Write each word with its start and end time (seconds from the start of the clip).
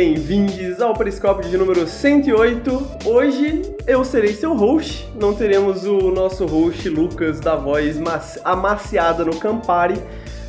bem-vindos 0.00 0.80
ao 0.80 0.94
Periscópio 0.94 1.46
de 1.50 1.58
número 1.58 1.86
108. 1.86 3.00
Hoje 3.04 3.60
eu 3.86 4.02
serei 4.02 4.32
seu 4.32 4.54
host, 4.54 5.06
não 5.14 5.34
teremos 5.34 5.84
o 5.84 6.10
nosso 6.10 6.46
host 6.46 6.88
Lucas 6.88 7.38
da 7.38 7.54
voz 7.54 7.98
amaciada 8.42 9.26
no 9.26 9.36
Campari, 9.36 10.02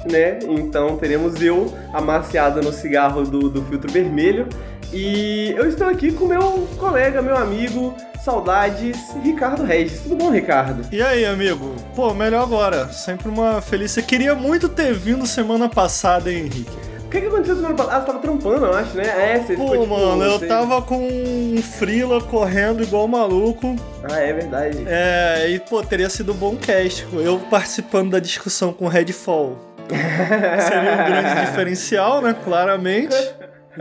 né? 0.09 0.39
Então 0.47 0.95
teremos 0.95 1.41
eu 1.41 1.69
amaciada 1.93 2.61
no 2.61 2.71
cigarro 2.71 3.23
do, 3.23 3.49
do 3.49 3.61
filtro 3.63 3.91
vermelho. 3.91 4.47
E 4.93 5.53
eu 5.57 5.67
estou 5.67 5.87
aqui 5.87 6.13
com 6.13 6.27
meu 6.27 6.65
colega, 6.79 7.21
meu 7.21 7.35
amigo, 7.35 7.93
saudades, 8.23 8.97
Ricardo 9.21 9.65
Regis. 9.65 9.99
Tudo 9.99 10.15
bom, 10.15 10.31
Ricardo? 10.31 10.87
E 10.93 11.01
aí, 11.01 11.25
amigo? 11.25 11.75
Pô, 11.93 12.13
melhor 12.13 12.43
agora. 12.43 12.87
Sempre 12.87 13.27
uma 13.27 13.59
felicidade. 13.59 14.07
Queria 14.07 14.33
muito 14.33 14.69
ter 14.69 14.93
vindo 14.93 15.25
semana 15.25 15.67
passada, 15.67 16.31
hein, 16.31 16.45
Henrique? 16.45 16.90
O 17.11 17.13
que, 17.13 17.19
que 17.19 17.27
aconteceu 17.27 17.57
semana 17.57 17.75
passada? 17.75 17.97
Ah, 17.97 17.99
você 17.99 18.05
tava 18.05 18.19
trampando, 18.19 18.65
eu 18.67 18.73
acho, 18.73 18.95
né? 18.95 19.03
É, 19.03 19.39
você 19.39 19.57
Pô, 19.57 19.63
ficou, 19.63 19.81
tipo, 19.83 19.99
mano, 19.99 20.23
eu 20.23 20.47
tava 20.47 20.81
com 20.81 21.05
um 21.05 21.61
frila 21.61 22.21
correndo 22.21 22.81
igual 22.81 23.05
maluco. 23.05 23.75
Ah, 24.09 24.17
é 24.17 24.31
verdade. 24.31 24.85
É, 24.87 25.49
e, 25.49 25.59
pô, 25.59 25.83
teria 25.83 26.09
sido 26.09 26.31
um 26.31 26.35
bom 26.35 26.55
cast. 26.55 27.05
Eu 27.11 27.37
participando 27.37 28.11
da 28.11 28.19
discussão 28.19 28.71
com 28.71 28.87
Redfall. 28.87 29.57
Seria 29.91 30.93
um 30.93 31.05
grande 31.05 31.41
diferencial, 31.47 32.21
né? 32.21 32.33
Claramente 32.45 33.13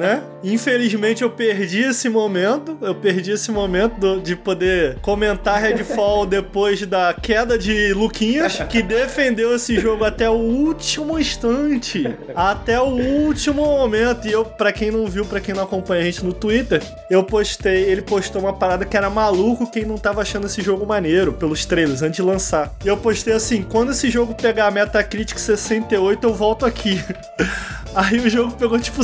né? 0.00 0.22
Infelizmente 0.42 1.20
eu 1.20 1.28
perdi 1.28 1.82
esse 1.82 2.08
momento, 2.08 2.78
eu 2.80 2.94
perdi 2.94 3.32
esse 3.32 3.52
momento 3.52 4.00
do, 4.00 4.18
de 4.18 4.34
poder 4.34 4.98
comentar 5.02 5.60
Redfall 5.60 6.24
depois 6.26 6.86
da 6.86 7.12
queda 7.12 7.58
de 7.58 7.92
Luquinhas, 7.92 8.60
que 8.70 8.82
defendeu 8.82 9.54
esse 9.54 9.78
jogo 9.78 10.02
até 10.02 10.30
o 10.30 10.32
último 10.32 11.18
instante, 11.18 12.16
até 12.34 12.80
o 12.80 12.86
último 12.86 13.62
momento. 13.62 14.26
E 14.26 14.32
eu, 14.32 14.42
para 14.42 14.72
quem 14.72 14.90
não 14.90 15.06
viu, 15.06 15.26
para 15.26 15.38
quem 15.38 15.54
não 15.54 15.64
acompanha 15.64 16.00
a 16.00 16.04
gente 16.06 16.24
no 16.24 16.32
Twitter, 16.32 16.82
eu 17.10 17.22
postei, 17.22 17.82
ele 17.82 18.00
postou 18.00 18.40
uma 18.40 18.54
parada 18.54 18.86
que 18.86 18.96
era 18.96 19.10
maluco 19.10 19.70
quem 19.70 19.84
não 19.84 19.98
tava 19.98 20.22
achando 20.22 20.46
esse 20.46 20.62
jogo 20.62 20.86
maneiro 20.86 21.34
pelos 21.34 21.66
trailers 21.66 22.00
antes 22.00 22.16
de 22.16 22.22
lançar. 22.22 22.72
E 22.82 22.88
eu 22.88 22.96
postei 22.96 23.34
assim: 23.34 23.62
quando 23.62 23.92
esse 23.92 24.08
jogo 24.08 24.34
pegar 24.34 24.68
a 24.68 24.70
Metacritic 24.70 25.38
68, 25.38 26.26
eu 26.26 26.32
volto 26.32 26.64
aqui. 26.64 27.04
Aí 27.94 28.20
o 28.20 28.30
jogo 28.30 28.52
pegou 28.52 28.78
tipo 28.78 29.02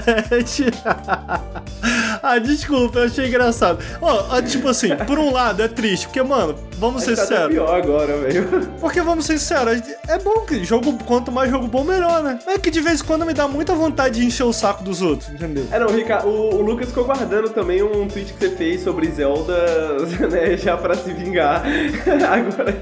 67. 0.00 0.70
ah, 2.22 2.38
desculpa, 2.38 3.00
eu 3.00 3.04
achei 3.04 3.26
engraçado. 3.26 3.82
Ó, 4.00 4.36
oh, 4.36 4.42
tipo 4.42 4.68
assim, 4.68 4.94
por 5.06 5.18
um 5.18 5.32
lado 5.32 5.62
é 5.62 5.68
triste, 5.68 6.06
porque, 6.06 6.22
mano, 6.22 6.54
vamos 6.78 7.02
ser 7.02 7.16
tá 7.16 7.22
sinceros. 7.22 7.48
pior 7.48 7.74
agora, 7.74 8.16
velho. 8.18 8.48
Porque, 8.80 9.00
vamos 9.00 9.26
ser 9.26 9.38
sinceros, 9.38 9.82
é 10.08 10.18
bom 10.18 10.40
que 10.46 10.64
jogo, 10.64 10.96
quanto 11.04 11.30
mais 11.30 11.50
jogo 11.50 11.66
bom, 11.66 11.84
melhor, 11.84 12.22
né? 12.22 12.38
É 12.46 12.58
que 12.58 12.70
de 12.70 12.80
vez 12.80 13.00
em 13.00 13.04
quando 13.04 13.26
me 13.26 13.34
dá 13.34 13.46
muita 13.46 13.74
vontade 13.74 14.20
de 14.20 14.26
encher 14.26 14.44
o 14.44 14.52
saco 14.52 14.82
dos 14.82 15.02
outros, 15.02 15.30
entendeu? 15.30 15.66
É, 15.70 15.78
não, 15.78 15.88
Rica, 15.88 16.26
o, 16.26 16.56
o 16.56 16.62
Lucas 16.62 16.88
ficou 16.88 17.04
guardando 17.04 17.50
também 17.50 17.82
um 17.82 18.08
tweet 18.08 18.32
que 18.32 18.38
você 18.38 18.56
fez 18.56 18.82
sobre 18.82 19.10
Zelda, 19.10 19.96
né, 20.30 20.56
já 20.56 20.76
pra 20.76 20.94
se 20.94 21.12
vingar. 21.12 21.62
agora, 22.32 22.80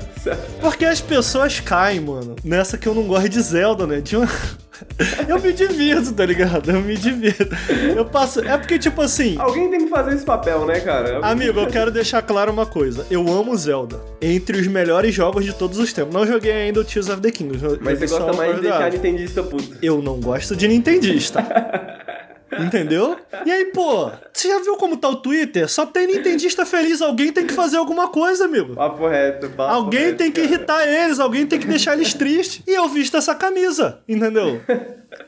Porque 0.60 0.84
as 0.84 1.00
pessoas 1.00 1.60
caem, 1.60 2.00
mano, 2.00 2.36
nessa 2.44 2.78
que 2.78 2.86
eu 2.86 2.94
não 2.94 3.04
gosto 3.04 3.28
de 3.28 3.40
Zelda, 3.40 3.86
né? 3.86 4.00
De 4.00 4.16
uma 4.16 4.28
eu 5.28 5.40
me 5.40 5.52
divirto, 5.52 6.12
tá 6.12 6.26
ligado? 6.26 6.70
Eu 6.70 6.80
me 6.80 6.96
divirto. 6.96 7.54
Eu 7.96 8.04
passo. 8.04 8.40
É 8.40 8.56
porque, 8.56 8.78
tipo 8.78 9.00
assim. 9.00 9.36
Alguém 9.38 9.70
tem 9.70 9.84
que 9.84 9.90
fazer 9.90 10.14
esse 10.14 10.24
papel, 10.24 10.64
né, 10.66 10.80
cara? 10.80 11.16
Alguém 11.16 11.30
amigo, 11.30 11.60
eu 11.60 11.66
quero 11.66 11.90
deixar 11.90 12.22
claro 12.22 12.52
uma 12.52 12.66
coisa. 12.66 13.06
Eu 13.10 13.28
amo 13.28 13.56
Zelda. 13.56 14.00
Entre 14.20 14.58
os 14.58 14.66
melhores 14.66 15.14
jogos 15.14 15.44
de 15.44 15.52
todos 15.52 15.78
os 15.78 15.92
tempos. 15.92 16.14
Não 16.14 16.26
joguei 16.26 16.52
ainda 16.52 16.80
o 16.80 16.84
Tears 16.84 17.08
of 17.08 17.20
the 17.20 17.30
Kingdom. 17.30 17.78
Mas 17.80 17.98
você 17.98 18.06
gosta 18.06 18.32
mais 18.32 18.56
de 18.56 18.62
deixar 18.62 18.90
Nintendista 18.90 19.42
puto. 19.42 19.76
Eu 19.82 20.02
não 20.02 20.20
gosto 20.20 20.56
de 20.56 20.68
Nintendista. 20.68 21.44
Entendeu? 22.58 23.16
E 23.46 23.50
aí, 23.50 23.66
pô, 23.66 24.10
você 24.32 24.48
já 24.48 24.58
viu 24.60 24.76
como 24.76 24.96
tá 24.96 25.08
o 25.08 25.16
Twitter? 25.16 25.68
Só 25.68 25.86
tem 25.86 26.06
nintendista 26.06 26.66
feliz, 26.66 27.00
alguém 27.00 27.32
tem 27.32 27.46
que 27.46 27.54
fazer 27.54 27.76
alguma 27.76 28.08
coisa, 28.08 28.44
amigo. 28.44 28.74
Papo 28.74 29.06
reto, 29.06 29.48
papo 29.50 29.72
Alguém 29.72 30.06
reto, 30.06 30.18
tem 30.18 30.32
que 30.32 30.40
cara. 30.40 30.54
irritar 30.54 30.88
eles, 30.88 31.20
alguém 31.20 31.46
tem 31.46 31.60
que 31.60 31.66
deixar 31.66 31.94
eles 31.94 32.12
tristes. 32.14 32.62
E 32.66 32.72
eu 32.72 32.88
visto 32.88 33.16
essa 33.16 33.34
camisa, 33.34 34.00
entendeu? 34.08 34.60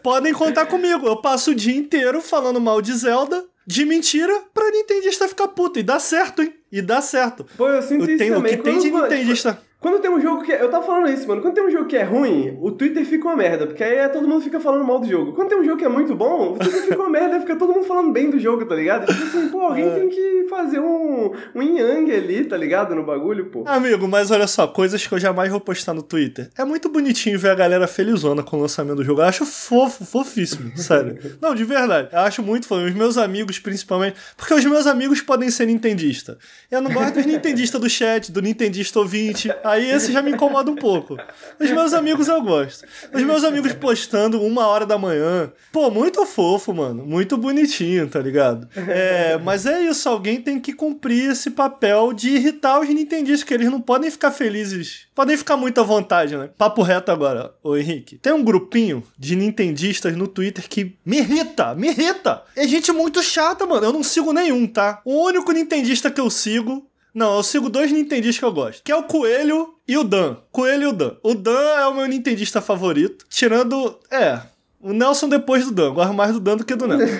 Podem 0.03 0.33
contar 0.33 0.67
comigo. 0.67 1.07
Eu 1.07 1.17
passo 1.17 1.53
o 1.53 1.55
dia 1.55 1.77
inteiro 1.77 2.21
falando 2.21 2.61
mal 2.61 2.83
de 2.83 2.93
Zelda, 2.93 3.45
de 3.67 3.85
mentira, 3.85 4.43
pra 4.53 4.71
nintendista 4.71 5.29
ficar 5.29 5.49
puta. 5.49 5.79
E 5.79 5.83
dá 5.83 5.99
certo, 5.99 6.43
hein? 6.43 6.55
E 6.71 6.83
dá 6.83 7.01
certo. 7.01 7.47
Pô, 7.57 7.69
eu 7.69 7.83
sinto 7.83 8.05
eu 8.05 8.09
isso 8.09 8.19
tenho, 8.19 8.35
também. 8.35 8.55
O 8.55 8.57
que 8.57 8.63
tem 8.63 8.79
de 8.79 8.91
nintendista... 8.91 9.53
Tipo, 9.53 9.72
quando 9.83 10.01
tem 10.01 10.09
um 10.09 10.21
jogo 10.21 10.45
que. 10.45 10.53
É, 10.53 10.63
eu 10.63 10.71
tava 10.71 10.87
falando 10.87 11.13
isso, 11.13 11.27
mano. 11.27 11.43
Quando 11.43 11.55
tem 11.55 11.67
um 11.67 11.71
jogo 11.71 11.87
que 11.87 11.97
é 11.97 12.05
ruim, 12.05 12.57
o 12.61 12.71
Twitter 12.71 13.05
fica 13.05 13.27
uma 13.27 13.37
merda. 13.37 13.67
Porque 13.67 13.83
aí 13.83 14.09
todo 14.09 14.29
mundo 14.29 14.41
fica 14.41 14.61
falando 14.61 14.85
mal 14.85 15.01
do 15.01 15.09
jogo. 15.09 15.33
Quando 15.33 15.49
tem 15.49 15.59
um 15.59 15.65
jogo 15.65 15.77
que 15.77 15.85
é 15.85 15.89
muito 15.89 16.15
bom, 16.15 16.53
o 16.53 16.59
Twitter 16.59 16.83
fica 16.83 17.01
uma 17.01 17.11
merda. 17.11 17.41
Fica 17.41 17.57
todo 17.57 17.73
mundo 17.73 17.85
falando 17.85 18.13
bem 18.13 18.31
do 18.31 18.39
jogo, 18.39 18.65
tá 18.65 18.77
ligado? 18.77 19.07
Tipo 19.07 19.25
assim, 19.25 19.49
pô, 19.49 19.61
alguém 19.61 19.89
é. 19.89 19.91
tem 19.91 20.09
que 20.09 20.47
fazer 20.49 20.79
um, 20.79 21.33
um 21.53 21.63
yang 21.63 22.13
ali, 22.13 22.45
tá 22.45 22.57
ligado? 22.57 22.95
No 22.95 23.03
bagulho, 23.03 23.47
pô. 23.47 23.65
Amigo, 23.67 24.07
mas 24.07 24.31
olha 24.31 24.47
só, 24.47 24.69
coisas 24.69 25.05
que 25.05 25.13
eu 25.13 25.19
jamais 25.19 25.51
vou 25.51 25.59
postar 25.59 25.93
no 25.95 26.03
Twitter. 26.03 26.49
É 26.57 26.65
muito 26.65 26.89
bonitinho 26.89 27.37
ver 27.37 27.51
a 27.51 27.55
galera 27.57 27.89
felizona 27.89 28.45
com 28.45 28.59
o 28.59 28.61
lançamento 28.61 28.99
do 28.99 29.05
jogo. 29.05 29.21
Eu 29.21 29.27
acho 29.27 29.45
fofo, 29.45 30.05
fofíssimo, 30.05 30.71
sério. 30.79 31.19
Não, 31.41 31.57
de 31.57 31.65
verdade. 31.65 32.09
Eu 32.13 32.21
acho 32.21 32.41
muito 32.41 32.69
fofo. 32.69 32.85
Os 32.85 32.95
meus 32.95 33.19
amigos, 33.19 33.59
principalmente. 33.59 34.17
Porque 34.37 34.55
os 34.55 34.65
meus 34.65 34.87
amigos 34.87 35.21
podem 35.21 35.51
ser 35.51 35.67
nintendistas. 35.67 36.37
Eu 36.71 36.81
não 36.81 36.93
gosto 36.93 37.15
dos 37.15 37.27
nintendistas 37.27 37.81
do 37.81 37.91
chat, 37.91 38.31
do 38.31 38.41
nintendista 38.41 39.01
ouvinte. 39.01 39.51
Aí 39.73 39.91
esse 39.91 40.13
já 40.13 40.21
me 40.21 40.31
incomoda 40.31 40.71
um 40.71 40.77
pouco. 40.77 41.17
Os 41.59 41.71
meus 41.71 41.95
amigos 41.95 42.29
eu 42.29 42.43
gosto. 42.43 42.85
Os 43.13 43.23
meus 43.23 43.43
amigos 43.43 43.73
postando 43.73 44.43
uma 44.43 44.67
hora 44.67 44.85
da 44.85 44.99
manhã. 44.99 45.51
Pô, 45.73 45.91
muito 45.91 46.27
fofo, 46.27 46.75
mano. 46.75 47.07
Muito 47.07 47.39
bonitinho, 47.39 48.07
tá 48.07 48.21
ligado? 48.21 48.69
É, 48.77 49.39
mas 49.39 49.65
é 49.65 49.81
isso. 49.81 50.09
Alguém 50.09 50.43
tem 50.43 50.61
que 50.61 50.75
cumprir 50.75 51.31
esse 51.31 51.51
papel 51.51 52.13
de 52.13 52.31
irritar 52.31 52.81
os 52.81 52.89
nintendistas, 52.89 53.45
que 53.45 53.55
eles 53.55 53.71
não 53.71 53.81
podem 53.81 54.11
ficar 54.11 54.31
felizes. 54.31 55.07
Podem 55.15 55.37
ficar 55.39 55.57
muito 55.57 55.81
à 55.81 55.85
vontade, 55.85 56.37
né? 56.37 56.51
Papo 56.59 56.83
reto 56.83 57.11
agora, 57.11 57.55
ô 57.63 57.75
Henrique. 57.75 58.19
Tem 58.19 58.33
um 58.33 58.45
grupinho 58.45 59.03
de 59.19 59.35
nintendistas 59.35 60.15
no 60.15 60.29
Twitter 60.29 60.69
que 60.69 60.97
me 61.05 61.19
irrita, 61.19 61.75
me 61.75 61.89
irrita. 61.89 62.43
É 62.55 62.69
gente 62.69 62.93
muito 62.93 63.23
chata, 63.23 63.65
mano. 63.65 63.87
Eu 63.87 63.93
não 63.93 64.03
sigo 64.03 64.33
nenhum, 64.33 64.67
tá? 64.67 65.01
O 65.05 65.25
único 65.25 65.51
nintendista 65.53 66.11
que 66.11 66.21
eu 66.21 66.29
sigo 66.29 66.87
não, 67.15 67.37
eu 67.37 67.43
sigo 67.43 67.69
dois 67.69 67.93
Nintendistas 67.93 68.39
que 68.39 68.45
eu 68.45 68.53
gosto. 68.53 68.83
Que 68.83 68.91
é 68.91 68.97
o 68.97 69.03
Coelho 69.03 69.75
e 69.87 69.99
o 69.99 70.05
Dan. 70.05 70.37
Coelho 70.51 70.83
e 70.85 70.87
o 70.87 70.93
Dan. 70.93 71.17
O 71.23 71.35
Dan 71.35 71.61
é 71.79 71.87
o 71.87 71.95
meu 71.95 72.07
Nintendista 72.07 72.61
favorito. 72.61 73.27
Tirando. 73.29 73.99
É. 74.11 74.41
O 74.81 74.93
Nelson 74.93 75.29
depois 75.29 75.65
do 75.67 75.73
Dan. 75.73 75.93
Gosto 75.93 76.15
mais 76.15 76.33
do 76.33 76.41
Dan 76.41 76.57
do 76.57 76.65
que 76.65 76.75
do 76.75 76.89
Nelson. 76.89 77.13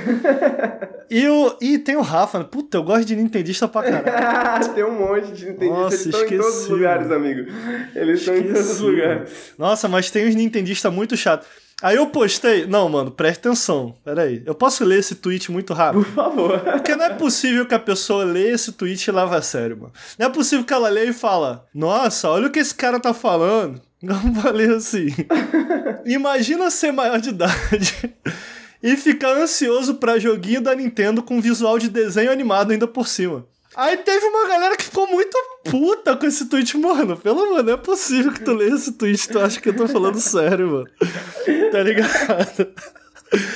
e, 1.11 1.29
o, 1.29 1.57
e 1.61 1.79
tem 1.79 1.97
o 1.97 2.01
Rafa. 2.01 2.43
Puta, 2.43 2.79
eu 2.79 2.83
gosto 2.83 3.05
de 3.05 3.15
Nintendista 3.15 3.69
pra 3.69 3.83
caralho. 3.83 4.69
tem 4.75 4.83
um 4.83 4.99
monte 4.99 5.31
de 5.33 5.47
Nintendistas. 5.51 5.69
Nossa, 5.69 5.95
Eles 5.95 6.07
estão 6.07 6.25
em 6.25 6.39
todos 6.39 6.57
os 6.63 6.69
lugares, 6.69 7.11
amigo. 7.11 7.51
Eles 7.95 8.21
estão 8.21 8.37
em 8.37 8.43
todos 8.45 8.71
os 8.71 8.81
lugares. 8.81 9.53
Nossa, 9.59 9.89
mas 9.89 10.11
tem 10.11 10.27
uns 10.27 10.35
Nintendistas 10.35 10.93
muito 10.93 11.17
chatos. 11.19 11.47
Aí 11.83 11.97
eu 11.97 12.07
postei. 12.07 12.65
Não, 12.67 12.89
mano, 12.89 13.11
presta 13.11 13.49
atenção. 13.49 13.97
Pera 14.05 14.23
aí. 14.23 14.43
Eu 14.47 14.55
posso 14.55 14.85
ler 14.85 15.01
esse 15.01 15.17
tweet 15.17 15.51
muito 15.51 15.75
rápido? 15.75 16.05
Por 16.05 16.13
favor. 16.13 16.61
Porque 16.61 16.95
não 16.95 17.05
é 17.05 17.11
possível 17.11 17.67
que 17.67 17.75
a 17.75 17.79
pessoa 17.79 18.25
leia 18.25 18.55
esse 18.55 18.71
tweet 18.73 19.05
e 19.05 19.11
leve 19.11 19.35
a 19.35 19.43
sério, 19.43 19.77
mano. 19.77 19.93
Não 20.17 20.27
é 20.27 20.31
possível 20.31 20.65
que 20.65 20.73
ela 20.73 20.89
leia 20.89 21.11
e 21.11 21.13
fala: 21.13 21.67
Nossa, 21.75 22.29
olha 22.29 22.47
o 22.47 22.51
que 22.51 22.61
esse 22.61 22.75
cara 22.75 23.01
tá 23.01 23.13
falando. 23.13 23.81
Não 24.01 24.35
falei 24.37 24.69
assim. 24.69 25.09
Imagina 26.07 26.71
ser 26.71 26.93
maior 26.93 27.21
de 27.21 27.31
idade 27.31 28.15
e 28.83 28.97
ficar 28.97 29.37
ansioso 29.37 29.97
pra 29.97 30.19
joguinho 30.19 30.61
da 30.61 30.75
Nintendo 30.75 31.23
com 31.23 31.41
visual 31.41 31.79
de 31.79 31.89
desenho 31.89 32.33
animado 32.33 32.73
ainda 32.73 32.87
por 32.87 33.07
cima. 33.07 33.47
Aí 33.77 33.97
teve 33.97 34.27
uma 34.27 34.49
galera 34.49 34.77
que 34.77 34.85
ficou 34.85 35.07
muito 35.07 35.37
puta 35.65 36.17
com 36.17 36.27
esse 36.27 36.47
tweet, 36.47 36.77
mano. 36.77 37.17
Pelo 37.17 37.43
amor, 37.43 37.63
não 37.63 37.73
é 37.73 37.77
possível 37.77 38.33
que 38.33 38.45
tu 38.45 38.53
leia 38.53 38.75
esse 38.75 38.93
tweet, 38.93 39.29
tu 39.29 39.39
acha 39.39 39.61
que 39.61 39.69
eu 39.71 39.77
tô 39.77 39.89
falando 39.89 40.21
sério, 40.21 40.71
mano. 40.71 40.87
Tá 41.71 41.83
ligado? 41.83 42.73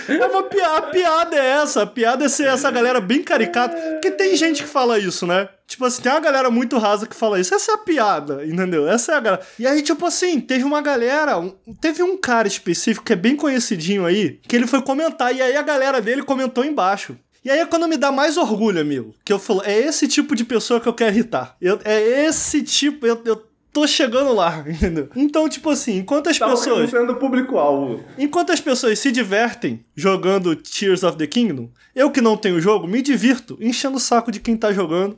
É 0.08 0.26
uma 0.26 0.42
piada, 0.42 0.78
a 0.78 0.82
piada 0.82 1.36
é 1.36 1.46
essa, 1.60 1.82
a 1.82 1.86
piada 1.86 2.24
é 2.24 2.28
ser 2.28 2.46
essa 2.46 2.70
galera 2.70 2.98
bem 2.98 3.22
caricata, 3.22 3.76
porque 3.92 4.10
tem 4.10 4.34
gente 4.34 4.62
que 4.62 4.68
fala 4.68 4.98
isso, 4.98 5.26
né? 5.26 5.50
Tipo 5.66 5.84
assim, 5.84 6.00
tem 6.00 6.12
uma 6.12 6.20
galera 6.20 6.50
muito 6.50 6.78
rasa 6.78 7.06
que 7.06 7.14
fala 7.14 7.38
isso, 7.38 7.54
essa 7.54 7.72
é 7.72 7.74
a 7.74 7.78
piada, 7.78 8.46
entendeu? 8.46 8.88
Essa 8.88 9.12
é 9.12 9.16
a 9.16 9.20
galera. 9.20 9.46
E 9.58 9.66
aí, 9.66 9.82
tipo 9.82 10.06
assim, 10.06 10.40
teve 10.40 10.64
uma 10.64 10.80
galera, 10.80 11.38
um, 11.38 11.54
teve 11.78 12.02
um 12.02 12.16
cara 12.16 12.48
específico 12.48 13.04
que 13.04 13.12
é 13.12 13.16
bem 13.16 13.36
conhecidinho 13.36 14.06
aí, 14.06 14.40
que 14.48 14.56
ele 14.56 14.66
foi 14.66 14.80
comentar, 14.80 15.34
e 15.34 15.42
aí 15.42 15.54
a 15.56 15.62
galera 15.62 16.00
dele 16.00 16.22
comentou 16.22 16.64
embaixo. 16.64 17.18
E 17.46 17.50
aí 17.50 17.60
é 17.60 17.64
quando 17.64 17.86
me 17.86 17.96
dá 17.96 18.10
mais 18.10 18.36
orgulho, 18.36 18.80
amigo. 18.80 19.14
Que 19.24 19.32
eu 19.32 19.38
falo, 19.38 19.62
é 19.64 19.78
esse 19.78 20.08
tipo 20.08 20.34
de 20.34 20.44
pessoa 20.44 20.80
que 20.80 20.88
eu 20.88 20.92
quero 20.92 21.14
irritar. 21.14 21.56
Eu, 21.60 21.78
é 21.84 22.26
esse 22.26 22.60
tipo, 22.60 23.06
eu, 23.06 23.22
eu 23.24 23.40
tô 23.72 23.86
chegando 23.86 24.32
lá, 24.34 24.64
entendeu? 24.66 25.08
Então, 25.14 25.48
tipo 25.48 25.70
assim, 25.70 25.98
enquanto 25.98 26.28
as 26.28 26.36
tá 26.36 26.48
pessoas. 26.48 26.90
sendo 26.90 27.14
público-alvo. 27.14 28.02
Enquanto 28.18 28.50
as 28.50 28.60
pessoas 28.60 28.98
se 28.98 29.12
divertem 29.12 29.84
jogando 29.94 30.56
Tears 30.56 31.04
of 31.04 31.16
the 31.16 31.26
Kingdom, 31.28 31.70
eu 31.94 32.10
que 32.10 32.20
não 32.20 32.36
tenho 32.36 32.60
jogo, 32.60 32.88
me 32.88 33.00
divirto 33.00 33.56
enchendo 33.60 33.98
o 33.98 34.00
saco 34.00 34.32
de 34.32 34.40
quem 34.40 34.56
tá 34.56 34.72
jogando. 34.72 35.16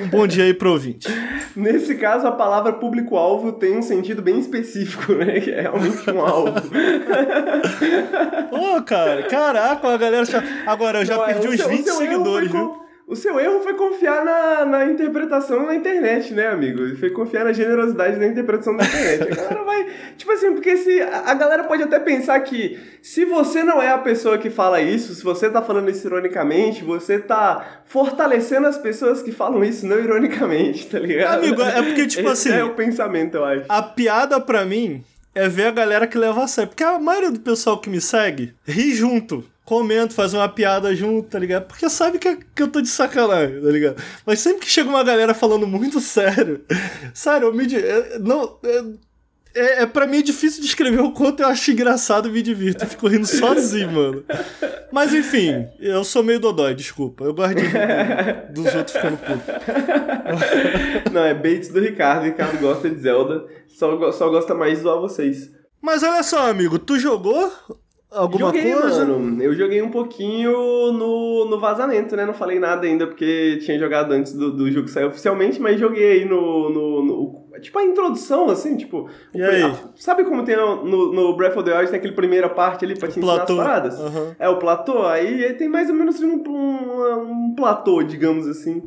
Um 0.00 0.08
bom 0.08 0.26
dia 0.26 0.44
aí 0.44 0.52
pro 0.52 0.72
ouvinte. 0.72 1.08
Nesse 1.56 1.94
caso, 1.94 2.26
a 2.26 2.32
palavra 2.32 2.74
público-alvo 2.74 3.52
tem 3.52 3.78
um 3.78 3.82
sentido 3.82 4.20
bem 4.20 4.38
específico, 4.38 5.12
né? 5.14 5.40
Que 5.40 5.50
é 5.50 5.62
realmente 5.62 6.10
um 6.10 6.20
alvo. 6.20 6.58
Ô, 8.50 8.76
oh, 8.76 8.82
cara, 8.82 9.22
caraca, 9.24 9.88
a 9.88 9.96
galera. 9.96 10.24
Agora, 10.66 11.00
eu 11.00 11.04
já 11.04 11.16
Não, 11.16 11.24
é, 11.24 11.34
perdi 11.34 11.48
uns 11.48 11.56
seu, 11.56 11.68
20 11.68 11.86
seguidores, 11.88 12.50
viu? 12.50 12.81
O 13.06 13.16
seu 13.16 13.38
erro 13.38 13.60
foi 13.60 13.74
confiar 13.74 14.24
na, 14.24 14.64
na 14.64 14.86
interpretação 14.86 15.66
na 15.66 15.74
internet, 15.74 16.32
né, 16.32 16.46
amigo? 16.46 16.96
Foi 16.96 17.10
confiar 17.10 17.44
na 17.44 17.52
generosidade 17.52 18.18
da 18.18 18.26
interpretação 18.26 18.76
da 18.76 18.84
internet. 18.84 19.32
A 19.32 19.34
galera 19.34 19.64
vai. 19.64 19.86
Tipo 20.16 20.32
assim, 20.32 20.52
porque 20.52 20.76
se. 20.76 21.02
A 21.02 21.34
galera 21.34 21.64
pode 21.64 21.82
até 21.82 21.98
pensar 21.98 22.38
que 22.40 22.78
se 23.02 23.24
você 23.24 23.62
não 23.64 23.82
é 23.82 23.90
a 23.90 23.98
pessoa 23.98 24.38
que 24.38 24.50
fala 24.50 24.80
isso, 24.80 25.14
se 25.14 25.22
você 25.22 25.50
tá 25.50 25.60
falando 25.60 25.90
isso 25.90 26.06
ironicamente, 26.06 26.84
você 26.84 27.18
tá 27.18 27.82
fortalecendo 27.84 28.66
as 28.66 28.78
pessoas 28.78 29.20
que 29.20 29.32
falam 29.32 29.64
isso 29.64 29.86
não 29.86 29.98
ironicamente, 29.98 30.86
tá 30.86 30.98
ligado? 30.98 31.38
Amigo, 31.38 31.60
é 31.60 31.82
porque, 31.82 32.06
tipo 32.06 32.30
Esse 32.30 32.48
assim. 32.48 32.60
É 32.60 32.64
o 32.64 32.74
pensamento, 32.74 33.36
eu 33.36 33.44
acho. 33.44 33.64
A 33.68 33.82
piada 33.82 34.40
pra 34.40 34.64
mim 34.64 35.04
é 35.34 35.48
ver 35.48 35.66
a 35.66 35.70
galera 35.70 36.06
que 36.06 36.16
leva 36.16 36.44
a 36.44 36.46
sério. 36.46 36.70
Porque 36.70 36.84
a 36.84 36.98
maioria 36.98 37.30
do 37.30 37.40
pessoal 37.40 37.78
que 37.78 37.90
me 37.90 38.00
segue 38.00 38.54
ri 38.64 38.94
junto 38.94 39.44
comento, 39.64 40.14
faz 40.14 40.34
uma 40.34 40.48
piada 40.48 40.94
junto, 40.94 41.28
tá 41.28 41.38
ligado? 41.38 41.66
Porque 41.66 41.88
sabe 41.88 42.18
que, 42.18 42.36
que 42.54 42.62
eu 42.62 42.68
tô 42.68 42.80
de 42.80 42.88
sacanagem, 42.88 43.60
tá 43.60 43.70
ligado? 43.70 44.02
Mas 44.26 44.40
sempre 44.40 44.60
que 44.60 44.70
chega 44.70 44.88
uma 44.88 45.04
galera 45.04 45.34
falando 45.34 45.66
muito 45.66 46.00
sério, 46.02 46.64
sério, 47.14 47.48
eu 47.48 47.54
me. 47.54 47.66
Não. 48.20 48.58
É, 49.54 49.82
é, 49.82 49.86
pra 49.86 50.06
mim 50.06 50.20
é 50.20 50.22
difícil 50.22 50.62
descrever 50.62 51.00
o 51.00 51.12
quanto 51.12 51.40
eu 51.40 51.46
acho 51.46 51.70
engraçado 51.70 52.26
e 52.26 52.32
me 52.32 52.40
divirto. 52.40 52.84
Eu 52.84 52.88
fico 52.88 53.06
rindo 53.06 53.26
sozinho, 53.26 53.92
mano. 53.92 54.24
Mas 54.90 55.12
enfim, 55.12 55.68
eu 55.78 56.02
sou 56.04 56.22
meio 56.22 56.40
dodói, 56.40 56.74
desculpa. 56.74 57.24
Eu 57.24 57.34
rir 57.34 58.50
dos 58.50 58.74
outros 58.74 58.96
ficando 58.96 59.18
puto. 59.18 59.44
Não, 61.12 61.22
é 61.22 61.34
baits 61.34 61.68
do 61.68 61.80
Ricardo. 61.80 62.22
O 62.22 62.24
Ricardo 62.24 62.58
gosta 62.58 62.88
de 62.88 62.98
Zelda, 62.98 63.44
só, 63.68 64.10
só 64.12 64.30
gosta 64.30 64.54
mais 64.54 64.78
de 64.78 64.84
zoar 64.84 64.98
vocês. 64.98 65.50
Mas 65.82 66.02
olha 66.02 66.22
só, 66.22 66.48
amigo, 66.48 66.78
tu 66.78 66.98
jogou 66.98 67.52
alguma 68.12 68.46
joguei, 68.46 68.72
coisa? 68.72 69.04
Mano. 69.04 69.42
Eu 69.42 69.54
joguei 69.54 69.82
um 69.82 69.90
pouquinho 69.90 70.52
no, 70.92 71.46
no 71.46 71.58
vazamento, 71.58 72.14
né? 72.16 72.24
Não 72.24 72.34
falei 72.34 72.58
nada 72.58 72.86
ainda 72.86 73.06
porque 73.06 73.58
tinha 73.62 73.78
jogado 73.78 74.12
antes 74.12 74.32
do, 74.32 74.52
do 74.52 74.70
jogo 74.70 74.88
sair 74.88 75.04
oficialmente, 75.04 75.60
mas 75.60 75.78
joguei 75.78 76.12
aí 76.12 76.24
no, 76.24 76.70
no, 76.70 77.04
no 77.04 77.42
Tipo 77.60 77.78
a 77.78 77.84
introdução, 77.84 78.48
assim, 78.48 78.76
tipo. 78.76 79.08
E 79.34 79.42
aí? 79.42 79.62
A, 79.62 79.74
sabe 79.94 80.24
como 80.24 80.42
tem 80.42 80.56
no, 80.56 81.12
no 81.12 81.36
Breath 81.36 81.56
of 81.56 81.64
the 81.64 81.76
Wild, 81.76 81.90
tem 81.90 81.98
aquele 81.98 82.14
primeira 82.14 82.48
parte 82.48 82.84
ali 82.84 82.98
pra 82.98 83.08
te 83.08 83.18
ensinar 83.18 83.34
platô. 83.36 83.52
as 83.52 83.58
paradas? 83.58 83.98
Uhum. 84.00 84.34
É 84.38 84.48
o 84.48 84.58
platô, 84.58 85.06
aí, 85.06 85.44
aí 85.44 85.54
tem 85.54 85.68
mais 85.68 85.88
ou 85.88 85.94
menos 85.94 86.20
um, 86.20 86.42
um, 86.48 87.50
um 87.50 87.54
platô, 87.54 88.02
digamos 88.02 88.48
assim 88.48 88.82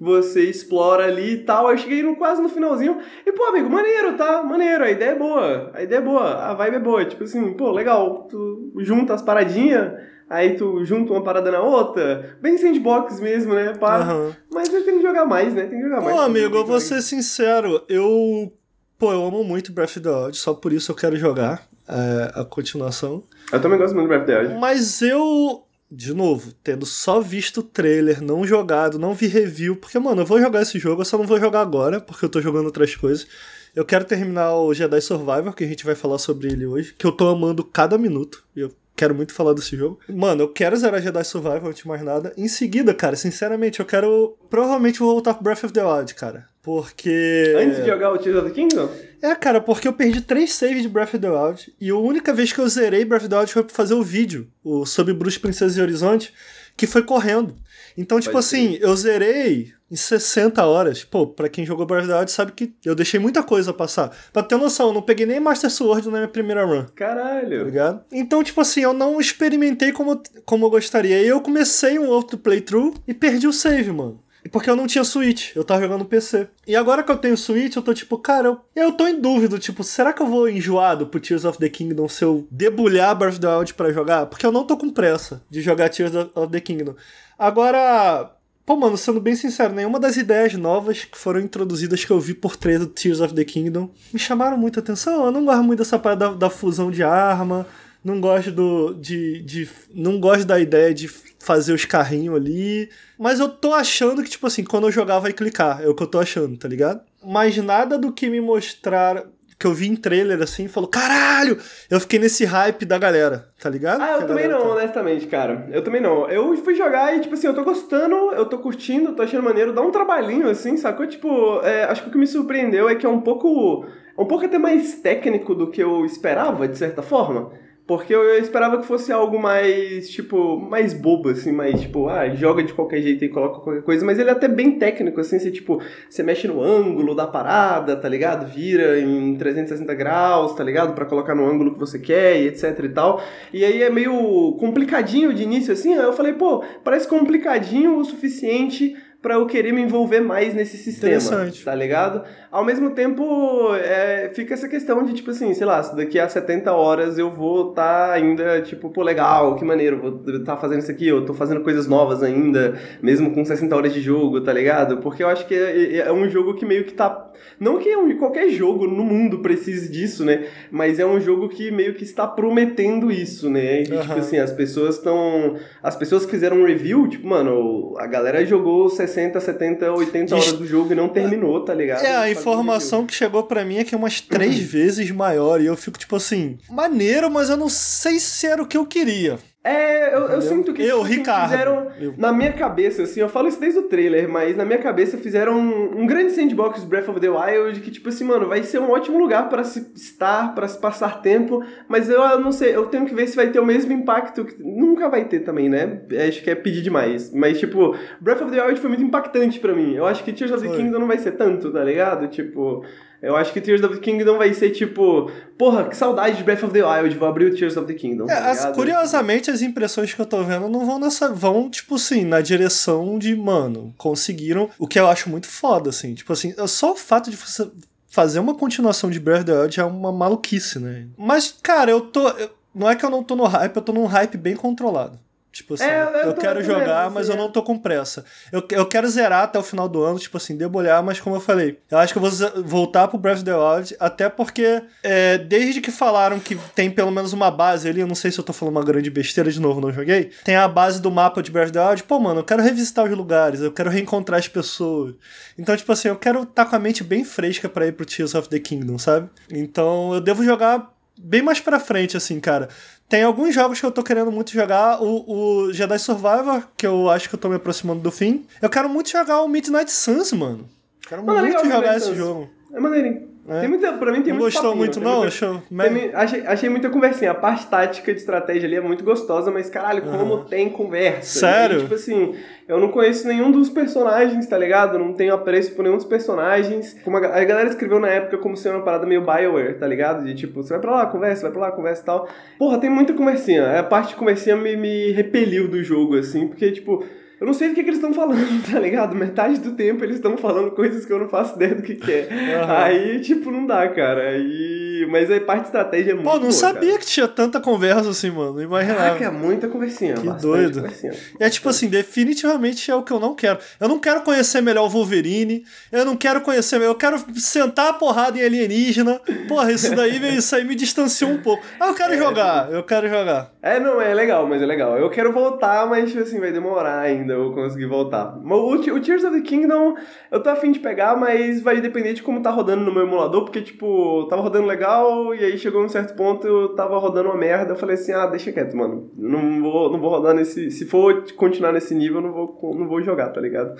você 0.00 0.44
explora 0.44 1.06
ali 1.06 1.34
e 1.34 1.38
tal. 1.38 1.70
Eu 1.70 1.78
cheguei 1.78 2.02
no, 2.02 2.16
quase 2.16 2.40
no 2.40 2.48
finalzinho. 2.48 2.98
E, 3.26 3.32
pô, 3.32 3.44
amigo, 3.44 3.68
maneiro, 3.68 4.16
tá? 4.16 4.42
Maneiro, 4.42 4.84
a 4.84 4.90
ideia 4.90 5.10
é 5.10 5.18
boa. 5.18 5.70
A 5.74 5.82
ideia 5.82 5.98
é 5.98 6.02
boa, 6.02 6.34
a 6.34 6.54
vibe 6.54 6.76
é 6.76 6.80
boa. 6.80 7.04
Tipo 7.04 7.24
assim, 7.24 7.52
pô, 7.54 7.70
legal. 7.70 8.28
Tu 8.30 8.72
junta 8.78 9.14
as 9.14 9.22
paradinhas, 9.22 9.92
aí 10.30 10.54
tu 10.54 10.84
junta 10.84 11.12
uma 11.12 11.22
parada 11.22 11.50
na 11.50 11.60
outra. 11.60 12.36
Bem 12.40 12.56
sandbox 12.56 13.20
mesmo, 13.20 13.54
né? 13.54 13.74
Pá. 13.74 14.12
Uhum. 14.12 14.32
Mas 14.52 14.72
eu 14.72 14.84
tenho 14.84 14.98
que 14.98 15.06
jogar 15.06 15.24
mais, 15.24 15.52
né? 15.52 15.62
Tem 15.66 15.78
que 15.78 15.84
jogar 15.84 15.98
pô, 15.98 16.04
mais. 16.04 16.16
Pô, 16.16 16.22
amigo, 16.22 16.56
eu 16.56 16.64
vou 16.64 16.80
ser 16.80 17.02
sincero. 17.02 17.82
Eu. 17.88 18.52
Pô, 18.98 19.12
eu 19.12 19.24
amo 19.24 19.44
muito 19.44 19.72
Breath 19.72 19.90
of 19.90 20.00
the 20.00 20.10
Wild, 20.10 20.36
só 20.36 20.52
por 20.52 20.72
isso 20.72 20.90
eu 20.90 20.96
quero 20.96 21.16
jogar 21.16 21.68
é, 21.88 22.40
a 22.40 22.44
continuação. 22.44 23.22
Eu 23.52 23.62
também 23.62 23.78
gosto 23.78 23.94
muito 23.94 24.08
de 24.10 24.18
Breath 24.18 24.22
of 24.22 24.32
the 24.32 24.38
Wild. 24.40 24.60
Mas 24.60 25.02
eu 25.02 25.62
de 25.90 26.12
novo, 26.12 26.52
tendo 26.62 26.84
só 26.84 27.20
visto 27.20 27.58
o 27.58 27.62
trailer, 27.62 28.22
não 28.22 28.46
jogado, 28.46 28.98
não 28.98 29.14
vi 29.14 29.26
review, 29.26 29.76
porque, 29.76 29.98
mano, 29.98 30.22
eu 30.22 30.26
vou 30.26 30.40
jogar 30.40 30.62
esse 30.62 30.78
jogo, 30.78 31.00
eu 31.00 31.06
só 31.06 31.16
não 31.16 31.26
vou 31.26 31.40
jogar 31.40 31.60
agora, 31.60 32.00
porque 32.00 32.24
eu 32.24 32.28
tô 32.28 32.40
jogando 32.40 32.66
outras 32.66 32.94
coisas. 32.94 33.26
Eu 33.74 33.84
quero 33.84 34.04
terminar 34.04 34.54
o 34.54 34.74
Jedi 34.74 35.00
Survivor, 35.00 35.54
que 35.54 35.64
a 35.64 35.66
gente 35.66 35.84
vai 35.84 35.94
falar 35.94 36.18
sobre 36.18 36.48
ele 36.48 36.66
hoje, 36.66 36.94
que 36.96 37.06
eu 37.06 37.12
tô 37.12 37.28
amando 37.28 37.64
cada 37.64 37.96
minuto. 37.96 38.44
Eu 38.54 38.72
quero 38.96 39.14
muito 39.14 39.32
falar 39.32 39.52
desse 39.52 39.76
jogo. 39.76 40.00
Mano, 40.08 40.42
eu 40.42 40.48
quero 40.48 40.76
zerar 40.76 41.00
Jedi 41.00 41.24
Survivor 41.24 41.68
antes 41.68 41.82
de 41.82 41.88
mais 41.88 42.02
nada. 42.02 42.32
Em 42.36 42.48
seguida, 42.48 42.92
cara, 42.92 43.14
sinceramente, 43.14 43.78
eu 43.78 43.86
quero. 43.86 44.36
Provavelmente 44.50 44.98
vou 44.98 45.12
voltar 45.12 45.34
pro 45.34 45.44
Breath 45.44 45.64
of 45.64 45.72
the 45.72 45.84
Wild, 45.84 46.14
cara. 46.14 46.48
Porque. 46.68 47.54
Antes 47.56 47.78
de 47.78 47.86
jogar 47.86 48.12
o 48.12 48.18
Tears 48.18 48.36
of 48.40 48.48
the 48.50 48.54
Kingdom? 48.54 48.90
É, 49.22 49.34
cara, 49.34 49.58
porque 49.58 49.88
eu 49.88 49.92
perdi 49.94 50.20
três 50.20 50.52
saves 50.52 50.82
de 50.82 50.88
Breath 50.88 51.14
of 51.14 51.18
the 51.18 51.30
Wild. 51.30 51.72
E 51.80 51.88
a 51.88 51.96
única 51.96 52.30
vez 52.34 52.52
que 52.52 52.58
eu 52.58 52.68
zerei 52.68 53.06
Breath 53.06 53.22
of 53.22 53.30
the 53.30 53.38
Wild 53.38 53.50
foi 53.50 53.62
pra 53.62 53.74
fazer 53.74 53.94
o 53.94 54.02
vídeo, 54.02 54.48
o 54.62 54.84
Sobre 54.84 55.14
Bruce, 55.14 55.40
Princesa 55.40 55.80
e 55.80 55.82
Horizonte, 55.82 56.30
que 56.76 56.86
foi 56.86 57.02
correndo. 57.02 57.56
Então, 57.96 58.20
tipo 58.20 58.34
Pode 58.34 58.44
assim, 58.44 58.72
ser. 58.72 58.82
eu 58.82 58.94
zerei 58.94 59.72
em 59.90 59.96
60 59.96 60.62
horas. 60.66 61.04
Pô, 61.04 61.26
pra 61.26 61.48
quem 61.48 61.64
jogou 61.64 61.86
Breath 61.86 62.02
of 62.02 62.12
the 62.12 62.18
Wild 62.18 62.30
sabe 62.30 62.52
que 62.52 62.74
eu 62.84 62.94
deixei 62.94 63.18
muita 63.18 63.42
coisa 63.42 63.72
passar. 63.72 64.14
Pra 64.30 64.42
ter 64.42 64.58
noção, 64.58 64.88
eu 64.88 64.92
não 64.92 65.00
peguei 65.00 65.24
nem 65.24 65.40
Master 65.40 65.70
Sword 65.70 66.06
na 66.08 66.18
minha 66.18 66.28
primeira 66.28 66.66
run. 66.66 66.84
Caralho. 66.94 67.60
Tá 67.60 67.64
ligado? 67.64 68.04
Então, 68.12 68.44
tipo 68.44 68.60
assim, 68.60 68.82
eu 68.82 68.92
não 68.92 69.18
experimentei 69.18 69.90
como, 69.90 70.22
como 70.44 70.66
eu 70.66 70.70
gostaria. 70.70 71.18
E 71.22 71.28
eu 71.28 71.40
comecei 71.40 71.98
um 71.98 72.08
outro 72.08 72.36
playthrough 72.36 72.92
e 73.08 73.14
perdi 73.14 73.48
o 73.48 73.54
save, 73.54 73.90
mano. 73.90 74.22
Porque 74.50 74.68
eu 74.68 74.76
não 74.76 74.86
tinha 74.86 75.04
Switch, 75.04 75.54
eu 75.54 75.64
tava 75.64 75.82
jogando 75.82 76.04
PC. 76.04 76.48
E 76.66 76.76
agora 76.76 77.02
que 77.02 77.10
eu 77.10 77.16
tenho 77.16 77.36
Switch, 77.36 77.76
eu 77.76 77.82
tô 77.82 77.92
tipo, 77.94 78.18
cara, 78.18 78.48
eu, 78.48 78.60
eu 78.74 78.92
tô 78.92 79.06
em 79.06 79.20
dúvida, 79.20 79.58
tipo, 79.58 79.82
será 79.84 80.12
que 80.12 80.22
eu 80.22 80.26
vou 80.26 80.48
enjoado 80.48 81.06
pro 81.06 81.20
Tears 81.20 81.44
of 81.44 81.58
the 81.58 81.68
Kingdom 81.68 82.08
se 82.08 82.24
eu 82.24 82.46
debulhar 82.50 83.16
Breath 83.16 83.34
of 83.34 83.40
the 83.40 83.56
Wild 83.56 83.74
pra 83.74 83.92
jogar? 83.92 84.26
Porque 84.26 84.44
eu 84.44 84.52
não 84.52 84.64
tô 84.64 84.76
com 84.76 84.90
pressa 84.90 85.42
de 85.50 85.60
jogar 85.60 85.88
Tears 85.88 86.12
of 86.34 86.52
the 86.52 86.60
Kingdom. 86.60 86.94
Agora, 87.38 88.32
pô, 88.66 88.76
mano, 88.76 88.96
sendo 88.96 89.20
bem 89.20 89.34
sincero, 89.34 89.74
nenhuma 89.74 90.00
das 90.00 90.16
ideias 90.16 90.54
novas 90.54 91.04
que 91.04 91.16
foram 91.16 91.40
introduzidas 91.40 92.04
que 92.04 92.10
eu 92.10 92.20
vi 92.20 92.34
por 92.34 92.56
trás 92.56 92.80
do 92.80 92.86
Tears 92.86 93.20
of 93.20 93.34
the 93.34 93.44
Kingdom 93.44 93.90
me 94.12 94.18
chamaram 94.18 94.56
muita 94.56 94.80
atenção. 94.80 95.24
Eu 95.24 95.32
não 95.32 95.44
gosto 95.44 95.62
muito 95.62 95.78
dessa 95.78 95.98
parada 95.98 96.30
da, 96.30 96.34
da 96.34 96.50
fusão 96.50 96.90
de 96.90 97.02
arma 97.02 97.66
não 98.04 98.20
gosto 98.20 98.50
do, 98.52 98.94
de, 98.94 99.42
de. 99.42 99.68
Não 99.92 100.20
gosto 100.20 100.44
da 100.44 100.58
ideia 100.58 100.94
de 100.94 101.08
fazer 101.38 101.72
os 101.72 101.84
carrinhos 101.84 102.36
ali. 102.36 102.88
Mas 103.18 103.40
eu 103.40 103.48
tô 103.48 103.74
achando 103.74 104.22
que, 104.22 104.30
tipo 104.30 104.46
assim, 104.46 104.64
quando 104.64 104.86
eu 104.86 104.92
jogar 104.92 105.18
vai 105.18 105.32
clicar. 105.32 105.82
É 105.82 105.88
o 105.88 105.94
que 105.94 106.02
eu 106.02 106.06
tô 106.06 106.18
achando, 106.18 106.56
tá 106.56 106.68
ligado? 106.68 107.00
Mas 107.24 107.56
nada 107.58 107.98
do 107.98 108.12
que 108.12 108.28
me 108.28 108.40
mostrar. 108.40 109.24
Que 109.58 109.66
eu 109.66 109.74
vi 109.74 109.88
em 109.88 109.96
trailer 109.96 110.40
assim, 110.40 110.68
falou, 110.68 110.88
caralho! 110.88 111.58
Eu 111.90 111.98
fiquei 111.98 112.20
nesse 112.20 112.44
hype 112.44 112.84
da 112.84 112.96
galera, 112.96 113.48
tá 113.60 113.68
ligado? 113.68 114.00
Ah, 114.00 114.18
eu 114.20 114.26
também 114.28 114.46
não, 114.46 114.60
tá... 114.60 114.68
honestamente, 114.68 115.26
cara. 115.26 115.68
Eu 115.72 115.82
também 115.82 116.00
não. 116.00 116.28
Eu 116.28 116.56
fui 116.58 116.76
jogar 116.76 117.16
e, 117.16 117.20
tipo 117.20 117.34
assim, 117.34 117.48
eu 117.48 117.54
tô 117.54 117.64
gostando, 117.64 118.14
eu 118.34 118.46
tô 118.46 118.58
curtindo, 118.58 119.16
tô 119.16 119.22
achando 119.22 119.42
maneiro, 119.42 119.72
dá 119.72 119.82
um 119.82 119.90
trabalhinho, 119.90 120.48
assim, 120.48 120.76
sacou? 120.76 121.08
Tipo, 121.08 121.60
é, 121.64 121.82
acho 121.86 122.02
que 122.02 122.08
o 122.08 122.12
que 122.12 122.18
me 122.18 122.26
surpreendeu 122.28 122.88
é 122.88 122.94
que 122.94 123.04
é 123.04 123.08
um 123.08 123.20
pouco. 123.20 123.84
É 124.16 124.20
um 124.20 124.26
pouco 124.26 124.44
até 124.44 124.58
mais 124.58 124.94
técnico 125.00 125.56
do 125.56 125.72
que 125.72 125.82
eu 125.82 126.06
esperava, 126.06 126.68
de 126.68 126.78
certa 126.78 127.02
forma. 127.02 127.50
Porque 127.88 128.14
eu 128.14 128.38
esperava 128.38 128.76
que 128.76 128.86
fosse 128.86 129.10
algo 129.10 129.40
mais, 129.40 130.10
tipo, 130.10 130.58
mais 130.58 130.92
bobo, 130.92 131.30
assim, 131.30 131.50
mais, 131.50 131.80
tipo, 131.80 132.06
ah, 132.06 132.28
joga 132.28 132.62
de 132.62 132.74
qualquer 132.74 133.00
jeito 133.00 133.24
e 133.24 133.30
coloca 133.30 133.60
qualquer 133.60 133.82
coisa, 133.82 134.04
mas 134.04 134.18
ele 134.18 134.28
é 134.28 134.32
até 134.32 134.46
bem 134.46 134.72
técnico, 134.72 135.18
assim, 135.18 135.38
você, 135.38 135.50
tipo, 135.50 135.80
você 136.06 136.22
mexe 136.22 136.46
no 136.46 136.62
ângulo 136.62 137.14
da 137.14 137.26
parada, 137.26 137.96
tá 137.96 138.06
ligado? 138.06 138.46
Vira 138.46 139.00
em 139.00 139.34
360 139.36 139.94
graus, 139.94 140.54
tá 140.54 140.62
ligado? 140.62 140.94
para 140.94 141.06
colocar 141.06 141.34
no 141.34 141.48
ângulo 141.48 141.72
que 141.72 141.80
você 141.80 141.98
quer 141.98 142.38
e 142.38 142.48
etc 142.48 142.78
e 142.84 142.88
tal. 142.90 143.22
E 143.54 143.64
aí 143.64 143.82
é 143.82 143.88
meio 143.88 144.52
complicadinho 144.60 145.32
de 145.32 145.44
início, 145.44 145.72
assim, 145.72 145.94
aí 145.94 146.04
eu 146.04 146.12
falei, 146.12 146.34
pô, 146.34 146.62
parece 146.84 147.08
complicadinho 147.08 147.96
o 147.96 148.04
suficiente 148.04 148.94
para 149.20 149.34
eu 149.34 149.46
querer 149.46 149.72
me 149.72 149.82
envolver 149.82 150.20
mais 150.20 150.54
nesse 150.54 150.76
sistema, 150.76 151.50
tá 151.64 151.74
ligado? 151.74 152.22
Ao 152.52 152.64
mesmo 152.64 152.90
tempo, 152.90 153.74
é, 153.74 154.30
fica 154.32 154.54
essa 154.54 154.68
questão 154.68 155.02
de, 155.02 155.12
tipo 155.12 155.32
assim, 155.32 155.52
sei 155.52 155.66
lá, 155.66 155.82
se 155.82 155.96
daqui 155.96 156.20
a 156.20 156.28
70 156.28 156.72
horas 156.72 157.18
eu 157.18 157.28
vou 157.28 157.70
estar 157.70 158.08
tá 158.08 158.12
ainda, 158.12 158.62
tipo, 158.62 158.90
pô, 158.90 159.02
legal, 159.02 159.56
que 159.56 159.64
maneiro, 159.64 160.00
vou 160.00 160.36
estar 160.36 160.54
tá 160.54 160.56
fazendo 160.56 160.80
isso 160.80 160.90
aqui, 160.90 161.08
eu 161.08 161.24
tô 161.24 161.34
fazendo 161.34 161.62
coisas 161.62 161.88
novas 161.88 162.22
ainda, 162.22 162.78
mesmo 163.02 163.32
com 163.32 163.44
60 163.44 163.74
horas 163.74 163.92
de 163.92 164.00
jogo, 164.00 164.40
tá 164.40 164.52
ligado? 164.52 164.98
Porque 164.98 165.22
eu 165.22 165.28
acho 165.28 165.46
que 165.46 165.54
é, 165.54 165.96
é, 165.96 165.96
é 165.98 166.12
um 166.12 166.28
jogo 166.28 166.54
que 166.54 166.64
meio 166.64 166.84
que 166.84 166.94
tá... 166.94 167.26
Não 167.58 167.78
que 167.78 167.88
qualquer 168.14 168.48
jogo 168.50 168.86
no 168.86 169.04
mundo 169.04 169.40
precise 169.40 169.90
disso, 169.90 170.24
né? 170.24 170.46
Mas 170.70 170.98
é 170.98 171.06
um 171.06 171.20
jogo 171.20 171.48
que 171.48 171.70
meio 171.70 171.94
que 171.94 172.04
está 172.04 172.26
prometendo 172.26 173.10
isso, 173.10 173.50
né? 173.50 173.82
E, 173.82 173.92
uhum. 173.92 174.00
tipo 174.00 174.18
assim, 174.18 174.38
as 174.38 174.52
pessoas 174.52 174.96
estão... 174.96 175.56
As 175.82 175.96
pessoas 175.96 176.24
que 176.24 176.30
fizeram 176.30 176.58
um 176.58 176.64
review, 176.64 177.08
tipo, 177.08 177.26
mano, 177.26 177.94
a 177.98 178.06
galera 178.06 178.44
jogou 178.44 178.88
60, 178.88 179.08
70, 179.40 179.92
80 179.92 180.34
horas 180.34 180.52
do 180.52 180.66
jogo 180.66 180.92
e 180.92 180.96
não 180.96 181.08
terminou, 181.08 181.64
tá 181.64 181.74
ligado? 181.74 182.04
É, 182.04 182.16
a 182.16 182.30
informação 182.30 183.06
que 183.06 183.14
chegou 183.14 183.42
para 183.42 183.64
mim 183.64 183.78
é 183.78 183.84
que 183.84 183.94
é 183.94 183.98
umas 183.98 184.20
três 184.20 184.58
vezes 184.60 185.10
maior. 185.10 185.60
E 185.60 185.66
eu 185.66 185.76
fico 185.76 185.98
tipo 185.98 186.16
assim, 186.16 186.58
maneiro, 186.70 187.30
mas 187.30 187.50
eu 187.50 187.56
não 187.56 187.68
sei 187.68 188.18
se 188.18 188.46
era 188.46 188.62
o 188.62 188.66
que 188.66 188.76
eu 188.76 188.86
queria. 188.86 189.38
É, 189.68 190.14
eu, 190.14 190.26
eu 190.28 190.42
sinto 190.42 190.72
que 190.72 190.82
Eu, 190.82 190.98
tipo, 190.98 191.04
assim, 191.04 191.14
Ricardo, 191.16 191.50
fizeram. 191.50 191.86
eu. 192.00 192.14
Na 192.16 192.32
minha 192.32 192.52
cabeça, 192.52 193.02
assim, 193.02 193.20
eu 193.20 193.28
falo 193.28 193.48
isso 193.48 193.60
desde 193.60 193.78
o 193.78 193.82
trailer, 193.82 194.28
mas 194.28 194.56
na 194.56 194.64
minha 194.64 194.78
cabeça 194.78 195.18
fizeram 195.18 195.58
um, 195.58 196.00
um 196.00 196.06
grande 196.06 196.32
sandbox 196.32 196.84
Breath 196.84 197.08
of 197.08 197.20
the 197.20 197.28
Wild 197.28 197.80
que, 197.80 197.90
tipo 197.90 198.08
assim, 198.08 198.24
mano, 198.24 198.48
vai 198.48 198.62
ser 198.62 198.78
um 198.80 198.90
ótimo 198.90 199.18
lugar 199.18 199.48
para 199.48 199.64
se 199.64 199.92
estar, 199.94 200.54
para 200.54 200.66
se 200.66 200.78
passar 200.78 201.20
tempo, 201.20 201.62
mas 201.86 202.08
eu, 202.08 202.22
eu 202.22 202.40
não 202.40 202.52
sei, 202.52 202.74
eu 202.74 202.86
tenho 202.86 203.04
que 203.04 203.14
ver 203.14 203.26
se 203.26 203.36
vai 203.36 203.48
ter 203.48 203.60
o 203.60 203.66
mesmo 203.66 203.92
impacto. 203.92 204.44
Que, 204.44 204.62
nunca 204.62 205.08
vai 205.08 205.24
ter 205.24 205.40
também, 205.40 205.68
né? 205.68 206.00
Acho 206.26 206.42
que 206.42 206.50
é 206.50 206.54
pedir 206.54 206.82
demais. 206.82 207.32
Mas, 207.32 207.58
tipo, 207.58 207.94
Breath 208.20 208.42
of 208.42 208.50
the 208.50 208.64
Wild 208.64 208.80
foi 208.80 208.88
muito 208.88 209.02
impactante 209.02 209.60
pra 209.60 209.74
mim. 209.74 209.94
Eu 209.94 210.06
acho 210.06 210.24
que 210.24 210.32
Tears 210.32 210.52
of 210.52 210.66
the. 210.66 210.76
Kingdom 210.76 211.00
não 211.00 211.06
vai 211.06 211.18
ser 211.18 211.32
tanto, 211.32 211.72
tá 211.72 211.82
ligado? 211.84 212.28
Tipo. 212.28 212.84
Eu 213.20 213.34
acho 213.36 213.52
que 213.52 213.60
Tears 213.60 213.82
of 213.82 213.94
the 213.96 214.00
Kingdom 214.00 214.38
vai 214.38 214.54
ser 214.54 214.70
tipo, 214.70 215.30
porra, 215.58 215.88
que 215.88 215.96
saudade 215.96 216.36
de 216.36 216.44
Breath 216.44 216.62
of 216.62 216.72
the 216.72 216.84
Wild, 216.84 217.16
vou 217.18 217.28
abrir 217.28 217.46
o 217.46 217.54
Tears 217.56 217.76
of 217.76 217.86
the 217.86 217.94
Kingdom. 217.94 218.24
É, 218.30 218.34
tá 218.34 218.50
as- 218.50 218.66
curiosamente, 218.76 219.50
as 219.50 219.60
impressões 219.60 220.14
que 220.14 220.20
eu 220.20 220.26
tô 220.26 220.42
vendo 220.44 220.68
não 220.68 220.86
vão 220.86 220.98
nessa. 221.00 221.28
vão, 221.32 221.68
tipo 221.68 221.96
assim, 221.96 222.24
na 222.24 222.40
direção 222.40 223.18
de, 223.18 223.34
mano, 223.34 223.92
conseguiram. 223.98 224.70
O 224.78 224.86
que 224.86 225.00
eu 225.00 225.08
acho 225.08 225.28
muito 225.28 225.48
foda, 225.48 225.90
assim. 225.90 226.14
Tipo 226.14 226.32
assim, 226.32 226.54
só 226.68 226.92
o 226.92 226.96
fato 226.96 227.28
de 227.30 227.36
você 227.36 227.68
fazer 228.08 228.38
uma 228.38 228.54
continuação 228.54 229.10
de 229.10 229.18
Breath 229.20 229.40
of 229.42 229.46
the 229.46 229.60
Wild 229.62 229.80
é 229.80 229.84
uma 229.84 230.12
maluquice, 230.12 230.78
né? 230.78 231.06
Mas, 231.16 231.54
cara, 231.62 231.90
eu 231.90 232.00
tô. 232.00 232.28
eu- 232.28 232.50
não 232.74 232.88
é 232.88 232.94
que 232.94 233.04
eu 233.04 233.10
não 233.10 233.24
tô 233.24 233.34
no 233.34 233.44
hype, 233.44 233.74
eu 233.74 233.82
tô 233.82 233.92
num 233.92 234.06
hype 234.06 234.36
bem 234.36 234.54
controlado. 234.54 235.18
Tipo 235.58 235.74
assim, 235.74 235.84
É, 235.84 236.02
eu 236.02 236.08
eu, 236.28 236.32
tô- 236.34 236.40
quero 236.40 236.60
eu 236.60 236.64
jogar, 236.64 237.10
mas 237.10 237.28
eu 237.28 237.34
é. 237.34 237.36
não 237.38 237.50
tô 237.50 237.62
com 237.64 237.76
pressa. 237.76 238.24
Eu, 238.52 238.62
eu 238.70 238.86
quero 238.86 239.08
zerar 239.08 239.42
até 239.42 239.58
o 239.58 239.62
final 239.62 239.88
do 239.88 240.02
ano, 240.04 240.16
tipo 240.18 240.36
assim, 240.36 240.56
debulhar, 240.56 241.02
mas 241.02 241.18
como 241.20 241.34
eu 241.34 241.40
falei, 241.40 241.78
eu 241.90 241.98
acho 241.98 242.12
que 242.12 242.18
eu 242.18 242.22
vou 242.22 242.30
voltar 242.64 243.08
pro 243.08 243.18
Breath 243.18 243.38
of 243.38 243.44
the 243.44 243.54
Wild, 243.56 243.96
até 243.98 244.28
porque 244.28 244.82
é, 245.02 245.36
desde 245.38 245.80
que 245.80 245.90
falaram 245.90 246.38
que 246.38 246.54
tem 246.76 246.88
pelo 246.90 247.10
menos 247.10 247.32
uma 247.32 247.50
base 247.50 247.88
ali, 247.88 248.00
eu 248.00 248.06
não 248.06 248.14
sei 248.14 248.30
se 248.30 248.38
eu 248.38 248.44
tô 248.44 248.52
falando 248.52 248.76
uma 248.76 248.84
grande 248.84 249.10
besteira 249.10 249.50
de 249.50 249.60
novo, 249.60 249.80
não 249.80 249.90
joguei, 249.92 250.30
tem 250.44 250.54
a 250.54 250.68
base 250.68 251.02
do 251.02 251.10
mapa 251.10 251.42
de 251.42 251.50
Breath 251.50 251.66
of 251.70 251.72
the 251.72 251.84
Wild, 251.88 252.02
pô, 252.04 252.20
mano, 252.20 252.40
eu 252.40 252.44
quero 252.44 252.62
revisitar 252.62 253.04
os 253.04 253.10
lugares, 253.16 253.60
eu 253.60 253.72
quero 253.72 253.90
reencontrar 253.90 254.38
as 254.38 254.46
pessoas. 254.48 255.14
Então, 255.58 255.76
tipo 255.76 255.90
assim, 255.92 256.08
eu 256.08 256.16
quero 256.16 256.42
estar 256.44 256.66
com 256.66 256.76
a 256.76 256.78
mente 256.78 257.02
bem 257.02 257.24
fresca 257.24 257.68
pra 257.68 257.84
ir 257.86 257.92
pro 257.92 258.06
Tears 258.06 258.34
of 258.34 258.48
the 258.48 258.60
Kingdom, 258.60 258.96
sabe? 258.98 259.28
Então, 259.50 260.14
eu 260.14 260.20
devo 260.20 260.44
jogar 260.44 260.92
bem 261.20 261.42
mais 261.42 261.58
pra 261.58 261.80
frente, 261.80 262.16
assim, 262.16 262.38
cara. 262.38 262.68
Tem 263.08 263.22
alguns 263.22 263.54
jogos 263.54 263.80
que 263.80 263.86
eu 263.86 263.90
tô 263.90 264.02
querendo 264.02 264.30
muito 264.30 264.52
jogar. 264.52 265.02
O, 265.02 265.24
o 265.66 265.72
Jedi 265.72 265.98
Survivor, 265.98 266.62
que 266.76 266.86
eu 266.86 267.08
acho 267.08 267.28
que 267.28 267.34
eu 267.34 267.38
tô 267.38 267.48
me 267.48 267.56
aproximando 267.56 268.00
do 268.00 268.10
fim. 268.10 268.46
Eu 268.60 268.68
quero 268.68 268.88
muito 268.88 269.10
jogar 269.10 269.42
o 269.42 269.48
Midnight 269.48 269.90
Suns, 269.90 270.32
mano. 270.32 270.68
Quero 271.08 271.24
Mano, 271.24 271.38
é 271.38 271.42
muito 271.42 271.62
legal 271.62 271.80
jogar 271.80 271.96
esse 271.96 272.06
Suns. 272.06 272.16
jogo. 272.18 272.50
É 272.72 272.78
maneirinho. 272.78 273.28
É. 273.48 273.60
Tem 273.60 273.68
muita, 273.68 273.92
pra 273.94 274.12
mim 274.12 274.20
tem 274.22 274.32
Não 274.32 274.40
muito 274.40 274.52
gostou 274.52 274.62
papinho, 274.72 274.76
muito, 274.76 275.00
não? 275.00 275.12
muita- 275.12 275.28
Achou? 275.28 275.62
Tem 275.68 276.10
achei, 276.14 276.46
achei 276.46 276.68
muita 276.68 276.90
conversinha. 276.90 277.30
A 277.30 277.34
parte 277.34 277.66
tática 277.66 278.12
de 278.12 278.20
estratégia 278.20 278.66
ali 278.66 278.76
é 278.76 278.80
muito 278.80 279.02
gostosa, 279.02 279.50
mas 279.50 279.70
caralho, 279.70 280.02
como 280.02 280.44
tem 280.44 280.68
conversa. 280.68 281.40
Sério? 281.40 281.78
E, 281.78 281.82
tipo 281.82 281.94
assim, 281.94 282.34
eu 282.68 282.78
não 282.78 282.88
conheço 282.88 283.26
nenhum 283.26 283.50
dos 283.50 283.70
personagens, 283.70 284.46
tá 284.46 284.58
ligado? 284.58 284.98
Não 284.98 285.12
tenho 285.12 285.32
apreço 285.34 285.72
por 285.72 285.82
nenhum 285.82 285.96
dos 285.96 286.04
personagens. 286.04 286.94
Como 287.04 287.16
a, 287.16 287.20
a 287.20 287.44
galera 287.44 287.68
escreveu 287.68 287.98
na 287.98 288.08
época 288.08 288.38
como 288.38 288.56
sendo 288.56 288.76
uma 288.76 288.84
parada 288.84 289.06
meio 289.06 289.22
Bioware, 289.22 289.74
tá 289.78 289.86
ligado? 289.86 290.24
De 290.24 290.34
tipo, 290.34 290.62
você 290.62 290.74
vai 290.74 290.80
pra 290.80 290.90
lá, 290.92 291.06
conversa, 291.06 291.42
vai 291.42 291.50
pra 291.52 291.60
lá, 291.62 291.72
conversa 291.72 292.02
e 292.02 292.04
tal. 292.04 292.28
Porra, 292.58 292.78
tem 292.78 292.90
muita 292.90 293.14
conversinha. 293.14 293.78
A 293.78 293.82
parte 293.82 294.10
de 294.10 294.16
conversinha 294.16 294.56
me, 294.56 294.76
me 294.76 295.10
repeliu 295.12 295.68
do 295.68 295.82
jogo, 295.82 296.16
assim, 296.18 296.46
porque, 296.46 296.70
tipo. 296.70 297.04
Eu 297.40 297.46
não 297.46 297.54
sei 297.54 297.68
do 297.68 297.74
que, 297.74 297.82
que 297.82 297.90
eles 297.90 297.98
estão 297.98 298.12
falando, 298.12 298.62
tá 298.70 298.78
ligado? 298.80 299.14
Metade 299.14 299.60
do 299.60 299.72
tempo 299.72 300.02
eles 300.04 300.16
estão 300.16 300.36
falando 300.36 300.72
coisas 300.72 301.04
que 301.04 301.12
eu 301.12 301.18
não 301.18 301.28
faço 301.28 301.56
ideia 301.56 301.74
do 301.74 301.82
que, 301.82 301.94
que 301.94 302.12
é. 302.12 302.58
Aham. 302.62 302.76
Aí, 302.76 303.20
tipo, 303.20 303.50
não 303.50 303.66
dá, 303.66 303.88
cara. 303.88 304.30
Aí... 304.30 305.06
Mas 305.08 305.30
a 305.30 305.40
parte 305.40 305.60
de 305.62 305.66
estratégia 305.66 306.10
é 306.10 306.14
muito 306.14 306.26
Pô, 306.26 306.34
não 306.34 306.40
boa, 306.40 306.52
sabia 306.52 306.90
cara. 306.90 306.98
que 306.98 307.06
tinha 307.06 307.28
tanta 307.28 307.60
conversa 307.60 308.10
assim, 308.10 308.30
mano. 308.30 308.54
Não 308.54 308.62
imaginava. 308.62 309.00
Caraca, 309.00 309.24
é 309.24 309.30
muita 309.30 309.68
conversinha. 309.68 310.14
Que 310.14 310.28
doido. 310.28 310.82
Conversinha. 310.82 311.12
É 311.38 311.48
tipo 311.48 311.68
assim, 311.68 311.88
definitivamente 311.88 312.90
é 312.90 312.94
o 312.94 313.02
que 313.02 313.12
eu 313.12 313.20
não 313.20 313.34
quero. 313.34 313.58
Eu 313.78 313.88
não 313.88 313.98
quero 313.98 314.22
conhecer 314.22 314.60
melhor 314.60 314.86
o 314.86 314.88
Wolverine. 314.88 315.64
Eu 315.92 316.04
não 316.04 316.16
quero 316.16 316.40
conhecer. 316.40 316.80
Eu 316.80 316.94
quero 316.94 317.18
sentar 317.36 317.90
a 317.90 317.92
porrada 317.92 318.38
em 318.38 318.44
alienígena. 318.44 319.20
Porra, 319.46 319.72
isso 319.72 319.94
daí, 319.94 320.36
isso 320.36 320.54
aí 320.54 320.64
me 320.64 320.74
distanciou 320.74 321.30
um 321.30 321.38
pouco. 321.38 321.64
Ah, 321.78 321.88
eu 321.88 321.94
quero 321.94 322.16
jogar. 322.16 322.72
Eu 322.72 322.82
quero 322.82 323.08
jogar. 323.08 323.52
É, 323.60 323.80
não, 323.80 324.00
é 324.00 324.14
legal, 324.14 324.46
mas 324.46 324.62
é 324.62 324.66
legal. 324.66 324.96
Eu 324.96 325.10
quero 325.10 325.32
voltar, 325.32 325.86
mas, 325.88 326.10
tipo 326.10 326.22
assim, 326.22 326.38
vai 326.38 326.52
demorar 326.52 327.00
ainda 327.00 327.32
eu 327.32 327.52
conseguir 327.52 327.86
voltar. 327.86 328.38
O, 328.38 328.74
o 328.74 329.00
Tears 329.00 329.24
of 329.24 329.34
the 329.34 329.46
Kingdom, 329.46 329.96
eu 330.30 330.42
tô 330.42 330.50
afim 330.50 330.70
de 330.70 330.78
pegar, 330.78 331.16
mas 331.16 331.60
vai 331.60 331.80
depender 331.80 332.12
de 332.12 332.22
como 332.22 332.40
tá 332.40 332.50
rodando 332.50 332.84
no 332.84 332.92
meu 332.92 333.02
emulador, 333.02 333.44
porque, 333.44 333.60
tipo, 333.60 334.26
tava 334.28 334.42
rodando 334.42 334.66
legal, 334.66 335.34
e 335.34 335.44
aí 335.44 335.58
chegou 335.58 335.82
um 335.82 335.88
certo 335.88 336.14
ponto, 336.14 336.46
eu 336.46 336.74
tava 336.76 336.98
rodando 336.98 337.30
uma 337.30 337.36
merda, 337.36 337.72
eu 337.72 337.76
falei 337.76 337.96
assim, 337.96 338.12
ah, 338.12 338.26
deixa 338.26 338.52
quieto, 338.52 338.76
mano. 338.76 339.10
Não 339.16 339.60
vou, 339.60 339.90
não 339.90 340.00
vou 340.00 340.10
rodar 340.10 340.34
nesse... 340.34 340.70
Se 340.70 340.86
for 340.86 341.24
continuar 341.34 341.72
nesse 341.72 341.94
nível, 341.94 342.20
não 342.20 342.32
vou, 342.32 342.74
não 342.76 342.86
vou 342.86 343.02
jogar, 343.02 343.30
tá 343.30 343.40
ligado? 343.40 343.74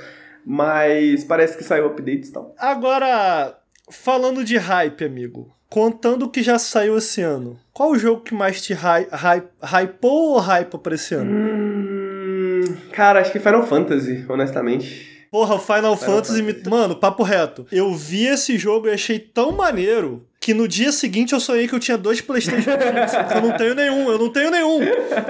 Mas 0.45 1.23
parece 1.25 1.57
que 1.57 1.63
saiu 1.63 1.87
updates 1.87 2.31
e 2.31 2.33
tal. 2.33 2.55
Agora, 2.59 3.55
falando 3.91 4.45
de 4.45 4.57
hype, 4.57 5.05
amigo. 5.05 5.53
Contando 5.69 6.25
o 6.25 6.31
que 6.31 6.43
já 6.43 6.59
saiu 6.59 6.97
esse 6.97 7.21
ano. 7.21 7.59
Qual 7.73 7.91
o 7.91 7.99
jogo 7.99 8.23
que 8.23 8.35
mais 8.35 8.63
te 8.63 8.73
hy 8.73 9.07
hy 9.13 9.43
hypou 9.63 10.33
ou 10.33 10.41
hypa 10.41 10.79
pra 10.79 10.95
esse 10.95 11.15
ano? 11.15 11.31
Hum, 11.31 12.77
cara, 12.93 13.21
acho 13.21 13.33
que 13.33 13.39
Final 13.39 13.67
Fantasy, 13.67 14.25
honestamente. 14.29 15.27
Porra, 15.31 15.59
Final, 15.59 15.97
Final 15.97 16.17
Fantasy, 16.17 16.43
me... 16.43 16.55
Mano, 16.69 16.97
papo 16.97 17.23
reto. 17.23 17.67
Eu 17.71 17.95
vi 17.95 18.27
esse 18.27 18.57
jogo 18.57 18.89
e 18.89 18.93
achei 18.93 19.19
tão 19.19 19.53
maneiro 19.53 20.27
que 20.41 20.55
no 20.55 20.69
dia 20.69 20.93
seguinte 20.93 21.33
eu 21.33 21.41
sonhei 21.41 21.67
que 21.67 21.75
eu 21.75 21.81
tinha 21.81 21.99
dois 21.99 22.21
Playstation 22.21 22.71
5. 22.71 23.35
eu 23.35 23.43
não 23.43 23.57
tenho 23.57 23.75
nenhum, 23.75 24.09
eu 24.11 24.19
não 24.19 24.33
tenho 24.33 24.51
nenhum. 24.51 24.79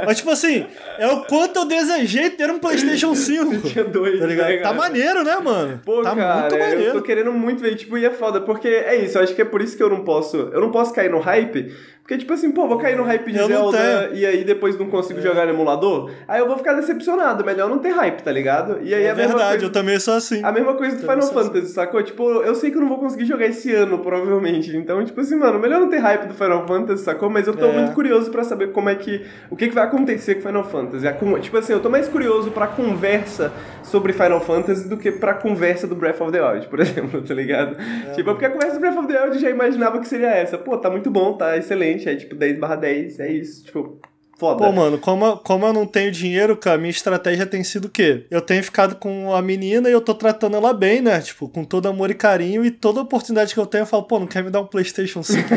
Mas, 0.07 0.19
tipo 0.19 0.31
assim, 0.31 0.67
é 0.99 1.07
o 1.09 1.25
quanto 1.25 1.59
eu 1.61 1.65
desejei 1.65 2.31
ter 2.31 2.51
um 2.51 2.59
Playstation 2.59 3.15
5. 3.15 3.69
Tinha 3.69 3.85
dois, 3.85 4.21
Tá 4.21 4.27
ligado? 4.27 4.49
né, 4.49 4.57
Tá 4.59 4.73
maneiro, 4.73 5.25
né, 5.25 5.37
mano? 5.43 5.81
Pô, 5.85 6.03
tá 6.03 6.15
cara, 6.15 6.41
muito 6.43 6.55
eu 6.55 6.69
maneiro. 6.69 6.93
tô 6.93 7.03
querendo 7.03 7.33
muito 7.33 7.63
ver, 7.63 7.75
tipo, 7.75 7.97
e 7.97 8.05
é 8.05 8.11
foda, 8.11 8.41
porque 8.43 8.69
é 8.69 8.97
isso, 8.97 9.17
eu 9.19 9.23
acho 9.23 9.35
que 9.35 9.43
é 9.43 9.47
por 9.47 9.63
isso 9.63 9.77
que 9.77 9.83
eu 9.83 9.89
não 9.91 10.05
posso, 10.05 10.37
eu 10.37 10.61
não 10.61 10.71
posso 10.71 10.93
cair 10.93 11.11
no 11.11 11.19
hype, 11.21 11.73
porque, 12.09 12.17
tipo 12.21 12.33
assim, 12.33 12.51
pô, 12.51 12.67
vou 12.67 12.79
cair 12.79 12.97
no 12.97 13.03
hype 13.05 13.31
de 13.31 13.37
Eu 13.39 13.47
Zelda 13.47 14.09
e 14.15 14.25
aí 14.25 14.43
depois 14.43 14.79
não 14.79 14.87
consigo 14.87 15.21
jogar 15.21 15.45
no 15.45 15.53
emulador, 15.53 16.11
aí 16.27 16.41
eu 16.41 16.47
vou 16.49 16.57
ficar 16.57 16.73
decepcionado, 16.73 17.45
melhor 17.45 17.69
não 17.69 17.79
ter 17.81 17.91
hype, 17.91 18.23
tá 18.23 18.33
ligado? 18.33 18.79
E 18.83 18.95
aí 18.95 19.03
É 19.05 19.11
a 19.11 19.15
mesma 19.15 19.33
verdade, 19.35 19.51
coisa- 19.51 19.67
eu 19.67 19.71
também 19.73 20.01
sou 20.01 20.15
assim. 20.15 20.43
A 20.43 20.51
mesma 20.51 20.73
coisa 20.73 20.97
do 20.97 21.03
Final 21.03 21.19
assim. 21.19 21.35
Fantasy, 21.35 21.67
sacou? 21.75 22.03
Tipo, 22.03 22.23
eu 22.41 22.55
sei 22.55 22.71
que 22.71 22.79
eu 22.79 22.81
não 22.81 22.89
vou 22.89 22.97
conseguir 22.99 23.27
jogar 23.27 23.45
esse 23.45 23.75
ano, 23.75 23.99
provavelmente. 23.99 24.75
Então, 24.75 25.05
tipo 25.05 25.21
assim, 25.21 25.37
mano, 25.37 25.59
melhor 25.59 25.81
não 25.81 25.91
ter 25.91 25.99
hype 25.99 26.29
do 26.29 26.33
Final 26.33 26.67
Fantasy, 26.67 27.05
sacou? 27.05 27.29
Mas 27.29 27.47
eu 27.47 27.55
tô 27.55 27.67
É. 27.67 27.73
muito 27.73 27.93
curioso 27.93 28.31
pra 28.31 28.43
saber 28.43 28.73
como 28.73 28.89
é 28.89 28.95
que. 28.95 29.27
O 29.51 29.55
que, 29.57 29.69
que 29.69 29.75
vai 29.75 29.85
acontecer 29.85 30.37
com 30.37 30.41
Final 30.49 30.65
Fantasy. 30.65 31.05
Tipo 31.43 31.59
assim, 31.59 31.75
eu 31.75 31.81
tô 31.81 31.91
mais 31.91 32.09
curioso 32.09 32.51
pra 32.53 32.67
conversa 32.67 33.53
sobre 33.83 34.15
Final 34.15 34.41
Fantasy 34.41 34.89
do 34.89 34.97
que 34.97 35.13
pra 35.13 35.35
conversa 35.35 35.87
do 35.87 35.95
Breath 35.95 36.23
of 36.23 36.33
the 36.33 36.41
Wild, 36.41 36.69
por 36.69 36.81
exemplo, 36.81 37.21
tá 37.21 37.35
ligado? 37.35 37.77
É. 38.09 38.13
tipo, 38.13 38.31
porque 38.31 38.47
a 38.47 38.51
conversa 38.51 38.77
do 38.77 38.81
Breath 38.81 38.97
of 38.97 39.07
the 39.09 39.15
Wild 39.23 39.37
eu 39.37 39.41
já 39.43 39.51
imaginava 39.51 39.99
que 40.01 40.09
seria 40.09 40.29
essa. 40.31 40.57
Pô, 40.57 40.79
tá 40.79 40.89
muito 40.89 41.11
bom, 41.11 41.35
tá 41.35 41.55
excelente. 41.59 41.98
É 42.07 42.15
tipo 42.17 42.35
10 42.35 42.59
barra 42.59 42.77
10, 42.77 43.19
é 43.21 43.33
isso. 43.33 43.65
Tipo, 43.65 43.99
foda. 44.39 44.59
Pô, 44.65 44.73
mano, 44.73 44.99
como, 44.99 45.25
eu- 45.25 45.37
como 45.39 45.67
eu 45.67 45.73
não 45.73 45.87
tenho 45.87 46.13
dinheiro, 46.13 46.57
cara, 46.57 46.77
minha 46.79 46.91
estratégia 46.91 47.47
tem 47.47 47.65
sido 47.65 47.87
o 47.87 47.89
quê? 47.91 48.25
Eu 48.31 48.41
tenho 48.41 48.63
ficado 48.63 48.97
com 48.97 49.35
a 49.35 49.41
menina 49.43 49.89
e 49.89 49.93
eu 49.93 50.01
tô 50.01 50.15
tratando 50.15 50.57
ela 50.57 50.73
bem, 50.73 51.01
né? 51.03 51.21
Tipo, 51.21 51.49
com 51.49 51.65
todo 51.65 51.89
amor 51.89 52.11
e 52.11 52.15
carinho, 52.15 52.65
e 52.65 52.71
toda 52.71 53.01
oportunidade 53.01 53.53
que 53.55 53.59
eu 53.61 53.67
tenho, 53.67 53.83
eu 53.83 53.87
falo, 53.87 54.05
pô, 54.05 54.19
não 54.21 54.27
quer 54.27 54.45
me 54.45 54.51
dar 54.51 54.61
um 54.61 54.67
PlayStation 54.67 55.23
5? 55.23 55.49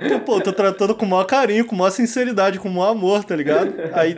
Então, 0.00 0.20
pô, 0.24 0.36
eu 0.36 0.40
tô 0.42 0.52
tratando 0.52 0.94
com 0.94 1.04
o 1.04 1.08
maior 1.08 1.24
carinho, 1.24 1.64
com 1.64 1.74
maior 1.76 1.90
sinceridade, 1.90 2.58
com 2.58 2.68
o 2.68 2.72
maior 2.72 2.90
amor, 2.92 3.24
tá 3.24 3.34
ligado? 3.36 3.74
Aí, 3.92 4.16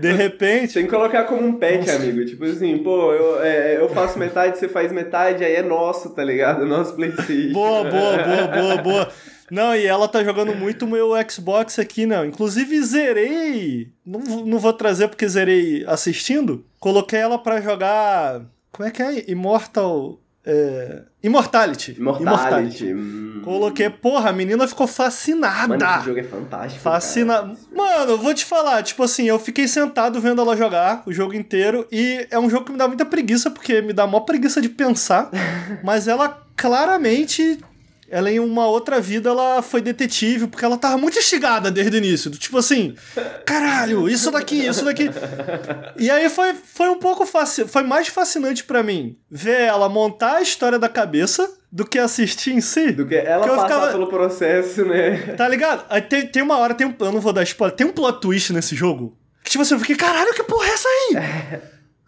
de 0.00 0.12
repente. 0.12 0.74
Tem 0.74 0.84
que 0.84 0.90
colocar 0.90 1.24
como 1.24 1.46
um 1.46 1.52
pet, 1.58 1.88
amigo. 1.90 2.24
Tipo 2.24 2.44
assim, 2.44 2.78
pô, 2.78 3.12
eu, 3.12 3.42
é, 3.42 3.76
eu 3.76 3.88
faço 3.90 4.18
metade, 4.18 4.58
você 4.58 4.68
faz 4.68 4.90
metade, 4.90 5.44
aí 5.44 5.54
é 5.54 5.62
nosso, 5.62 6.10
tá 6.10 6.24
ligado? 6.24 6.66
Nosso 6.66 6.94
Playstation. 6.96 7.52
Boa, 7.52 7.84
boa, 7.84 8.16
boa, 8.24 8.46
boa, 8.48 8.76
boa. 8.82 9.12
Não, 9.50 9.74
e 9.74 9.86
ela 9.86 10.06
tá 10.08 10.22
jogando 10.22 10.54
muito 10.54 10.84
o 10.84 10.88
meu 10.88 11.10
Xbox 11.28 11.78
aqui, 11.78 12.06
não. 12.06 12.24
Inclusive, 12.24 12.82
zerei. 12.82 13.92
Não, 14.06 14.20
vou- 14.20 14.46
não 14.46 14.58
vou 14.58 14.72
trazer 14.72 15.08
porque 15.08 15.28
zerei 15.28 15.84
assistindo. 15.86 16.64
Coloquei 16.78 17.18
ela 17.18 17.38
pra 17.38 17.60
jogar. 17.60 18.42
Como 18.72 18.88
é 18.88 18.90
que 18.92 19.02
é? 19.02 19.30
Immortal. 19.30 20.18
É... 20.46 21.02
Immortality. 21.22 21.96
Immortality. 21.98 22.94
Hum. 22.94 23.42
Coloquei. 23.44 23.90
Porra, 23.90 24.30
a 24.30 24.32
menina 24.32 24.66
ficou 24.66 24.86
fascinada. 24.86 25.68
Mano, 25.76 25.84
esse 25.96 26.04
jogo 26.06 26.18
é 26.18 26.22
fantástico. 26.22 26.82
Fascina. 26.82 27.42
Mano, 27.74 28.12
eu 28.12 28.18
vou 28.18 28.32
te 28.32 28.44
falar, 28.44 28.82
tipo 28.82 29.02
assim, 29.02 29.28
eu 29.28 29.38
fiquei 29.38 29.68
sentado 29.68 30.18
vendo 30.20 30.40
ela 30.40 30.56
jogar 30.56 31.02
o 31.06 31.12
jogo 31.12 31.34
inteiro 31.34 31.86
e 31.92 32.26
é 32.30 32.38
um 32.38 32.48
jogo 32.48 32.64
que 32.66 32.72
me 32.72 32.78
dá 32.78 32.86
muita 32.88 33.04
preguiça, 33.04 33.50
porque 33.50 33.82
me 33.82 33.92
dá 33.92 34.06
mó 34.06 34.20
preguiça 34.20 34.60
de 34.62 34.68
pensar, 34.70 35.30
mas 35.84 36.08
ela 36.08 36.42
claramente. 36.56 37.58
Ela 38.12 38.28
em 38.30 38.40
uma 38.40 38.66
outra 38.66 39.00
vida 39.00 39.30
ela 39.30 39.62
foi 39.62 39.80
detetive, 39.80 40.48
porque 40.48 40.64
ela 40.64 40.76
tava 40.76 40.98
muito 40.98 41.16
instigada 41.16 41.70
desde 41.70 41.96
o 41.96 41.98
início. 41.98 42.28
Tipo 42.32 42.58
assim, 42.58 42.96
caralho, 43.46 44.08
isso 44.08 44.30
daqui, 44.32 44.66
isso 44.66 44.84
daqui. 44.84 45.08
E 45.96 46.10
aí 46.10 46.28
foi, 46.28 46.54
foi 46.54 46.88
um 46.88 46.98
pouco 46.98 47.24
fascinante, 47.24 47.72
foi 47.72 47.82
mais 47.84 48.08
fascinante 48.08 48.64
pra 48.64 48.82
mim 48.82 49.16
ver 49.30 49.60
ela 49.60 49.88
montar 49.88 50.36
a 50.38 50.42
história 50.42 50.76
da 50.78 50.88
cabeça 50.88 51.48
do 51.70 51.86
que 51.86 52.00
assistir 52.00 52.52
em 52.52 52.60
si. 52.60 52.90
Do 52.90 53.06
que 53.06 53.14
ela 53.14 53.44
Que 53.44 53.50
passar 53.50 53.62
ficava- 53.68 53.92
pelo 53.92 54.08
processo, 54.08 54.84
né? 54.84 55.34
Tá 55.36 55.46
ligado? 55.46 55.84
Aí 55.88 56.02
tem, 56.02 56.26
tem 56.26 56.42
uma 56.42 56.58
hora, 56.58 56.74
tem 56.74 56.86
um, 56.88 56.94
eu 56.98 57.12
não 57.12 57.20
vou 57.20 57.32
dar 57.32 57.44
spoiler, 57.44 57.76
tem 57.76 57.86
um 57.86 57.92
plot 57.92 58.20
twist 58.20 58.52
nesse 58.52 58.74
jogo. 58.74 59.16
Que 59.44 59.50
tipo 59.52 59.62
assim, 59.62 59.74
eu 59.74 59.80
fiquei, 59.80 59.94
caralho, 59.94 60.34
que 60.34 60.42
porra 60.42 60.66
é 60.66 60.70
essa 60.72 60.88
aí? 60.88 61.60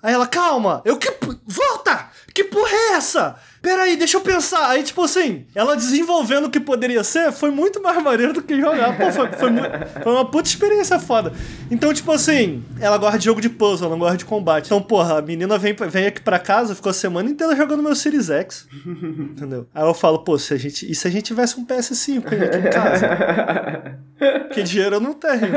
Aí 0.02 0.12
ela, 0.12 0.26
calma, 0.26 0.82
eu 0.84 0.96
que. 0.96 1.08
Volta! 1.46 2.10
Que 2.34 2.44
porra 2.44 2.70
é 2.72 2.92
essa? 2.94 3.36
Peraí, 3.60 3.96
deixa 3.96 4.16
eu 4.16 4.20
pensar. 4.20 4.70
Aí, 4.70 4.82
tipo 4.82 5.02
assim, 5.04 5.46
ela 5.54 5.76
desenvolvendo 5.76 6.46
o 6.46 6.50
que 6.50 6.58
poderia 6.58 7.04
ser 7.04 7.30
foi 7.30 7.50
muito 7.50 7.80
mais 7.80 8.02
maneiro 8.02 8.32
do 8.32 8.42
que 8.42 8.60
jogar. 8.60 8.96
Pô, 8.96 9.12
foi, 9.12 9.28
foi, 9.32 9.50
foi 10.02 10.12
uma 10.12 10.24
puta 10.24 10.48
experiência 10.48 10.98
foda. 10.98 11.32
Então, 11.70 11.94
tipo 11.94 12.10
assim, 12.10 12.64
ela 12.80 12.98
gosta 12.98 13.18
de 13.18 13.24
jogo 13.26 13.40
de 13.40 13.48
puzzle, 13.48 13.86
ela 13.86 13.94
não 13.94 14.00
gosta 14.00 14.16
de 14.16 14.24
combate. 14.24 14.66
Então, 14.66 14.82
porra, 14.82 15.18
a 15.18 15.22
menina 15.22 15.56
vem, 15.58 15.74
vem 15.74 16.06
aqui 16.06 16.20
pra 16.20 16.40
casa, 16.40 16.74
ficou 16.74 16.90
a 16.90 16.94
semana 16.94 17.30
inteira 17.30 17.54
jogando 17.54 17.82
meu 17.82 17.94
Series 17.94 18.30
X. 18.30 18.66
Entendeu? 18.84 19.68
Aí 19.72 19.84
eu 19.84 19.94
falo, 19.94 20.18
pô, 20.20 20.36
se 20.38 20.52
a 20.52 20.56
gente, 20.56 20.90
e 20.90 20.94
se 20.94 21.06
a 21.06 21.10
gente 21.10 21.24
tivesse 21.24 21.60
um 21.60 21.64
PS5 21.64 22.26
aqui 22.26 22.58
em 22.58 22.70
casa? 22.70 23.08
Porque 24.48 24.62
dinheiro 24.62 24.96
eu 24.96 25.00
não 25.00 25.14
tenho. 25.14 25.50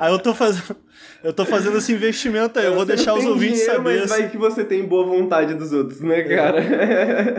Aí 0.00 0.10
eu 0.10 0.18
tô 0.18 0.34
fazendo. 0.34 0.76
Eu 1.22 1.32
tô 1.32 1.44
fazendo 1.44 1.78
esse 1.78 1.92
investimento 1.92 2.58
aí. 2.58 2.66
Eu 2.66 2.74
vou 2.74 2.84
deixar 2.84 3.14
os 3.14 3.24
ouvintes 3.24 3.58
dinheiro, 3.58 3.76
saberem. 3.76 4.00
Mas 4.00 4.08
vai 4.10 4.28
que 4.28 4.36
você 4.38 4.64
tem 4.64 4.84
boa 4.84 5.04
vontade 5.04 5.54
dos 5.54 5.72
outros, 5.72 6.00
né, 6.00 6.22
cara? 6.22 6.60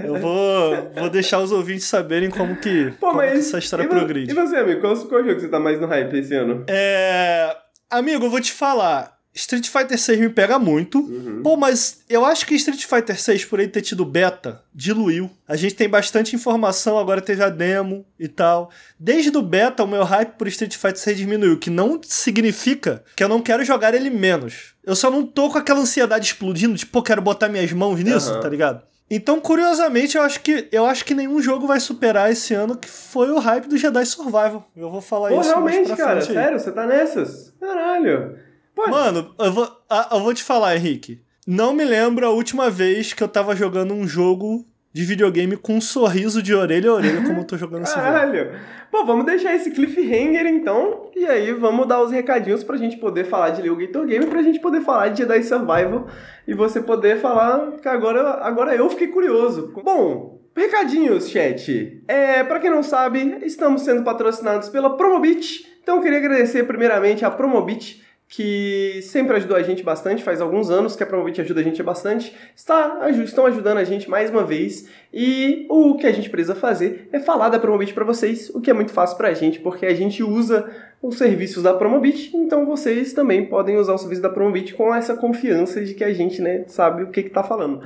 Eu 0.06 0.16
vou, 0.16 0.92
vou 0.96 1.10
deixar 1.10 1.40
os 1.40 1.52
ouvintes 1.52 1.86
saberem 1.86 2.30
como 2.30 2.58
que, 2.58 2.92
Pô, 3.00 3.08
como 3.08 3.22
que 3.22 3.28
essa 3.28 3.58
história 3.58 3.84
e, 3.84 3.88
progride. 3.88 4.32
E 4.32 4.36
você, 4.36 4.58
amigo? 4.58 4.82
Qual, 4.82 4.96
qual 5.08 5.24
jogo 5.24 5.40
você 5.40 5.48
tá 5.48 5.60
mais 5.60 5.80
no 5.80 5.88
hype 5.88 6.14
esse 6.18 6.36
ano? 6.36 6.66
É. 6.68 7.56
Amigo, 7.90 8.26
eu 8.26 8.30
vou 8.30 8.42
te 8.42 8.52
falar. 8.52 9.19
Street 9.34 9.68
Fighter 9.68 9.98
6 9.98 10.20
me 10.20 10.30
pega 10.30 10.58
muito. 10.58 11.00
Uhum. 11.00 11.42
Pô, 11.44 11.56
mas 11.56 12.02
eu 12.10 12.26
acho 12.26 12.46
que 12.46 12.56
Street 12.56 12.84
Fighter 12.86 13.20
6, 13.20 13.46
por 13.46 13.60
ele 13.60 13.70
ter 13.70 13.82
tido 13.82 14.04
beta, 14.04 14.62
diluiu. 14.74 15.30
A 15.48 15.56
gente 15.56 15.76
tem 15.76 15.88
bastante 15.88 16.36
informação, 16.36 16.98
agora 16.98 17.22
teve 17.22 17.44
a 17.44 17.50
demo 17.50 18.06
e 18.20 18.28
tal. 18.28 18.72
Desde 19.00 19.36
o 19.38 19.42
beta, 19.42 19.84
o 19.84 19.88
meu 19.88 20.04
hype 20.04 20.32
por 20.32 20.48
Street 20.48 20.76
Fighter 20.76 20.98
6 20.98 21.18
diminuiu, 21.18 21.58
que 21.58 21.70
não 21.70 22.00
significa 22.04 23.04
que 23.16 23.24
eu 23.24 23.30
não 23.30 23.42
quero 23.42 23.64
jogar 23.64 23.94
ele 23.94 24.10
menos. 24.10 24.74
Eu 24.84 24.96
só 24.96 25.10
não 25.12 25.26
tô 25.26 25.50
com 25.50 25.58
aquela 25.58 25.80
ansiedade 25.80 26.26
explodindo, 26.26 26.76
tipo, 26.76 26.92
pô, 26.92 27.04
quero 27.04 27.22
botar 27.22 27.48
minhas 27.48 27.72
mãos 27.72 28.04
nisso, 28.04 28.32
Aham. 28.32 28.40
tá 28.42 28.50
ligado? 28.50 28.90
Então, 29.12 29.40
curiosamente, 29.40 30.18
eu 30.18 30.22
acho 30.22 30.40
que 30.42 30.68
eu 30.72 30.86
acho 30.86 31.04
que 31.04 31.16
nenhum 31.16 31.42
jogo 31.42 31.66
vai 31.66 31.80
superar 31.80 32.32
esse 32.32 32.54
ano 32.54 32.78
que 32.78 32.88
foi 32.88 33.32
o 33.32 33.40
hype 33.40 33.68
do 33.68 33.76
Jedi 33.76 34.06
Survival. 34.06 34.70
Eu 34.76 34.92
vou 34.92 35.02
falar 35.02 35.30
Pô, 35.30 35.42
isso 35.42 35.60
mais 35.60 35.76
realmente, 35.76 35.98
cara, 35.98 36.22
sério, 36.22 36.60
você 36.60 36.72
tá 36.72 36.86
nessas? 36.86 37.52
Caralho. 37.60 38.38
Pô, 38.86 38.90
Mano, 38.90 39.36
eu 39.38 39.52
vou, 39.52 39.68
eu 40.10 40.20
vou 40.22 40.34
te 40.34 40.42
falar, 40.42 40.76
Henrique. 40.78 41.20
Não 41.46 41.74
me 41.74 41.84
lembro 41.84 42.26
a 42.26 42.30
última 42.30 42.70
vez 42.70 43.12
que 43.12 43.22
eu 43.22 43.28
tava 43.28 43.54
jogando 43.54 43.94
um 43.94 44.08
jogo 44.08 44.66
de 44.94 45.04
videogame 45.04 45.58
com 45.58 45.74
um 45.74 45.82
sorriso 45.82 46.42
de 46.42 46.56
orelha 46.56 46.90
a 46.90 46.94
orelha 46.94 47.22
como 47.22 47.42
eu 47.42 47.44
tô 47.44 47.58
jogando 47.58 47.84
esse. 47.84 47.94
Caralho. 47.94 48.52
Pô, 48.90 49.06
vamos 49.06 49.26
deixar 49.26 49.54
esse 49.54 49.72
cliffhanger 49.72 50.48
então. 50.48 51.12
E 51.14 51.26
aí 51.26 51.52
vamos 51.52 51.88
dar 51.88 52.02
os 52.02 52.12
recadinhos 52.12 52.64
pra 52.64 52.78
gente 52.78 52.96
poder 52.98 53.26
falar 53.26 53.50
de 53.50 53.62
Leo 53.62 53.76
Gator 53.76 54.06
Game, 54.06 54.26
pra 54.28 54.42
gente 54.42 54.60
poder 54.60 54.82
falar 54.82 55.10
de 55.10 55.20
Jedi 55.20 55.44
Survival 55.44 56.08
e 56.48 56.54
você 56.54 56.80
poder 56.80 57.20
falar 57.20 57.74
que 57.82 57.88
agora, 57.88 58.40
agora 58.42 58.74
eu 58.74 58.90
fiquei 58.90 59.08
curioso. 59.08 59.74
Bom, 59.84 60.40
recadinhos, 60.56 61.30
chat. 61.30 62.02
É, 62.08 62.46
pra 62.46 62.60
quem 62.60 62.70
não 62.70 62.82
sabe, 62.82 63.40
estamos 63.44 63.82
sendo 63.82 64.04
patrocinados 64.04 64.70
pela 64.70 64.96
Promobit. 64.96 65.68
Então 65.84 65.98
eu 65.98 66.02
queria 66.02 66.20
agradecer 66.20 66.64
primeiramente 66.64 67.26
a 67.26 67.32
Promobit 67.32 68.08
que 68.32 69.02
sempre 69.02 69.36
ajudou 69.38 69.58
a 69.58 69.64
gente 69.64 69.82
bastante, 69.82 70.24
faz 70.24 70.40
alguns 70.40 70.70
anos 70.70 70.96
que 70.96 71.02
a 71.02 71.06
Promobit 71.06 71.42
ajuda 71.42 71.62
a 71.62 71.64
gente 71.64 71.82
bastante, 71.82 72.32
está, 72.56 73.10
estão 73.10 73.48
ajudando 73.48 73.80
a 73.80 73.84
gente 73.84 74.08
mais 74.08 74.30
uma 74.30 74.44
vez, 74.44 74.88
e 75.12 75.66
o 75.68 75.96
que 75.96 76.06
a 76.06 76.12
gente 76.12 76.30
precisa 76.30 76.54
fazer 76.54 77.10
é 77.12 77.20
falar 77.20 77.50
da 77.50 77.58
Promobit 77.58 77.92
para 77.92 78.06
vocês, 78.06 78.52
o 78.52 78.62
que 78.62 78.70
é 78.70 78.74
muito 78.74 78.92
fácil 78.92 79.18
pra 79.18 79.34
gente, 79.34 79.60
porque 79.60 79.84
a 79.84 79.96
gente 79.96 80.22
usa 80.22 80.70
os 81.02 81.18
serviços 81.18 81.64
da 81.64 81.74
Promobit, 81.74 82.38
então 82.38 82.68
vocês 82.68 83.14
também 83.14 83.48
podem 83.48 83.78
usar 83.78 83.96
o 83.96 83.98
serviço 83.98 84.22
da 84.22 84.30
Promobit 84.30 84.76
com 84.76 84.94
essa 84.94 85.18
confiança 85.18 85.84
de 85.84 85.96
que 85.96 86.04
a 86.04 86.14
gente, 86.14 86.40
né, 86.40 86.66
sabe 86.68 87.02
o 87.02 87.10
que 87.10 87.24
que 87.24 87.32
tá 87.32 87.44
falando. 87.44 87.82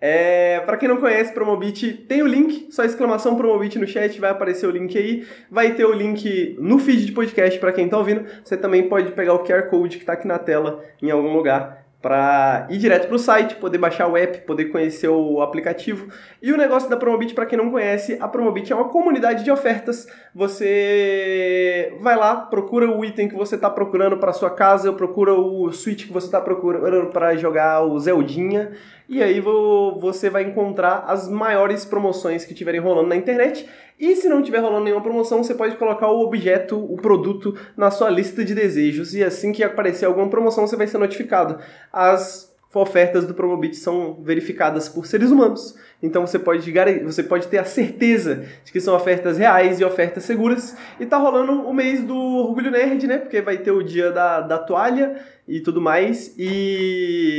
É, 0.00 0.60
para 0.60 0.76
quem 0.76 0.88
não 0.88 0.98
conhece 0.98 1.32
Promobit, 1.32 1.92
tem 2.08 2.22
o 2.22 2.26
link, 2.26 2.68
só 2.70 2.84
exclamação 2.84 3.36
Promobit 3.36 3.78
no 3.78 3.86
chat, 3.86 4.20
vai 4.20 4.30
aparecer 4.30 4.66
o 4.66 4.70
link 4.70 4.96
aí. 4.96 5.26
Vai 5.50 5.74
ter 5.74 5.84
o 5.84 5.92
link 5.92 6.56
no 6.60 6.78
feed 6.78 7.06
de 7.06 7.12
podcast 7.12 7.58
para 7.58 7.72
quem 7.72 7.88
tá 7.88 7.98
ouvindo. 7.98 8.24
Você 8.44 8.56
também 8.56 8.88
pode 8.88 9.10
pegar 9.12 9.34
o 9.34 9.42
QR 9.44 9.68
Code 9.68 9.98
que 9.98 10.04
tá 10.04 10.12
aqui 10.12 10.26
na 10.26 10.38
tela 10.38 10.84
em 11.02 11.10
algum 11.10 11.32
lugar 11.32 11.88
para 12.00 12.68
ir 12.70 12.78
direto 12.78 13.08
pro 13.08 13.18
site, 13.18 13.56
poder 13.56 13.78
baixar 13.78 14.06
o 14.06 14.16
app, 14.16 14.38
poder 14.46 14.66
conhecer 14.66 15.08
o 15.08 15.42
aplicativo. 15.42 16.08
E 16.40 16.52
o 16.52 16.56
negócio 16.56 16.88
da 16.88 16.96
Promobit, 16.96 17.34
para 17.34 17.44
quem 17.44 17.58
não 17.58 17.70
conhece, 17.70 18.16
a 18.20 18.28
Promobit 18.28 18.72
é 18.72 18.76
uma 18.76 18.88
comunidade 18.88 19.42
de 19.42 19.50
ofertas. 19.50 20.06
Você 20.32 21.92
vai 22.00 22.16
lá, 22.16 22.36
procura 22.36 22.88
o 22.88 23.04
item 23.04 23.28
que 23.28 23.34
você 23.34 23.56
está 23.56 23.68
procurando 23.68 24.16
para 24.16 24.32
sua 24.32 24.50
casa, 24.50 24.92
procura 24.92 25.34
o 25.34 25.72
Switch 25.72 26.06
que 26.06 26.12
você 26.12 26.26
está 26.26 26.40
procurando 26.40 27.10
para 27.10 27.36
jogar 27.36 27.82
o 27.82 27.98
Zeldinha, 27.98 28.70
e 29.08 29.22
aí 29.22 29.40
vo- 29.40 29.98
você 29.98 30.28
vai 30.28 30.42
encontrar 30.42 31.04
as 31.06 31.28
maiores 31.28 31.84
promoções 31.84 32.44
que 32.44 32.52
tiverem 32.54 32.80
rolando 32.80 33.08
na 33.08 33.16
internet. 33.16 33.68
E 33.98 34.14
se 34.14 34.28
não 34.28 34.42
tiver 34.42 34.58
rolando 34.58 34.84
nenhuma 34.84 35.02
promoção, 35.02 35.42
você 35.42 35.54
pode 35.54 35.76
colocar 35.76 36.08
o 36.08 36.20
objeto, 36.20 36.76
o 36.78 36.96
produto, 36.96 37.56
na 37.76 37.90
sua 37.90 38.10
lista 38.10 38.44
de 38.44 38.54
desejos. 38.54 39.14
E 39.14 39.24
assim 39.24 39.50
que 39.50 39.64
aparecer 39.64 40.04
alguma 40.04 40.28
promoção, 40.28 40.66
você 40.66 40.76
vai 40.76 40.86
ser 40.86 40.98
notificado. 40.98 41.58
As 41.92 42.48
ofertas 42.74 43.26
do 43.26 43.34
Promobit 43.34 43.74
são 43.76 44.18
verificadas 44.22 44.88
por 44.88 45.06
seres 45.06 45.30
humanos. 45.30 45.74
Então 46.02 46.24
você 46.26 46.38
pode, 46.38 46.70
você 47.02 47.22
pode 47.24 47.48
ter 47.48 47.58
a 47.58 47.64
certeza 47.64 48.44
de 48.64 48.70
que 48.70 48.80
são 48.80 48.94
ofertas 48.94 49.36
reais 49.38 49.80
e 49.80 49.84
ofertas 49.84 50.22
seguras. 50.24 50.76
E 51.00 51.06
tá 51.06 51.16
rolando 51.16 51.62
o 51.66 51.72
mês 51.74 52.04
do 52.04 52.14
Orgulho 52.14 52.70
Nerd, 52.70 53.06
né? 53.06 53.18
Porque 53.18 53.40
vai 53.40 53.56
ter 53.58 53.72
o 53.72 53.82
dia 53.82 54.12
da, 54.12 54.40
da 54.42 54.58
toalha 54.58 55.16
e 55.48 55.60
tudo 55.60 55.80
mais. 55.80 56.34
E 56.38 57.38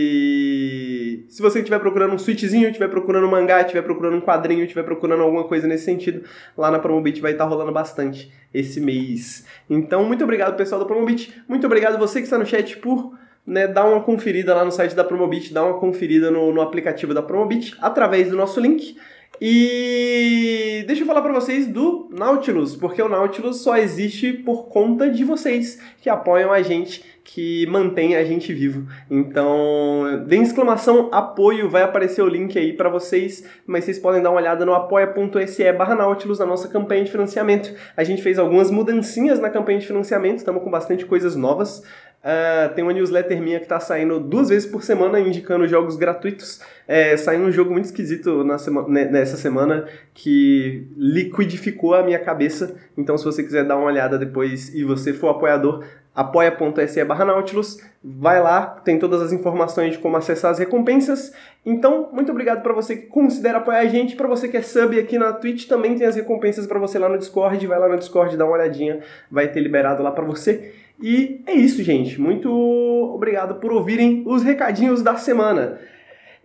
se 1.29 1.41
você 1.41 1.59
estiver 1.59 1.79
procurando 1.79 2.13
um 2.13 2.17
switchzinho, 2.17 2.67
estiver 2.67 2.89
procurando 2.89 3.27
um 3.27 3.29
mangá, 3.29 3.61
estiver 3.61 3.83
procurando 3.83 4.17
um 4.17 4.21
quadrinho, 4.21 4.63
estiver 4.63 4.83
procurando 4.83 5.21
alguma 5.21 5.43
coisa 5.43 5.67
nesse 5.67 5.85
sentido, 5.85 6.23
lá 6.57 6.71
na 6.71 6.79
Promobit 6.79 7.21
vai 7.21 7.33
estar 7.33 7.45
rolando 7.45 7.71
bastante 7.71 8.31
esse 8.53 8.81
mês. 8.81 9.45
Então, 9.69 10.03
muito 10.03 10.23
obrigado, 10.23 10.57
pessoal 10.57 10.81
da 10.81 10.87
Promobit. 10.87 11.31
Muito 11.47 11.65
obrigado 11.67 11.99
você 11.99 12.19
que 12.19 12.25
está 12.25 12.37
no 12.37 12.45
chat 12.45 12.77
por 12.77 13.13
né, 13.45 13.67
dar 13.67 13.85
uma 13.85 14.01
conferida 14.01 14.55
lá 14.55 14.65
no 14.65 14.71
site 14.71 14.95
da 14.95 15.03
Promobit, 15.03 15.53
dar 15.53 15.63
uma 15.65 15.79
conferida 15.79 16.31
no, 16.31 16.51
no 16.51 16.61
aplicativo 16.61 17.13
da 17.13 17.21
Promobit 17.21 17.75
através 17.79 18.29
do 18.29 18.35
nosso 18.35 18.59
link. 18.59 18.97
E 19.41 20.83
deixa 20.85 21.03
eu 21.03 21.07
falar 21.07 21.21
para 21.21 21.31
vocês 21.31 21.65
do 21.65 22.09
Nautilus, 22.11 22.75
porque 22.75 23.01
o 23.01 23.07
Nautilus 23.07 23.61
só 23.61 23.77
existe 23.77 24.33
por 24.33 24.67
conta 24.67 25.09
de 25.09 25.23
vocês 25.23 25.79
que 26.01 26.09
apoiam 26.09 26.51
a 26.51 26.61
gente, 26.61 27.03
que 27.31 27.67
mantém 27.67 28.15
a 28.15 28.23
gente 28.23 28.51
vivo. 28.51 28.87
Então, 29.09 30.23
dê 30.25 30.37
exclamação 30.37 31.09
apoio, 31.11 31.69
vai 31.69 31.83
aparecer 31.83 32.23
o 32.23 32.27
link 32.27 32.57
aí 32.57 32.73
para 32.73 32.89
vocês, 32.89 33.43
mas 33.67 33.83
vocês 33.83 33.99
podem 33.99 34.19
dar 34.19 34.31
uma 34.31 34.39
olhada 34.39 34.65
no 34.65 34.73
apoia.se 34.73 35.71
barra 35.73 35.93
Nautilus 35.93 36.39
na 36.39 36.45
nossa 36.47 36.67
campanha 36.67 37.03
de 37.03 37.11
financiamento. 37.11 37.71
A 37.95 38.03
gente 38.03 38.23
fez 38.23 38.39
algumas 38.39 38.71
mudancinhas 38.71 39.39
na 39.39 39.49
campanha 39.51 39.77
de 39.77 39.85
financiamento, 39.85 40.37
estamos 40.39 40.63
com 40.63 40.71
bastante 40.71 41.05
coisas 41.05 41.35
novas. 41.35 41.83
Ah, 42.21 42.69
tem 42.75 42.83
uma 42.83 42.91
newsletter 42.91 43.41
minha 43.41 43.59
que 43.61 43.67
tá 43.67 43.79
saindo 43.79 44.19
duas 44.19 44.49
vezes 44.49 44.69
por 44.69 44.83
semana 44.83 45.19
indicando 45.21 45.65
jogos 45.67 45.95
gratuitos. 45.95 46.59
É, 46.85 47.15
saiu 47.15 47.41
um 47.43 47.51
jogo 47.51 47.71
muito 47.71 47.85
esquisito 47.85 48.43
na 48.43 48.57
sema- 48.57 48.85
ne- 48.89 49.05
nessa 49.05 49.37
semana 49.37 49.85
que 50.13 50.85
liquidificou 50.97 51.93
a 51.93 52.03
minha 52.03 52.19
cabeça. 52.19 52.75
Então, 52.97 53.17
se 53.17 53.23
você 53.23 53.41
quiser 53.41 53.63
dar 53.63 53.77
uma 53.77 53.85
olhada 53.85 54.17
depois 54.17 54.73
e 54.75 54.83
você 54.83 55.13
for 55.13 55.29
apoiador, 55.29 55.85
apoia.se 56.19 57.05
barra 57.05 57.23
Nautilus, 57.23 57.81
vai 58.03 58.41
lá, 58.41 58.65
tem 58.83 58.99
todas 58.99 59.21
as 59.21 59.31
informações 59.31 59.93
de 59.93 59.99
como 59.99 60.17
acessar 60.17 60.51
as 60.51 60.59
recompensas. 60.59 61.31
Então, 61.65 62.09
muito 62.11 62.29
obrigado 62.29 62.61
para 62.61 62.73
você 62.73 62.97
que 62.97 63.07
considera 63.07 63.59
apoiar 63.59 63.79
a 63.79 63.85
gente, 63.85 64.17
para 64.17 64.27
você 64.27 64.49
que 64.49 64.57
é 64.57 64.61
sub 64.61 64.99
aqui 64.99 65.17
na 65.17 65.31
Twitch, 65.31 65.65
também 65.65 65.95
tem 65.95 66.05
as 66.05 66.17
recompensas 66.17 66.67
para 66.67 66.77
você 66.77 66.99
lá 66.99 67.07
no 67.07 67.17
Discord, 67.17 67.65
vai 67.65 67.79
lá 67.79 67.87
no 67.87 67.97
Discord, 67.97 68.35
dá 68.35 68.43
uma 68.43 68.55
olhadinha, 68.55 68.99
vai 69.31 69.47
ter 69.47 69.61
liberado 69.61 70.03
lá 70.03 70.11
para 70.11 70.25
você. 70.25 70.73
E 71.01 71.41
é 71.47 71.53
isso, 71.53 71.81
gente. 71.81 72.19
Muito 72.19 72.51
obrigado 72.51 73.55
por 73.55 73.71
ouvirem 73.71 74.21
os 74.27 74.43
recadinhos 74.43 75.01
da 75.01 75.15
semana. 75.15 75.79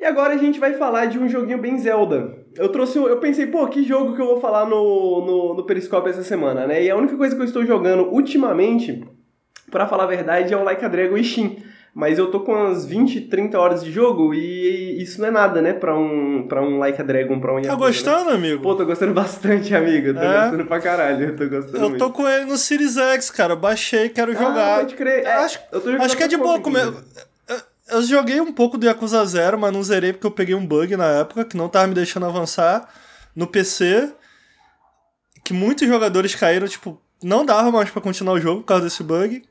E 0.00 0.04
agora 0.04 0.34
a 0.34 0.36
gente 0.36 0.60
vai 0.60 0.74
falar 0.74 1.06
de 1.06 1.18
um 1.18 1.28
joguinho 1.28 1.58
bem 1.58 1.76
Zelda. 1.78 2.38
Eu 2.56 2.68
trouxe, 2.68 2.96
eu 2.96 3.16
pensei, 3.18 3.48
pô, 3.48 3.66
que 3.66 3.82
jogo 3.82 4.14
que 4.14 4.22
eu 4.22 4.26
vou 4.26 4.40
falar 4.40 4.66
no, 4.66 5.26
no, 5.26 5.54
no 5.54 5.66
Periscope 5.66 6.10
essa 6.10 6.22
semana, 6.22 6.64
né? 6.64 6.84
E 6.84 6.90
a 6.90 6.96
única 6.96 7.16
coisa 7.16 7.34
que 7.34 7.42
eu 7.42 7.46
estou 7.46 7.66
jogando 7.66 8.04
ultimamente, 8.12 9.02
pra 9.70 9.86
falar 9.86 10.04
a 10.04 10.08
verdade, 10.08 10.52
é 10.52 10.56
o 10.56 10.62
Like 10.64 10.84
a 10.84 10.88
Dragon 10.88 11.16
e 11.16 11.24
Shin. 11.24 11.62
Mas 11.96 12.18
eu 12.18 12.28
tô 12.28 12.40
com 12.40 12.52
umas 12.52 12.84
20, 12.84 13.20
30 13.22 13.56
horas 13.56 13.84
de 13.84 13.92
jogo 13.92 14.34
e 14.34 15.00
isso 15.00 15.20
não 15.20 15.28
é 15.28 15.30
nada, 15.30 15.62
né? 15.62 15.72
Pra 15.72 15.96
um, 15.96 16.44
pra 16.48 16.60
um 16.60 16.76
Like 16.80 17.00
a 17.00 17.04
Dragon, 17.04 17.38
pra 17.38 17.52
um 17.52 17.62
Tá 17.62 17.68
Yakuza, 17.68 17.76
né? 17.80 17.86
gostando, 17.86 18.30
amigo? 18.30 18.60
Pô, 18.62 18.74
tô 18.74 18.84
gostando 18.84 19.14
bastante, 19.14 19.72
amigo. 19.76 20.12
Tô 20.12 20.18
É? 20.20 20.40
gostando 20.42 20.64
pra 20.64 20.80
caralho. 20.80 21.28
Eu 21.28 21.36
tô 21.36 21.48
gostando 21.48 21.76
eu 21.76 21.88
muito. 21.90 21.98
tô 22.04 22.10
com 22.10 22.28
ele 22.28 22.46
no 22.46 22.56
Series 22.56 22.96
X, 22.96 23.30
cara. 23.30 23.54
Baixei, 23.54 24.08
quero 24.08 24.32
Ah, 24.32 24.34
jogar. 24.34 24.78
pode 24.80 24.94
crer. 24.96 25.24
É, 25.24 25.34
acho, 25.34 25.60
acho 26.00 26.16
que 26.16 26.22
é 26.24 26.26
de 26.28 26.36
boa 26.36 26.58
comer. 26.60 26.92
Eu 27.88 28.02
joguei 28.02 28.40
um 28.40 28.52
pouco 28.52 28.76
do 28.76 28.86
Yakuza 28.86 29.24
Zero, 29.26 29.56
mas 29.56 29.72
não 29.72 29.82
zerei 29.82 30.12
porque 30.12 30.26
eu 30.26 30.30
peguei 30.32 30.54
um 30.56 30.66
bug 30.66 30.96
na 30.96 31.20
época 31.20 31.44
que 31.44 31.56
não 31.56 31.68
tava 31.68 31.86
me 31.86 31.94
deixando 31.94 32.26
avançar. 32.26 32.88
no 33.36 33.46
PC, 33.46 34.10
que 35.44 35.52
muitos 35.52 35.86
jogadores 35.86 36.34
caíram, 36.34 36.66
tipo, 36.66 37.00
não 37.22 37.44
dava 37.44 37.70
mais 37.70 37.90
para 37.90 38.00
continuar 38.02 38.34
o 38.34 38.40
jogo 38.40 38.60
por 38.62 38.66
causa 38.66 38.84
desse 38.84 39.02
bug. 39.02 39.42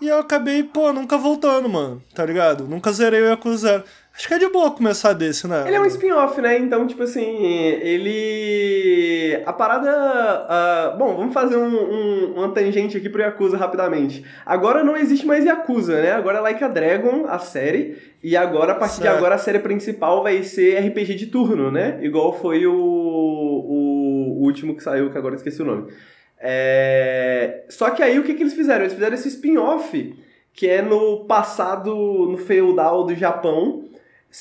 E 0.00 0.08
eu 0.08 0.18
acabei, 0.18 0.62
pô, 0.62 0.92
nunca 0.94 1.18
voltando, 1.18 1.68
mano, 1.68 2.02
tá 2.14 2.24
ligado? 2.24 2.64
Nunca 2.64 2.90
zerei 2.90 3.20
o 3.20 3.26
Yakuza. 3.26 3.84
Acho 4.16 4.26
que 4.26 4.34
é 4.34 4.38
de 4.38 4.48
boa 4.48 4.70
começar 4.70 5.12
desse, 5.12 5.46
né? 5.46 5.64
Ele 5.66 5.76
é 5.76 5.80
um 5.80 5.86
spin-off, 5.86 6.40
né? 6.40 6.58
Então, 6.58 6.86
tipo 6.86 7.02
assim, 7.02 7.44
ele. 7.44 9.42
A 9.44 9.52
parada. 9.52 10.94
Uh... 10.94 10.98
Bom, 10.98 11.16
vamos 11.16 11.34
fazer 11.34 11.56
um, 11.56 11.74
um, 11.74 12.32
uma 12.34 12.50
tangente 12.52 12.96
aqui 12.96 13.08
pro 13.08 13.20
Yakuza 13.20 13.56
rapidamente. 13.56 14.24
Agora 14.44 14.82
não 14.82 14.96
existe 14.96 15.26
mais 15.26 15.44
Yakuza, 15.44 16.00
né? 16.00 16.12
Agora 16.12 16.38
é 16.38 16.40
Like 16.40 16.64
a 16.64 16.68
Dragon, 16.68 17.26
a 17.28 17.38
série. 17.38 17.98
E 18.22 18.36
agora, 18.36 18.72
a 18.72 18.76
partir 18.76 18.96
certo. 18.96 19.10
de 19.10 19.16
agora, 19.16 19.34
a 19.34 19.38
série 19.38 19.58
principal 19.58 20.22
vai 20.22 20.42
ser 20.42 20.78
RPG 20.78 21.14
de 21.14 21.26
turno, 21.26 21.70
né? 21.70 21.98
Igual 22.02 22.32
foi 22.38 22.66
o, 22.66 22.74
o 22.74 24.44
último 24.44 24.74
que 24.74 24.82
saiu, 24.82 25.10
que 25.10 25.18
agora 25.18 25.34
esqueci 25.34 25.62
o 25.62 25.64
nome. 25.64 25.90
É... 26.40 27.64
Só 27.68 27.90
que 27.90 28.02
aí 28.02 28.18
o 28.18 28.24
que, 28.24 28.34
que 28.34 28.42
eles 28.42 28.54
fizeram? 28.54 28.82
Eles 28.82 28.94
fizeram 28.94 29.14
esse 29.14 29.28
spin-off 29.28 30.16
que 30.52 30.66
é 30.68 30.82
no 30.82 31.24
passado, 31.26 31.94
no 31.94 32.36
feudal 32.36 33.04
do 33.04 33.14
Japão, 33.14 33.89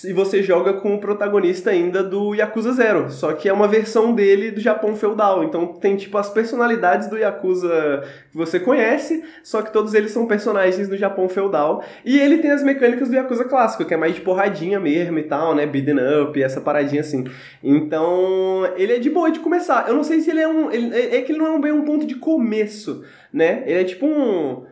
e 0.06 0.14
você 0.14 0.44
joga 0.44 0.74
com 0.74 0.94
o 0.94 1.00
protagonista 1.00 1.72
ainda 1.72 2.04
do 2.04 2.36
Yakuza 2.36 2.74
Zero, 2.74 3.10
só 3.10 3.34
que 3.34 3.50
é 3.50 3.54
uma 3.54 3.68
versão 3.68 4.14
dele 4.14 4.52
do 4.52 4.60
Japão 4.60 4.96
feudal. 4.96 5.44
Então 5.44 5.66
tem 5.66 5.96
tipo 5.96 6.16
as 6.16 6.30
personalidades 6.30 7.08
do 7.08 7.18
Yakuza 7.18 8.04
que 8.32 8.38
você 8.38 8.60
conhece, 8.60 9.24
só 9.44 9.64
que 9.64 9.74
todos 9.74 9.96
eles 9.96 10.12
são 10.12 10.28
personagens 10.28 10.88
do 10.88 10.96
Japão 10.96 11.28
feudal. 11.28 11.84
E 12.06 12.20
ele 12.20 12.38
tem 12.38 12.52
as 12.52 12.62
mecânicas 12.62 13.10
do 13.10 13.16
Yakuza 13.16 13.46
clássico, 13.46 13.84
que 13.84 13.94
é 13.94 13.98
mais 13.98 14.14
de 14.14 14.22
porradinha 14.22 14.80
mesmo 14.80 15.18
e 15.18 15.24
tal, 15.24 15.56
né? 15.56 15.66
Beaten 15.66 15.98
up, 16.22 16.42
essa 16.42 16.62
paradinha 16.62 17.02
assim. 17.02 17.24
Então, 17.64 18.72
ele 18.78 18.94
é 18.94 19.00
de 19.00 19.10
boa 19.10 19.32
de 19.32 19.40
começar. 19.40 19.88
Eu 19.88 19.96
não 19.96 20.04
sei 20.04 20.22
se 20.22 20.30
ele 20.30 20.40
é 20.40 20.48
um. 20.48 20.72
Ele, 20.72 20.96
é, 20.96 21.18
é 21.18 21.22
que 21.22 21.32
ele 21.32 21.40
não 21.40 21.56
é 21.56 21.60
bem 21.60 21.72
um 21.72 21.84
ponto 21.84 22.06
de 22.06 22.16
começo, 22.16 23.04
né? 23.34 23.64
Ele 23.66 23.82
é 23.82 23.84
tipo 23.84 24.06
um 24.06 24.69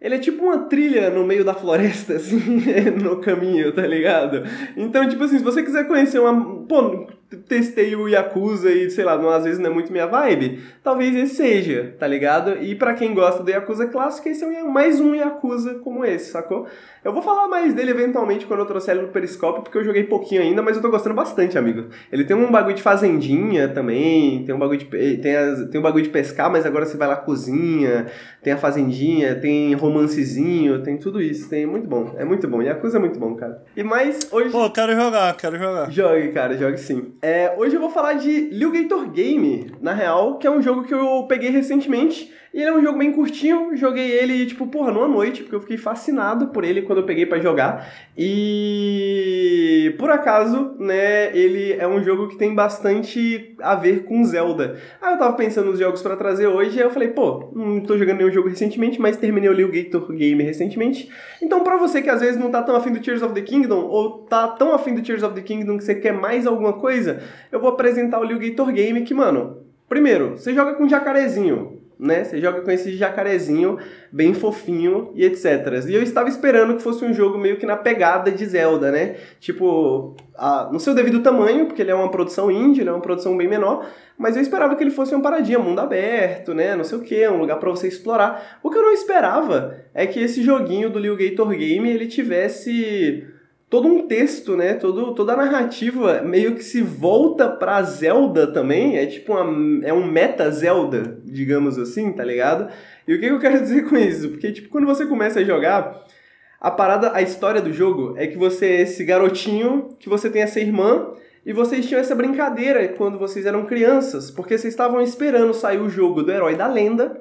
ele 0.00 0.14
é 0.14 0.18
tipo 0.18 0.44
uma 0.44 0.66
trilha 0.66 1.10
no 1.10 1.24
meio 1.24 1.44
da 1.44 1.54
floresta, 1.54 2.16
assim, 2.16 2.60
no 3.02 3.20
caminho, 3.20 3.72
tá 3.72 3.86
ligado? 3.86 4.42
Então, 4.76 5.08
tipo 5.08 5.24
assim, 5.24 5.38
se 5.38 5.44
você 5.44 5.62
quiser 5.62 5.86
conhecer 5.88 6.18
uma. 6.18 6.64
Pô, 6.66 7.06
testei 7.48 7.96
o 7.96 8.08
Yakuza 8.08 8.70
e, 8.70 8.90
sei 8.90 9.04
lá, 9.04 9.18
não, 9.18 9.28
às 9.30 9.44
vezes 9.44 9.58
não 9.58 9.70
é 9.70 9.72
muito 9.72 9.92
minha 9.92 10.06
vibe, 10.06 10.62
talvez 10.82 11.14
esse 11.14 11.36
seja, 11.36 11.94
tá 11.98 12.06
ligado? 12.06 12.62
E 12.62 12.74
para 12.74 12.94
quem 12.94 13.14
gosta 13.14 13.42
do 13.42 13.50
Yakuza 13.50 13.86
clássico, 13.86 14.28
esse 14.28 14.44
é 14.44 14.62
mais 14.62 15.00
um 15.00 15.14
Yakuza 15.14 15.74
como 15.74 16.04
esse, 16.04 16.30
sacou? 16.30 16.66
Eu 17.04 17.12
vou 17.12 17.22
falar 17.22 17.46
mais 17.46 17.72
dele 17.72 17.92
eventualmente 17.92 18.46
quando 18.46 18.60
eu 18.60 18.66
trouxer 18.66 18.94
ele 18.96 19.06
no 19.06 19.12
Periscope, 19.12 19.62
porque 19.62 19.78
eu 19.78 19.84
joguei 19.84 20.04
pouquinho 20.04 20.42
ainda, 20.42 20.60
mas 20.60 20.76
eu 20.76 20.82
tô 20.82 20.90
gostando 20.90 21.14
bastante, 21.14 21.56
amigo. 21.56 21.86
Ele 22.10 22.24
tem 22.24 22.36
um 22.36 22.50
bagulho 22.50 22.74
de 22.74 22.82
fazendinha 22.82 23.68
também, 23.68 24.44
tem 24.44 24.54
um 24.54 24.58
bagulho 24.58 24.78
de, 24.78 25.16
tem, 25.18 25.36
as, 25.36 25.68
tem 25.68 25.78
um 25.78 25.82
bagulho 25.82 26.02
de 26.02 26.10
pescar, 26.10 26.50
mas 26.50 26.66
agora 26.66 26.84
você 26.84 26.96
vai 26.96 27.06
lá 27.06 27.16
cozinha, 27.16 28.06
tem 28.42 28.52
a 28.52 28.56
fazendinha, 28.56 29.36
tem 29.36 29.72
romancezinho, 29.74 30.82
tem 30.82 30.96
tudo 30.96 31.20
isso. 31.20 31.48
Tem, 31.48 31.62
é 31.62 31.66
muito 31.66 31.88
bom, 31.88 32.14
é 32.16 32.24
muito 32.24 32.48
bom. 32.48 32.60
Yakuza 32.60 32.98
é 32.98 33.00
muito 33.00 33.20
bom, 33.20 33.36
cara. 33.36 33.62
E 33.76 33.84
mais, 33.84 34.28
hoje... 34.32 34.50
Pô, 34.50 34.68
quero 34.70 34.94
jogar, 34.96 35.36
quero 35.36 35.56
jogar. 35.58 35.90
Jogue, 35.90 36.32
cara, 36.32 36.56
jogue 36.56 36.78
sim. 36.78 37.12
É, 37.22 37.54
hoje 37.56 37.74
eu 37.74 37.80
vou 37.80 37.90
falar 37.90 38.14
de 38.14 38.50
Gator 38.70 39.10
Game, 39.10 39.72
na 39.80 39.92
real, 39.92 40.38
que 40.38 40.46
é 40.46 40.50
um 40.50 40.60
jogo 40.60 40.84
que 40.84 40.92
eu 40.92 41.24
peguei 41.26 41.50
recentemente 41.50 42.32
e 42.56 42.60
ele 42.62 42.70
é 42.70 42.72
um 42.72 42.82
jogo 42.82 42.98
bem 42.98 43.12
curtinho, 43.12 43.76
joguei 43.76 44.12
ele, 44.12 44.46
tipo, 44.46 44.66
porra, 44.68 44.90
numa 44.90 45.06
noite, 45.06 45.42
porque 45.42 45.56
eu 45.56 45.60
fiquei 45.60 45.76
fascinado 45.76 46.46
por 46.46 46.64
ele 46.64 46.80
quando 46.80 47.00
eu 47.00 47.04
peguei 47.04 47.26
para 47.26 47.38
jogar. 47.38 47.86
E 48.16 49.94
por 49.98 50.08
acaso, 50.08 50.74
né, 50.78 51.36
ele 51.36 51.74
é 51.74 51.86
um 51.86 52.02
jogo 52.02 52.28
que 52.28 52.38
tem 52.38 52.54
bastante 52.54 53.54
a 53.60 53.74
ver 53.74 54.04
com 54.04 54.24
Zelda. 54.24 54.80
Aí 55.02 55.12
eu 55.12 55.18
tava 55.18 55.36
pensando 55.36 55.70
nos 55.70 55.78
jogos 55.78 56.00
para 56.00 56.16
trazer 56.16 56.46
hoje, 56.46 56.78
e 56.78 56.80
eu 56.80 56.88
falei, 56.88 57.08
pô, 57.08 57.50
não 57.54 57.80
tô 57.80 57.98
jogando 57.98 58.16
nenhum 58.16 58.32
jogo 58.32 58.48
recentemente, 58.48 58.98
mas 58.98 59.18
terminei 59.18 59.50
o 59.50 59.52
Liu 59.52 59.70
Gator 59.70 60.10
Game 60.14 60.42
recentemente. 60.42 61.10
Então, 61.42 61.62
pra 61.62 61.76
você 61.76 62.00
que 62.00 62.08
às 62.08 62.22
vezes 62.22 62.40
não 62.40 62.50
tá 62.50 62.62
tão 62.62 62.74
afim 62.74 62.90
do 62.90 63.00
Tears 63.00 63.20
of 63.20 63.34
the 63.34 63.42
Kingdom, 63.42 63.84
ou 63.84 64.20
tá 64.20 64.48
tão 64.48 64.72
afim 64.72 64.94
do 64.94 65.02
Tears 65.02 65.22
of 65.22 65.34
the 65.34 65.42
Kingdom 65.42 65.76
que 65.76 65.84
você 65.84 65.94
quer 65.94 66.14
mais 66.14 66.46
alguma 66.46 66.72
coisa, 66.72 67.20
eu 67.52 67.60
vou 67.60 67.68
apresentar 67.68 68.18
o 68.18 68.24
Liu 68.24 68.38
Gator 68.38 68.72
Game, 68.72 69.02
que, 69.02 69.12
mano, 69.12 69.58
primeiro, 69.86 70.38
você 70.38 70.54
joga 70.54 70.72
com 70.72 70.88
jacarezinho 70.88 71.75
né? 71.98 72.24
Você 72.24 72.40
joga 72.40 72.60
com 72.60 72.70
esse 72.70 72.94
jacarezinho 72.96 73.78
bem 74.12 74.34
fofinho 74.34 75.10
e 75.14 75.24
etc. 75.24 75.84
E 75.88 75.94
eu 75.94 76.02
estava 76.02 76.28
esperando 76.28 76.76
que 76.76 76.82
fosse 76.82 77.04
um 77.04 77.14
jogo 77.14 77.38
meio 77.38 77.56
que 77.56 77.66
na 77.66 77.76
pegada 77.76 78.30
de 78.30 78.44
Zelda, 78.44 78.90
né? 78.90 79.16
Tipo, 79.40 80.14
a, 80.34 80.68
no 80.70 80.78
seu 80.78 80.94
devido 80.94 81.22
tamanho, 81.22 81.66
porque 81.66 81.82
ele 81.82 81.90
é 81.90 81.94
uma 81.94 82.10
produção 82.10 82.50
indie, 82.50 82.82
ele 82.82 82.90
é 82.90 82.92
uma 82.92 83.00
produção 83.00 83.36
bem 83.36 83.48
menor, 83.48 83.88
mas 84.18 84.36
eu 84.36 84.42
esperava 84.42 84.76
que 84.76 84.84
ele 84.84 84.90
fosse 84.90 85.14
uma 85.14 85.22
paradinha, 85.22 85.58
mundo 85.58 85.80
aberto, 85.80 86.54
né? 86.54 86.76
Não 86.76 86.84
sei 86.84 86.98
o 86.98 87.02
que, 87.02 87.26
um 87.28 87.38
lugar 87.38 87.58
para 87.58 87.70
você 87.70 87.88
explorar. 87.88 88.60
O 88.62 88.70
que 88.70 88.76
eu 88.76 88.82
não 88.82 88.92
esperava 88.92 89.76
é 89.94 90.06
que 90.06 90.20
esse 90.20 90.42
joguinho 90.42 90.90
do 90.90 90.98
Liu 90.98 91.16
Gator 91.16 91.48
Game 91.48 91.88
ele 91.88 92.06
tivesse 92.06 93.26
todo 93.68 93.88
um 93.88 94.06
texto, 94.06 94.56
né? 94.56 94.74
Todo, 94.74 95.14
toda 95.14 95.32
a 95.32 95.36
narrativa 95.36 96.22
meio 96.22 96.54
que 96.54 96.62
se 96.62 96.80
volta 96.80 97.48
pra 97.48 97.82
Zelda 97.82 98.46
também. 98.46 98.96
É 98.96 99.06
tipo 99.06 99.32
uma, 99.32 99.86
é 99.86 99.92
um 99.92 100.06
meta 100.06 100.50
Zelda, 100.50 101.18
digamos 101.24 101.78
assim, 101.78 102.12
tá 102.12 102.24
ligado? 102.24 102.72
E 103.06 103.14
o 103.14 103.20
que 103.20 103.26
eu 103.26 103.38
quero 103.38 103.60
dizer 103.62 103.88
com 103.88 103.96
isso? 103.96 104.30
Porque, 104.30 104.52
tipo, 104.52 104.68
quando 104.68 104.86
você 104.86 105.06
começa 105.06 105.40
a 105.40 105.44
jogar, 105.44 106.04
a 106.60 106.70
parada, 106.70 107.12
a 107.14 107.22
história 107.22 107.60
do 107.60 107.72
jogo 107.72 108.14
é 108.16 108.26
que 108.26 108.38
você 108.38 108.66
é 108.66 108.80
esse 108.82 109.04
garotinho, 109.04 109.90
que 109.98 110.08
você 110.08 110.30
tem 110.30 110.42
essa 110.42 110.60
irmã, 110.60 111.12
e 111.44 111.52
vocês 111.52 111.86
tinham 111.86 112.00
essa 112.00 112.14
brincadeira 112.14 112.88
quando 112.88 113.18
vocês 113.18 113.46
eram 113.46 113.66
crianças, 113.66 114.32
porque 114.32 114.58
vocês 114.58 114.72
estavam 114.72 115.00
esperando 115.00 115.54
sair 115.54 115.78
o 115.78 115.88
jogo 115.88 116.24
do 116.24 116.32
Herói 116.32 116.56
da 116.56 116.66
Lenda, 116.66 117.20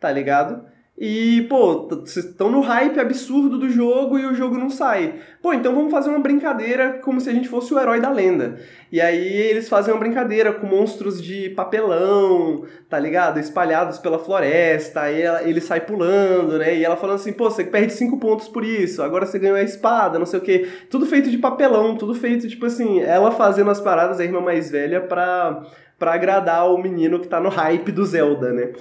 tá 0.00 0.10
ligado? 0.10 0.64
E, 0.98 1.42
pô, 1.50 1.86
vocês 1.88 2.24
estão 2.24 2.50
no 2.50 2.60
hype 2.60 2.98
absurdo 2.98 3.58
do 3.58 3.68
jogo 3.68 4.18
e 4.18 4.24
o 4.24 4.34
jogo 4.34 4.56
não 4.56 4.70
sai. 4.70 5.16
Pô, 5.42 5.52
então 5.52 5.74
vamos 5.74 5.90
fazer 5.90 6.08
uma 6.08 6.18
brincadeira 6.18 7.00
como 7.02 7.20
se 7.20 7.28
a 7.28 7.34
gente 7.34 7.50
fosse 7.50 7.74
o 7.74 7.78
herói 7.78 8.00
da 8.00 8.10
lenda. 8.10 8.58
E 8.90 8.98
aí 8.98 9.36
eles 9.36 9.68
fazem 9.68 9.92
uma 9.92 10.00
brincadeira 10.00 10.54
com 10.54 10.66
monstros 10.66 11.22
de 11.22 11.50
papelão, 11.50 12.64
tá 12.88 12.98
ligado? 12.98 13.38
Espalhados 13.38 13.98
pela 13.98 14.18
floresta. 14.18 15.02
Aí 15.02 15.20
ela, 15.20 15.42
ele 15.42 15.60
sai 15.60 15.82
pulando, 15.82 16.58
né? 16.58 16.74
E 16.74 16.82
ela 16.82 16.96
falando 16.96 17.16
assim, 17.16 17.32
pô, 17.32 17.50
você 17.50 17.62
perde 17.62 17.92
cinco 17.92 18.18
pontos 18.18 18.48
por 18.48 18.64
isso, 18.64 19.02
agora 19.02 19.26
você 19.26 19.38
ganhou 19.38 19.58
a 19.58 19.62
espada, 19.62 20.18
não 20.18 20.26
sei 20.26 20.40
o 20.40 20.42
quê. 20.42 20.66
Tudo 20.88 21.04
feito 21.04 21.30
de 21.30 21.36
papelão, 21.36 21.94
tudo 21.94 22.14
feito, 22.14 22.48
tipo 22.48 22.64
assim, 22.64 23.00
ela 23.00 23.30
fazendo 23.30 23.70
as 23.70 23.82
paradas, 23.82 24.18
a 24.18 24.24
irmã 24.24 24.40
mais 24.40 24.70
velha, 24.70 25.02
pra, 25.02 25.62
pra 25.98 26.14
agradar 26.14 26.72
o 26.72 26.78
menino 26.78 27.20
que 27.20 27.28
tá 27.28 27.38
no 27.38 27.50
hype 27.50 27.92
do 27.92 28.04
Zelda, 28.06 28.50
né? 28.50 28.72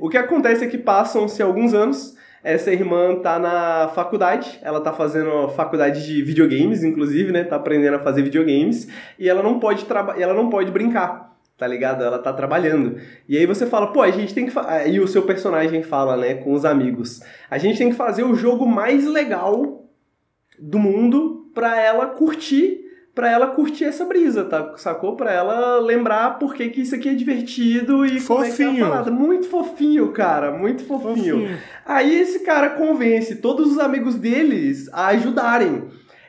o 0.00 0.08
que 0.08 0.16
acontece 0.16 0.64
é 0.64 0.68
que 0.68 0.78
passam-se 0.78 1.42
alguns 1.42 1.72
anos, 1.74 2.16
essa 2.44 2.72
irmã 2.72 3.16
tá 3.16 3.38
na 3.38 3.88
faculdade, 3.94 4.58
ela 4.62 4.80
tá 4.80 4.92
fazendo 4.92 5.48
faculdade 5.50 6.04
de 6.04 6.22
videogames, 6.22 6.82
inclusive, 6.84 7.30
né? 7.32 7.44
Tá 7.44 7.56
aprendendo 7.56 7.94
a 7.96 8.00
fazer 8.00 8.22
videogames, 8.22 8.88
e 9.18 9.28
ela 9.28 9.42
não 9.42 9.58
pode 9.60 9.86
ela 10.18 10.34
não 10.34 10.50
pode 10.50 10.70
brincar, 10.70 11.38
tá 11.56 11.66
ligado? 11.66 12.02
Ela 12.04 12.18
tá 12.18 12.32
trabalhando. 12.32 12.98
E 13.28 13.38
aí 13.38 13.46
você 13.46 13.64
fala, 13.64 13.92
pô, 13.92 14.02
a 14.02 14.10
gente 14.10 14.34
tem 14.34 14.46
que 14.46 14.52
e 14.88 15.00
o 15.00 15.08
seu 15.08 15.22
personagem 15.22 15.82
fala, 15.82 16.16
né, 16.16 16.34
com 16.34 16.52
os 16.52 16.64
amigos. 16.64 17.20
A 17.48 17.58
gente 17.58 17.78
tem 17.78 17.90
que 17.90 17.96
fazer 17.96 18.24
o 18.24 18.34
jogo 18.34 18.66
mais 18.66 19.06
legal 19.06 19.88
do 20.58 20.78
mundo 20.78 21.50
para 21.54 21.80
ela 21.80 22.06
curtir 22.06 22.81
para 23.14 23.30
ela 23.30 23.48
curtir 23.48 23.84
essa 23.84 24.04
brisa, 24.04 24.44
tá? 24.44 24.72
Sacou? 24.76 25.16
Para 25.16 25.32
ela 25.32 25.78
lembrar 25.78 26.38
por 26.38 26.54
que, 26.54 26.70
que 26.70 26.80
isso 26.80 26.94
aqui 26.94 27.10
é 27.10 27.14
divertido 27.14 28.06
e 28.06 28.18
fofinho. 28.18 28.80
como 28.86 28.94
é 29.00 29.02
que 29.02 29.08
é 29.08 29.12
Muito 29.12 29.48
fofinho, 29.48 30.08
cara, 30.12 30.50
muito 30.50 30.84
fofinho. 30.84 31.40
fofinho. 31.40 31.58
Aí 31.84 32.14
esse 32.18 32.40
cara 32.40 32.70
convence 32.70 33.36
todos 33.36 33.72
os 33.72 33.78
amigos 33.78 34.14
deles 34.14 34.88
a 34.92 35.08
ajudarem. 35.08 35.84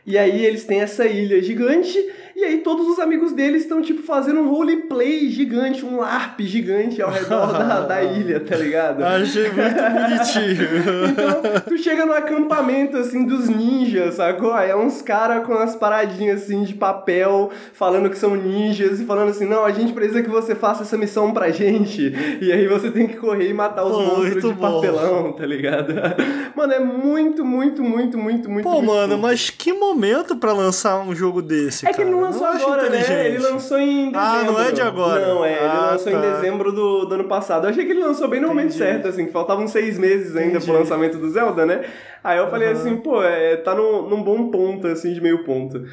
E 0.05 0.17
aí 0.17 0.45
eles 0.45 0.65
têm 0.65 0.81
essa 0.81 1.05
ilha 1.05 1.41
gigante 1.41 1.97
e 2.35 2.43
aí 2.43 2.57
todos 2.59 2.87
os 2.87 2.99
amigos 2.99 3.31
dele 3.31 3.57
estão, 3.57 3.81
tipo, 3.81 4.01
fazendo 4.01 4.39
um 4.39 4.49
roleplay 4.49 5.29
gigante, 5.29 5.85
um 5.85 5.97
LARP 5.97 6.41
gigante 6.41 7.01
ao 7.01 7.11
redor 7.11 7.53
da, 7.53 7.81
da 7.85 8.03
ilha, 8.03 8.39
tá 8.39 8.55
ligado? 8.55 9.03
Achei 9.03 9.51
muito 9.51 9.75
bonitinho. 9.75 10.67
então, 11.11 11.61
tu 11.67 11.77
chega 11.77 12.05
no 12.05 12.13
acampamento, 12.13 12.97
assim, 12.97 13.25
dos 13.25 13.47
ninjas, 13.47 14.15
sacou? 14.15 14.51
Aí 14.53 14.71
é 14.71 14.75
uns 14.75 15.01
caras 15.01 15.45
com 15.45 15.53
as 15.53 15.75
paradinhas, 15.75 16.43
assim, 16.43 16.63
de 16.63 16.73
papel, 16.73 17.51
falando 17.73 18.09
que 18.09 18.17
são 18.17 18.35
ninjas 18.35 18.99
e 18.99 19.05
falando 19.05 19.29
assim, 19.29 19.45
não, 19.45 19.63
a 19.63 19.71
gente 19.71 19.93
precisa 19.93 20.23
que 20.23 20.29
você 20.29 20.55
faça 20.55 20.83
essa 20.83 20.97
missão 20.97 21.31
pra 21.31 21.51
gente. 21.51 22.13
E 22.41 22.51
aí 22.51 22.67
você 22.67 22.89
tem 22.89 23.07
que 23.07 23.17
correr 23.17 23.49
e 23.49 23.53
matar 23.53 23.85
os 23.85 23.91
Pô, 23.91 24.01
monstros 24.01 24.43
de 24.43 24.53
bom. 24.53 24.81
papelão, 24.81 25.33
tá 25.33 25.45
ligado? 25.45 25.93
Mano, 26.55 26.73
é 26.73 26.79
muito, 26.79 27.45
muito, 27.45 27.83
muito, 27.83 28.17
muito, 28.17 28.49
muito 28.49 28.63
Pô, 28.63 28.81
mano, 28.81 29.17
mas 29.17 29.49
que 29.49 29.73
momento 29.73 30.35
pra 30.35 30.53
lançar 30.53 30.99
um 30.99 31.15
jogo 31.15 31.41
desse, 31.41 31.85
é 31.87 31.91
cara? 31.91 32.03
Lançou 32.23 32.47
agora, 32.47 32.89
né? 32.89 33.25
Ele 33.25 33.37
lançou 33.39 33.77
em 33.77 34.11
dezembro. 34.11 34.19
Ah, 34.19 34.43
não 34.43 34.61
é 34.61 34.71
de 34.71 34.81
agora? 34.81 35.27
Não, 35.27 35.45
é. 35.45 35.51
Ele 35.53 35.59
ah, 35.65 35.89
lançou 35.91 36.11
tá. 36.11 36.17
em 36.17 36.21
dezembro 36.21 36.71
do, 36.71 37.05
do 37.05 37.15
ano 37.15 37.23
passado. 37.25 37.65
Eu 37.65 37.69
achei 37.69 37.85
que 37.85 37.91
ele 37.91 38.03
lançou 38.03 38.27
bem 38.27 38.39
no 38.39 38.47
Entendi. 38.47 38.61
momento 38.61 38.73
certo, 38.75 39.07
assim, 39.07 39.25
que 39.25 39.31
faltavam 39.31 39.67
seis 39.67 39.97
meses 39.97 40.35
ainda 40.35 40.57
Entendi. 40.57 40.65
pro 40.65 40.73
lançamento 40.73 41.17
do 41.17 41.29
Zelda, 41.29 41.65
né? 41.65 41.83
Aí 42.23 42.37
eu 42.37 42.49
falei 42.49 42.69
uhum. 42.69 42.73
assim, 42.73 42.97
pô, 42.97 43.23
é, 43.23 43.57
tá 43.57 43.75
num, 43.75 44.09
num 44.09 44.23
bom 44.23 44.49
ponto, 44.49 44.87
assim, 44.87 45.13
de 45.13 45.21
meio 45.21 45.43
ponto. 45.43 45.83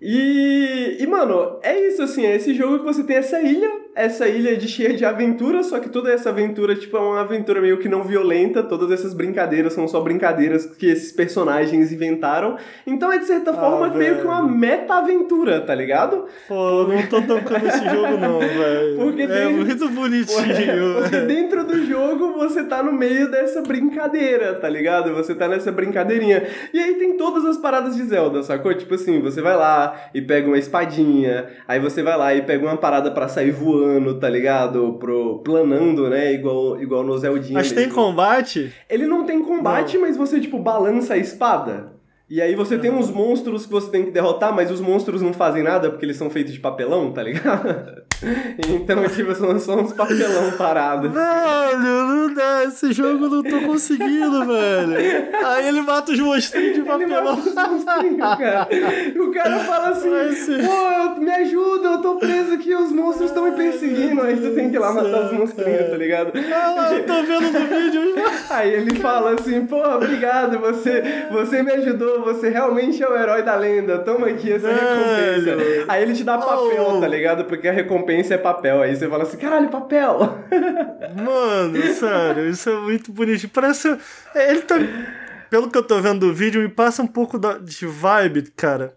E, 0.00 0.98
e, 1.00 1.06
mano, 1.06 1.58
é 1.62 1.78
isso, 1.78 2.02
assim, 2.02 2.26
é 2.26 2.36
esse 2.36 2.52
jogo 2.54 2.80
que 2.80 2.84
você 2.84 3.02
tem 3.04 3.16
essa 3.16 3.40
ilha, 3.40 3.70
essa 3.94 4.28
ilha 4.28 4.56
de 4.56 4.68
cheia 4.68 4.94
de 4.94 5.04
aventura, 5.04 5.62
só 5.62 5.78
que 5.78 5.88
toda 5.88 6.12
essa 6.12 6.30
aventura, 6.30 6.74
tipo, 6.74 6.96
é 6.96 7.00
uma 7.00 7.20
aventura 7.20 7.60
meio 7.60 7.78
que 7.78 7.88
não 7.88 8.02
violenta, 8.02 8.62
todas 8.62 8.90
essas 8.90 9.14
brincadeiras 9.14 9.72
são 9.72 9.86
só 9.86 10.00
brincadeiras 10.00 10.66
que 10.66 10.86
esses 10.86 11.12
personagens 11.12 11.92
inventaram. 11.92 12.56
Então 12.86 13.12
é, 13.12 13.18
de 13.18 13.26
certa 13.26 13.52
ah, 13.52 13.54
forma, 13.54 13.88
velho. 13.88 13.98
meio 13.98 14.18
que 14.18 14.26
uma 14.26 14.42
meta-aventura, 14.42 15.60
tá 15.60 15.74
ligado? 15.74 16.26
Pô, 16.48 16.84
não 16.84 17.06
tô 17.06 17.22
tocando 17.22 17.66
esse 17.66 17.84
jogo 17.88 18.16
não, 18.16 18.40
velho. 18.40 18.96
Porque 18.96 19.22
é 19.22 19.26
dentro... 19.26 19.64
muito 19.64 19.88
bonitinho, 19.90 20.94
Porque 21.00 21.20
dentro 21.20 21.64
do 21.64 21.86
jogo 21.86 22.32
você 22.34 22.64
tá 22.64 22.82
no 22.82 22.92
meio 22.92 23.30
dessa 23.30 23.62
brincadeira, 23.62 24.54
tá 24.54 24.68
ligado? 24.68 25.14
Você 25.14 25.34
tá 25.34 25.46
nessa 25.46 25.70
brincadeirinha. 25.70 26.46
E 26.72 26.80
aí 26.80 26.94
tem 26.94 27.16
todas 27.16 27.44
as 27.44 27.56
paradas 27.56 27.94
de 27.94 28.02
Zelda, 28.04 28.42
sacou? 28.42 28.74
Tipo 28.74 28.94
assim, 28.94 29.20
você 29.20 29.40
vai 29.40 29.56
lá, 29.56 29.94
e 30.12 30.20
pega 30.20 30.46
uma 30.48 30.58
espadinha, 30.58 31.46
aí 31.66 31.78
você 31.78 32.02
vai 32.02 32.16
lá 32.16 32.34
e 32.34 32.42
pega 32.42 32.64
uma 32.64 32.76
parada 32.76 33.10
para 33.10 33.28
sair 33.28 33.50
voando, 33.50 33.83
tá 34.18 34.28
ligado? 34.28 34.94
Pro, 34.98 35.38
planando, 35.38 36.08
né? 36.08 36.32
Igual, 36.32 36.80
igual 36.80 37.02
no 37.02 37.16
Zeldinha. 37.18 37.54
Mas 37.54 37.70
mesmo. 37.70 37.76
tem 37.76 37.88
combate? 37.88 38.72
Ele 38.88 39.06
não 39.06 39.24
tem 39.24 39.42
combate, 39.42 39.94
não. 39.94 40.02
mas 40.02 40.16
você, 40.16 40.40
tipo, 40.40 40.58
balança 40.58 41.14
a 41.14 41.18
espada. 41.18 41.94
E 42.28 42.40
aí 42.40 42.54
você 42.54 42.78
tem 42.78 42.90
uns 42.90 43.10
monstros 43.10 43.66
que 43.66 43.72
você 43.72 43.90
tem 43.90 44.06
que 44.06 44.10
derrotar, 44.10 44.54
mas 44.54 44.70
os 44.70 44.80
monstros 44.80 45.20
não 45.20 45.32
fazem 45.32 45.62
nada 45.62 45.90
porque 45.90 46.06
eles 46.06 46.16
são 46.16 46.30
feitos 46.30 46.54
de 46.54 46.58
papelão, 46.58 47.12
tá 47.12 47.22
ligado? 47.22 48.02
então, 48.68 49.08
tipo, 49.08 49.34
são 49.34 49.58
só 49.58 49.76
uns 49.76 49.92
papelão 49.92 50.52
parados. 50.52 51.10
Velho, 51.12 51.78
não 51.78 52.34
dá, 52.34 52.64
esse 52.64 52.92
jogo 52.92 53.26
eu 53.26 53.30
não 53.30 53.42
tô 53.42 53.60
conseguindo, 53.60 54.46
velho. 54.46 55.28
Aí 55.44 55.68
ele 55.68 55.80
mata 55.82 56.12
os 56.12 56.20
monstrinhos 56.20 56.74
de 56.76 56.82
papelão. 56.82 57.18
Ele 57.18 57.30
mata 57.30 57.40
os 57.40 57.54
monstrinhos, 57.54 58.38
cara. 58.38 58.68
E 59.14 59.18
o 59.18 59.32
cara 59.32 59.58
fala 59.60 59.88
assim, 59.90 60.10
pô, 60.64 61.20
me 61.20 61.30
ajuda, 61.30 61.88
eu 61.88 61.98
tô 61.98 62.16
preso 62.16 62.54
aqui, 62.54 62.74
os 62.74 62.92
monstros 62.92 63.28
estão 63.30 63.44
me 63.44 63.52
perseguindo. 63.52 64.22
Aí 64.22 64.36
tu 64.36 64.54
tem 64.54 64.70
que 64.70 64.76
ir 64.76 64.78
lá 64.78 64.92
matar 64.92 65.26
os 65.26 65.32
monstrinhos, 65.32 65.90
tá 65.90 65.96
ligado? 65.96 66.32
Ah, 66.34 66.94
eu 66.94 67.04
tô 67.04 67.22
vendo 67.22 67.52
no 67.52 67.66
vídeo. 67.66 68.14
Aí 68.50 68.72
ele 68.72 68.94
fala 68.96 69.34
assim, 69.34 69.66
pô, 69.66 69.82
obrigado, 69.86 70.58
você, 70.58 71.26
você 71.30 71.62
me 71.62 71.72
ajudou 71.72 72.14
você 72.24 72.48
realmente 72.48 73.02
é 73.02 73.08
o 73.08 73.16
herói 73.16 73.42
da 73.42 73.56
lenda, 73.56 73.98
toma 73.98 74.28
aqui 74.28 74.52
essa 74.52 74.68
recompensa. 74.68 75.84
Aí 75.88 76.02
ele 76.02 76.14
te 76.14 76.24
dá 76.24 76.38
papel, 76.38 76.86
oh. 76.88 77.00
tá 77.00 77.06
ligado? 77.06 77.44
Porque 77.44 77.68
a 77.68 77.72
recompensa 77.72 78.13
é 78.20 78.38
papel. 78.38 78.82
Aí 78.82 78.94
você 78.94 79.08
fala 79.08 79.22
assim, 79.24 79.36
caralho, 79.36 79.68
papel! 79.68 80.18
Mano, 81.16 81.82
sério, 81.94 82.48
isso 82.48 82.70
é 82.70 82.80
muito 82.80 83.12
bonitinho. 83.12 83.50
Parece. 83.52 83.96
Ele 84.34 84.62
tá. 84.62 84.76
Pelo 85.50 85.70
que 85.70 85.78
eu 85.78 85.82
tô 85.82 86.00
vendo 86.00 86.20
do 86.20 86.34
vídeo, 86.34 86.62
me 86.62 86.68
passa 86.68 87.02
um 87.02 87.06
pouco 87.06 87.38
de 87.38 87.86
vibe, 87.86 88.50
cara. 88.56 88.94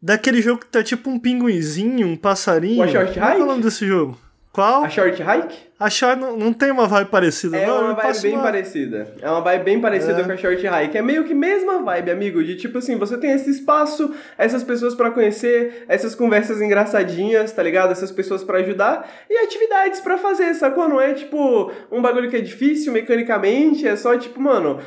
Daquele 0.00 0.42
jogo 0.42 0.60
que 0.60 0.66
tá 0.66 0.82
tipo 0.82 1.08
um 1.08 1.18
pinguinzinho, 1.18 2.06
um 2.06 2.16
passarinho. 2.16 2.84
O 2.84 2.88
Short 2.88 3.18
Qual 3.18 3.30
é 3.30 3.42
o 3.42 3.46
nome 3.46 3.62
desse 3.62 3.86
jogo? 3.86 4.18
Qual? 4.54 4.84
A 4.84 4.88
Short 4.88 5.20
Hike? 5.20 5.56
A 5.80 5.90
Short 5.90 6.20
não, 6.20 6.36
não 6.36 6.52
tem 6.52 6.70
uma 6.70 6.86
vibe 6.86 7.10
parecida, 7.10 7.56
é 7.56 7.66
não. 7.66 7.76
É 7.76 7.80
uma 7.80 7.94
vibe 7.94 8.20
bem 8.20 8.34
uma... 8.34 8.42
parecida. 8.44 9.12
É 9.20 9.28
uma 9.28 9.40
vibe 9.40 9.64
bem 9.64 9.80
parecida 9.80 10.20
é. 10.20 10.22
com 10.22 10.30
a 10.30 10.36
Short 10.36 10.64
Hike. 10.64 10.96
É 10.96 11.02
meio 11.02 11.24
que 11.24 11.34
mesma 11.34 11.82
vibe, 11.82 12.12
amigo. 12.12 12.44
De 12.44 12.54
tipo 12.54 12.78
assim, 12.78 12.96
você 12.96 13.18
tem 13.18 13.32
esse 13.32 13.50
espaço, 13.50 14.14
essas 14.38 14.62
pessoas 14.62 14.94
para 14.94 15.10
conhecer, 15.10 15.84
essas 15.88 16.14
conversas 16.14 16.62
engraçadinhas, 16.62 17.50
tá 17.50 17.64
ligado? 17.64 17.90
Essas 17.90 18.12
pessoas 18.12 18.44
para 18.44 18.58
ajudar 18.58 19.10
e 19.28 19.36
atividades 19.38 20.00
para 20.00 20.16
fazer, 20.16 20.54
sacou? 20.54 20.88
Não 20.88 21.00
é 21.00 21.14
tipo 21.14 21.72
um 21.90 22.00
bagulho 22.00 22.30
que 22.30 22.36
é 22.36 22.40
difícil 22.40 22.92
mecanicamente, 22.92 23.88
é 23.88 23.96
só 23.96 24.16
tipo, 24.16 24.40
mano 24.40 24.78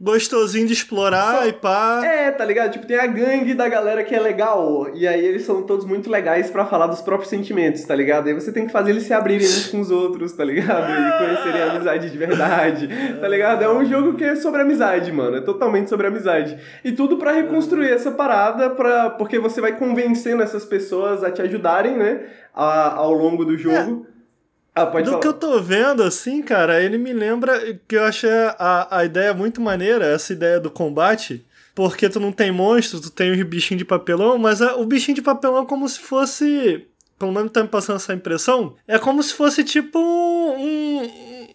gostosinho 0.00 0.66
de 0.66 0.72
explorar 0.72 1.38
Só, 1.38 1.46
e 1.46 1.52
pá. 1.52 2.00
É, 2.04 2.30
tá 2.30 2.44
ligado? 2.44 2.72
Tipo, 2.72 2.86
tem 2.86 2.96
a 2.96 3.06
gangue 3.06 3.52
da 3.52 3.68
galera 3.68 4.04
que 4.04 4.14
é 4.14 4.20
legal. 4.20 4.88
E 4.94 5.08
aí 5.08 5.24
eles 5.24 5.44
são 5.44 5.62
todos 5.62 5.84
muito 5.84 6.08
legais 6.08 6.50
para 6.50 6.64
falar 6.64 6.86
dos 6.86 7.00
próprios 7.00 7.28
sentimentos, 7.28 7.82
tá 7.84 7.94
ligado? 7.94 8.28
Aí 8.28 8.34
você 8.34 8.52
tem 8.52 8.66
que 8.66 8.72
fazer 8.72 8.90
eles 8.90 9.02
se 9.02 9.12
abrirem 9.12 9.46
uns 9.46 9.66
com 9.66 9.80
os 9.80 9.90
outros, 9.90 10.32
tá 10.32 10.44
ligado? 10.44 10.88
E 10.88 11.18
conhecerem 11.18 11.62
a 11.62 11.72
amizade 11.72 12.10
de 12.10 12.18
verdade, 12.18 12.88
tá 13.20 13.28
ligado? 13.28 13.62
É 13.62 13.68
um 13.68 13.84
jogo 13.84 14.14
que 14.14 14.24
é 14.24 14.36
sobre 14.36 14.60
amizade, 14.60 15.10
mano. 15.10 15.36
É 15.36 15.40
totalmente 15.40 15.88
sobre 15.88 16.06
amizade. 16.06 16.56
E 16.84 16.92
tudo 16.92 17.16
para 17.16 17.32
reconstruir 17.32 17.90
essa 17.90 18.12
parada, 18.12 18.70
pra, 18.70 19.10
porque 19.10 19.38
você 19.38 19.60
vai 19.60 19.76
convencendo 19.76 20.42
essas 20.42 20.64
pessoas 20.64 21.24
a 21.24 21.30
te 21.30 21.42
ajudarem, 21.42 21.96
né? 21.96 22.20
A, 22.54 22.94
ao 22.94 23.12
longo 23.12 23.44
do 23.44 23.58
jogo. 23.58 24.06
É. 24.14 24.17
Ah, 24.82 24.84
Do 24.86 25.04
falar. 25.04 25.20
que 25.20 25.26
eu 25.28 25.32
tô 25.32 25.60
vendo, 25.60 26.02
assim, 26.02 26.42
cara, 26.42 26.82
ele 26.82 26.98
me 26.98 27.12
lembra 27.12 27.78
que 27.86 27.96
eu 27.96 28.04
achei 28.04 28.30
a, 28.30 28.98
a 28.98 29.04
ideia 29.04 29.32
muito 29.34 29.60
maneira, 29.60 30.06
essa 30.06 30.32
ideia 30.32 30.58
do 30.60 30.70
combate. 30.70 31.44
Porque 31.74 32.08
tu 32.08 32.18
não 32.18 32.32
tem 32.32 32.50
monstro, 32.50 33.00
tu 33.00 33.10
tem 33.10 33.30
os 33.30 33.42
bichinhos 33.44 33.78
de 33.78 33.84
papelão, 33.84 34.36
mas 34.36 34.60
a, 34.60 34.74
o 34.76 34.84
bichinho 34.84 35.14
de 35.14 35.22
papelão 35.22 35.62
é 35.62 35.66
como 35.66 35.88
se 35.88 36.00
fosse. 36.00 36.86
Pelo 37.18 37.32
menos 37.32 37.50
tá 37.52 37.62
me 37.62 37.68
passando 37.68 37.96
essa 37.96 38.12
impressão. 38.14 38.74
É 38.86 38.98
como 38.98 39.22
se 39.22 39.32
fosse 39.34 39.62
tipo 39.64 39.98
um, 39.98 41.02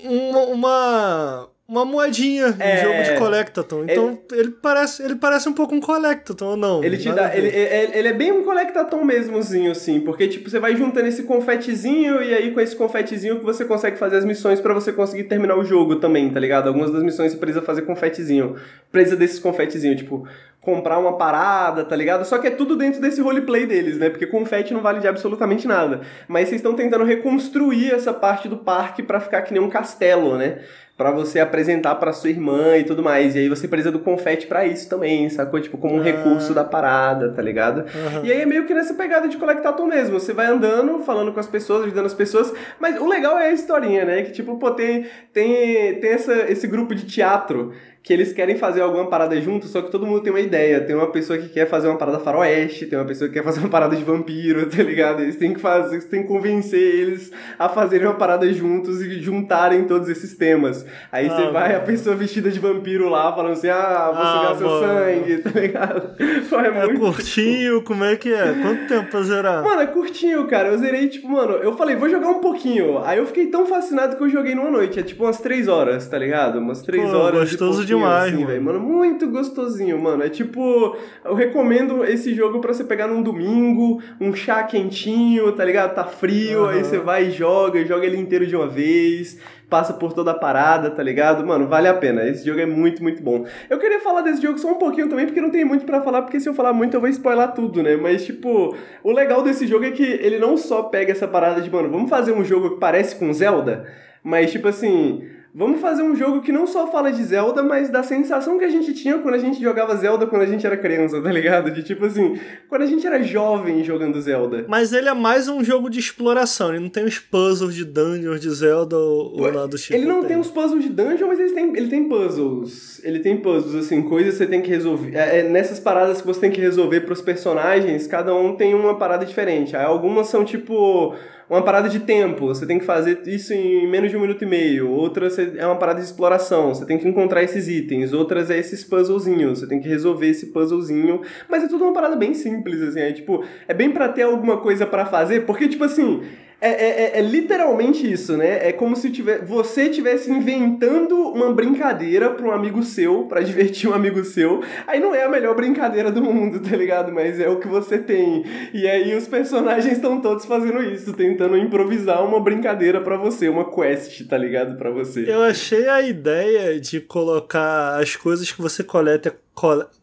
um 0.04 0.38
uma 0.54 1.48
uma 1.74 1.86
moedinha 1.86 2.56
é... 2.60 2.84
jogo 2.84 3.04
de 3.04 3.18
Collectathon. 3.18 3.84
Então 3.86 4.20
ele... 4.32 4.42
ele... 4.42 4.52
parece, 4.52 5.04
ele 5.04 5.16
parece 5.16 5.50
um 5.50 5.54
pouco 5.54 5.74
um 5.74 5.82
Collectathon, 5.82 6.52
ou 6.52 6.58
não? 6.58 6.84
Ele 6.84 6.98
te 6.98 7.12
dá. 7.12 7.36
Ele, 7.36 7.48
ele, 7.48 7.98
ele, 7.98 8.08
é 8.08 8.14
bem 8.14 8.32
um 8.32 8.44
Collectathon 8.44 9.04
mesmozinho, 9.04 9.72
assim, 9.72 10.00
porque 10.00 10.28
tipo, 10.28 10.50
você 10.50 10.60
vai 10.60 10.76
juntando 10.76 11.08
esse 11.08 11.24
confetezinho 11.24 12.22
e 12.22 12.34
aí 12.34 12.52
com 12.52 12.62
esse 12.62 12.76
confetezinho 12.76 13.40
que 13.40 13.46
você 13.46 13.66
consegue 13.66 13.98
fazer 13.98 14.18
as 14.18 14.26
missões 14.26 14.62
para 14.62 14.74
você 14.74 14.94
conseguir 14.94 15.24
terminar 15.24 15.58
o 15.58 15.64
jogo 15.64 15.96
também, 15.96 16.30
tá 16.30 16.40
ligado? 16.40 16.68
Algumas 16.68 16.92
das 16.92 17.02
missões 17.02 17.32
você 17.32 17.38
precisa 17.38 17.62
fazer 17.62 17.82
confetezinho. 17.82 18.56
Precisa 18.92 19.16
desses 19.16 19.40
confetezinhos, 19.40 19.98
tipo, 19.98 20.28
comprar 20.64 20.98
uma 20.98 21.18
parada, 21.18 21.84
tá 21.84 21.96
ligado? 21.96 22.24
Só 22.24 22.38
que 22.38 22.48
é 22.48 22.50
tudo 22.50 22.76
dentro 22.78 23.02
desse 23.02 23.22
roleplay 23.22 23.66
deles, 23.66 23.98
né? 23.98 24.10
Porque 24.10 24.26
confete 24.26 24.74
não 24.74 24.82
vale 24.82 25.00
de 25.00 25.08
absolutamente 25.08 25.68
nada. 25.68 26.02
Mas 26.28 26.48
vocês 26.48 26.60
estão 26.60 26.74
tentando 26.74 27.04
reconstruir 27.04 27.92
essa 27.92 28.14
parte 28.14 28.48
do 28.48 28.58
parque 28.58 29.04
para 29.04 29.20
ficar 29.20 29.42
que 29.42 29.54
nem 29.54 29.62
um 29.62 29.70
castelo, 29.70 30.38
né? 30.38 30.60
Para 30.96 31.10
você 31.10 31.40
apresentar 31.40 31.96
para 31.96 32.14
sua 32.14 32.30
irmã 32.30 32.78
e 32.78 32.84
tudo 32.84 33.02
mais. 33.02 33.36
E 33.36 33.40
aí 33.40 33.50
você 33.50 33.68
precisa 33.68 33.92
do 33.92 34.00
confete 34.00 34.46
para 34.46 34.66
isso 34.66 34.88
também, 34.88 35.28
sacou? 35.30 35.60
Tipo, 35.60 35.78
como 35.78 35.96
um 35.96 36.02
ah. 36.02 36.04
recurso 36.04 36.54
da 36.54 36.64
parada, 36.64 37.32
tá 37.32 37.42
ligado? 37.42 37.80
Uhum. 37.80 38.24
E 38.24 38.32
aí 38.32 38.42
é 38.42 38.46
meio 38.46 38.66
que 38.66 38.74
nessa 38.74 38.94
pegada 38.94 39.28
de 39.28 39.38
Collectathon 39.38 39.88
mesmo. 39.88 40.20
Você 40.20 40.34
vai 40.34 40.46
andando, 40.46 41.00
falando 41.00 41.34
com 41.34 41.40
as 41.40 41.48
pessoas, 41.48 41.84
ajudando 41.84 42.06
as 42.06 42.14
pessoas. 42.14 42.54
Mas 42.80 43.00
o 43.02 43.08
legal 43.08 43.40
é 43.40 43.48
a 43.48 43.54
historinha, 43.54 44.06
né? 44.06 44.22
Que 44.22 44.32
tipo, 44.32 44.58
pô, 44.58 44.72
tem, 44.72 45.08
tem, 45.34 46.00
tem 46.00 46.12
essa, 46.12 46.52
esse 46.52 46.68
grupo 46.68 46.94
de 46.94 47.06
teatro 47.08 47.74
que 48.04 48.12
eles 48.12 48.34
querem 48.34 48.58
fazer 48.58 48.82
alguma 48.82 49.08
parada 49.08 49.40
junto, 49.40 49.66
só 49.66 49.82
que 49.82 49.90
todo 49.90 50.06
mundo 50.06 50.20
tem 50.20 50.32
uma 50.34 50.42
ideia. 50.42 50.82
Tem 50.82 50.94
uma 50.94 51.08
pessoa 51.08 51.40
que 51.40 51.48
quer 51.48 51.66
fazer 51.66 51.88
uma 51.88 51.98
parada 51.98 52.20
faroeste, 52.20 52.86
tem 52.86 53.00
uma 53.00 53.06
pessoa 53.06 53.30
que 53.30 53.36
quer 53.36 53.44
fazer 53.44 53.62
uma 53.62 53.70
parada 53.70 53.96
de 53.96 54.04
vampiro, 54.04 54.68
tá 54.70 54.84
ligado? 54.84 55.22
Eles 55.22 55.38
têm 55.38 55.54
que 55.54 55.60
fazer, 55.62 56.04
tem 56.10 56.24
que 56.24 56.28
convencer 56.28 56.82
eles 56.82 57.32
a 57.58 57.70
fazerem 57.70 58.06
uma 58.06 58.16
parada 58.16 58.52
juntos 58.52 59.02
e 59.02 59.22
juntarem 59.22 59.86
todos 59.86 60.10
esses 60.10 60.36
temas. 60.36 60.86
Aí 61.10 61.28
ah, 61.28 61.30
você 61.30 61.52
vai, 61.52 61.70
mano. 61.70 61.78
a 61.78 61.86
pessoa 61.86 62.14
vestida 62.14 62.52
de 62.52 62.60
vampiro 62.60 63.08
lá, 63.08 63.34
falando 63.34 63.54
assim, 63.54 63.70
ah, 63.70 64.12
vou 64.14 64.22
ah, 64.22 64.34
sugar 64.34 64.58
seu 64.58 64.80
sangue, 64.82 65.38
tá 65.38 65.60
ligado? 65.60 66.14
É, 66.64 66.86
é 66.86 66.94
curtinho, 66.98 67.82
como 67.82 68.04
é 68.04 68.16
que 68.16 68.34
é? 68.34 68.54
Quanto 68.62 68.88
tempo 68.88 69.10
pra 69.10 69.22
zerar? 69.22 69.64
Mano, 69.64 69.82
é 69.82 69.88
curtinho, 69.88 70.46
cara. 70.48 70.70
Eu 70.70 70.78
zerei, 70.78 71.08
tipo, 71.08 71.28
mano, 71.28 71.54
eu 71.54 71.76
falei, 71.76 71.96
vou 71.96 72.10
jogar 72.10 72.30
um 72.30 72.40
pouquinho. 72.40 73.00
Aí 73.04 73.18
eu 73.18 73.26
fiquei 73.26 73.48
tão 73.48 73.66
fascinado 73.66 74.16
que 74.16 74.24
eu 74.24 74.30
joguei 74.30 74.56
numa 74.56 74.70
noite. 74.70 75.00
É 75.00 75.04
tipo 75.04 75.24
umas 75.24 75.40
três 75.40 75.68
horas, 75.68 76.08
tá 76.08 76.18
ligado? 76.18 76.60
Umas 76.60 76.82
três 76.82 77.10
Pô, 77.10 77.18
horas. 77.18 77.50
Gostoso 77.50 77.86
de 77.86 77.93
demais, 77.98 78.34
assim, 78.34 78.46
mano. 78.46 78.62
mano. 78.64 78.80
Muito 78.80 79.28
gostosinho, 79.30 80.02
mano. 80.02 80.24
É 80.24 80.30
tipo, 80.30 80.96
eu 81.24 81.34
recomendo 81.34 82.04
esse 82.04 82.34
jogo 82.34 82.60
para 82.60 82.74
você 82.74 82.84
pegar 82.84 83.08
num 83.08 83.22
domingo, 83.22 84.02
um 84.20 84.34
chá 84.34 84.64
quentinho, 84.64 85.52
tá 85.52 85.64
ligado? 85.64 85.96
Tá 85.96 86.06
frio, 86.06 86.64
uhum. 86.64 86.70
aí 86.70 86.84
você 86.84 86.98
vai 86.98 87.28
e 87.28 87.32
joga, 87.32 87.84
joga 87.86 88.06
ele 88.06 88.18
inteiro 88.18 88.46
de 88.46 88.56
uma 88.56 88.68
vez 88.68 89.40
passa 89.74 89.92
por 89.92 90.14
toda 90.14 90.30
a 90.30 90.36
parada, 90.36 90.92
tá 90.92 91.02
ligado? 91.02 91.44
Mano, 91.44 91.68
vale 91.68 91.88
a 91.88 91.96
pena. 91.96 92.24
Esse 92.28 92.46
jogo 92.46 92.60
é 92.60 92.66
muito, 92.66 93.02
muito 93.02 93.24
bom. 93.24 93.44
Eu 93.68 93.80
queria 93.80 94.00
falar 94.02 94.22
desse 94.22 94.40
jogo 94.40 94.60
só 94.60 94.72
um 94.72 94.78
pouquinho 94.78 95.10
também, 95.10 95.26
porque 95.26 95.42
não 95.42 95.50
tem 95.50 95.66
muito 95.66 95.84
para 95.84 96.00
falar, 96.00 96.22
porque 96.22 96.40
se 96.40 96.48
eu 96.48 96.54
falar 96.54 96.74
muito 96.74 96.94
eu 96.94 97.02
vou 97.02 97.10
spoiler 97.10 97.52
tudo, 97.54 97.82
né? 97.82 97.96
Mas, 97.96 98.24
tipo, 98.24 98.76
o 99.04 99.12
legal 99.12 99.42
desse 99.42 99.66
jogo 99.66 99.84
é 99.84 99.90
que 99.90 100.04
ele 100.04 100.38
não 100.38 100.58
só 100.58 100.84
pega 100.84 101.12
essa 101.12 101.28
parada 101.28 101.60
de, 101.60 101.72
mano, 101.72 101.90
vamos 101.90 102.08
fazer 102.08 102.34
um 102.34 102.46
jogo 102.46 102.76
que 102.76 102.80
parece 102.80 103.16
com 103.16 103.34
Zelda, 103.34 103.92
mas, 104.24 104.52
tipo 104.52 104.68
assim 104.68 105.28
Vamos 105.56 105.82
fazer 105.82 106.02
um 106.02 106.16
jogo 106.16 106.42
que 106.42 106.52
não 106.52 106.66
só 106.66 106.88
fala 106.88 107.12
de 107.12 107.24
Zelda, 107.24 107.62
mas 107.62 107.88
da 107.88 108.02
sensação 108.02 108.58
que 108.58 108.66
a 108.66 108.70
gente 108.70 108.92
tinha 108.92 109.20
quando 109.20 109.36
a 109.36 109.38
gente 109.38 109.62
jogava 109.62 109.96
Zelda 109.96 110.26
quando 110.26 110.42
a 110.42 110.48
gente 110.48 110.66
era 110.66 110.76
criança, 110.76 111.22
tá 111.22 111.32
ligado? 111.32 111.70
De 111.70 111.84
tipo 111.84 112.06
assim, 112.06 112.40
quando 112.68 112.82
a 112.82 112.88
gente 112.88 113.06
era 113.06 113.22
jovem 113.22 113.84
jogando 113.84 114.20
Zelda. 114.20 114.66
Mas 114.68 114.94
ele 114.94 115.10
é 115.10 115.14
mais 115.14 115.48
um 115.48 115.64
jogo 115.64 115.92
de 115.92 116.00
exploração, 116.00 116.72
ele 116.72 116.80
não 116.80 116.90
tem 116.90 117.06
os 117.06 117.20
puzzles 117.20 117.76
de 117.76 117.86
dungeons 117.86 118.42
de 118.42 118.50
Zelda 118.50 118.98
ou, 118.98 119.40
ou 119.40 119.54
lá 119.54 119.68
do 119.68 119.78
tipo. 119.78 119.94
Ele 119.94 120.08
não 120.08 120.22
tem. 120.22 120.30
tem 120.30 120.40
os 120.40 120.50
puzzles 120.50 120.84
de 120.84 120.90
dungeon, 120.90 121.28
mas 121.28 121.40
ele 121.40 121.52
tem, 121.52 121.78
ele 121.78 121.88
tem 121.88 122.10
puzzles. 122.10 123.00
Ele 123.04 123.20
tem 123.20 123.38
puzzles, 123.38 123.86
assim, 123.86 124.02
coisas 124.02 124.34
que 124.34 124.38
você 124.40 124.48
tem 124.48 124.60
que 124.60 124.72
resolver. 124.72 125.16
É, 125.16 125.42
é 125.42 125.44
nessas 125.44 125.80
paradas 125.80 126.20
que 126.20 126.26
você 126.26 126.40
tem 126.40 126.52
que 126.52 126.62
resolver 126.62 127.02
pros 127.02 127.22
personagens, 127.22 128.08
cada 128.08 128.34
um 128.34 128.56
tem 128.56 128.74
uma 128.74 128.98
parada 128.98 129.24
diferente. 129.24 129.76
Aí 129.76 129.86
algumas 129.86 130.28
são 130.30 130.44
tipo 130.44 131.14
uma 131.54 131.64
parada 131.64 131.88
de 131.88 132.00
tempo, 132.00 132.48
você 132.48 132.66
tem 132.66 132.80
que 132.80 132.86
fazer 132.86 133.22
isso 133.28 133.54
em 133.54 133.88
menos 133.88 134.10
de 134.10 134.18
um 134.18 134.20
minuto 134.20 134.44
e 134.44 134.48
meio. 134.48 134.90
Outra 134.90 135.28
é 135.58 135.66
uma 135.66 135.76
parada 135.76 136.00
de 136.00 136.06
exploração, 136.06 136.74
você 136.74 136.86
tem 136.86 136.98
que 136.98 137.08
encontrar 137.08 137.44
esses 137.44 137.68
itens. 137.68 138.12
Outras 138.12 138.50
é 138.50 138.58
esses 138.58 138.84
puzzlezinhos, 138.84 139.60
você 139.60 139.68
tem 139.68 139.80
que 139.80 139.88
resolver 139.88 140.28
esse 140.28 140.48
puzzlezinho. 140.48 141.22
Mas 141.48 141.64
é 141.64 141.68
tudo 141.68 141.84
uma 141.84 141.94
parada 141.94 142.16
bem 142.16 142.34
simples, 142.34 142.82
assim. 142.82 143.00
É 143.00 143.12
tipo, 143.12 143.44
é 143.68 143.74
bem 143.74 143.92
pra 143.92 144.10
ter 144.10 144.24
alguma 144.24 144.58
coisa 144.58 144.86
para 144.86 145.06
fazer, 145.06 145.46
porque, 145.46 145.68
tipo 145.68 145.84
assim. 145.84 146.24
É, 146.64 146.70
é, 146.70 147.04
é, 147.18 147.20
é, 147.20 147.22
literalmente 147.22 148.10
isso, 148.10 148.38
né? 148.38 148.70
É 148.70 148.72
como 148.72 148.96
se 148.96 149.12
tiver, 149.12 149.44
você 149.44 149.84
estivesse 149.84 150.32
inventando 150.32 151.16
uma 151.16 151.52
brincadeira 151.54 152.30
para 152.30 152.46
um 152.46 152.52
amigo 152.52 152.82
seu, 152.84 153.26
para 153.26 153.42
divertir 153.44 153.90
um 153.90 153.94
amigo 153.94 154.24
seu. 154.24 154.62
Aí 154.88 155.00
não 155.00 155.14
é 155.14 155.24
a 155.24 155.30
melhor 155.30 155.56
brincadeira 155.56 156.12
do 156.12 156.22
mundo, 156.24 156.60
tá 156.60 156.76
ligado? 156.76 157.12
Mas 157.12 157.40
é 157.40 157.50
o 157.50 157.60
que 157.60 157.68
você 157.68 157.98
tem. 157.98 158.46
E 158.74 158.88
aí 158.88 159.16
os 159.16 159.28
personagens 159.28 159.94
estão 159.94 160.22
todos 160.22 160.46
fazendo 160.46 160.82
isso, 160.84 161.14
tentando 161.14 161.58
improvisar 161.58 162.26
uma 162.26 162.40
brincadeira 162.40 163.02
para 163.02 163.18
você, 163.18 163.50
uma 163.50 163.70
quest, 163.70 164.26
tá 164.28 164.38
ligado? 164.38 164.74
para 164.78 164.90
você. 164.90 165.30
Eu 165.30 165.42
achei 165.42 165.88
a 165.88 166.02
ideia 166.02 166.80
de 166.80 167.00
colocar 167.00 168.00
as 168.00 168.16
coisas 168.16 168.52
que 168.52 168.62
você 168.62 168.84
coleta, 168.84 169.36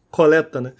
coleta, 0.09 0.61
né? 0.61 0.73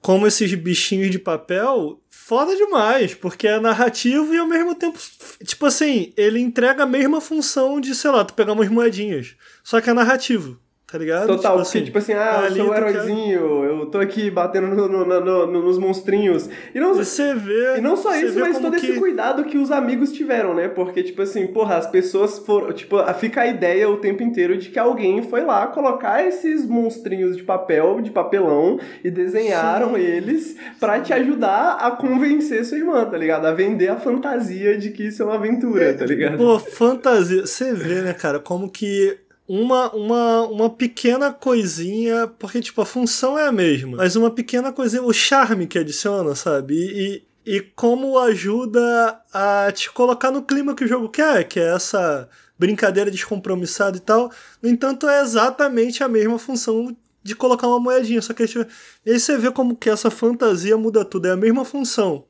Como 0.00 0.26
esses 0.26 0.54
bichinhos 0.54 1.10
de 1.10 1.18
papel 1.18 2.00
foda 2.30 2.54
demais, 2.54 3.12
porque 3.12 3.48
é 3.48 3.58
narrativo 3.58 4.32
e 4.32 4.38
ao 4.38 4.46
mesmo 4.46 4.72
tempo, 4.72 4.96
tipo 5.44 5.66
assim, 5.66 6.12
ele 6.16 6.38
entrega 6.38 6.84
a 6.84 6.86
mesma 6.86 7.20
função 7.20 7.80
de, 7.80 7.92
sei 7.92 8.08
lá, 8.12 8.24
tu 8.24 8.34
pegar 8.34 8.52
umas 8.52 8.68
moedinhas. 8.68 9.34
Só 9.64 9.80
que 9.80 9.90
é 9.90 9.92
narrativo 9.92 10.56
tá 10.90 10.98
ligado? 10.98 11.28
Total, 11.28 11.52
tipo 11.52 11.62
assim, 11.62 11.84
tipo 11.84 11.98
assim, 11.98 12.12
ah, 12.14 12.48
eu 12.48 12.56
sou 12.56 12.70
um 12.70 12.74
heróizinho, 12.74 13.64
eu 13.64 13.86
tô 13.86 13.98
aqui 13.98 14.28
batendo 14.28 14.66
no, 14.66 14.88
no, 14.88 15.20
no, 15.20 15.46
nos 15.62 15.78
monstrinhos. 15.78 16.48
E 16.74 16.80
não, 16.80 16.94
você 16.94 17.32
vê. 17.32 17.78
E 17.78 17.80
não 17.80 17.96
só 17.96 18.16
isso, 18.16 18.38
mas 18.40 18.58
todo 18.58 18.76
que... 18.76 18.86
esse 18.86 18.98
cuidado 18.98 19.44
que 19.44 19.56
os 19.56 19.70
amigos 19.70 20.10
tiveram, 20.10 20.52
né? 20.52 20.66
Porque, 20.66 21.02
tipo 21.04 21.22
assim, 21.22 21.46
porra, 21.46 21.76
as 21.76 21.86
pessoas 21.86 22.40
foram. 22.40 22.72
Tipo, 22.72 22.96
fica 23.14 23.42
a 23.42 23.46
ideia 23.46 23.88
o 23.88 23.98
tempo 23.98 24.24
inteiro 24.24 24.58
de 24.58 24.68
que 24.68 24.78
alguém 24.78 25.22
foi 25.22 25.42
lá 25.42 25.68
colocar 25.68 26.26
esses 26.26 26.66
monstrinhos 26.66 27.36
de 27.36 27.44
papel, 27.44 28.00
de 28.00 28.10
papelão, 28.10 28.80
e 29.04 29.10
desenharam 29.10 29.94
Sim. 29.94 30.00
eles 30.00 30.56
para 30.80 30.98
te 31.00 31.12
ajudar 31.12 31.74
a 31.74 31.92
convencer 31.92 32.64
sua 32.64 32.78
irmã, 32.78 33.04
tá 33.04 33.16
ligado? 33.16 33.46
A 33.46 33.52
vender 33.52 33.88
a 33.88 33.96
fantasia 33.96 34.76
de 34.76 34.90
que 34.90 35.04
isso 35.04 35.22
é 35.22 35.26
uma 35.26 35.36
aventura, 35.36 35.94
tá 35.94 36.04
ligado? 36.04 36.36
Pô, 36.36 36.58
fantasia. 36.58 37.46
Você 37.46 37.72
vê, 37.72 38.02
né, 38.02 38.12
cara, 38.12 38.40
como 38.40 38.68
que 38.68 39.16
uma, 39.52 39.92
uma, 39.92 40.42
uma 40.42 40.70
pequena 40.70 41.32
coisinha, 41.32 42.28
porque, 42.38 42.60
tipo, 42.60 42.80
a 42.80 42.86
função 42.86 43.36
é 43.36 43.48
a 43.48 43.52
mesma, 43.52 43.96
mas 43.96 44.14
uma 44.14 44.30
pequena 44.30 44.72
coisinha, 44.72 45.02
o 45.02 45.12
charme 45.12 45.66
que 45.66 45.76
adiciona, 45.76 46.36
sabe? 46.36 46.74
E, 46.76 47.24
e, 47.44 47.56
e 47.56 47.60
como 47.60 48.16
ajuda 48.16 49.20
a 49.34 49.72
te 49.72 49.90
colocar 49.90 50.30
no 50.30 50.42
clima 50.42 50.72
que 50.72 50.84
o 50.84 50.86
jogo 50.86 51.08
quer, 51.08 51.42
que 51.48 51.58
é 51.58 51.74
essa 51.74 52.28
brincadeira 52.56 53.10
descompromissada 53.10 53.96
e 53.96 54.00
tal. 54.00 54.30
No 54.62 54.68
entanto, 54.68 55.08
é 55.08 55.20
exatamente 55.20 56.04
a 56.04 56.08
mesma 56.08 56.38
função 56.38 56.96
de 57.20 57.34
colocar 57.34 57.66
uma 57.66 57.80
moedinha, 57.80 58.22
só 58.22 58.32
que 58.32 58.44
aí 58.44 59.18
você 59.18 59.36
vê 59.36 59.50
como 59.50 59.74
que 59.74 59.90
essa 59.90 60.12
fantasia 60.12 60.76
muda 60.76 61.04
tudo, 61.04 61.26
é 61.26 61.32
a 61.32 61.36
mesma 61.36 61.64
função. 61.64 62.24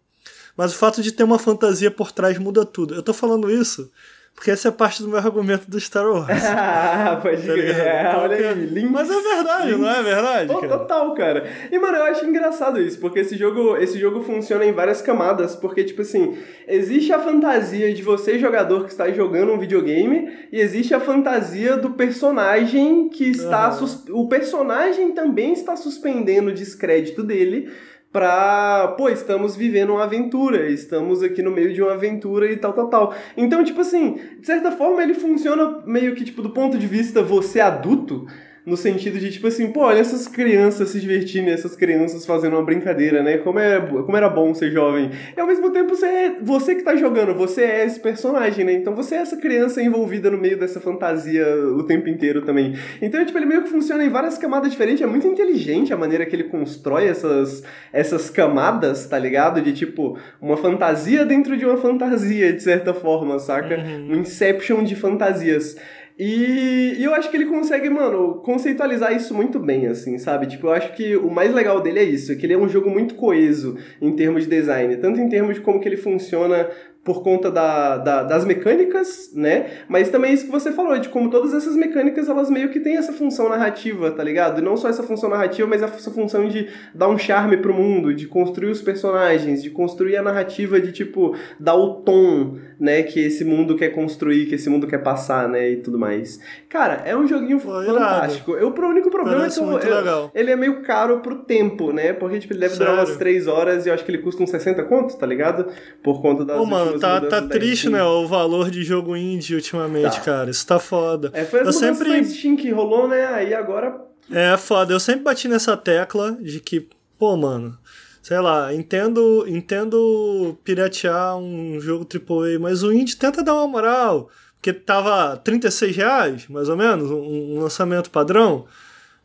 Mas 0.56 0.72
o 0.72 0.76
fato 0.76 1.02
de 1.02 1.12
ter 1.12 1.24
uma 1.24 1.38
fantasia 1.38 1.90
por 1.90 2.12
trás 2.12 2.38
muda 2.38 2.64
tudo. 2.64 2.94
Eu 2.94 3.02
tô 3.02 3.12
falando 3.12 3.50
isso 3.50 3.90
porque 4.34 4.50
essa 4.50 4.68
é 4.68 4.70
parte 4.70 5.02
do 5.02 5.08
meu 5.08 5.18
argumento 5.18 5.70
do 5.70 5.78
Star 5.78 6.10
Wars. 6.10 6.26
ah, 6.56 7.20
pode 7.22 7.46
tá 7.46 7.52
crer. 7.52 7.76
É, 7.76 8.16
olha 8.16 8.36
aí, 8.36 8.66
links, 8.66 8.90
Mas 8.90 9.10
é 9.10 9.20
verdade, 9.20 9.66
links. 9.66 9.80
não 9.80 9.90
é 9.90 10.02
verdade? 10.02 10.54
Cara? 10.54 10.78
Total, 10.78 11.14
cara. 11.14 11.44
E, 11.70 11.78
mano, 11.78 11.98
eu 11.98 12.04
acho 12.04 12.24
engraçado 12.24 12.80
isso, 12.80 12.98
porque 13.00 13.18
esse 13.18 13.36
jogo, 13.36 13.76
esse 13.76 13.98
jogo 13.98 14.22
funciona 14.22 14.64
em 14.64 14.72
várias 14.72 15.02
camadas, 15.02 15.54
porque, 15.54 15.84
tipo 15.84 16.00
assim, 16.00 16.38
existe 16.66 17.12
a 17.12 17.18
fantasia 17.18 17.92
de 17.92 18.02
você, 18.02 18.38
jogador, 18.38 18.84
que 18.84 18.90
está 18.90 19.10
jogando 19.10 19.52
um 19.52 19.58
videogame, 19.58 20.32
e 20.50 20.58
existe 20.58 20.94
a 20.94 21.00
fantasia 21.00 21.76
do 21.76 21.90
personagem 21.90 23.10
que 23.10 23.24
está... 23.24 23.68
Uhum. 23.78 24.22
O 24.22 24.28
personagem 24.28 25.12
também 25.12 25.52
está 25.52 25.76
suspendendo 25.76 26.48
o 26.48 26.54
descrédito 26.54 27.22
dele 27.22 27.70
pra, 28.12 28.94
pô, 28.96 29.08
estamos 29.08 29.54
vivendo 29.54 29.90
uma 29.90 30.04
aventura, 30.04 30.68
estamos 30.68 31.22
aqui 31.22 31.42
no 31.42 31.50
meio 31.50 31.72
de 31.72 31.80
uma 31.80 31.92
aventura 31.92 32.50
e 32.50 32.56
tal, 32.56 32.72
tal, 32.72 32.88
tal. 32.88 33.14
Então, 33.36 33.62
tipo 33.64 33.80
assim, 33.80 34.18
de 34.38 34.46
certa 34.46 34.72
forma 34.72 35.02
ele 35.02 35.14
funciona 35.14 35.82
meio 35.86 36.14
que, 36.14 36.24
tipo, 36.24 36.42
do 36.42 36.50
ponto 36.50 36.76
de 36.76 36.86
vista 36.86 37.22
você 37.22 37.60
adulto, 37.60 38.26
no 38.64 38.76
sentido 38.76 39.18
de, 39.18 39.30
tipo 39.30 39.46
assim, 39.46 39.72
pô, 39.72 39.80
olha 39.80 40.00
essas 40.00 40.28
crianças 40.28 40.90
se 40.90 41.00
divertindo, 41.00 41.50
essas 41.50 41.74
crianças 41.74 42.26
fazendo 42.26 42.56
uma 42.56 42.64
brincadeira, 42.64 43.22
né? 43.22 43.38
Como, 43.38 43.58
é, 43.58 43.80
como 43.80 44.16
era 44.16 44.28
bom 44.28 44.52
ser 44.54 44.70
jovem. 44.70 45.10
E 45.36 45.40
ao 45.40 45.46
mesmo 45.46 45.70
tempo, 45.70 45.94
você, 45.94 46.06
é, 46.06 46.36
você 46.40 46.74
que 46.74 46.82
tá 46.82 46.94
jogando, 46.96 47.34
você 47.34 47.62
é 47.62 47.84
esse 47.84 47.98
personagem, 47.98 48.64
né? 48.64 48.72
Então 48.72 48.94
você 48.94 49.14
é 49.14 49.18
essa 49.18 49.36
criança 49.36 49.82
envolvida 49.82 50.30
no 50.30 50.38
meio 50.38 50.58
dessa 50.58 50.80
fantasia 50.80 51.46
o 51.76 51.82
tempo 51.82 52.08
inteiro 52.08 52.42
também. 52.42 52.74
Então, 53.00 53.24
tipo, 53.24 53.38
ele 53.38 53.46
meio 53.46 53.62
que 53.62 53.70
funciona 53.70 54.04
em 54.04 54.08
várias 54.08 54.36
camadas 54.36 54.70
diferentes. 54.70 55.02
É 55.02 55.06
muito 55.06 55.26
inteligente 55.26 55.92
a 55.92 55.96
maneira 55.96 56.26
que 56.26 56.36
ele 56.36 56.44
constrói 56.44 57.06
essas, 57.06 57.62
essas 57.92 58.28
camadas, 58.28 59.06
tá 59.06 59.18
ligado? 59.18 59.60
De, 59.62 59.72
tipo, 59.72 60.18
uma 60.40 60.56
fantasia 60.56 61.24
dentro 61.24 61.56
de 61.56 61.64
uma 61.64 61.76
fantasia, 61.76 62.52
de 62.52 62.62
certa 62.62 62.92
forma, 62.92 63.38
saca? 63.38 63.78
Uhum. 63.78 64.12
Um 64.12 64.20
Inception 64.20 64.84
de 64.84 64.94
fantasias. 64.94 65.76
E, 66.22 66.96
e, 66.98 67.02
eu 67.02 67.14
acho 67.14 67.30
que 67.30 67.36
ele 67.38 67.46
consegue, 67.46 67.88
mano, 67.88 68.42
conceitualizar 68.44 69.10
isso 69.16 69.32
muito 69.32 69.58
bem, 69.58 69.86
assim, 69.86 70.18
sabe? 70.18 70.46
Tipo, 70.46 70.66
eu 70.66 70.72
acho 70.72 70.92
que 70.92 71.16
o 71.16 71.30
mais 71.30 71.54
legal 71.54 71.80
dele 71.80 71.98
é 71.98 72.02
isso, 72.02 72.30
é 72.30 72.34
que 72.34 72.44
ele 72.44 72.52
é 72.52 72.58
um 72.58 72.68
jogo 72.68 72.90
muito 72.90 73.14
coeso 73.14 73.78
em 74.02 74.14
termos 74.14 74.44
de 74.44 74.50
design, 74.50 74.98
tanto 74.98 75.18
em 75.18 75.30
termos 75.30 75.54
de 75.54 75.62
como 75.62 75.80
que 75.80 75.88
ele 75.88 75.96
funciona 75.96 76.68
por 77.02 77.22
conta 77.22 77.50
da, 77.50 77.96
da, 77.96 78.22
das 78.22 78.44
mecânicas, 78.44 79.30
né? 79.34 79.70
Mas 79.88 80.10
também 80.10 80.34
isso 80.34 80.44
que 80.44 80.50
você 80.50 80.70
falou, 80.70 80.98
de 80.98 81.08
como 81.08 81.30
todas 81.30 81.54
essas 81.54 81.74
mecânicas, 81.74 82.28
elas 82.28 82.50
meio 82.50 82.68
que 82.68 82.78
têm 82.78 82.96
essa 82.96 83.12
função 83.12 83.48
narrativa, 83.48 84.10
tá 84.10 84.22
ligado? 84.22 84.60
E 84.60 84.62
não 84.64 84.76
só 84.76 84.88
essa 84.88 85.02
função 85.02 85.30
narrativa, 85.30 85.66
mas 85.66 85.82
essa 85.82 86.10
função 86.10 86.46
de 86.46 86.68
dar 86.94 87.08
um 87.08 87.16
charme 87.16 87.56
pro 87.56 87.72
mundo, 87.72 88.12
de 88.12 88.26
construir 88.26 88.70
os 88.70 88.82
personagens, 88.82 89.62
de 89.62 89.70
construir 89.70 90.18
a 90.18 90.22
narrativa, 90.22 90.78
de, 90.78 90.92
tipo, 90.92 91.34
dar 91.58 91.74
o 91.74 92.02
tom, 92.02 92.58
né, 92.78 93.02
que 93.02 93.18
esse 93.18 93.44
mundo 93.44 93.76
quer 93.76 93.90
construir, 93.90 94.46
que 94.46 94.56
esse 94.56 94.68
mundo 94.68 94.86
quer 94.86 94.98
passar, 94.98 95.48
né, 95.48 95.70
e 95.70 95.76
tudo 95.76 95.98
mais. 95.98 96.38
Cara, 96.68 97.02
é 97.06 97.16
um 97.16 97.26
joguinho 97.26 97.58
Foi 97.58 97.86
fantástico. 97.86 98.52
Eu, 98.52 98.68
o 98.68 98.88
único 98.88 99.10
problema 99.10 99.38
Parece 99.38 99.58
é 99.60 99.78
que 99.78 99.86
eu, 99.86 99.92
eu, 99.92 100.30
ele 100.34 100.50
é 100.50 100.56
meio 100.56 100.82
caro 100.82 101.20
pro 101.20 101.36
tempo, 101.36 101.92
né? 101.92 102.12
Porque, 102.12 102.38
tipo, 102.38 102.52
ele 102.52 102.60
deve 102.60 102.74
Sério? 102.74 102.92
durar 102.92 103.04
umas 103.04 103.16
3 103.16 103.46
horas 103.46 103.86
e 103.86 103.88
eu 103.88 103.94
acho 103.94 104.04
que 104.04 104.10
ele 104.10 104.18
custa 104.18 104.42
uns 104.42 104.50
60 104.50 104.82
contos, 104.84 105.14
tá 105.14 105.26
ligado? 105.26 105.66
Por 106.02 106.20
conta 106.20 106.44
das 106.44 106.58
Ô, 106.58 106.64
mano, 106.64 106.89
tá, 106.98 107.20
tá 107.20 107.42
triste, 107.42 107.88
né? 107.88 108.02
O 108.02 108.26
valor 108.26 108.70
de 108.70 108.82
jogo 108.82 109.16
indie 109.16 109.54
ultimamente, 109.54 110.16
tá. 110.16 110.20
cara. 110.20 110.50
Isso 110.50 110.66
tá 110.66 110.78
foda. 110.78 111.30
É, 111.32 111.44
foi 111.44 111.60
as 111.60 111.66
eu 111.66 111.72
sempre 111.72 112.24
Steam 112.24 112.56
que 112.56 112.70
rolou, 112.70 113.06
né? 113.08 113.26
Aí 113.26 113.54
agora. 113.54 114.00
É 114.30 114.56
foda. 114.56 114.92
Eu 114.92 115.00
sempre 115.00 115.22
bati 115.22 115.48
nessa 115.48 115.76
tecla 115.76 116.36
de 116.40 116.60
que, 116.60 116.88
pô, 117.18 117.36
mano. 117.36 117.76
Sei 118.22 118.38
lá, 118.38 118.72
entendo, 118.74 119.46
entendo 119.48 120.58
piratear 120.62 121.36
um 121.38 121.80
jogo 121.80 122.06
AAA, 122.06 122.58
mas 122.58 122.82
o 122.82 122.92
indie 122.92 123.16
tenta 123.16 123.42
dar 123.42 123.54
uma 123.54 123.66
moral. 123.66 124.28
Porque 124.56 124.74
tava 124.74 125.38
36 125.38 125.96
reais, 125.96 126.46
mais 126.48 126.68
ou 126.68 126.76
menos, 126.76 127.10
um 127.10 127.58
lançamento 127.58 128.10
padrão. 128.10 128.66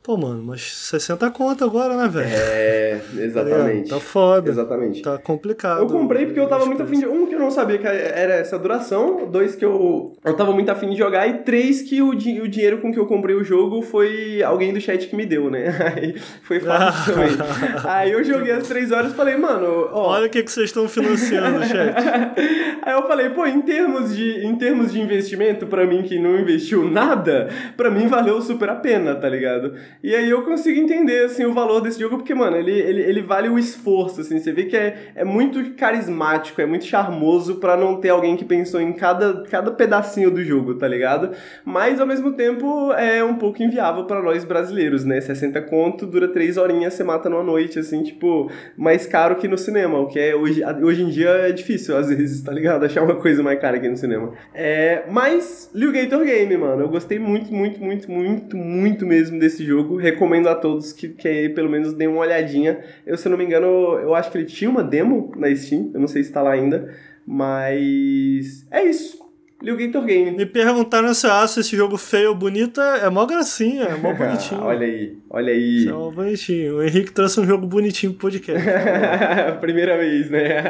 Pô, 0.05 0.15
mano, 0.15 0.43
mas 0.43 0.61
60 0.61 1.31
conto 1.31 1.65
agora, 1.65 1.97
né, 1.97 2.07
velho? 2.07 2.29
É, 2.29 3.01
exatamente. 3.25 3.89
Tá, 3.89 3.95
tá 3.95 3.99
foda. 3.99 4.51
Exatamente. 4.51 5.01
Tá 5.01 5.17
complicado. 5.17 5.79
Eu 5.79 5.87
comprei 5.87 6.27
porque 6.27 6.39
eu 6.39 6.47
tava 6.47 6.63
muito 6.67 6.83
afim 6.83 6.99
de. 6.99 7.07
Um, 7.07 7.25
que 7.25 7.33
eu 7.33 7.39
não 7.39 7.49
sabia 7.49 7.79
que 7.79 7.87
era 7.87 8.35
essa 8.35 8.59
duração. 8.59 9.27
Dois, 9.27 9.55
que 9.55 9.65
eu, 9.65 10.15
eu 10.23 10.35
tava 10.35 10.51
muito 10.51 10.69
afim 10.69 10.91
de 10.91 10.95
jogar. 10.95 11.27
E 11.27 11.39
três, 11.39 11.81
que 11.81 12.03
o, 12.03 12.13
di 12.13 12.39
o 12.39 12.47
dinheiro 12.47 12.77
com 12.81 12.93
que 12.93 12.99
eu 12.99 13.07
comprei 13.07 13.35
o 13.35 13.43
jogo 13.43 13.81
foi 13.81 14.43
alguém 14.43 14.71
do 14.71 14.79
chat 14.79 15.07
que 15.07 15.15
me 15.15 15.25
deu, 15.25 15.49
né? 15.49 15.73
Aí 15.97 16.15
foi 16.43 16.59
fácil 16.59 17.15
também. 17.15 17.31
Aí 17.85 18.11
eu 18.11 18.23
joguei 18.23 18.51
as 18.51 18.67
três 18.67 18.91
horas 18.91 19.11
e 19.11 19.15
falei, 19.15 19.35
mano, 19.37 19.89
ó. 19.91 20.09
Olha 20.09 20.27
o 20.27 20.29
que, 20.29 20.43
que 20.43 20.51
vocês 20.51 20.67
estão 20.67 20.87
financiando, 20.87 21.65
chat. 21.65 21.95
Aí 22.83 22.93
eu 22.93 23.07
falei, 23.07 23.31
pô, 23.31 23.43
em 23.43 23.61
termos 23.61 24.15
de, 24.15 24.45
em 24.45 24.55
termos 24.55 24.91
de 24.91 25.01
investimento, 25.01 25.65
pra 25.65 25.83
mim 25.83 26.03
que 26.03 26.19
não 26.19 26.37
investiu 26.37 26.87
nada, 26.87 27.49
pra 27.75 27.89
mim 27.89 28.05
valeu 28.05 28.39
super 28.39 28.69
a 28.69 28.75
pena, 28.75 29.15
tá 29.15 29.27
ligado? 29.27 29.73
E 30.03 30.15
aí 30.15 30.29
eu 30.29 30.43
consigo 30.43 30.79
entender, 30.79 31.25
assim, 31.25 31.45
o 31.45 31.53
valor 31.53 31.81
desse 31.81 31.99
jogo, 31.99 32.17
porque, 32.17 32.35
mano, 32.35 32.57
ele, 32.57 32.71
ele, 32.71 33.01
ele 33.01 33.21
vale 33.21 33.49
o 33.49 33.57
esforço, 33.57 34.21
assim, 34.21 34.39
você 34.39 34.51
vê 34.51 34.65
que 34.65 34.77
é, 34.77 35.11
é 35.15 35.23
muito 35.23 35.73
carismático, 35.73 36.61
é 36.61 36.65
muito 36.65 36.85
charmoso 36.85 37.55
para 37.55 37.75
não 37.75 37.99
ter 37.99 38.09
alguém 38.09 38.35
que 38.35 38.45
pensou 38.45 38.79
em 38.79 38.93
cada, 38.93 39.43
cada 39.49 39.71
pedacinho 39.71 40.29
do 40.29 40.43
jogo, 40.43 40.75
tá 40.75 40.87
ligado? 40.87 41.31
Mas, 41.63 41.99
ao 41.99 42.07
mesmo 42.07 42.33
tempo, 42.33 42.91
é 42.93 43.23
um 43.23 43.35
pouco 43.35 43.63
inviável 43.63 44.05
para 44.05 44.21
nós 44.21 44.43
brasileiros, 44.43 45.03
né? 45.05 45.19
60 45.19 45.61
conto, 45.63 46.05
dura 46.05 46.27
3 46.27 46.57
horinhas, 46.57 46.93
você 46.93 47.03
mata 47.03 47.29
numa 47.29 47.43
noite, 47.43 47.79
assim, 47.79 48.03
tipo, 48.03 48.51
mais 48.77 49.05
caro 49.07 49.35
que 49.37 49.47
no 49.47 49.57
cinema, 49.57 49.99
o 49.99 50.07
que 50.07 50.19
é, 50.19 50.35
hoje, 50.35 50.61
hoje 50.83 51.01
em 51.03 51.09
dia 51.09 51.29
é 51.29 51.51
difícil, 51.51 51.97
às 51.97 52.09
vezes, 52.09 52.41
tá 52.41 52.51
ligado? 52.51 52.85
Achar 52.85 53.03
uma 53.03 53.15
coisa 53.15 53.41
mais 53.41 53.59
cara 53.59 53.77
aqui 53.77 53.87
no 53.87 53.97
cinema. 53.97 54.33
É, 54.53 55.03
mas, 55.09 55.69
Liu 55.73 55.91
Gator 55.91 56.23
Game, 56.23 56.55
mano, 56.57 56.83
eu 56.83 56.89
gostei 56.89 57.17
muito, 57.17 57.53
muito, 57.53 57.81
muito, 57.81 58.11
muito, 58.11 58.57
muito 58.57 59.05
mesmo 59.05 59.39
desse 59.39 59.63
jogo 59.63 59.84
jogo. 59.85 59.97
Recomendo 59.97 60.47
a 60.47 60.55
todos 60.55 60.91
que, 60.91 61.09
que 61.09 61.49
pelo 61.49 61.69
menos 61.69 61.93
deem 61.93 62.09
uma 62.09 62.21
olhadinha. 62.21 62.79
Eu, 63.05 63.17
se 63.17 63.29
não 63.29 63.37
me 63.37 63.45
engano, 63.45 63.67
eu 63.99 64.15
acho 64.15 64.31
que 64.31 64.37
ele 64.37 64.45
tinha 64.45 64.69
uma 64.69 64.83
demo 64.83 65.31
na 65.35 65.53
Steam. 65.55 65.91
Eu 65.93 65.99
não 65.99 66.07
sei 66.07 66.23
se 66.23 66.29
está 66.29 66.41
lá 66.41 66.51
ainda. 66.51 66.93
Mas 67.25 68.65
é 68.71 68.83
isso. 68.83 69.25
Ligator 69.61 70.03
Game. 70.03 70.31
Me 70.31 70.45
perguntaram 70.45 71.13
se 71.13 71.25
eu 71.25 71.31
acho 71.31 71.59
esse 71.59 71.75
jogo 71.75 71.97
feio 71.97 72.29
ou 72.29 72.35
bonito, 72.35 72.79
é 72.79 73.09
mó 73.09 73.25
gracinha, 73.25 73.85
é 73.85 73.95
mó 73.95 74.13
bonitinho. 74.13 74.61
olha 74.61 74.85
aí, 74.85 75.17
olha 75.29 75.53
aí. 75.53 75.87
É 75.87 75.91
mó 75.91 76.11
bonitinho. 76.11 76.77
O 76.77 76.83
Henrique 76.83 77.11
trouxe 77.11 77.39
um 77.39 77.45
jogo 77.47 77.65
bonitinho 77.65 78.13
pro 78.13 78.29
podcast. 78.29 78.63
Primeira 79.61 79.97
vez, 79.97 80.29
né? 80.29 80.61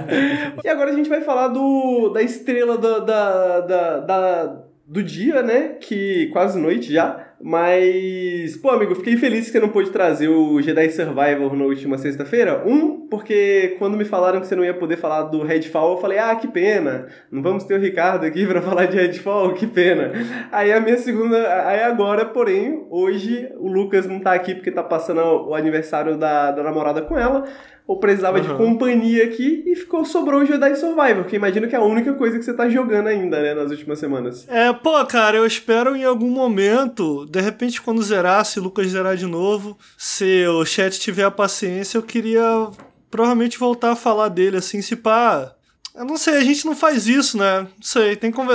e 0.64 0.68
agora 0.68 0.90
a 0.90 0.94
gente 0.94 1.08
vai 1.08 1.20
falar 1.20 1.48
do, 1.48 2.10
da 2.10 2.22
estrela 2.22 2.78
da, 2.78 2.98
da, 3.00 3.60
da, 3.60 4.00
da 4.00 4.62
do 4.86 5.02
dia, 5.02 5.42
né? 5.42 5.76
Que 5.80 6.28
quase 6.32 6.58
noite 6.58 6.92
já. 6.92 7.27
Mas, 7.40 8.56
pô, 8.56 8.70
amigo, 8.70 8.94
fiquei 8.96 9.16
feliz 9.16 9.46
que 9.46 9.52
você 9.52 9.60
não 9.60 9.68
pôde 9.68 9.90
trazer 9.90 10.28
o 10.28 10.60
Jedi 10.60 10.90
Survivor 10.90 11.54
na 11.56 11.64
última 11.64 11.96
sexta-feira. 11.96 12.64
Um, 12.66 13.06
porque 13.08 13.76
quando 13.78 13.96
me 13.96 14.04
falaram 14.04 14.40
que 14.40 14.46
você 14.46 14.56
não 14.56 14.64
ia 14.64 14.74
poder 14.74 14.96
falar 14.96 15.22
do 15.22 15.42
Redfall, 15.42 15.92
eu 15.92 16.00
falei, 16.00 16.18
ah, 16.18 16.34
que 16.34 16.48
pena. 16.48 17.06
Não 17.30 17.40
vamos 17.40 17.64
ter 17.64 17.74
o 17.74 17.80
Ricardo 17.80 18.26
aqui 18.26 18.44
pra 18.48 18.60
falar 18.60 18.86
de 18.86 18.96
Redfall, 18.96 19.54
que 19.54 19.66
pena. 19.66 20.12
Aí 20.50 20.72
a 20.72 20.80
minha 20.80 20.98
segunda. 20.98 21.66
Aí 21.66 21.80
agora, 21.82 22.24
porém, 22.24 22.84
hoje 22.90 23.48
o 23.56 23.68
Lucas 23.68 24.06
não 24.06 24.18
tá 24.18 24.32
aqui 24.32 24.54
porque 24.54 24.72
tá 24.72 24.82
passando 24.82 25.20
o 25.20 25.54
aniversário 25.54 26.16
da, 26.16 26.50
da 26.50 26.62
namorada 26.62 27.02
com 27.02 27.16
ela 27.16 27.44
ou 27.88 27.98
precisava 27.98 28.36
uhum. 28.36 28.44
de 28.44 28.54
companhia 28.54 29.24
aqui 29.24 29.64
e 29.66 29.74
ficou 29.74 30.04
sobrou 30.04 30.42
o 30.42 30.44
Jedi 30.44 30.76
Survivor, 30.76 31.24
que 31.24 31.36
imagino 31.36 31.66
que 31.66 31.74
é 31.74 31.78
a 31.78 31.82
única 31.82 32.12
coisa 32.12 32.38
que 32.38 32.44
você 32.44 32.52
tá 32.52 32.68
jogando 32.68 33.06
ainda, 33.06 33.40
né, 33.40 33.54
nas 33.54 33.70
últimas 33.70 33.98
semanas. 33.98 34.46
É, 34.46 34.70
pô, 34.74 35.02
cara, 35.06 35.38
eu 35.38 35.46
espero 35.46 35.96
em 35.96 36.04
algum 36.04 36.28
momento, 36.28 37.24
de 37.24 37.40
repente 37.40 37.80
quando 37.80 38.02
zerar, 38.02 38.44
se 38.44 38.60
o 38.60 38.62
Lucas 38.62 38.88
zerar 38.88 39.16
de 39.16 39.24
novo, 39.24 39.78
se 39.96 40.46
o 40.48 40.66
chat 40.66 41.00
tiver 41.00 41.24
a 41.24 41.30
paciência, 41.30 41.96
eu 41.96 42.02
queria 42.02 42.68
provavelmente 43.10 43.58
voltar 43.58 43.92
a 43.92 43.96
falar 43.96 44.28
dele 44.28 44.58
assim, 44.58 44.82
se 44.82 44.94
pá. 44.94 45.54
Eu 45.94 46.04
não 46.04 46.18
sei, 46.18 46.34
a 46.34 46.44
gente 46.44 46.66
não 46.66 46.76
faz 46.76 47.08
isso, 47.08 47.38
né? 47.38 47.62
Não 47.62 47.82
sei, 47.82 48.14
tem 48.14 48.30
como 48.30 48.52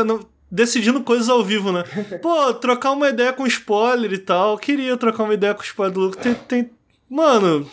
decidindo 0.49 1.01
coisas 1.01 1.27
ao 1.27 1.43
vivo, 1.43 1.71
né? 1.71 1.83
Pô, 2.21 2.53
trocar 2.53 2.91
uma 2.91 3.09
ideia 3.09 3.33
com 3.33 3.47
spoiler 3.47 4.13
e 4.13 4.19
tal. 4.19 4.51
Eu 4.51 4.59
queria 4.59 4.95
trocar 4.95 5.23
uma 5.23 5.33
ideia 5.33 5.55
com 5.55 5.63
spoiler 5.63 5.93
do 5.93 5.99
Lucas. 6.01 6.21
Tem, 6.21 6.33
tem... 6.35 6.69
Mano, 7.09 7.67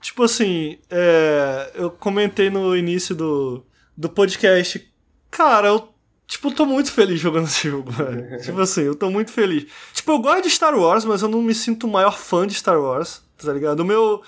Tipo 0.00 0.22
assim, 0.22 0.78
é, 0.90 1.72
eu 1.74 1.90
comentei 1.90 2.50
no 2.50 2.76
início 2.76 3.14
do, 3.14 3.64
do 3.96 4.08
podcast. 4.08 4.92
Cara, 5.30 5.68
eu 5.68 5.92
tipo, 6.26 6.52
tô 6.52 6.64
muito 6.66 6.92
feliz 6.92 7.18
jogando 7.18 7.46
esse 7.46 7.68
jogo, 7.68 7.90
velho. 7.90 8.38
tipo 8.40 8.60
assim, 8.60 8.82
eu 8.82 8.94
tô 8.94 9.10
muito 9.10 9.32
feliz. 9.32 9.66
Tipo, 9.92 10.12
eu 10.12 10.18
gosto 10.20 10.42
de 10.44 10.50
Star 10.50 10.78
Wars, 10.78 11.04
mas 11.04 11.22
eu 11.22 11.28
não 11.28 11.42
me 11.42 11.54
sinto 11.54 11.86
o 11.86 11.90
maior 11.90 12.16
fã 12.16 12.46
de 12.46 12.54
Star 12.54 12.80
Wars, 12.80 13.22
tá 13.36 13.52
ligado? 13.52 13.80
O 13.80 13.84
meu, 13.84 14.22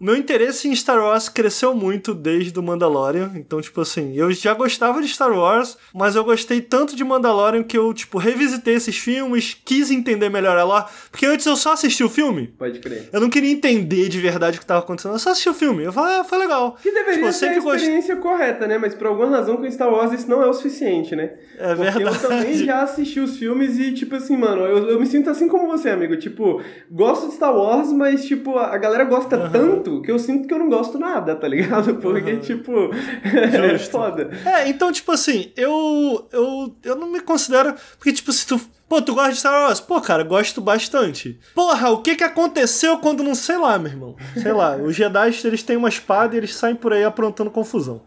o 0.00 0.04
meu 0.04 0.16
interesse 0.16 0.68
em 0.68 0.74
Star 0.74 0.98
Wars 0.98 1.28
cresceu 1.28 1.74
muito 1.74 2.12
desde 2.12 2.58
o 2.58 2.62
Mandalorian. 2.62 3.32
Então, 3.36 3.60
tipo 3.60 3.80
assim, 3.80 4.14
eu 4.16 4.30
já 4.32 4.52
gostava 4.52 5.00
de 5.00 5.08
Star 5.08 5.32
Wars, 5.32 5.76
mas 5.94 6.16
eu 6.16 6.24
gostei 6.24 6.60
tanto 6.60 6.96
de 6.96 7.04
Mandalorian 7.04 7.62
que 7.62 7.78
eu, 7.78 7.92
tipo, 7.94 8.18
revisitei 8.18 8.74
esses 8.74 8.96
filmes, 8.96 9.56
quis 9.64 9.90
entender 9.90 10.28
melhor 10.28 10.58
ela. 10.58 10.88
Porque 11.10 11.26
antes 11.26 11.46
eu 11.46 11.56
só 11.56 11.72
assisti 11.72 12.02
o 12.02 12.08
filme. 12.08 12.48
Pode 12.58 12.80
crer. 12.80 13.08
Eu 13.12 13.20
não 13.20 13.30
queria 13.30 13.50
entender 13.50 14.08
de 14.08 14.20
verdade 14.20 14.56
o 14.56 14.60
que 14.60 14.66
tava 14.66 14.80
acontecendo. 14.80 15.12
Eu 15.14 15.18
só 15.18 15.30
assisti 15.30 15.48
o 15.48 15.54
filme. 15.54 15.84
Eu 15.84 15.92
falei, 15.92 16.16
ah, 16.16 16.24
foi 16.24 16.38
legal. 16.38 16.76
Que 16.82 16.90
deveria 16.90 17.20
tipo, 17.20 17.32
ser 17.32 17.46
a 17.46 17.56
experiência 17.56 18.14
gost... 18.16 18.26
correta, 18.26 18.66
né? 18.66 18.78
Mas 18.78 18.94
por 18.94 19.06
alguma 19.06 19.28
razão 19.28 19.56
com 19.56 19.70
Star 19.70 19.90
Wars 19.90 20.12
isso 20.12 20.28
não 20.28 20.42
é 20.42 20.46
o 20.46 20.52
suficiente, 20.52 21.14
né? 21.14 21.34
É 21.56 21.74
Porque 21.74 21.98
verdade. 21.98 22.16
eu 22.16 22.28
também 22.28 22.54
já 22.54 22.82
assisti 22.82 23.20
os 23.20 23.36
filmes 23.36 23.78
e, 23.78 23.92
tipo 23.92 24.16
assim, 24.16 24.36
mano, 24.36 24.62
eu, 24.62 24.90
eu 24.90 25.00
me 25.00 25.06
sinto 25.06 25.30
assim 25.30 25.46
como 25.48 25.68
você, 25.68 25.90
amigo. 25.90 26.16
Tipo, 26.16 26.60
gosto 26.90 27.28
de 27.28 27.34
Star 27.34 27.56
Wars, 27.56 27.92
mas, 27.92 28.24
tipo, 28.24 28.58
a 28.58 28.76
galera 28.76 29.04
gosta 29.04 29.36
uhum. 29.36 29.83
Tanto 29.84 30.00
que 30.00 30.10
eu 30.10 30.18
sinto 30.18 30.48
que 30.48 30.54
eu 30.54 30.58
não 30.58 30.68
gosto 30.68 30.98
nada, 30.98 31.36
tá 31.36 31.46
ligado? 31.46 31.96
Porque, 32.00 32.32
uhum. 32.32 32.40
tipo, 32.40 32.72
é 33.22 33.78
foda. 33.78 34.30
É, 34.44 34.68
então, 34.68 34.90
tipo 34.90 35.12
assim, 35.12 35.52
eu, 35.56 36.26
eu, 36.32 36.74
eu 36.82 36.96
não 36.96 37.10
me 37.10 37.20
considero. 37.20 37.74
Porque, 37.98 38.12
tipo, 38.12 38.32
se 38.32 38.46
tu. 38.46 38.60
Pô, 38.88 39.00
tu 39.00 39.14
gosta 39.14 39.32
de 39.32 39.38
Star 39.38 39.52
Wars? 39.62 39.80
Pô, 39.80 40.00
cara, 40.00 40.22
gosto 40.22 40.60
bastante. 40.60 41.38
Porra, 41.54 41.90
o 41.90 41.98
que 41.98 42.16
que 42.16 42.24
aconteceu 42.24 42.98
quando 42.98 43.22
não. 43.22 43.34
Sei 43.34 43.56
lá, 43.56 43.78
meu 43.78 43.92
irmão. 43.92 44.16
Sei 44.36 44.52
lá. 44.52 44.76
Os 44.76 44.96
Jedi, 44.96 45.34
eles 45.44 45.62
têm 45.62 45.76
uma 45.76 45.88
espada 45.88 46.34
e 46.34 46.38
eles 46.38 46.54
saem 46.54 46.74
por 46.74 46.92
aí 46.92 47.04
aprontando 47.04 47.50
confusão. 47.50 48.02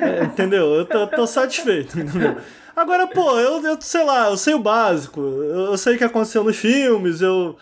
É, 0.00 0.24
entendeu? 0.24 0.74
Eu 0.74 0.84
tô, 0.84 1.06
tô 1.06 1.26
satisfeito, 1.26 1.98
entendeu? 1.98 2.36
Agora, 2.74 3.06
pô, 3.06 3.38
eu, 3.38 3.62
eu 3.62 3.78
sei 3.80 4.02
lá, 4.02 4.30
eu 4.30 4.36
sei 4.36 4.54
o 4.54 4.58
básico. 4.58 5.20
Eu, 5.20 5.66
eu 5.66 5.78
sei 5.78 5.94
o 5.94 5.98
que 5.98 6.04
aconteceu 6.04 6.42
nos 6.42 6.56
filmes, 6.56 7.20
eu 7.20 7.56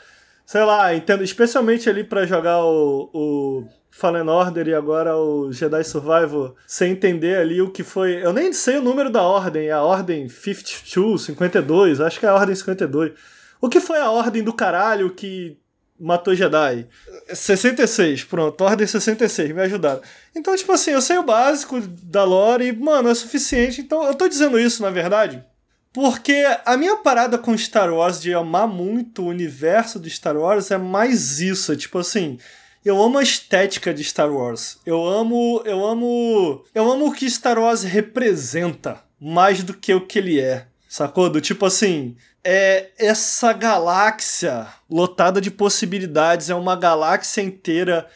sei 0.51 0.65
lá, 0.65 0.93
entendo, 0.93 1.23
especialmente 1.23 1.89
ali 1.89 2.03
para 2.03 2.27
jogar 2.27 2.65
o, 2.65 3.09
o 3.15 3.69
Fallen 3.89 4.29
Order 4.29 4.67
e 4.67 4.75
agora 4.75 5.17
o 5.17 5.53
Jedi 5.53 5.85
Survival 5.85 6.57
sem 6.67 6.91
entender 6.91 7.37
ali 7.37 7.63
o 7.63 7.71
que 7.71 7.85
foi. 7.85 8.15
Eu 8.15 8.33
nem 8.33 8.53
sei 8.53 8.79
o 8.79 8.83
número 8.83 9.11
da 9.11 9.23
ordem, 9.23 9.69
é 9.69 9.71
a 9.71 9.85
ordem 9.85 10.29
52, 10.29 11.23
52, 11.23 12.01
acho 12.01 12.19
que 12.19 12.27
é 12.27 12.31
a 12.31 12.35
ordem 12.35 12.57
52. 12.57 13.13
O 13.61 13.69
que 13.69 13.79
foi 13.79 14.01
a 14.01 14.11
ordem 14.11 14.43
do 14.43 14.53
caralho 14.53 15.15
que 15.15 15.57
matou 15.97 16.35
Jedi? 16.35 16.85
66, 17.33 18.25
pronto, 18.25 18.61
ordem 18.65 18.89
66, 18.89 19.55
me 19.55 19.63
ajudaram. 19.63 20.01
Então, 20.35 20.57
tipo 20.57 20.73
assim, 20.73 20.91
eu 20.91 21.01
sei 21.01 21.17
o 21.17 21.23
básico 21.23 21.81
da 21.81 22.25
lore 22.25 22.67
e, 22.67 22.73
mano, 22.73 23.09
é 23.09 23.15
suficiente. 23.15 23.83
Então, 23.83 24.05
eu 24.05 24.17
tô 24.17 24.27
dizendo 24.27 24.59
isso, 24.59 24.83
na 24.83 24.91
verdade, 24.91 25.45
porque 25.93 26.45
a 26.65 26.77
minha 26.77 26.97
parada 26.99 27.37
com 27.37 27.57
Star 27.57 27.93
Wars 27.93 28.21
de 28.21 28.33
amar 28.33 28.69
muito 28.69 29.23
o 29.23 29.29
universo 29.29 29.99
de 29.99 30.09
Star 30.09 30.37
Wars 30.37 30.71
é 30.71 30.79
mais 30.79 31.41
isso, 31.41 31.73
é 31.73 31.77
tipo 31.77 31.99
assim, 31.99 32.39
eu 32.85 33.01
amo 33.03 33.19
a 33.19 33.23
estética 33.23 33.93
de 33.93 34.03
Star 34.03 34.33
Wars. 34.33 34.79
Eu 34.87 35.07
amo, 35.07 35.63
eu 35.67 35.85
amo, 35.85 36.65
eu 36.75 36.91
amo 36.91 37.09
o 37.09 37.13
que 37.13 37.29
Star 37.29 37.59
Wars 37.59 37.83
representa 37.83 39.03
mais 39.21 39.63
do 39.63 39.75
que 39.75 39.93
o 39.93 40.07
que 40.07 40.19
ele 40.19 40.41
é. 40.41 40.67
Sacou? 40.89 41.29
Do 41.29 41.41
tipo 41.41 41.67
assim, 41.67 42.17
é 42.43 42.89
essa 42.99 43.53
galáxia 43.53 44.67
lotada 44.89 45.41
de 45.41 45.51
possibilidades, 45.51 46.51
é 46.51 46.55
uma 46.55 46.75
galáxia 46.75 47.43
inteira 47.43 48.09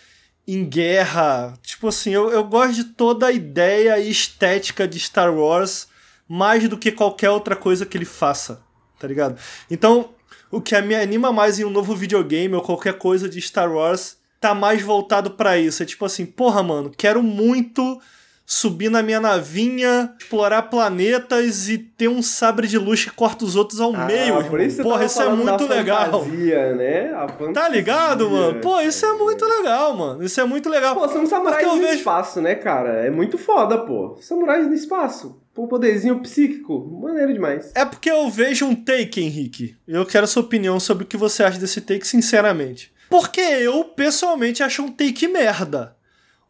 em 0.47 0.65
guerra. 0.65 1.55
Tipo 1.63 1.89
assim, 1.89 2.11
eu, 2.11 2.31
eu 2.31 2.45
gosto 2.45 2.75
de 2.75 2.85
toda 2.85 3.27
a 3.27 3.33
ideia 3.33 3.99
e 3.99 4.11
estética 4.11 4.89
de 4.89 4.99
Star 4.99 5.33
Wars 5.33 5.89
mais 6.29 6.69
do 6.69 6.79
que 6.79 6.93
qualquer 6.93 7.31
outra 7.31 7.57
coisa 7.57 7.85
que 7.87 7.97
ele 7.97 8.05
faça, 8.05 8.63
tá 8.99 9.07
ligado? 9.07 9.39
Então, 9.71 10.11
o 10.51 10.61
que 10.61 10.81
me 10.81 10.95
anima 10.95 11.33
mais 11.33 11.59
em 11.59 11.65
um 11.65 11.71
novo 11.71 11.95
videogame 11.95 12.55
ou 12.55 12.63
qualquer 12.63 12.99
coisa 12.99 13.29
de 13.29 13.41
Star 13.41 13.73
Wars 13.73 14.17
tá 14.41 14.55
mais 14.55 14.83
voltado 14.83 15.33
para 15.33 15.59
isso. 15.59 15.83
É 15.83 15.87
tipo 15.87 16.05
assim, 16.05 16.27
porra, 16.27 16.63
mano, 16.63 16.93
quero 16.97 17.23
muito 17.23 18.01
subir 18.47 18.91
na 18.91 19.03
minha 19.03 19.19
navinha, 19.19 20.15
explorar 20.21 20.63
planetas 20.63 21.69
e 21.69 21.79
ter 21.79 22.09
um 22.09 22.23
sabre 22.23 22.69
de 22.69 22.77
luz 22.77 23.05
que 23.05 23.11
corta 23.11 23.45
os 23.45 23.57
outros 23.57 23.81
ao 23.81 23.95
ah, 23.95 24.05
meio. 24.05 24.45
Por 24.45 24.61
isso 24.61 24.83
Porra, 24.83 25.07
isso 25.07 25.23
é 25.23 25.29
muito 25.31 25.67
legal. 25.67 26.25
Fantasia, 26.25 26.75
né? 26.75 27.11
Tá 27.55 27.69
ligado, 27.69 28.31
mano? 28.31 28.61
Pô, 28.61 28.81
isso 28.81 29.07
é 29.07 29.13
muito 29.15 29.45
legal, 29.45 29.97
mano. 29.97 30.23
Isso 30.23 30.41
é 30.41 30.45
muito 30.45 30.69
legal. 30.69 30.95
Pô, 30.95 31.09
são 31.09 31.27
samurais 31.27 31.67
no 31.67 31.79
vejo... 31.79 31.95
espaço, 31.95 32.41
né, 32.41 32.55
cara? 32.55 33.07
É 33.07 33.11
muito 33.11 33.39
foda, 33.39 33.79
pô. 33.79 34.17
Samurais 34.21 34.67
no 34.67 34.75
espaço. 34.75 35.41
Pô, 35.55 35.69
poderzinho 35.69 36.21
psíquico. 36.21 36.99
Maneiro 37.01 37.33
demais. 37.33 37.71
É 37.77 37.85
porque 37.85 38.11
eu 38.11 38.29
vejo 38.29 38.67
um 38.67 38.75
take, 38.75 39.23
Henrique. 39.23 39.77
Eu 39.87 40.05
quero 40.05 40.27
sua 40.27 40.43
opinião 40.43 40.81
sobre 40.81 41.05
o 41.05 41.07
que 41.07 41.17
você 41.17 41.45
acha 41.45 41.61
desse 41.61 41.81
take, 41.81 42.07
sinceramente. 42.07 42.93
Porque 43.09 43.41
eu, 43.41 43.85
pessoalmente, 43.85 44.65
acho 44.65 44.83
um 44.83 44.91
take 44.91 45.29
merda. 45.29 45.97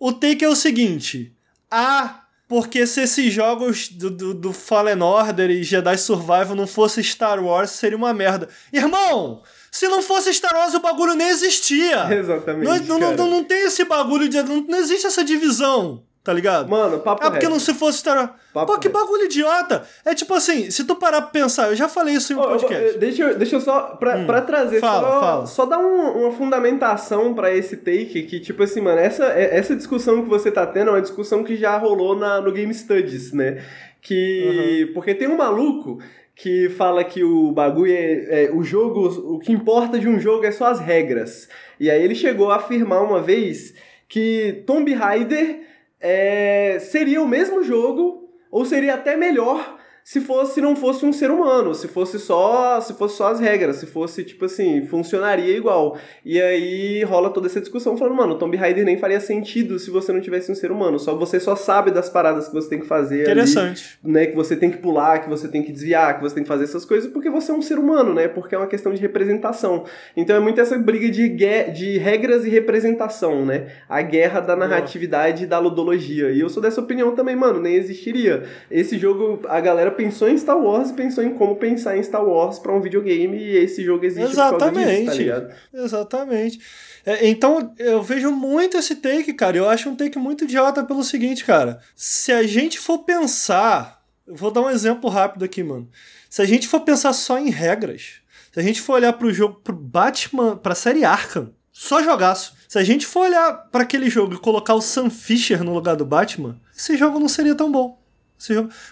O 0.00 0.10
take 0.10 0.42
é 0.42 0.48
o 0.48 0.56
seguinte: 0.56 1.36
ah, 1.70 2.22
porque 2.48 2.86
se 2.86 3.02
esses 3.02 3.30
jogos 3.30 3.88
do, 3.88 4.10
do, 4.10 4.34
do, 4.34 4.52
Fallen 4.54 5.02
Order 5.02 5.50
e 5.50 5.62
Jedi 5.62 5.98
Survival 5.98 6.54
não 6.54 6.66
fosse 6.66 7.04
Star 7.04 7.44
Wars, 7.44 7.72
seria 7.72 7.98
uma 7.98 8.14
merda. 8.14 8.48
Irmão, 8.72 9.42
se 9.70 9.86
não 9.86 10.00
fosse 10.00 10.32
Star 10.32 10.54
Wars, 10.54 10.72
o 10.72 10.80
bagulho 10.80 11.14
nem 11.14 11.28
existia. 11.28 12.06
Exatamente. 12.14 12.86
Não, 12.86 12.98
não, 12.98 13.16
não, 13.16 13.26
não, 13.28 13.44
tem 13.44 13.66
esse 13.66 13.84
bagulho 13.84 14.30
de. 14.30 14.42
Não, 14.42 14.62
não 14.62 14.78
existe 14.78 15.06
essa 15.06 15.22
divisão 15.22 16.04
tá 16.24 16.32
ligado? 16.32 16.70
Mano, 16.70 17.00
papo 17.00 17.22
É 17.22 17.26
porque 17.28 17.44
reto. 17.44 17.52
não 17.52 17.60
se 17.60 17.74
fosse 17.74 17.98
Star 17.98 18.34
Papo 18.52 18.72
Pô, 18.72 18.78
que 18.78 18.88
bagulho 18.88 19.26
idiota! 19.26 19.86
É 20.04 20.14
tipo 20.14 20.32
assim, 20.32 20.70
se 20.70 20.84
tu 20.84 20.96
parar 20.96 21.20
pra 21.20 21.30
pensar, 21.30 21.68
eu 21.68 21.76
já 21.76 21.86
falei 21.86 22.14
isso 22.14 22.32
em 22.32 22.36
um 22.36 22.40
oh, 22.40 22.48
podcast. 22.48 22.98
deixa, 22.98 23.22
eu, 23.22 23.38
deixa 23.38 23.56
eu 23.56 23.60
só, 23.60 23.96
pra, 23.96 24.16
hum. 24.16 24.24
pra 24.24 24.40
trazer, 24.40 24.80
fala, 24.80 25.08
só, 25.08 25.20
fala. 25.20 25.46
só 25.46 25.66
dar 25.66 25.78
um, 25.78 26.22
uma 26.22 26.32
fundamentação 26.32 27.34
pra 27.34 27.54
esse 27.54 27.76
take, 27.76 28.22
que 28.22 28.40
tipo 28.40 28.62
assim, 28.62 28.80
mano, 28.80 28.98
essa, 28.98 29.26
é, 29.26 29.54
essa 29.56 29.76
discussão 29.76 30.22
que 30.22 30.28
você 30.28 30.50
tá 30.50 30.66
tendo 30.66 30.88
é 30.88 30.94
uma 30.94 31.02
discussão 31.02 31.44
que 31.44 31.56
já 31.56 31.76
rolou 31.76 32.16
na, 32.16 32.40
no 32.40 32.50
Game 32.50 32.72
Studies, 32.72 33.32
né? 33.32 33.62
Que... 34.00 34.86
Uhum. 34.86 34.94
Porque 34.94 35.14
tem 35.14 35.28
um 35.28 35.36
maluco 35.36 35.98
que 36.34 36.68
fala 36.70 37.04
que 37.04 37.22
o 37.22 37.52
bagulho 37.52 37.92
é, 37.92 38.44
é, 38.46 38.50
o 38.52 38.62
jogo, 38.62 39.34
o 39.34 39.38
que 39.38 39.52
importa 39.52 39.98
de 39.98 40.08
um 40.08 40.18
jogo 40.18 40.44
é 40.44 40.50
só 40.50 40.66
as 40.66 40.80
regras. 40.80 41.48
E 41.78 41.90
aí 41.90 42.02
ele 42.02 42.14
chegou 42.14 42.50
a 42.50 42.56
afirmar 42.56 43.02
uma 43.02 43.20
vez 43.20 43.74
que 44.08 44.62
Tomb 44.66 44.92
Raider 44.92 45.73
é, 46.06 46.78
seria 46.80 47.22
o 47.22 47.26
mesmo 47.26 47.62
jogo, 47.62 48.28
ou 48.50 48.66
seria 48.66 48.92
até 48.92 49.16
melhor, 49.16 49.73
se 50.04 50.20
fosse 50.20 50.60
não 50.60 50.76
fosse 50.76 51.06
um 51.06 51.14
ser 51.14 51.30
humano, 51.30 51.74
se 51.74 51.88
fosse 51.88 52.18
só, 52.18 52.78
se 52.78 52.92
fosse 52.92 53.16
só 53.16 53.28
as 53.28 53.40
regras, 53.40 53.76
se 53.76 53.86
fosse 53.86 54.22
tipo 54.22 54.44
assim, 54.44 54.84
funcionaria 54.86 55.56
igual. 55.56 55.96
E 56.22 56.38
aí 56.38 57.02
rola 57.04 57.30
toda 57.30 57.46
essa 57.46 57.58
discussão 57.58 57.96
falando, 57.96 58.14
mano, 58.14 58.34
Tomb 58.34 58.54
Raider 58.54 58.84
nem 58.84 58.98
faria 58.98 59.18
sentido 59.18 59.78
se 59.78 59.90
você 59.90 60.12
não 60.12 60.20
tivesse 60.20 60.52
um 60.52 60.54
ser 60.54 60.70
humano, 60.70 60.98
só 60.98 61.16
você 61.16 61.40
só 61.40 61.56
sabe 61.56 61.90
das 61.90 62.10
paradas 62.10 62.48
que 62.48 62.54
você 62.54 62.68
tem 62.68 62.80
que 62.80 62.86
fazer 62.86 63.22
Interessante. 63.22 63.98
Ali, 64.04 64.12
né, 64.12 64.26
que 64.26 64.36
você 64.36 64.54
tem 64.54 64.70
que 64.70 64.76
pular, 64.76 65.20
que 65.20 65.28
você 65.30 65.48
tem 65.48 65.62
que 65.62 65.72
desviar, 65.72 66.16
que 66.16 66.22
você 66.22 66.34
tem 66.34 66.44
que 66.44 66.48
fazer 66.48 66.64
essas 66.64 66.84
coisas 66.84 67.10
porque 67.10 67.30
você 67.30 67.50
é 67.50 67.54
um 67.54 67.62
ser 67.62 67.78
humano, 67.78 68.12
né? 68.12 68.28
Porque 68.28 68.54
é 68.54 68.58
uma 68.58 68.66
questão 68.66 68.92
de 68.92 69.00
representação. 69.00 69.84
Então 70.14 70.36
é 70.36 70.40
muito 70.40 70.60
essa 70.60 70.76
briga 70.76 71.10
de, 71.10 71.30
de 71.72 71.96
regras 71.96 72.44
e 72.44 72.50
representação, 72.50 73.46
né? 73.46 73.68
A 73.88 74.02
guerra 74.02 74.40
da 74.40 74.54
narratividade 74.54 75.44
e 75.44 75.46
da 75.46 75.58
ludologia. 75.58 76.30
E 76.30 76.40
eu 76.40 76.50
sou 76.50 76.62
dessa 76.62 76.80
opinião 76.80 77.14
também, 77.14 77.34
mano, 77.34 77.58
nem 77.58 77.74
existiria. 77.76 78.44
Esse 78.70 78.98
jogo, 78.98 79.40
a 79.48 79.60
galera 79.60 79.93
pensou 79.94 80.28
em 80.28 80.36
Star 80.36 80.58
Wars 80.58 80.90
e 80.90 80.94
pensou 80.94 81.24
em 81.24 81.34
como 81.34 81.56
pensar 81.56 81.96
em 81.96 82.02
Star 82.02 82.24
Wars 82.24 82.58
para 82.58 82.72
um 82.72 82.80
videogame 82.80 83.36
e 83.36 83.56
esse 83.56 83.82
jogo 83.82 84.04
existe 84.04 84.32
Exatamente. 84.32 84.94
disso, 84.94 85.06
tá 85.06 85.14
ligado? 85.14 85.54
Exatamente. 85.72 86.60
É, 87.06 87.28
então, 87.28 87.74
eu 87.78 88.02
vejo 88.02 88.30
muito 88.30 88.76
esse 88.76 88.96
take, 88.96 89.32
cara. 89.34 89.56
Eu 89.56 89.68
acho 89.68 89.88
um 89.88 89.96
take 89.96 90.18
muito 90.18 90.44
idiota 90.44 90.84
pelo 90.84 91.04
seguinte, 91.04 91.44
cara. 91.44 91.80
Se 91.94 92.32
a 92.32 92.42
gente 92.42 92.78
for 92.78 93.00
pensar. 93.00 94.02
Eu 94.26 94.34
vou 94.34 94.50
dar 94.50 94.62
um 94.62 94.70
exemplo 94.70 95.10
rápido 95.10 95.44
aqui, 95.44 95.62
mano. 95.62 95.88
Se 96.30 96.40
a 96.40 96.46
gente 96.46 96.66
for 96.66 96.80
pensar 96.80 97.12
só 97.12 97.38
em 97.38 97.50
regras, 97.50 98.20
se 98.52 98.58
a 98.58 98.62
gente 98.62 98.80
for 98.80 98.94
olhar 98.94 99.12
pro 99.12 99.32
jogo, 99.32 99.60
pro 99.62 99.74
Batman, 99.74 100.56
pra 100.56 100.74
série 100.74 101.04
Arkham, 101.04 101.52
só 101.70 102.02
jogaço. 102.02 102.54
Se 102.68 102.78
a 102.78 102.84
gente 102.84 103.06
for 103.06 103.26
olhar 103.26 103.52
para 103.70 103.82
aquele 103.82 104.08
jogo 104.08 104.34
e 104.34 104.38
colocar 104.38 104.74
o 104.74 104.80
Sam 104.80 105.10
Fisher 105.10 105.62
no 105.62 105.74
lugar 105.74 105.96
do 105.96 106.06
Batman, 106.06 106.58
esse 106.74 106.96
jogo 106.96 107.20
não 107.20 107.28
seria 107.28 107.54
tão 107.54 107.70
bom. 107.70 108.03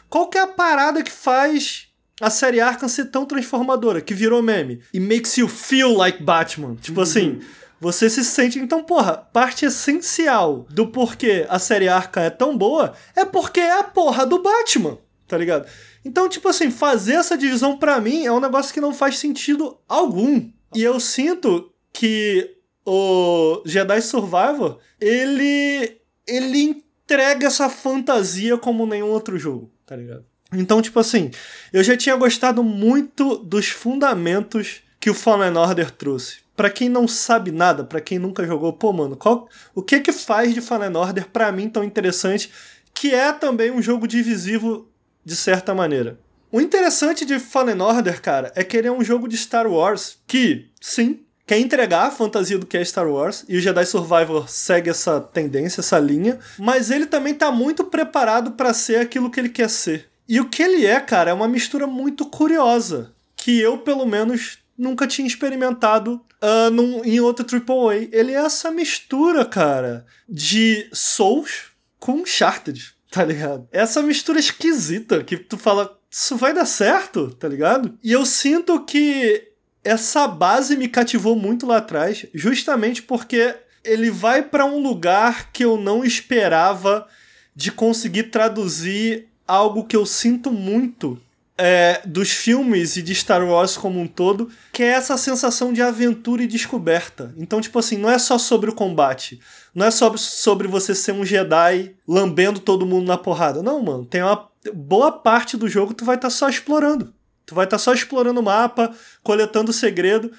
Qual 0.08 0.28
que 0.28 0.38
é 0.38 0.42
a 0.42 0.46
parada 0.46 1.02
que 1.02 1.10
faz 1.10 1.88
a 2.20 2.30
série 2.30 2.60
Arkham 2.60 2.88
ser 2.88 3.06
tão 3.06 3.26
transformadora, 3.26 4.00
que 4.00 4.14
virou 4.14 4.42
meme? 4.42 4.80
E 4.92 5.00
makes 5.00 5.36
you 5.36 5.48
feel 5.48 5.94
like 5.96 6.22
Batman. 6.22 6.76
Tipo 6.76 6.98
uhum. 6.98 7.02
assim, 7.02 7.40
você 7.80 8.08
se 8.08 8.24
sente. 8.24 8.58
Então, 8.58 8.84
porra, 8.84 9.16
parte 9.16 9.64
essencial 9.64 10.66
do 10.70 10.86
porquê 10.86 11.44
a 11.48 11.58
série 11.58 11.88
Arkham 11.88 12.22
é 12.22 12.30
tão 12.30 12.56
boa 12.56 12.94
é 13.16 13.24
porque 13.24 13.60
é 13.60 13.80
a 13.80 13.84
porra 13.84 14.24
do 14.24 14.40
Batman, 14.40 14.98
tá 15.26 15.36
ligado? 15.36 15.66
Então, 16.04 16.28
tipo 16.28 16.48
assim, 16.48 16.70
fazer 16.70 17.14
essa 17.14 17.36
divisão 17.36 17.76
para 17.76 18.00
mim 18.00 18.24
é 18.24 18.32
um 18.32 18.40
negócio 18.40 18.72
que 18.72 18.80
não 18.80 18.94
faz 18.94 19.18
sentido 19.18 19.78
algum. 19.88 20.48
E 20.74 20.82
eu 20.82 20.98
sinto 21.00 21.72
que 21.92 22.56
o 22.86 23.62
Jedi 23.64 24.00
Survivor, 24.00 24.78
ele 25.00 26.00
ele 26.26 26.84
entrega 27.04 27.46
essa 27.46 27.68
fantasia 27.68 28.56
como 28.56 28.86
nenhum 28.86 29.08
outro 29.08 29.38
jogo, 29.38 29.70
tá 29.84 29.96
ligado? 29.96 30.24
Então, 30.52 30.82
tipo 30.82 30.98
assim, 30.98 31.30
eu 31.72 31.82
já 31.82 31.96
tinha 31.96 32.14
gostado 32.16 32.62
muito 32.62 33.38
dos 33.38 33.68
fundamentos 33.68 34.82
que 35.00 35.10
o 35.10 35.14
Fallen 35.14 35.56
Order 35.56 35.90
trouxe. 35.90 36.42
Para 36.54 36.70
quem 36.70 36.88
não 36.88 37.08
sabe 37.08 37.50
nada, 37.50 37.82
para 37.82 38.00
quem 38.00 38.18
nunca 38.18 38.46
jogou, 38.46 38.72
pô, 38.72 38.92
mano, 38.92 39.16
qual, 39.16 39.48
o 39.74 39.82
que 39.82 40.00
que 40.00 40.12
faz 40.12 40.52
de 40.52 40.60
Fallen 40.60 40.94
Order 40.94 41.28
para 41.28 41.50
mim 41.50 41.68
tão 41.68 41.82
interessante, 41.82 42.52
que 42.94 43.14
é 43.14 43.32
também 43.32 43.70
um 43.70 43.80
jogo 43.80 44.06
divisivo 44.06 44.88
de 45.24 45.34
certa 45.34 45.74
maneira. 45.74 46.20
O 46.50 46.60
interessante 46.60 47.24
de 47.24 47.38
Fallen 47.38 47.80
Order, 47.80 48.20
cara, 48.20 48.52
é 48.54 48.62
que 48.62 48.76
ele 48.76 48.86
é 48.86 48.92
um 48.92 49.02
jogo 49.02 49.26
de 49.26 49.36
Star 49.38 49.66
Wars 49.66 50.18
que, 50.26 50.70
sim, 50.80 51.24
quer 51.52 51.58
entregar 51.58 52.06
a 52.06 52.10
fantasia 52.10 52.56
do 52.56 52.64
que 52.64 52.78
é 52.78 52.84
Star 52.84 53.06
Wars, 53.06 53.44
e 53.46 53.58
o 53.58 53.60
Jedi 53.60 53.84
Survivor 53.84 54.48
segue 54.48 54.88
essa 54.88 55.20
tendência, 55.20 55.80
essa 55.80 55.98
linha, 55.98 56.38
mas 56.58 56.90
ele 56.90 57.04
também 57.04 57.34
tá 57.34 57.52
muito 57.52 57.84
preparado 57.84 58.52
para 58.52 58.72
ser 58.72 58.96
aquilo 58.96 59.30
que 59.30 59.38
ele 59.38 59.50
quer 59.50 59.68
ser. 59.68 60.08
E 60.26 60.40
o 60.40 60.48
que 60.48 60.62
ele 60.62 60.86
é, 60.86 60.98
cara, 60.98 61.30
é 61.30 61.34
uma 61.34 61.46
mistura 61.46 61.86
muito 61.86 62.24
curiosa, 62.24 63.12
que 63.36 63.60
eu, 63.60 63.76
pelo 63.76 64.06
menos, 64.06 64.60
nunca 64.78 65.06
tinha 65.06 65.28
experimentado 65.28 66.22
uh, 66.42 66.70
num, 66.70 67.04
em 67.04 67.20
outro 67.20 67.44
AAA. 67.44 68.08
Ele 68.10 68.32
é 68.32 68.36
essa 68.36 68.70
mistura, 68.70 69.44
cara, 69.44 70.06
de 70.26 70.88
Souls 70.90 71.64
com 72.00 72.12
Uncharted 72.12 72.94
tá 73.10 73.22
ligado? 73.22 73.68
Essa 73.70 74.00
mistura 74.00 74.40
esquisita 74.40 75.22
que 75.22 75.36
tu 75.36 75.58
fala, 75.58 76.00
isso 76.10 76.34
vai 76.34 76.54
dar 76.54 76.64
certo, 76.64 77.28
tá 77.34 77.46
ligado? 77.46 77.98
E 78.02 78.10
eu 78.10 78.24
sinto 78.24 78.82
que 78.86 79.51
essa 79.84 80.28
base 80.28 80.76
me 80.76 80.88
cativou 80.88 81.34
muito 81.36 81.66
lá 81.66 81.78
atrás, 81.78 82.26
justamente 82.34 83.02
porque 83.02 83.54
ele 83.84 84.10
vai 84.10 84.42
para 84.42 84.64
um 84.64 84.80
lugar 84.80 85.50
que 85.52 85.64
eu 85.64 85.76
não 85.76 86.04
esperava 86.04 87.06
de 87.54 87.72
conseguir 87.72 88.24
traduzir 88.24 89.28
algo 89.46 89.84
que 89.84 89.96
eu 89.96 90.06
sinto 90.06 90.50
muito 90.50 91.20
é, 91.58 92.00
dos 92.04 92.30
filmes 92.30 92.96
e 92.96 93.02
de 93.02 93.14
Star 93.14 93.44
Wars 93.46 93.76
como 93.76 94.00
um 94.00 94.06
todo, 94.06 94.48
que 94.72 94.82
é 94.82 94.88
essa 94.88 95.16
sensação 95.16 95.72
de 95.72 95.82
aventura 95.82 96.42
e 96.42 96.46
descoberta. 96.46 97.34
Então, 97.36 97.60
tipo 97.60 97.78
assim, 97.78 97.98
não 97.98 98.10
é 98.10 98.18
só 98.18 98.38
sobre 98.38 98.70
o 98.70 98.74
combate. 98.74 99.40
Não 99.74 99.86
é 99.86 99.90
só 99.90 100.16
sobre 100.16 100.66
você 100.68 100.94
ser 100.94 101.12
um 101.12 101.24
Jedi 101.24 101.94
lambendo 102.06 102.60
todo 102.60 102.86
mundo 102.86 103.06
na 103.06 103.18
porrada. 103.18 103.62
Não, 103.62 103.82
mano. 103.82 104.04
Tem 104.04 104.22
uma 104.22 104.48
boa 104.72 105.12
parte 105.12 105.56
do 105.56 105.68
jogo 105.68 105.88
que 105.88 105.98
tu 105.98 106.04
vai 106.04 106.16
estar 106.16 106.28
tá 106.28 106.34
só 106.34 106.48
explorando. 106.48 107.12
Tu 107.52 107.54
vai 107.54 107.66
estar 107.66 107.76
tá 107.76 107.82
só 107.82 107.92
explorando 107.92 108.40
o 108.40 108.42
mapa, 108.42 108.94
coletando 109.22 109.72
segredo. 109.72 110.32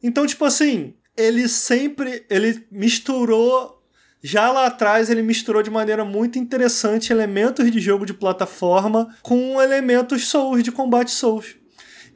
Então, 0.00 0.24
tipo 0.24 0.44
assim, 0.44 0.94
ele 1.16 1.48
sempre 1.48 2.24
ele 2.30 2.64
misturou 2.70 3.82
já 4.22 4.52
lá 4.52 4.66
atrás 4.66 5.08
ele 5.08 5.22
misturou 5.22 5.62
de 5.62 5.70
maneira 5.70 6.04
muito 6.04 6.38
interessante 6.38 7.12
elementos 7.12 7.70
de 7.70 7.80
jogo 7.80 8.04
de 8.04 8.12
plataforma 8.12 9.14
com 9.22 9.60
elementos 9.60 10.28
Souls 10.28 10.62
de 10.62 10.70
combate 10.70 11.10
Souls. 11.10 11.56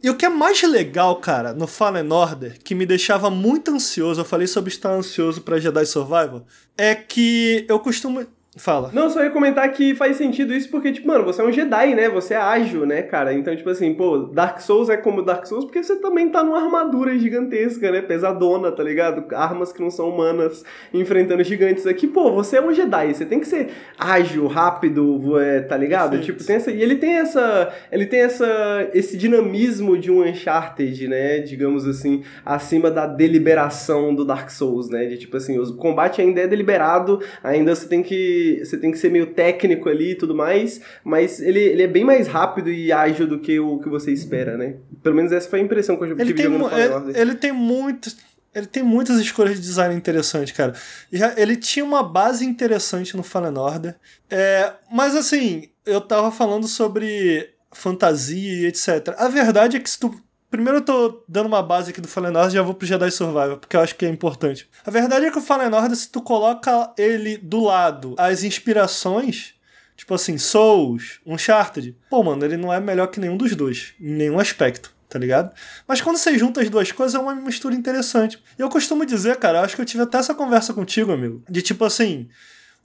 E 0.02 0.10
o 0.10 0.16
que 0.16 0.26
é 0.26 0.28
mais 0.28 0.62
legal, 0.62 1.16
cara, 1.16 1.54
no 1.54 1.66
Fallen 1.66 2.12
Order, 2.12 2.58
que 2.62 2.74
me 2.74 2.84
deixava 2.84 3.30
muito 3.30 3.70
ansioso, 3.70 4.20
eu 4.20 4.24
falei 4.24 4.46
sobre 4.46 4.70
estar 4.70 4.90
ansioso 4.90 5.40
para 5.40 5.58
Jedi 5.58 5.86
Survival, 5.86 6.44
é 6.76 6.94
que 6.94 7.64
eu 7.66 7.80
costumo 7.80 8.26
Fala. 8.56 8.90
Não, 8.92 9.10
só 9.10 9.24
ia 9.24 9.30
comentar 9.30 9.68
que 9.72 9.96
faz 9.96 10.16
sentido 10.16 10.54
isso 10.54 10.70
porque, 10.70 10.92
tipo, 10.92 11.08
mano, 11.08 11.24
você 11.24 11.42
é 11.42 11.44
um 11.44 11.50
Jedi, 11.50 11.94
né? 11.94 12.08
Você 12.08 12.34
é 12.34 12.36
ágil, 12.36 12.86
né, 12.86 13.02
cara? 13.02 13.34
Então, 13.34 13.54
tipo 13.54 13.68
assim, 13.68 13.92
pô, 13.94 14.18
Dark 14.18 14.60
Souls 14.60 14.88
é 14.88 14.96
como 14.96 15.22
Dark 15.22 15.44
Souls 15.44 15.64
porque 15.64 15.82
você 15.82 15.96
também 15.96 16.28
tá 16.28 16.44
numa 16.44 16.62
armadura 16.62 17.18
gigantesca, 17.18 17.90
né? 17.90 18.00
Pesadona, 18.00 18.70
tá 18.70 18.82
ligado? 18.82 19.24
Armas 19.34 19.72
que 19.72 19.82
não 19.82 19.90
são 19.90 20.08
humanas 20.08 20.64
enfrentando 20.92 21.42
gigantes 21.42 21.84
aqui. 21.84 22.06
Pô, 22.06 22.32
você 22.32 22.58
é 22.58 22.62
um 22.62 22.72
Jedi, 22.72 23.14
você 23.14 23.26
tem 23.26 23.40
que 23.40 23.48
ser 23.48 23.70
ágil, 23.98 24.46
rápido, 24.46 25.38
é, 25.40 25.60
tá 25.60 25.76
ligado? 25.76 26.10
Perfeito. 26.10 26.38
Tipo, 26.38 26.46
tem 26.46 26.56
essa. 26.56 26.70
E 26.70 26.80
ele 26.80 26.94
tem 26.94 27.14
essa. 27.14 27.72
Ele 27.90 28.06
tem 28.06 28.20
essa. 28.20 28.88
esse 28.94 29.16
dinamismo 29.16 29.98
de 29.98 30.12
um 30.12 30.22
Uncharted, 30.22 31.08
né? 31.08 31.40
Digamos 31.40 31.86
assim, 31.86 32.22
acima 32.46 32.88
da 32.88 33.06
deliberação 33.06 34.14
do 34.14 34.24
Dark 34.24 34.48
Souls, 34.50 34.88
né? 34.88 35.06
De 35.06 35.18
tipo 35.18 35.36
assim, 35.36 35.58
o 35.58 35.74
combate 35.74 36.20
ainda 36.20 36.40
é 36.40 36.46
deliberado, 36.46 37.20
ainda 37.42 37.74
você 37.74 37.88
tem 37.88 38.00
que 38.00 38.43
você 38.64 38.76
tem 38.76 38.90
que 38.90 38.98
ser 38.98 39.10
meio 39.10 39.26
técnico 39.26 39.88
ali 39.88 40.12
e 40.12 40.14
tudo 40.14 40.34
mais, 40.34 40.80
mas 41.02 41.40
ele, 41.40 41.60
ele 41.60 41.82
é 41.82 41.86
bem 41.86 42.04
mais 42.04 42.26
rápido 42.26 42.70
e 42.70 42.92
ágil 42.92 43.26
do 43.26 43.38
que 43.38 43.58
o 43.58 43.78
que 43.78 43.88
você 43.88 44.12
espera, 44.12 44.56
né? 44.56 44.76
Pelo 45.02 45.14
menos 45.14 45.32
essa 45.32 45.48
foi 45.48 45.60
a 45.60 45.62
impressão 45.62 45.96
que 45.96 46.04
eu 46.04 46.16
tive 46.16 46.42
jogando 46.42 46.68
Fallen 46.68 47.08
ele, 47.10 47.20
ele 47.20 47.34
tem 47.34 47.52
muito 47.52 48.10
ele 48.54 48.66
tem 48.66 48.82
muitas 48.82 49.18
escolhas 49.18 49.56
de 49.56 49.62
design 49.62 49.94
interessantes, 49.94 50.56
cara. 50.56 50.74
Já, 51.12 51.34
ele 51.36 51.56
tinha 51.56 51.84
uma 51.84 52.04
base 52.04 52.46
interessante 52.46 53.16
no 53.16 53.24
Fallen 53.24 53.58
Order. 53.58 53.96
É, 54.30 54.72
mas 54.92 55.16
assim, 55.16 55.70
eu 55.84 56.00
tava 56.00 56.30
falando 56.30 56.68
sobre 56.68 57.50
fantasia 57.72 58.62
e 58.62 58.66
etc. 58.66 59.14
A 59.18 59.28
verdade 59.28 59.76
é 59.76 59.80
que 59.80 59.90
se 59.90 59.98
tu 59.98 60.14
Primeiro 60.54 60.78
eu 60.78 60.82
tô 60.82 61.24
dando 61.28 61.46
uma 61.46 61.60
base 61.60 61.90
aqui 61.90 62.00
do 62.00 62.06
Fallen 62.06 62.36
Order 62.36 62.52
e 62.52 62.54
já 62.54 62.62
vou 62.62 62.74
pro 62.74 62.86
Jedi 62.86 63.10
Survivor, 63.10 63.58
porque 63.58 63.74
eu 63.74 63.80
acho 63.80 63.96
que 63.96 64.06
é 64.06 64.08
importante. 64.08 64.70
A 64.86 64.90
verdade 64.92 65.26
é 65.26 65.30
que 65.32 65.36
o 65.36 65.40
Fallen 65.40 65.74
Order, 65.74 65.96
se 65.96 66.08
tu 66.08 66.22
coloca 66.22 66.92
ele 66.96 67.36
do 67.36 67.64
lado, 67.64 68.14
as 68.16 68.44
inspirações, 68.44 69.54
tipo 69.96 70.14
assim, 70.14 70.38
Souls, 70.38 71.18
Uncharted, 71.26 71.96
pô, 72.08 72.22
mano, 72.22 72.44
ele 72.44 72.56
não 72.56 72.72
é 72.72 72.78
melhor 72.78 73.08
que 73.08 73.18
nenhum 73.18 73.36
dos 73.36 73.56
dois, 73.56 73.94
em 74.00 74.12
nenhum 74.12 74.38
aspecto 74.38 74.94
tá 75.08 75.18
ligado? 75.18 75.52
Mas 75.86 76.00
quando 76.00 76.16
você 76.16 76.36
junta 76.36 76.60
as 76.60 76.68
duas 76.68 76.90
coisas, 76.90 77.14
é 77.14 77.18
uma 77.18 77.34
mistura 77.36 77.72
interessante. 77.72 78.42
E 78.58 78.62
eu 78.62 78.68
costumo 78.68 79.06
dizer, 79.06 79.36
cara, 79.36 79.60
acho 79.60 79.76
que 79.76 79.80
eu 79.80 79.86
tive 79.86 80.02
até 80.02 80.18
essa 80.18 80.34
conversa 80.34 80.74
contigo, 80.74 81.12
amigo, 81.12 81.40
de 81.48 81.62
tipo 81.62 81.84
assim, 81.84 82.28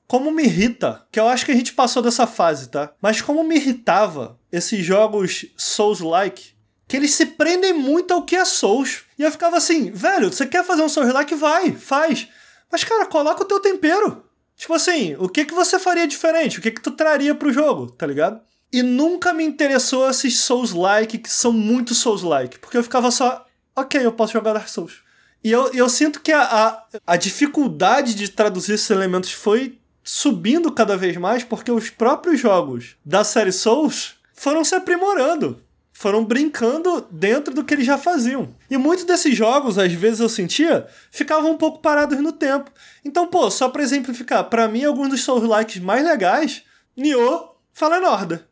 como 0.07 0.29
me 0.29 0.43
irrita, 0.43 1.03
que 1.11 1.19
eu 1.19 1.27
acho 1.27 1.43
que 1.43 1.51
a 1.51 1.55
gente 1.55 1.73
passou 1.73 2.03
dessa 2.03 2.27
fase, 2.27 2.69
tá? 2.69 2.93
Mas 3.01 3.19
como 3.19 3.43
me 3.43 3.55
irritava 3.55 4.39
esses 4.51 4.85
jogos 4.85 5.47
Souls-like, 5.57 6.58
que 6.89 6.97
eles 6.97 7.13
se 7.13 7.27
prendem 7.27 7.71
muito 7.71 8.11
ao 8.11 8.23
que 8.23 8.35
é 8.35 8.43
Souls. 8.43 9.03
E 9.17 9.21
eu 9.21 9.31
ficava 9.31 9.57
assim, 9.57 9.91
velho, 9.91 10.33
você 10.33 10.47
quer 10.47 10.65
fazer 10.65 10.81
um 10.81 10.89
Souls-like? 10.89 11.35
Vai, 11.35 11.71
faz. 11.71 12.27
Mas, 12.71 12.83
cara, 12.83 13.05
coloca 13.05 13.43
o 13.43 13.45
teu 13.45 13.59
tempero. 13.59 14.25
Tipo 14.57 14.73
assim, 14.73 15.15
o 15.19 15.29
que 15.29 15.45
que 15.45 15.53
você 15.53 15.77
faria 15.77 16.07
diferente? 16.07 16.57
O 16.57 16.61
que 16.63 16.71
que 16.71 16.81
tu 16.81 16.89
traria 16.89 17.35
pro 17.35 17.53
jogo, 17.53 17.91
tá 17.91 18.07
ligado? 18.07 18.41
E 18.73 18.81
nunca 18.81 19.31
me 19.33 19.43
interessou 19.43 20.09
esses 20.09 20.39
Souls-like 20.39 21.19
que 21.19 21.29
são 21.29 21.53
muito 21.53 21.93
Souls-like. 21.93 22.57
Porque 22.57 22.75
eu 22.75 22.83
ficava 22.83 23.11
só, 23.11 23.45
ok, 23.75 24.03
eu 24.03 24.11
posso 24.11 24.33
jogar 24.33 24.53
Dark 24.53 24.67
Souls. 24.67 25.03
E 25.43 25.51
eu, 25.51 25.71
eu 25.71 25.87
sinto 25.87 26.19
que 26.19 26.31
a, 26.31 26.41
a, 26.41 26.83
a 27.05 27.15
dificuldade 27.17 28.15
de 28.15 28.29
traduzir 28.29 28.73
esses 28.73 28.89
elementos 28.89 29.31
foi 29.31 29.77
subindo 30.03 30.71
cada 30.71 30.97
vez 30.97 31.15
mais 31.17 31.43
porque 31.43 31.71
os 31.71 31.91
próprios 31.91 32.39
jogos 32.39 32.95
da 33.05 33.23
série 33.23 33.51
Souls 33.51 34.15
foram 34.33 34.63
se 34.63 34.73
aprimorando. 34.73 35.61
Foram 35.99 36.23
brincando 36.23 37.05
dentro 37.11 37.53
do 37.53 37.61
que 37.61 37.73
eles 37.73 37.85
já 37.85 37.97
faziam. 37.97 38.55
E 38.71 38.77
muitos 38.77 39.03
desses 39.03 39.35
jogos, 39.35 39.77
às 39.77 39.91
vezes 39.91 40.21
eu 40.21 40.29
sentia, 40.29 40.87
ficavam 41.11 41.51
um 41.51 41.57
pouco 41.57 41.79
parados 41.79 42.17
no 42.21 42.31
tempo. 42.31 42.71
Então, 43.03 43.27
pô, 43.27 43.51
só 43.51 43.67
pra 43.67 43.83
exemplificar, 43.83 44.45
para 44.45 44.65
mim, 44.69 44.85
alguns 44.85 45.09
dos 45.09 45.23
Souls-likes 45.25 45.81
mais 45.81 46.01
legais, 46.05 46.63
Nioh, 46.95 47.53
Fallen 47.73 48.05
Order. 48.05 48.47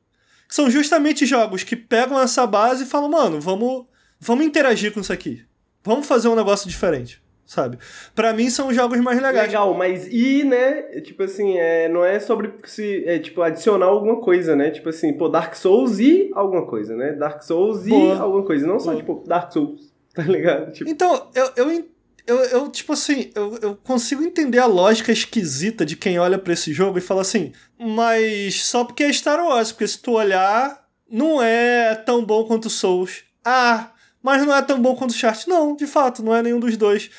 São 0.49 0.69
justamente 0.69 1.25
jogos 1.25 1.63
que 1.63 1.77
pegam 1.77 2.19
essa 2.19 2.45
base 2.45 2.83
e 2.83 2.85
falam, 2.85 3.07
mano, 3.07 3.39
vamos, 3.39 3.85
vamos 4.19 4.45
interagir 4.45 4.93
com 4.93 4.99
isso 4.99 5.13
aqui. 5.13 5.45
Vamos 5.85 6.05
fazer 6.05 6.27
um 6.27 6.35
negócio 6.35 6.67
diferente 6.67 7.25
sabe? 7.47 7.79
Para 8.13 8.33
mim 8.33 8.49
são 8.49 8.67
os 8.67 8.75
jogos 8.75 8.99
mais 8.99 9.19
legais. 9.19 9.47
Legal, 9.47 9.73
mas 9.73 10.05
e, 10.11 10.43
né, 10.43 10.81
tipo 11.01 11.23
assim, 11.23 11.57
é, 11.57 11.87
não 11.87 12.03
é 12.03 12.19
sobre 12.19 12.53
se, 12.65 13.03
é, 13.07 13.17
tipo, 13.17 13.41
adicionar 13.41 13.85
alguma 13.85 14.19
coisa, 14.19 14.55
né? 14.55 14.69
Tipo 14.69 14.89
assim, 14.89 15.13
pô, 15.13 15.29
Dark 15.29 15.55
Souls 15.55 15.97
e 15.97 16.29
alguma 16.35 16.67
coisa, 16.67 16.95
né? 16.95 17.13
Dark 17.13 17.41
Souls 17.41 17.87
e 17.87 17.89
Boa. 17.89 18.19
alguma 18.19 18.43
coisa, 18.43 18.67
não 18.67 18.79
só, 18.79 18.91
Boa. 18.91 18.97
tipo, 18.97 19.23
Dark 19.25 19.51
Souls, 19.51 19.91
tá 20.13 20.23
ligado? 20.23 20.73
Tipo... 20.73 20.89
Então, 20.89 21.29
eu, 21.33 21.49
eu, 21.55 21.85
eu, 22.27 22.37
eu, 22.37 22.69
tipo 22.69 22.91
assim, 22.91 23.31
eu, 23.33 23.57
eu 23.61 23.75
consigo 23.77 24.21
entender 24.21 24.59
a 24.59 24.65
lógica 24.65 25.13
esquisita 25.13 25.85
de 25.85 25.95
quem 25.95 26.19
olha 26.19 26.37
para 26.37 26.51
esse 26.51 26.73
jogo 26.73 26.97
e 26.97 27.01
fala 27.01 27.21
assim, 27.21 27.53
mas 27.79 28.65
só 28.65 28.83
porque 28.83 29.03
é 29.03 29.13
Star 29.13 29.43
Wars, 29.43 29.71
porque 29.71 29.87
se 29.87 29.99
tu 29.99 30.11
olhar, 30.11 30.85
não 31.09 31.41
é 31.41 31.95
tão 31.95 32.25
bom 32.25 32.43
quanto 32.43 32.69
Souls. 32.69 33.23
Ah, 33.45 33.91
mas 34.21 34.45
não 34.45 34.53
é 34.53 34.61
tão 34.61 34.81
bom 34.81 34.93
quanto 34.93 35.13
Chart. 35.13 35.47
Não, 35.47 35.73
de 35.73 35.87
fato, 35.87 36.21
não 36.21 36.35
é 36.35 36.43
nenhum 36.43 36.59
dos 36.59 36.75
dois. 36.75 37.09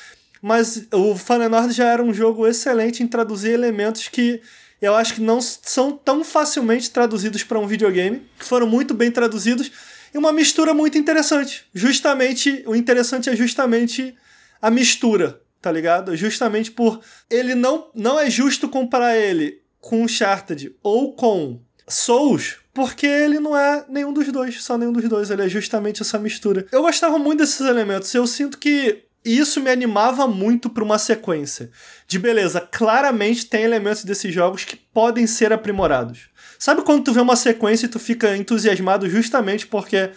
Mas 0.41 0.87
o 0.93 1.15
Fallen 1.15 1.53
Order 1.53 1.71
já 1.71 1.85
era 1.85 2.03
um 2.03 2.13
jogo 2.13 2.47
excelente 2.47 3.03
em 3.03 3.07
traduzir 3.07 3.51
elementos 3.51 4.07
que 4.07 4.41
eu 4.81 4.95
acho 4.95 5.15
que 5.15 5.21
não 5.21 5.41
são 5.41 5.91
tão 5.91 6.23
facilmente 6.23 6.89
traduzidos 6.89 7.43
para 7.43 7.59
um 7.59 7.67
videogame, 7.67 8.25
que 8.37 8.45
foram 8.45 8.65
muito 8.65 8.93
bem 8.93 9.11
traduzidos, 9.11 9.71
e 10.13 10.17
uma 10.17 10.31
mistura 10.31 10.73
muito 10.73 10.97
interessante. 10.97 11.65
Justamente, 11.73 12.63
o 12.65 12.75
interessante 12.75 13.29
é 13.29 13.35
justamente 13.35 14.15
a 14.61 14.71
mistura, 14.71 15.41
tá 15.61 15.71
ligado? 15.71 16.15
Justamente 16.15 16.71
por 16.71 17.01
ele 17.29 17.55
não 17.55 17.89
não 17.93 18.19
é 18.19 18.29
justo 18.29 18.69
comparar 18.69 19.17
ele 19.17 19.61
com 19.81 20.03
Uncharted 20.03 20.75
ou 20.81 21.13
com 21.13 21.59
Souls, 21.87 22.57
porque 22.73 23.05
ele 23.05 23.39
não 23.39 23.57
é 23.57 23.83
nenhum 23.89 24.13
dos 24.13 24.31
dois, 24.31 24.61
só 24.61 24.77
nenhum 24.77 24.93
dos 24.93 25.07
dois, 25.09 25.29
ele 25.29 25.43
é 25.43 25.49
justamente 25.49 26.01
essa 26.01 26.19
mistura. 26.19 26.65
Eu 26.71 26.81
gostava 26.81 27.17
muito 27.17 27.39
desses 27.39 27.61
elementos, 27.61 28.13
eu 28.13 28.25
sinto 28.25 28.57
que 28.57 29.08
e 29.23 29.37
isso 29.37 29.59
me 29.59 29.69
animava 29.69 30.27
muito 30.27 30.69
para 30.69 30.83
uma 30.83 30.97
sequência. 30.97 31.69
De 32.07 32.17
beleza, 32.17 32.61
claramente 32.61 33.45
tem 33.45 33.63
elementos 33.63 34.03
desses 34.03 34.33
jogos 34.33 34.63
que 34.63 34.75
podem 34.75 35.27
ser 35.27 35.51
aprimorados. 35.51 36.29
Sabe 36.57 36.81
quando 36.81 37.03
tu 37.03 37.13
vê 37.13 37.19
uma 37.19 37.35
sequência 37.35 37.85
e 37.85 37.89
tu 37.89 37.99
fica 37.99 38.35
entusiasmado 38.35 39.09
justamente 39.09 39.67
porque 39.67 40.11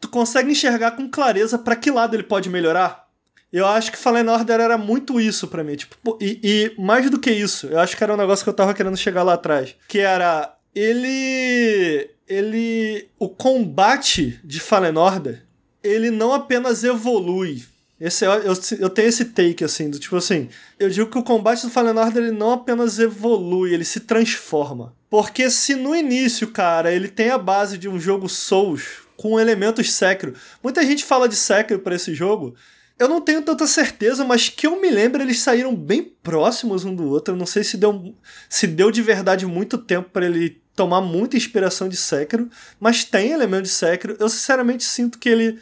tu 0.00 0.08
consegue 0.08 0.50
enxergar 0.50 0.92
com 0.92 1.08
clareza 1.08 1.58
para 1.58 1.76
que 1.76 1.90
lado 1.90 2.14
ele 2.14 2.22
pode 2.22 2.48
melhorar? 2.48 3.06
Eu 3.52 3.66
acho 3.66 3.92
que 3.92 3.98
Fallen 3.98 4.28
Order 4.28 4.60
era 4.60 4.76
muito 4.76 5.20
isso 5.20 5.48
para 5.48 5.64
mim. 5.64 5.76
Tipo, 5.76 6.18
e, 6.20 6.40
e, 6.42 6.80
mais 6.80 7.08
do 7.10 7.18
que 7.18 7.30
isso, 7.30 7.68
eu 7.68 7.78
acho 7.78 7.96
que 7.96 8.02
era 8.02 8.12
um 8.12 8.16
negócio 8.16 8.44
que 8.44 8.50
eu 8.50 8.54
tava 8.54 8.74
querendo 8.74 8.96
chegar 8.96 9.22
lá 9.22 9.34
atrás. 9.34 9.74
Que 9.88 10.00
era. 10.00 10.56
Ele. 10.74 12.10
Ele. 12.28 13.08
O 13.18 13.28
combate 13.28 14.40
de 14.44 14.60
Fallen 14.60 14.96
Order. 14.96 15.42
Ele 15.82 16.10
não 16.10 16.32
apenas 16.32 16.82
evolui 16.82 17.64
esse, 17.98 18.24
é, 18.24 18.28
eu, 18.28 18.54
eu 18.78 18.90
tenho 18.90 19.08
esse 19.08 19.24
take, 19.26 19.64
assim, 19.64 19.88
do 19.88 19.98
tipo 19.98 20.16
assim. 20.16 20.48
Eu 20.78 20.90
digo 20.90 21.10
que 21.10 21.18
o 21.18 21.22
combate 21.22 21.62
do 21.62 21.70
Fallen 21.70 21.96
Order 21.96 22.24
ele 22.24 22.36
não 22.36 22.52
apenas 22.52 22.98
evolui, 22.98 23.72
ele 23.72 23.84
se 23.84 24.00
transforma. 24.00 24.94
Porque 25.08 25.50
se 25.50 25.74
no 25.74 25.96
início, 25.96 26.48
cara, 26.48 26.92
ele 26.92 27.08
tem 27.08 27.30
a 27.30 27.38
base 27.38 27.78
de 27.78 27.88
um 27.88 27.98
jogo 27.98 28.28
Souls 28.28 29.06
com 29.16 29.40
elementos 29.40 29.92
Sekiro. 29.92 30.34
Muita 30.62 30.84
gente 30.84 31.04
fala 31.04 31.28
de 31.28 31.36
Sekiro 31.36 31.80
para 31.80 31.94
esse 31.94 32.14
jogo. 32.14 32.54
Eu 32.98 33.08
não 33.08 33.20
tenho 33.20 33.42
tanta 33.42 33.66
certeza, 33.66 34.24
mas 34.24 34.48
que 34.48 34.66
eu 34.66 34.80
me 34.80 34.90
lembro, 34.90 35.22
eles 35.22 35.40
saíram 35.40 35.74
bem 35.74 36.02
próximos 36.22 36.84
um 36.84 36.94
do 36.94 37.08
outro. 37.08 37.34
Eu 37.34 37.38
não 37.38 37.46
sei 37.46 37.64
se 37.64 37.76
deu, 37.76 38.14
se 38.48 38.66
deu 38.66 38.90
de 38.90 39.00
verdade 39.00 39.46
muito 39.46 39.78
tempo 39.78 40.10
para 40.10 40.26
ele 40.26 40.60
tomar 40.74 41.00
muita 41.00 41.36
inspiração 41.36 41.88
de 41.88 41.96
Sekiro, 41.96 42.50
mas 42.78 43.04
tem 43.04 43.32
elementos 43.32 43.70
de 43.70 43.76
Sekiro. 43.76 44.16
Eu 44.18 44.28
sinceramente 44.28 44.84
sinto 44.84 45.18
que 45.18 45.28
ele 45.28 45.58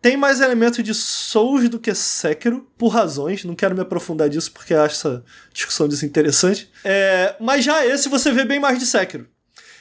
tem 0.00 0.16
mais 0.16 0.40
elementos 0.40 0.82
de 0.82 0.94
Souls 0.94 1.68
do 1.68 1.78
que 1.78 1.94
Sekiro, 1.94 2.66
por 2.78 2.88
razões. 2.88 3.44
Não 3.44 3.54
quero 3.54 3.74
me 3.74 3.82
aprofundar 3.82 4.28
disso 4.28 4.50
porque 4.52 4.74
acho 4.74 4.96
essa 4.96 5.24
discussão 5.52 5.86
desinteressante. 5.86 6.70
É, 6.84 7.34
mas 7.38 7.64
já 7.64 7.84
esse 7.84 8.08
você 8.08 8.32
vê 8.32 8.44
bem 8.44 8.58
mais 8.58 8.78
de 8.78 8.86
Sekiro. 8.86 9.28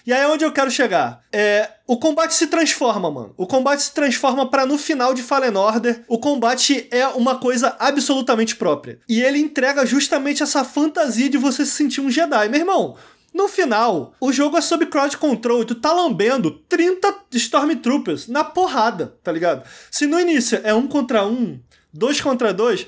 E 0.06 0.14
aí 0.14 0.22
é 0.22 0.28
onde 0.28 0.44
eu 0.44 0.52
quero 0.52 0.72
chegar. 0.72 1.22
É, 1.32 1.70
o 1.86 1.98
combate 1.98 2.34
se 2.34 2.48
transforma, 2.48 3.12
mano. 3.12 3.34
O 3.38 3.46
combate 3.46 3.84
se 3.84 3.94
transforma 3.94 4.50
para 4.50 4.66
no 4.66 4.78
final 4.78 5.14
de 5.14 5.22
Fallen 5.22 5.56
Order, 5.56 6.04
o 6.08 6.18
combate 6.18 6.88
é 6.90 7.08
uma 7.10 7.38
coisa 7.38 7.76
absolutamente 7.78 8.56
própria. 8.56 9.00
E 9.08 9.22
ele 9.22 9.40
entrega 9.40 9.86
justamente 9.86 10.42
essa 10.42 10.64
fantasia 10.64 11.30
de 11.30 11.38
você 11.38 11.66
se 11.66 11.72
sentir 11.74 12.02
um 12.02 12.10
Jedi. 12.10 12.50
Meu 12.50 12.60
irmão, 12.60 12.96
no 13.34 13.48
final, 13.48 14.14
o 14.20 14.32
jogo 14.32 14.58
é 14.58 14.62
sob 14.62 14.86
crowd 14.88 15.16
control 15.18 15.62
e 15.62 15.66
tu 15.66 15.76
tá 15.76 15.94
lambendo 15.94 16.52
30 16.68 17.26
Stormtroopers 17.34 18.28
na 18.28 18.44
porrada, 18.44 19.18
tá 19.24 19.32
ligado? 19.32 19.68
Se 19.92 20.06
no 20.06 20.20
início 20.20 20.60
é 20.64 20.74
um 20.74 20.88
contra 20.88 21.26
um, 21.26 21.60
dois 21.94 22.20
contra 22.20 22.54
dois, 22.54 22.88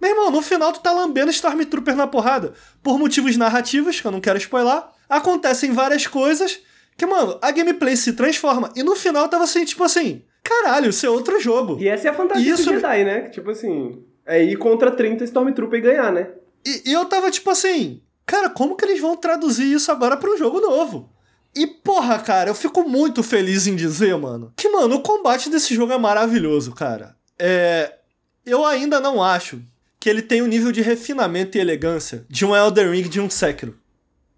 meu 0.00 0.10
irmão, 0.10 0.30
no 0.30 0.42
final 0.42 0.72
tu 0.72 0.80
tá 0.80 0.92
lambendo 0.92 1.30
Stormtroopers 1.30 1.96
na 1.96 2.06
porrada. 2.06 2.54
Por 2.82 2.98
motivos 2.98 3.36
narrativos, 3.36 4.00
que 4.00 4.06
eu 4.06 4.10
não 4.10 4.20
quero 4.20 4.38
spoiler, 4.38 4.82
acontecem 5.08 5.72
várias 5.72 6.06
coisas 6.06 6.60
que, 6.96 7.06
mano, 7.06 7.38
a 7.40 7.50
gameplay 7.50 7.96
se 7.96 8.14
transforma. 8.14 8.72
E 8.74 8.82
no 8.82 8.96
final 8.96 9.28
tava 9.28 9.44
assim, 9.44 9.64
tipo 9.64 9.84
assim, 9.84 10.22
caralho, 10.42 10.90
isso 10.90 11.06
é 11.06 11.10
outro 11.10 11.40
jogo. 11.40 11.78
E 11.80 11.88
essa 11.88 12.08
é 12.08 12.10
a 12.10 12.14
fantasia 12.14 12.54
isso... 12.54 12.64
do 12.64 12.74
Jedi, 12.76 13.04
né? 13.04 13.28
Tipo 13.28 13.50
assim, 13.50 14.02
é 14.26 14.42
ir 14.42 14.56
contra 14.56 14.90
30 14.90 15.24
Stormtroopers 15.24 15.82
e 15.82 15.86
ganhar, 15.86 16.12
né? 16.12 16.30
E, 16.66 16.90
e 16.90 16.92
eu 16.92 17.04
tava 17.04 17.30
tipo 17.30 17.50
assim, 17.50 18.02
Cara, 18.26 18.48
como 18.50 18.76
que 18.76 18.84
eles 18.84 19.00
vão 19.00 19.16
traduzir 19.16 19.72
isso 19.72 19.90
agora 19.90 20.16
para 20.16 20.30
um 20.30 20.36
jogo 20.36 20.60
novo? 20.60 21.12
E 21.54 21.66
porra, 21.66 22.18
cara, 22.18 22.50
eu 22.50 22.54
fico 22.54 22.88
muito 22.88 23.22
feliz 23.22 23.66
em 23.66 23.76
dizer, 23.76 24.16
mano, 24.16 24.52
que, 24.56 24.68
mano, 24.68 24.96
o 24.96 25.02
combate 25.02 25.50
desse 25.50 25.74
jogo 25.74 25.92
é 25.92 25.98
maravilhoso, 25.98 26.72
cara. 26.72 27.16
É. 27.38 27.98
Eu 28.44 28.64
ainda 28.64 28.98
não 28.98 29.22
acho 29.22 29.62
que 30.00 30.08
ele 30.08 30.22
tem 30.22 30.42
o 30.42 30.46
nível 30.46 30.72
de 30.72 30.80
refinamento 30.80 31.56
e 31.56 31.60
elegância 31.60 32.26
de 32.28 32.44
um 32.44 32.56
Elden 32.56 32.90
Ring 32.90 33.08
de 33.08 33.20
um 33.20 33.30
Sekiro. 33.30 33.78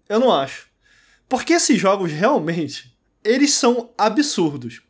Eu 0.07 0.19
não 0.19 0.31
acho. 0.31 0.67
Porque 1.27 1.53
esses 1.53 1.79
jogos 1.79 2.11
realmente, 2.11 2.95
eles 3.23 3.53
são 3.53 3.89
absurdos. 3.97 4.83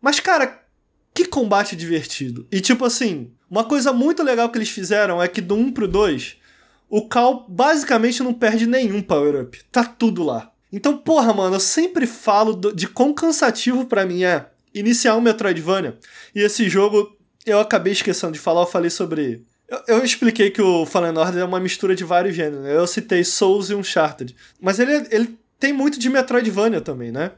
Mas, 0.00 0.18
cara, 0.18 0.64
que 1.14 1.24
combate 1.26 1.76
divertido. 1.76 2.46
E 2.50 2.60
tipo 2.60 2.84
assim, 2.84 3.30
uma 3.48 3.64
coisa 3.64 3.92
muito 3.92 4.22
legal 4.22 4.48
que 4.48 4.58
eles 4.58 4.70
fizeram 4.70 5.22
é 5.22 5.28
que 5.28 5.40
do 5.40 5.54
1 5.54 5.72
pro 5.72 5.86
2, 5.86 6.36
o 6.90 7.06
Cal 7.06 7.46
basicamente 7.48 8.20
não 8.22 8.34
perde 8.34 8.66
nenhum 8.66 9.00
power-up. 9.00 9.62
Tá 9.70 9.84
tudo 9.84 10.24
lá. 10.24 10.50
Então, 10.72 10.98
porra, 10.98 11.32
mano, 11.32 11.54
eu 11.54 11.60
sempre 11.60 12.06
falo 12.06 12.54
de 12.72 12.88
quão 12.88 13.14
cansativo 13.14 13.86
para 13.86 14.04
mim 14.04 14.24
é 14.24 14.46
iniciar 14.74 15.16
um 15.16 15.20
Metroidvania. 15.20 15.96
E 16.34 16.40
esse 16.40 16.68
jogo, 16.68 17.16
eu 17.46 17.60
acabei 17.60 17.92
esquecendo 17.92 18.32
de 18.32 18.40
falar, 18.40 18.62
eu 18.62 18.66
falei 18.66 18.90
sobre. 18.90 19.44
Eu, 19.68 19.82
eu 19.86 20.04
expliquei 20.04 20.50
que 20.50 20.60
o 20.60 20.84
Fallen 20.84 21.16
Order 21.16 21.42
é 21.42 21.44
uma 21.44 21.60
mistura 21.60 21.94
de 21.94 22.02
vários 22.02 22.34
gêneros. 22.34 22.64
Né? 22.64 22.76
Eu 22.76 22.86
citei 22.88 23.22
Souls 23.22 23.70
e 23.70 23.74
Uncharted. 23.74 24.34
Mas 24.60 24.80
ele, 24.80 25.06
ele 25.10 25.38
tem 25.60 25.72
muito 25.72 25.98
de 25.98 26.10
Metroidvania 26.10 26.80
também, 26.80 27.12
né? 27.12 27.32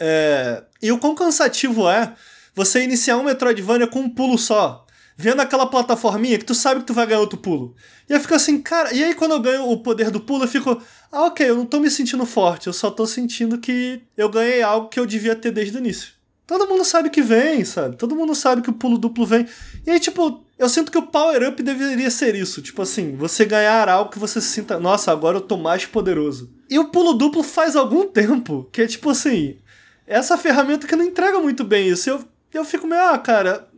É... 0.00 0.64
E 0.82 0.90
o 0.90 0.98
quão 0.98 1.14
cansativo 1.14 1.88
é 1.88 2.12
você 2.54 2.82
iniciar 2.82 3.16
um 3.18 3.24
Metroidvania 3.24 3.86
com 3.86 4.00
um 4.00 4.10
pulo 4.10 4.36
só 4.36 4.85
vendo 5.16 5.40
aquela 5.40 5.66
plataforminha 5.66 6.38
que 6.38 6.44
tu 6.44 6.54
sabe 6.54 6.80
que 6.80 6.86
tu 6.86 6.94
vai 6.94 7.06
ganhar 7.06 7.20
outro 7.20 7.38
pulo. 7.38 7.74
E 8.08 8.12
eu 8.12 8.20
fico 8.20 8.34
assim, 8.34 8.60
cara, 8.60 8.92
e 8.92 9.02
aí 9.02 9.14
quando 9.14 9.32
eu 9.32 9.40
ganho 9.40 9.68
o 9.68 9.78
poder 9.78 10.10
do 10.10 10.20
pulo, 10.20 10.44
eu 10.44 10.48
fico, 10.48 10.80
ah, 11.10 11.24
ok, 11.24 11.48
eu 11.48 11.56
não 11.56 11.64
tô 11.64 11.80
me 11.80 11.90
sentindo 11.90 12.26
forte, 12.26 12.66
eu 12.66 12.72
só 12.72 12.90
tô 12.90 13.06
sentindo 13.06 13.58
que 13.58 14.02
eu 14.16 14.28
ganhei 14.28 14.62
algo 14.62 14.88
que 14.88 15.00
eu 15.00 15.06
devia 15.06 15.34
ter 15.34 15.50
desde 15.50 15.76
o 15.76 15.80
início. 15.80 16.16
Todo 16.46 16.68
mundo 16.68 16.84
sabe 16.84 17.10
que 17.10 17.22
vem, 17.22 17.64
sabe? 17.64 17.96
Todo 17.96 18.14
mundo 18.14 18.32
sabe 18.32 18.62
que 18.62 18.70
o 18.70 18.72
pulo 18.72 18.98
duplo 18.98 19.26
vem. 19.26 19.48
E 19.84 19.90
aí, 19.90 19.98
tipo, 19.98 20.44
eu 20.56 20.68
sinto 20.68 20.92
que 20.92 20.98
o 20.98 21.02
power 21.02 21.48
up 21.48 21.60
deveria 21.60 22.08
ser 22.08 22.36
isso. 22.36 22.62
Tipo 22.62 22.82
assim, 22.82 23.16
você 23.16 23.44
ganhar 23.44 23.88
algo 23.88 24.12
que 24.12 24.18
você 24.18 24.40
sinta, 24.40 24.78
nossa, 24.78 25.10
agora 25.10 25.38
eu 25.38 25.40
tô 25.40 25.56
mais 25.56 25.86
poderoso. 25.86 26.48
E 26.70 26.78
o 26.78 26.84
pulo 26.84 27.14
duplo 27.14 27.42
faz 27.42 27.74
algum 27.74 28.06
tempo, 28.06 28.68
que 28.70 28.82
é 28.82 28.86
tipo 28.86 29.10
assim, 29.10 29.58
essa 30.06 30.38
ferramenta 30.38 30.86
que 30.86 30.94
não 30.94 31.04
entrega 31.04 31.40
muito 31.40 31.64
bem 31.64 31.88
isso. 31.88 32.08
Eu, 32.08 32.24
eu 32.54 32.64
fico 32.64 32.86
meio, 32.86 33.02
ah, 33.02 33.18
cara, 33.18 33.68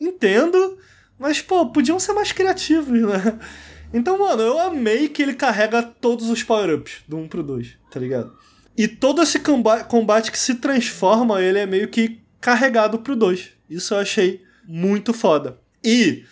entendo, 0.00 0.78
mas, 1.18 1.42
pô, 1.42 1.66
podiam 1.66 2.00
ser 2.00 2.12
mais 2.12 2.32
criativos, 2.32 3.00
né? 3.02 3.38
Então, 3.92 4.18
mano, 4.18 4.42
eu 4.42 4.58
amei 4.58 5.08
que 5.08 5.20
ele 5.22 5.34
carrega 5.34 5.82
todos 5.82 6.30
os 6.30 6.42
power-ups 6.42 7.02
do 7.06 7.16
1 7.18 7.28
pro 7.28 7.42
2, 7.42 7.76
tá 7.90 7.98
ligado? 8.00 8.32
E 8.76 8.86
todo 8.88 9.20
esse 9.20 9.40
combate 9.88 10.30
que 10.30 10.38
se 10.38 10.54
transforma, 10.54 11.42
ele 11.42 11.58
é 11.58 11.66
meio 11.66 11.88
que 11.88 12.20
carregado 12.40 13.00
pro 13.00 13.16
2. 13.16 13.50
Isso 13.68 13.92
eu 13.92 13.98
achei 13.98 14.42
muito 14.64 15.12
foda. 15.12 15.58
E 15.84 16.24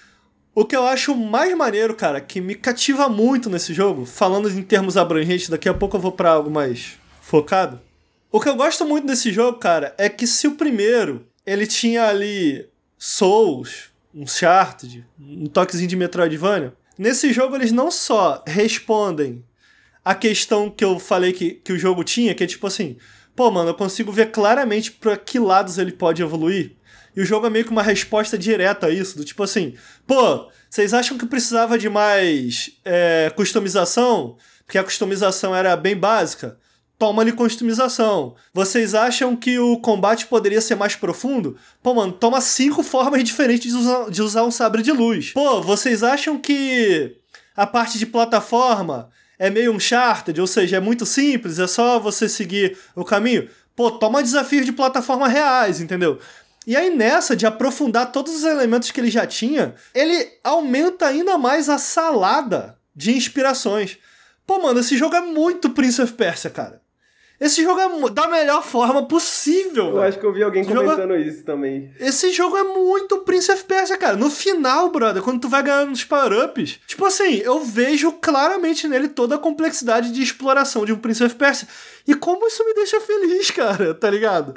o 0.55 0.65
que 0.65 0.75
eu 0.75 0.87
acho 0.87 1.15
mais 1.15 1.55
maneiro, 1.57 1.95
cara, 1.95 2.21
que 2.21 2.41
me 2.41 2.55
cativa 2.55 3.09
muito 3.09 3.51
nesse 3.51 3.75
jogo, 3.75 4.07
falando 4.07 4.49
em 4.49 4.63
termos 4.63 4.97
abrangentes, 4.97 5.49
daqui 5.49 5.69
a 5.69 5.75
pouco 5.75 5.97
eu 5.97 6.01
vou 6.01 6.13
para 6.13 6.31
algo 6.31 6.51
mais 6.51 6.97
focado, 7.21 7.81
O 8.31 8.41
que 8.41 8.49
eu 8.49 8.57
gosto 8.57 8.85
muito 8.85 9.07
desse 9.07 9.33
jogo, 9.33 9.59
cara, 9.59 9.95
é 9.97 10.09
que 10.09 10.27
se 10.27 10.47
o 10.47 10.55
primeiro 10.55 11.27
ele 11.47 11.67
tinha 11.67 12.05
ali 12.05 12.69
Souls, 12.99 13.91
um 14.15 14.23
Uncharted, 14.23 15.07
um 15.21 15.47
toquezinho 15.47 15.89
de 15.89 15.97
Metroidvania, 15.97 16.75
nesse 16.99 17.33
jogo 17.33 17.55
eles 17.55 17.71
não 17.71 17.91
só 17.91 18.43
respondem 18.47 19.45
a 20.05 20.15
questão 20.15 20.71
que 20.71 20.85
eu 20.85 20.99
falei 20.99 21.33
que, 21.33 21.53
que 21.53 21.73
o 21.73 21.79
jogo 21.79 22.03
tinha, 22.03 22.35
que 22.35 22.43
é 22.43 22.47
tipo 22.47 22.67
assim, 22.67 22.97
pô, 23.37 23.51
mano, 23.51 23.71
eu 23.71 23.75
consigo 23.75 24.11
ver 24.11 24.31
claramente 24.31 24.91
para 24.91 25.17
que 25.17 25.39
lados 25.39 25.79
ele 25.79 25.93
pode 25.93 26.23
evoluir. 26.23 26.77
E 27.15 27.21
o 27.21 27.25
jogo 27.25 27.47
é 27.47 27.51
meio 27.51 27.65
que 27.65 27.71
uma 27.71 27.83
resposta 27.83 28.39
direta 28.39 28.87
a 28.87 28.91
isso, 28.91 29.17
do 29.17 29.25
tipo 29.25 29.43
assim, 29.43 29.75
pô, 30.07 30.51
vocês 30.69 30.95
acham 30.95 31.19
que 31.19 31.27
precisava 31.27 31.79
de 31.79 31.89
mais 31.89 32.71
é, 32.85 33.31
customização? 33.35 34.37
Porque 34.65 34.79
a 34.79 34.85
customização 34.85 35.55
era 35.55 35.77
bem 35.77 35.97
básica? 35.97 36.59
Toma-lhe 36.99 37.31
customização. 37.31 38.35
Vocês 38.53 38.93
acham 38.93 39.37
que 39.37 39.59
o 39.59 39.79
combate 39.79 40.27
poderia 40.27 40.61
ser 40.61 40.75
mais 40.75 40.97
profundo? 40.97 41.57
Pô, 41.81 41.95
mano, 41.95 42.13
toma 42.13 42.41
cinco 42.41 42.83
formas 42.83 43.23
diferentes 43.23 43.71
de 43.71 43.79
usar, 43.79 44.11
de 44.11 44.21
usar 44.21 44.43
um 44.43 44.51
sabre 44.51 44.83
de 44.83 44.91
luz. 44.91 45.31
Pô, 45.31 45.63
vocês 45.63 46.03
acham 46.03 46.39
que 46.39 47.17
a 47.57 47.67
parte 47.67 47.99
de 47.99 48.07
plataforma 48.07 49.11
é 49.39 49.49
meio 49.49 49.73
um 49.73 49.79
charted, 49.79 50.41
ou 50.41 50.47
seja, 50.47 50.79
é 50.79 50.81
muito 50.81 51.07
simples, 51.07 51.61
é 51.61 51.69
só 51.69 52.01
você 52.01 52.29
seguir 52.29 52.77
o 52.97 53.05
caminho? 53.05 53.49
Pô, 53.77 53.93
toma 53.93 54.21
desafios 54.21 54.67
de 54.67 54.73
plataforma 54.73 55.29
reais, 55.29 55.81
entendeu? 55.81 56.19
E 56.67 56.77
aí, 56.77 56.91
nessa 56.91 57.37
de 57.37 57.47
aprofundar 57.47 58.11
todos 58.11 58.35
os 58.35 58.45
elementos 58.45 58.91
que 58.91 59.01
ele 59.01 59.11
já 59.11 59.25
tinha, 59.25 59.75
ele 59.95 60.29
aumenta 60.43 61.07
ainda 61.07 61.39
mais 61.39 61.69
a 61.69 61.79
salada 61.79 62.77
de 62.95 63.17
inspirações. 63.17 63.99
Pô, 64.45 64.59
mano, 64.59 64.81
esse 64.81 64.97
jogo 64.97 65.15
é 65.15 65.21
muito 65.21 65.71
Prince 65.71 66.03
of 66.03 66.13
Persia, 66.15 66.51
cara. 66.51 66.83
Esse 67.41 67.63
jogo 67.63 67.81
é 67.81 68.11
da 68.11 68.27
melhor 68.27 68.65
forma 68.65 69.07
possível. 69.07 69.87
Eu 69.87 69.93
véio. 69.93 70.09
acho 70.09 70.19
que 70.19 70.27
eu 70.27 70.33
vi 70.33 70.43
alguém 70.43 70.63
Esse 70.63 70.75
comentando 70.75 71.11
jogo... 71.11 71.15
isso 71.15 71.45
também. 71.45 71.93
Esse 72.01 72.33
jogo 72.33 72.57
é 72.57 72.65
muito 72.65 73.19
Prince 73.19 73.53
of 73.53 73.65
Persia, 73.65 73.97
cara. 73.97 74.17
No 74.17 74.29
final, 74.29 74.91
brother, 74.91 75.23
quando 75.23 75.41
tu 75.41 75.49
vai 75.49 75.63
ganhando 75.63 75.93
os 75.93 76.03
power-ups, 76.03 76.81
tipo 76.87 77.05
assim, 77.07 77.37
eu 77.37 77.61
vejo 77.61 78.11
claramente 78.13 78.89
nele 78.89 79.09
toda 79.09 79.37
a 79.37 79.39
complexidade 79.39 80.11
de 80.11 80.21
exploração 80.21 80.85
de 80.85 80.93
um 80.93 80.99
Prince 80.99 81.23
of 81.23 81.37
Persia. 81.37 81.69
E 82.07 82.15
como 82.15 82.47
isso 82.49 82.65
me 82.65 82.75
deixa 82.75 83.01
feliz, 83.01 83.51
cara, 83.53 83.95
tá 83.95 84.11
ligado? 84.11 84.55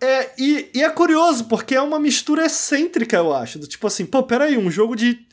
É, 0.00 0.30
e, 0.38 0.70
e 0.74 0.82
é 0.82 0.88
curioso, 0.88 1.44
porque 1.44 1.74
é 1.74 1.80
uma 1.80 1.98
mistura 1.98 2.46
excêntrica, 2.46 3.16
eu 3.16 3.34
acho. 3.34 3.58
Do 3.58 3.66
tipo 3.66 3.86
assim, 3.86 4.06
pô, 4.06 4.22
peraí, 4.22 4.56
um 4.56 4.70
jogo 4.70 4.96
de 4.96 5.26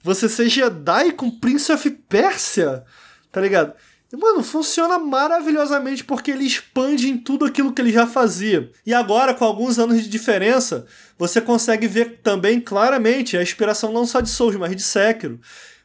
você 0.00 0.28
ser 0.28 0.48
Jedi 0.48 1.10
com 1.12 1.28
Prince 1.28 1.72
of 1.72 1.90
Persia, 2.08 2.84
tá 3.32 3.40
ligado? 3.40 3.74
Mano, 4.12 4.42
funciona 4.42 4.98
maravilhosamente 4.98 6.04
porque 6.04 6.30
ele 6.30 6.44
expande 6.44 7.08
em 7.08 7.18
tudo 7.18 7.44
aquilo 7.44 7.72
que 7.72 7.82
ele 7.82 7.92
já 7.92 8.06
fazia. 8.06 8.70
E 8.84 8.94
agora, 8.94 9.34
com 9.34 9.44
alguns 9.44 9.78
anos 9.78 10.00
de 10.02 10.08
diferença, 10.08 10.86
você 11.18 11.40
consegue 11.40 11.88
ver 11.88 12.20
também 12.22 12.60
claramente 12.60 13.36
a 13.36 13.42
inspiração 13.42 13.92
não 13.92 14.06
só 14.06 14.20
de 14.20 14.30
Souls, 14.30 14.56
mas 14.56 14.76
de 14.76 14.82
Sekiro. 14.82 15.40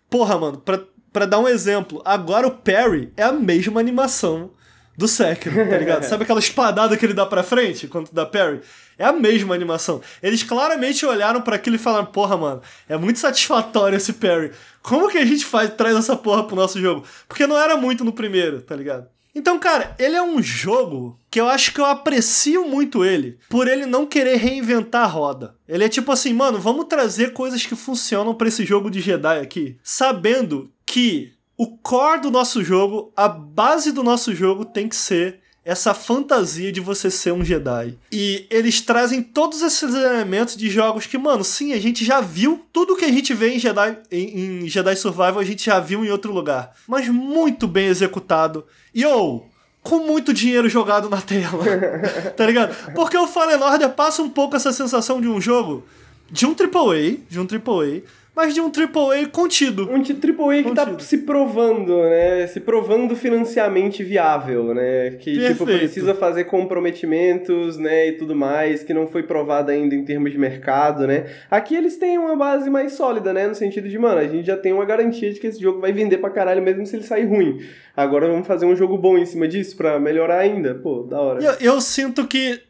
Porra, 0.10 0.38
mano, 0.38 0.60
pra, 0.60 0.84
pra 1.12 1.26
dar 1.26 1.40
um 1.40 1.48
exemplo, 1.48 2.02
agora 2.06 2.48
o 2.48 2.52
Parry 2.52 3.12
é 3.18 3.24
a 3.24 3.32
mesma 3.32 3.80
animação 3.80 4.52
do 4.98 5.08
Sekiro, 5.08 5.56
tá 5.70 5.78
ligado? 5.78 6.04
Sabe 6.10 6.24
aquela 6.24 6.39
espadada 6.39 6.96
que 6.98 7.06
ele 7.06 7.14
dá 7.14 7.26
pra 7.26 7.44
frente 7.44 7.88
quando 7.88 8.10
dá 8.12 8.26
parry? 8.26 8.62
É 8.98 9.06
a 9.06 9.14
mesma 9.14 9.56
animação. 9.56 10.02
Eles 10.22 10.44
claramente 10.44 11.06
olharam 11.06 11.42
para 11.42 11.56
aquilo 11.56 11.76
e 11.76 11.80
falaram: 11.80 12.06
Porra, 12.06 12.38
mano, 12.38 12.62
é 12.88 12.98
muito 12.98 13.20
satisfatório 13.20 13.96
esse 13.96 14.14
parry. 14.14 14.52
Como 14.82 15.10
que 15.10 15.18
a 15.18 15.26
gente 15.26 15.46
faz, 15.46 15.74
traz 15.74 15.96
essa 15.96 16.16
porra 16.16 16.44
pro 16.44 16.56
nosso 16.56 16.80
jogo? 16.80 17.06
Porque 17.28 17.48
não 17.48 17.58
era 17.58 17.78
muito 17.78 18.04
no 18.04 18.14
primeiro, 18.14 18.62
tá 18.62 18.76
ligado? 18.76 19.08
Então, 19.34 19.58
cara, 19.58 19.96
ele 19.98 20.16
é 20.16 20.22
um 20.22 20.44
jogo 20.44 21.18
que 21.30 21.39
eu 21.39 21.48
acho 21.48 21.74
que 21.74 21.80
eu 21.80 21.86
aprecio 21.86 22.68
muito 22.68 23.06
ele 23.06 23.38
por 23.50 23.66
ele 23.66 23.86
não 23.86 24.06
querer 24.06 24.36
reinventar 24.36 25.04
a 25.04 25.08
roda. 25.08 25.56
Ele 25.68 25.86
é 25.86 25.89
tipo 25.89 26.12
assim, 26.12 26.34
mano, 26.34 26.60
vamos 26.60 26.86
trazer 26.86 27.32
coisas 27.32 27.66
que 27.66 27.76
funcionam 27.76 28.36
para 28.36 28.50
esse 28.50 28.66
jogo 28.66 28.92
de 28.92 29.00
Jedi 29.00 29.39
aqui, 29.39 29.78
sabendo 29.82 30.70
que 30.86 31.32
o 31.62 31.68
core 31.68 32.22
do 32.22 32.32
nosso 32.32 32.64
jogo, 32.64 33.14
a 33.16 33.28
base 33.28 33.91
do 33.91 34.01
nosso 34.01 34.34
jogo 34.34 34.66
tem 34.66 34.89
que 34.89 34.95
ser 34.95 35.41
essa 35.64 35.93
fantasia 35.93 36.72
de 36.72 36.80
você 36.80 37.12
ser 37.12 37.34
um 37.34 37.45
Jedi. 37.45 37.99
E 38.12 38.47
eles 38.49 38.82
trazem 38.82 39.22
todos 39.22 39.62
esses 39.62 39.93
elementos 39.93 40.57
de 40.57 40.72
jogos 40.72 41.05
que, 41.05 41.20
mano, 41.20 41.43
sim, 41.43 41.72
a 41.74 41.80
gente 41.80 42.03
já 42.03 42.20
viu. 42.20 42.66
Tudo 42.74 42.95
que 42.95 43.05
a 43.05 43.12
gente 43.12 43.32
vê 43.36 43.53
em 43.53 43.59
Jedi, 43.59 43.95
em, 44.09 44.64
em 44.64 44.68
Jedi 44.68 44.95
Survival 44.95 45.38
a 45.38 45.43
gente 45.43 45.64
já 45.64 45.80
viu 45.80 46.03
em 46.03 46.09
outro 46.09 46.34
lugar. 46.34 46.72
Mas 46.88 47.07
muito 47.09 47.68
bem 47.68 47.86
executado. 47.86 48.66
E 48.91 49.05
ou, 49.05 49.47
oh, 49.47 49.88
com 49.88 49.99
muito 49.99 50.34
dinheiro 50.34 50.68
jogado 50.68 51.12
na 51.12 51.22
tela. 51.22 51.64
tá 52.36 52.43
ligado? 52.43 52.76
Porque 52.95 53.16
o 53.16 53.28
Fallen 53.28 53.62
Order 53.62 53.89
passa 53.91 54.24
um 54.24 54.32
pouco 54.32 54.55
essa 54.55 54.74
sensação 54.74 55.22
de 55.22 55.28
um 55.28 55.39
jogo 55.39 55.86
de 56.32 56.45
um 56.45 56.51
AAA, 56.51 57.18
de 57.30 57.39
um 57.39 57.43
AAA, 57.45 58.01
mas 58.36 58.54
de 58.54 58.62
um 58.62 58.72
AAA 58.72 59.28
contido. 59.28 59.90
Um 59.90 59.96
AAA 59.98 60.64
que 60.64 60.74
tá 60.74 60.86
contido. 60.86 60.98
tá 60.98 61.00
se 61.00 61.18
provando, 61.20 62.02
né? 62.04 62.48
Se 62.48 62.60
provando 62.60 63.16
financeiramente 63.16 64.04
viável, 64.04 64.74
né? 64.74 65.12
Que, 65.12 65.32
tipo, 65.34 65.40
Perfeito. 65.40 65.58
tipo, 65.58 65.66
precisa 65.66 66.16
fazer 66.16 66.46
comprometimentos, 66.46 67.78
né? 67.78 68.08
E 68.08 68.12
tudo 68.14 68.36
mais, 68.36 68.84
que 68.84 68.94
não 68.94 69.06
foi 69.06 69.24
provado 69.24 69.72
ainda 69.72 69.94
em 69.94 70.06
termos 70.06 70.32
de 70.32 70.38
mercado, 70.38 71.06
né? 71.06 71.26
Aqui 71.50 71.76
eles 71.76 71.98
têm 71.98 72.18
uma 72.18 72.36
base 72.36 72.70
mais 72.70 72.94
sólida, 72.94 73.34
né? 73.34 73.48
No 73.48 73.56
sentido 73.56 73.90
de, 73.90 73.98
mano, 73.98 74.20
a 74.20 74.28
gente 74.28 74.48
já 74.48 74.56
tem 74.56 74.72
uma 74.72 74.86
garantia 74.86 75.32
de 75.32 75.40
que 75.40 75.48
esse 75.48 75.62
jogo 75.62 75.82
vai 75.82 75.92
vender 75.92 76.18
pra 76.18 76.30
caralho 76.30 76.62
mesmo 76.62 76.86
se 76.86 76.96
ele 76.96 77.04
sair 77.04 77.26
ruim. 77.26 77.60
Agora 77.96 78.28
vamos 78.28 78.48
fazer 78.48 78.66
um 78.66 78.76
jogo 78.76 78.98
bom 78.98 79.18
em 79.18 79.26
cima 79.26 79.48
disso 79.48 79.76
pra 79.76 80.00
melhorar 80.00 80.40
ainda. 80.40 80.74
Pô, 80.76 81.04
da 81.04 81.20
hora. 81.20 81.44
Eu, 81.44 81.74
eu 81.74 81.82
sinto 81.82 82.26
que 82.26 82.62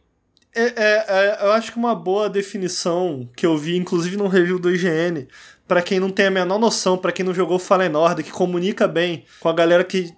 é, 0.53 0.63
é, 0.63 1.05
é, 1.07 1.37
eu 1.41 1.51
acho 1.51 1.71
que 1.71 1.77
uma 1.77 1.95
boa 1.95 2.29
definição 2.29 3.29
que 3.35 3.45
eu 3.45 3.57
vi, 3.57 3.77
inclusive 3.77 4.17
no 4.17 4.27
review 4.27 4.59
do 4.59 4.73
IGN, 4.73 5.27
para 5.67 5.81
quem 5.81 5.99
não 5.99 6.09
tem 6.09 6.25
a 6.25 6.31
menor 6.31 6.59
noção, 6.59 6.97
para 6.97 7.11
quem 7.11 7.25
não 7.25 7.33
jogou 7.33 7.57
Fallen 7.57 7.95
Order, 7.95 8.25
que 8.25 8.31
comunica 8.31 8.87
bem 8.87 9.25
com 9.39 9.47
a 9.47 9.53
galera 9.53 9.83
que 9.83 10.13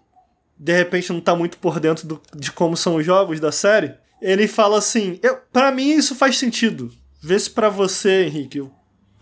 de 0.57 0.73
repente 0.73 1.11
não 1.11 1.21
tá 1.21 1.35
muito 1.35 1.57
por 1.57 1.79
dentro 1.79 2.07
do, 2.07 2.21
de 2.35 2.51
como 2.51 2.75
são 2.75 2.95
os 2.95 3.05
jogos 3.05 3.39
da 3.39 3.51
série, 3.51 3.93
ele 4.21 4.47
fala 4.47 4.77
assim: 4.77 5.19
para 5.51 5.71
mim 5.71 5.91
isso 5.91 6.15
faz 6.15 6.37
sentido. 6.37 6.91
Vê 7.21 7.37
se 7.37 7.49
para 7.49 7.69
você, 7.69 8.25
Henrique, 8.25 8.67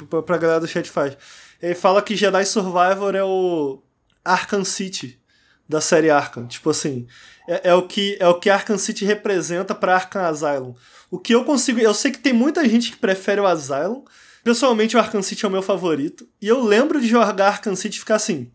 pra, 0.10 0.22
pra 0.22 0.38
galera 0.38 0.60
do 0.60 0.68
chat 0.68 0.90
faz. 0.90 1.18
Ele 1.62 1.76
fala 1.76 2.02
que 2.02 2.16
Jedi 2.16 2.46
Survivor 2.46 3.16
é 3.16 3.24
o 3.24 3.82
Arkham 4.24 4.64
City 4.64 5.20
da 5.68 5.82
série 5.82 6.10
Arkham. 6.10 6.48
Tipo 6.48 6.70
assim, 6.70 7.08
é, 7.48 7.70
é, 7.70 7.74
o 7.74 7.88
que 7.88 8.18
é 8.20 8.28
o 8.28 8.40
que 8.40 8.50
Arkham 8.50 8.78
City 8.78 9.06
representa 9.06 9.74
para 9.74 9.96
Arkham 9.96 10.24
Asylum. 10.24 10.74
O 11.12 11.20
que 11.20 11.36
eu 11.36 11.44
consigo, 11.44 11.78
eu 11.82 11.94
sei 11.94 12.10
que 12.10 12.20
tem 12.20 12.32
muita 12.32 12.68
gente 12.68 12.92
que 12.92 12.98
prefere 12.98 13.42
o 13.42 13.46
Asylum. 13.46 14.04
Pessoalmente, 14.46 14.96
o 14.96 15.00
Arkham 15.00 15.22
City 15.22 15.44
é 15.44 15.48
o 15.50 15.52
meu 15.52 15.62
favorito. 15.62 16.26
E 16.42 16.48
eu 16.48 16.64
lembro 16.64 17.02
de 17.02 17.08
jogar 17.08 17.48
Arkham 17.48 17.76
City 17.76 17.98
e 17.98 18.00
ficar 18.00 18.16
assim, 18.16 18.50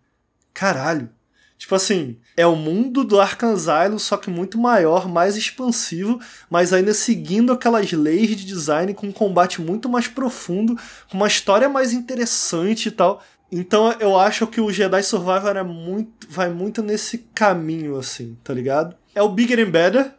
caralho. 0.55 1.11
Tipo 1.59 1.75
assim, 1.75 2.19
é 2.35 2.47
o 2.47 2.57
mundo 2.57 3.05
do 3.05 3.21
Arkham 3.21 3.53
Asylum, 3.53 3.99
só 3.99 4.17
que 4.17 4.31
muito 4.31 4.59
maior, 4.59 5.07
mais 5.07 5.37
expansivo, 5.37 6.19
mas 6.49 6.73
ainda 6.73 6.95
seguindo 6.95 7.53
aquelas 7.53 7.93
leis 7.93 8.31
de 8.31 8.45
design 8.45 8.95
com 8.95 9.09
um 9.09 9.13
combate 9.13 9.61
muito 9.61 9.87
mais 9.87 10.09
profundo, 10.09 10.77
com 11.11 11.17
uma 11.17 11.29
história 11.29 11.69
mais 11.69 11.93
interessante 11.93 12.89
e 12.89 12.91
tal. 12.91 13.23
Então 13.53 13.93
eu 14.01 14.19
acho 14.19 14.47
que 14.47 14.61
o 14.61 14.73
Jedi 14.73 15.03
Survivor 15.03 15.57
é 15.57 15.63
muito, 15.63 16.27
vai 16.29 16.49
muito 16.49 16.83
nesse 16.83 17.19
caminho, 17.35 17.97
assim, 17.97 18.37
tá 18.43 18.53
ligado? 18.53 18.97
É 19.15 19.23
o 19.23 19.29
Bigger 19.29 19.61
and 19.61 19.71
Better, 19.71 20.15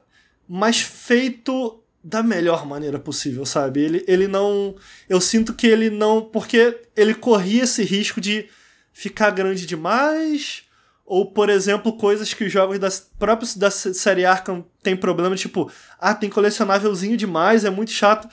mas 0.47 0.79
feito 0.81 1.83
da 2.07 2.23
melhor 2.23 2.65
maneira 2.65 2.97
possível, 2.97 3.45
sabe? 3.45 3.81
Ele, 3.81 4.05
ele 4.07 4.27
não. 4.29 4.75
Eu 5.09 5.19
sinto 5.19 5.53
que 5.53 5.67
ele 5.67 5.89
não. 5.89 6.21
Porque 6.21 6.79
ele 6.95 7.13
corria 7.13 7.63
esse 7.63 7.83
risco 7.83 8.21
de 8.21 8.47
ficar 8.93 9.29
grande 9.31 9.65
demais. 9.65 10.63
Ou, 11.05 11.33
por 11.33 11.49
exemplo, 11.49 11.97
coisas 11.97 12.33
que 12.33 12.45
os 12.45 12.51
jogos 12.51 12.79
das 12.79 12.99
próprios 13.19 13.57
da 13.57 13.69
série 13.69 14.25
Arkham 14.25 14.65
tem 14.81 14.95
problema, 14.95 15.35
tipo, 15.35 15.69
ah, 15.99 16.13
tem 16.13 16.29
colecionávelzinho 16.29 17.17
demais, 17.17 17.65
é 17.65 17.69
muito 17.69 17.91
chato. 17.91 18.29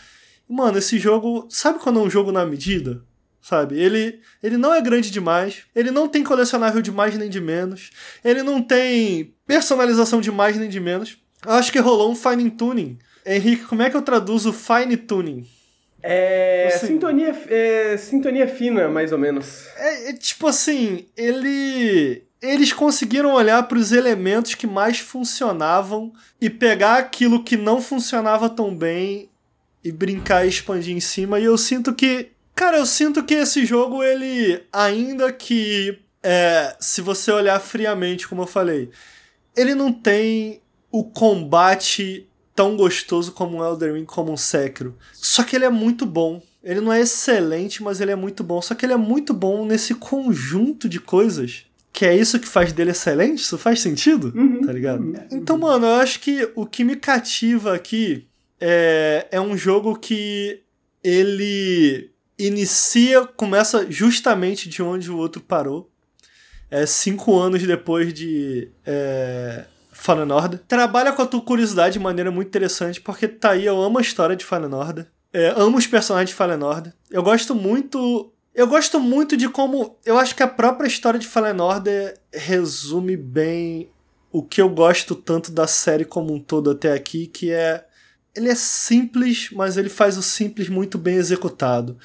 Mano, 0.49 0.79
esse 0.79 0.97
jogo. 0.97 1.49
Sabe 1.51 1.81
quando 1.81 1.99
é 1.99 2.03
um 2.03 2.11
jogo 2.11 2.31
na 2.31 2.47
medida? 2.47 3.03
sabe? 3.43 3.79
Ele, 3.79 4.21
ele 4.43 4.57
não 4.57 4.73
é 4.73 4.81
grande 4.81 5.11
demais, 5.11 5.65
ele 5.75 5.91
não 5.91 6.09
tem 6.09 6.25
colecionável 6.25 6.81
de 6.81 6.91
mais 6.91 7.19
nem 7.19 7.29
de 7.29 7.43
menos, 7.43 7.91
ele 8.25 8.43
não 8.43 8.63
tem 8.63 9.35
personalização 9.47 10.19
de 10.19 10.31
mais 10.31 10.57
nem 10.57 10.67
de 10.67 10.81
menos. 10.81 11.19
Eu 11.45 11.53
acho 11.53 11.71
que 11.71 11.79
rolou 11.79 12.11
um 12.11 12.17
fine 12.17 12.51
tuning. 12.51 12.99
Henrique, 13.25 13.65
como 13.65 13.83
é 13.83 13.91
que 13.91 13.97
eu 13.97 14.03
traduzo 14.03 14.53
fine 14.53 14.97
tuning? 14.97 15.47
É. 16.03 16.73
Assim, 16.75 16.87
sintonia, 16.89 17.35
é, 17.49 17.97
sintonia 17.97 18.47
fina, 18.47 18.89
mais 18.89 19.13
ou 19.13 19.19
menos. 19.19 19.67
É, 19.77 20.11
é 20.11 20.13
tipo 20.13 20.47
assim, 20.47 21.07
ele. 21.17 22.23
Eles 22.43 22.75
conseguiram 22.75 23.33
olhar 23.33 23.63
para 23.63 23.79
os 23.79 23.91
elementos 23.91 24.55
que 24.55 24.67
mais 24.67 24.99
funcionavam 24.99 26.13
e 26.39 26.51
pegar 26.51 26.99
aquilo 26.99 27.43
que 27.43 27.57
não 27.57 27.81
funcionava 27.81 28.51
tão 28.51 28.77
bem 28.77 29.31
e 29.83 29.91
brincar 29.91 30.45
e 30.45 30.51
expandir 30.51 30.95
em 30.95 31.01
cima. 31.01 31.41
E 31.41 31.45
eu 31.45 31.57
sinto 31.57 31.95
que 31.95 32.35
Cara, 32.55 32.79
eu 32.79 32.87
sinto 32.87 33.25
que 33.25 33.35
esse 33.35 33.67
jogo, 33.67 34.03
ele, 34.03 34.63
ainda 34.73 35.33
que, 35.33 35.99
é, 36.23 36.77
se 36.79 37.01
você 37.01 37.33
olhar 37.33 37.59
friamente, 37.61 38.29
como 38.29 38.43
eu 38.43 38.47
falei, 38.47 38.91
ele 39.57 39.75
não 39.75 39.93
tem 39.93 40.61
o 40.91 41.03
combate 41.03 42.29
tão 42.55 42.77
gostoso 42.77 43.33
como 43.33 43.59
um 43.59 43.65
Elden 43.65 43.95
Ring, 43.95 44.05
como 44.05 44.33
um 44.33 44.37
Sekiro. 44.37 44.97
Só 45.13 45.43
que 45.43 45.57
ele 45.57 45.65
é 45.65 45.71
muito 45.71 46.07
bom. 46.07 46.43
Ele 46.63 46.81
não 46.81 46.93
é 46.93 47.01
excelente, 47.01 47.83
mas 47.83 48.01
ele 48.01 48.13
é 48.13 48.17
muito 48.17 48.43
bom. 48.43 48.63
Só 48.63 48.75
que 48.75 48.87
ele 48.87 48.93
é 48.93 48.97
muito 48.97 49.35
bom 49.35 49.67
nesse 49.67 49.95
conjunto 49.95 50.89
de 50.89 51.01
coisas. 51.01 51.67
Que 51.93 52.07
é 52.07 52.17
isso 52.17 52.41
que 52.41 52.49
faz 52.49 52.73
dele 52.73 52.91
excelente? 52.91 53.41
Isso 53.41 53.59
faz 53.59 53.81
sentido? 53.81 54.33
Uhum. 54.35 54.63
Tá 54.63 54.73
ligado? 54.73 55.15
Então, 55.31 55.59
mano, 55.59 55.87
eu 55.87 55.95
acho 55.95 56.21
que 56.21 56.51
o 56.55 56.67
que 56.67 56.83
me 56.83 56.97
cativa 56.97 57.75
aqui 57.75 58.27
é, 58.61 59.29
é 59.31 59.41
um 59.41 59.57
jogo 59.57 59.97
que 59.97 60.61
ele 61.03 62.11
inicia, 62.39 63.27
começa 63.27 63.87
justamente 63.91 64.69
de 64.69 64.83
onde 64.83 65.11
o 65.11 65.17
outro 65.17 65.41
parou. 65.41 65.91
É 66.71 66.87
cinco 66.87 67.39
anos 67.39 67.63
depois 67.63 68.13
de 68.13 68.69
é, 68.85 69.65
Fallen 70.05 70.31
Order. 70.31 70.61
Trabalha 70.69 71.15
com 71.15 71.23
a 71.23 71.27
tua 71.27 71.41
curiosidade 71.41 71.95
de 71.95 71.99
maneira 71.99 72.31
muito 72.31 72.49
interessante, 72.49 73.01
porque 73.01 73.27
tá 73.27 73.53
aí, 73.53 73.65
eu 73.65 73.81
amo 73.81 73.99
a 73.99 74.03
história 74.03 74.37
de 74.37 74.45
Fallen 74.45 74.75
Order. 74.75 75.07
É, 75.33 75.55
amo 75.57 75.79
os 75.79 75.87
personagens 75.87 76.29
de 76.29 76.37
Fallen 76.37 76.63
Order. 76.63 76.93
Eu 77.11 77.23
gosto 77.23 77.55
muito. 77.55 78.31
Eu 78.55 78.67
gosto 78.67 79.01
muito 79.01 79.35
de 79.35 79.49
como. 79.49 79.97
Eu 80.05 80.19
acho 80.19 80.37
que 80.37 80.43
a 80.43 80.47
própria 80.47 80.87
história 80.87 81.19
de 81.19 81.27
Fallen 81.27 81.59
Order 81.59 82.19
resume 82.31 83.17
bem 83.17 83.89
o 84.31 84.43
que 84.43 84.61
eu 84.61 84.69
gosto 84.69 85.15
tanto 85.15 85.51
da 85.51 85.67
série 85.67 86.05
como 86.05 86.35
um 86.35 86.39
todo 86.39 86.71
até 86.71 86.93
aqui, 86.93 87.27
que 87.27 87.51
é. 87.51 87.83
Ele 88.37 88.51
é 88.51 88.55
simples, 88.55 89.49
mas 89.53 89.79
ele 89.79 89.89
faz 89.89 90.19
o 90.19 90.23
simples 90.23 90.69
muito 90.69 90.99
bem 90.99 91.15
executado. 91.15 91.97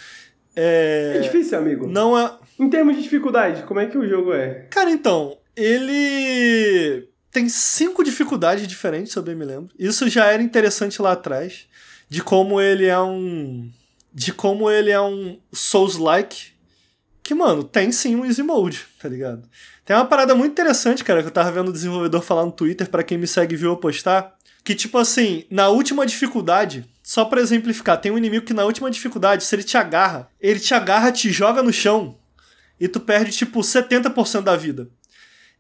É, 0.55 1.15
É 1.17 1.19
difícil, 1.19 1.57
amigo. 1.57 1.85
não 1.85 2.17
é. 2.17 2.31
Em 2.57 2.69
termos 2.69 2.95
de 2.95 3.03
dificuldade, 3.03 3.63
como 3.63 3.81
é 3.81 3.87
que 3.87 3.97
o 3.97 4.07
jogo 4.07 4.33
é? 4.33 4.67
Cara, 4.69 4.89
então, 4.89 5.37
ele 5.55 7.08
tem 7.31 7.47
cinco 7.47 8.03
dificuldades 8.03 8.67
diferentes, 8.67 9.13
se 9.13 9.19
eu 9.19 9.23
bem 9.23 9.35
me 9.35 9.45
lembro. 9.45 9.69
Isso 9.77 10.09
já 10.09 10.25
era 10.25 10.41
interessante 10.41 11.01
lá 11.01 11.11
atrás, 11.11 11.67
de 12.07 12.23
como 12.23 12.59
ele 12.59 12.85
é 12.85 12.99
um. 12.99 13.71
De 14.11 14.33
como 14.33 14.69
ele 14.69 14.89
é 14.89 14.99
um 14.99 15.39
Souls-like. 15.53 16.53
Que, 17.21 17.35
mano, 17.35 17.63
tem 17.63 17.91
sim 17.91 18.15
um 18.15 18.25
Easy 18.25 18.41
Mode, 18.41 18.87
tá 18.99 19.07
ligado? 19.07 19.47
Tem 19.85 19.95
uma 19.95 20.05
parada 20.05 20.33
muito 20.33 20.51
interessante, 20.51 21.03
cara, 21.03 21.21
que 21.21 21.27
eu 21.27 21.31
tava 21.31 21.51
vendo 21.51 21.69
o 21.69 21.73
desenvolvedor 21.73 22.21
falar 22.21 22.45
no 22.45 22.51
Twitter, 22.51 22.89
para 22.89 23.03
quem 23.03 23.17
me 23.17 23.27
segue 23.27 23.55
viu 23.55 23.71
eu 23.71 23.77
postar. 23.77 24.35
Que, 24.63 24.73
tipo 24.73 24.97
assim, 24.97 25.45
na 25.49 25.69
última 25.69 26.05
dificuldade, 26.05 26.85
só 27.03 27.25
pra 27.25 27.41
exemplificar, 27.41 28.01
tem 28.01 28.11
um 28.11 28.17
inimigo 28.17 28.45
que 28.45 28.53
na 28.53 28.65
última 28.65 28.89
dificuldade, 28.89 29.43
se 29.43 29.55
ele 29.55 29.63
te 29.63 29.77
agarra, 29.77 30.29
ele 30.39 30.59
te 30.59 30.73
agarra, 30.73 31.11
te 31.11 31.31
joga 31.31 31.61
no 31.61 31.71
chão 31.71 32.17
e 32.79 32.87
tu 32.87 32.99
perde, 32.99 33.31
tipo, 33.31 33.59
70% 33.59 34.41
da 34.41 34.55
vida. 34.55 34.89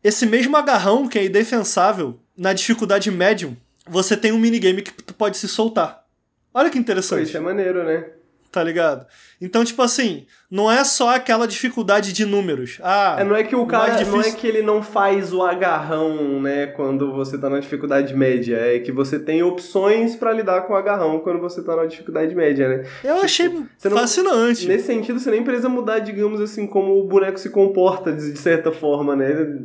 Esse 0.03 0.25
mesmo 0.25 0.55
agarrão, 0.55 1.07
que 1.07 1.19
é 1.19 1.25
indefensável, 1.25 2.19
na 2.37 2.53
dificuldade 2.53 3.11
médium, 3.11 3.55
você 3.87 4.15
tem 4.15 4.31
um 4.31 4.39
minigame 4.39 4.81
que 4.81 4.91
tu 4.93 5.13
pode 5.13 5.37
se 5.37 5.47
soltar. 5.47 6.05
Olha 6.53 6.69
que 6.69 6.77
Pô, 6.77 6.81
interessante, 6.81 7.23
isso 7.27 7.37
é 7.37 7.39
maneiro, 7.39 7.83
né? 7.83 8.05
tá 8.51 8.63
ligado? 8.63 9.05
Então, 9.39 9.63
tipo 9.63 9.81
assim, 9.81 10.25
não 10.49 10.71
é 10.71 10.83
só 10.83 11.15
aquela 11.15 11.47
dificuldade 11.47 12.11
de 12.11 12.25
números. 12.25 12.79
Ah, 12.81 13.17
É, 13.19 13.23
não 13.23 13.35
é 13.35 13.43
que 13.43 13.55
o 13.55 13.65
cara, 13.65 14.03
não 14.05 14.21
é 14.21 14.31
que 14.31 14.47
ele 14.47 14.61
não 14.61 14.81
faz 14.81 15.31
o 15.31 15.43
agarrão, 15.43 16.41
né, 16.41 16.67
quando 16.67 17.13
você 17.13 17.37
tá 17.37 17.49
na 17.49 17.59
dificuldade 17.59 18.15
média, 18.15 18.55
é 18.57 18.79
que 18.79 18.91
você 18.91 19.19
tem 19.19 19.43
opções 19.43 20.15
pra 20.15 20.33
lidar 20.33 20.61
com 20.61 20.73
o 20.73 20.75
agarrão 20.75 21.19
quando 21.19 21.39
você 21.39 21.63
tá 21.63 21.75
na 21.75 21.85
dificuldade 21.85 22.33
média, 22.33 22.67
né? 22.67 22.83
eu 23.03 23.17
achei 23.21 23.49
você 23.77 23.87
não- 23.89 23.97
fascinante. 23.97 24.67
Nesse 24.67 24.87
sentido, 24.87 25.19
você 25.19 25.29
nem 25.29 25.43
precisa 25.43 25.69
mudar, 25.69 25.99
digamos 25.99 26.41
assim, 26.41 26.65
como 26.65 26.99
o 26.99 27.07
boneco 27.07 27.37
se 27.39 27.49
comporta, 27.51 28.11
de 28.11 28.35
certa 28.37 28.71
forma, 28.71 29.15
né? 29.15 29.59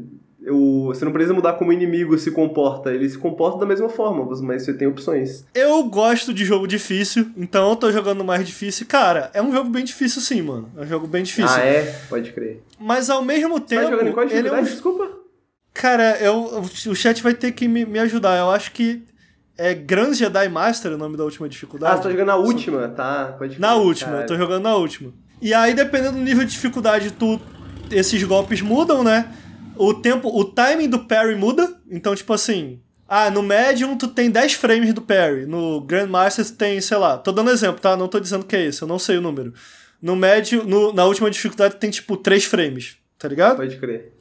O, 0.51 0.87
você 0.89 1.05
não 1.05 1.13
precisa 1.13 1.33
mudar 1.33 1.55
como 1.55 1.71
o 1.71 1.73
inimigo 1.73 2.19
se 2.19 2.31
comporta, 2.31 2.93
ele 2.93 3.09
se 3.09 3.17
comporta 3.17 3.59
da 3.59 3.67
mesma 3.67 3.89
forma, 3.89 4.25
mas 4.43 4.63
você 4.63 4.75
tem 4.75 4.87
opções. 4.87 5.45
Eu 5.55 5.83
gosto 5.85 6.35
de 6.35 6.45
jogo 6.45 6.67
difícil, 6.67 7.31
então 7.37 7.71
eu 7.71 7.77
tô 7.77 7.91
jogando 7.91 8.23
mais 8.25 8.47
difícil. 8.47 8.87
Cara, 8.87 9.31
é 9.33 9.41
um 9.41 9.53
jogo 9.53 9.71
bem 9.71 9.85
difícil 9.85 10.21
sim, 10.21 10.43
mano. 10.43 10.71
É 10.77 10.83
um 10.83 10.87
jogo 10.87 11.07
bem 11.07 11.23
difícil. 11.23 11.57
Ah, 11.57 11.65
é? 11.65 11.99
Pode 12.09 12.33
crer. 12.33 12.63
Mas 12.79 13.09
ao 13.09 13.23
mesmo 13.25 13.55
Você 13.55 13.65
tempo. 13.65 13.85
tá 13.85 13.91
jogando 13.91 14.09
em 14.09 14.13
qual 14.13 14.27
ele 14.27 14.35
é 14.35 14.39
um 14.39 14.43
dificuldade? 14.63 14.71
Desculpa. 14.71 15.11
Cara, 15.73 16.19
eu, 16.21 16.63
o 16.89 16.95
chat 16.95 17.23
vai 17.23 17.35
ter 17.35 17.53
que 17.53 17.67
me, 17.67 17.85
me 17.85 17.99
ajudar. 17.99 18.39
Eu 18.39 18.51
acho 18.51 18.71
que 18.73 19.03
é 19.57 19.73
Grand 19.75 20.13
Jedi 20.13 20.49
Master 20.49 20.93
o 20.93 20.99
nome 20.99 21.17
da 21.17 21.25
última 21.25 21.49
dificuldade. 21.49 21.95
Ah, 21.95 21.97
você 21.97 22.03
tá 22.05 22.11
jogando 22.11 22.27
na 22.29 22.37
última, 22.37 22.89
tá? 22.89 23.35
Pode 23.39 23.61
Na 23.61 23.75
última, 23.77 24.11
cara. 24.11 24.23
eu 24.23 24.27
tô 24.27 24.37
jogando 24.37 24.63
na 24.65 24.77
última. 24.77 25.13
E 25.41 25.53
aí, 25.55 25.75
dependendo 25.75 26.13
do 26.19 26.23
nível 26.23 26.45
de 26.45 26.53
dificuldade, 26.53 27.11
tu, 27.13 27.41
esses 27.91 28.23
golpes 28.23 28.61
mudam, 28.61 29.03
né? 29.03 29.33
O 29.77 29.95
tempo, 29.95 30.29
o 30.29 30.45
timing 30.45 30.89
do 30.89 31.01
parry 31.01 31.35
muda. 31.35 31.77
Então, 31.91 32.15
tipo 32.15 32.33
assim, 32.33 32.81
ah, 33.09 33.31
no 33.31 33.43
Medium 33.43 33.97
tu 33.97 34.09
tem 34.09 34.31
10 34.31 34.55
frames 34.55 34.93
do 34.93 35.03
parry. 35.03 35.47
No 35.47 35.81
Grandmaster 35.81 36.45
tu 36.47 36.53
tem, 36.55 36.81
sei 36.81 36.97
lá, 36.97 37.19
tô 37.19 37.33
dando 37.33 37.51
exemplo, 37.51 37.81
tá? 37.81 37.97
Não 37.97 38.09
tô 38.09 38.19
dizendo 38.21 38.45
que 38.45 38.55
é 38.57 38.67
esse, 38.67 38.83
eu 38.83 38.89
não 38.89 38.99
sei 38.99 39.19
o 39.19 39.21
número. 39.21 39.53
No 40.01 40.15
Medium, 40.17 40.65
no- 40.65 40.93
na 40.93 41.05
última 41.05 41.31
dificuldade 41.31 41.77
tem 41.77 41.91
tipo 41.91 42.17
3 42.17 42.45
frames, 42.45 42.97
tá 43.19 43.27
ligado? 43.29 43.57
Pode 43.57 43.77
crer. 43.79 44.13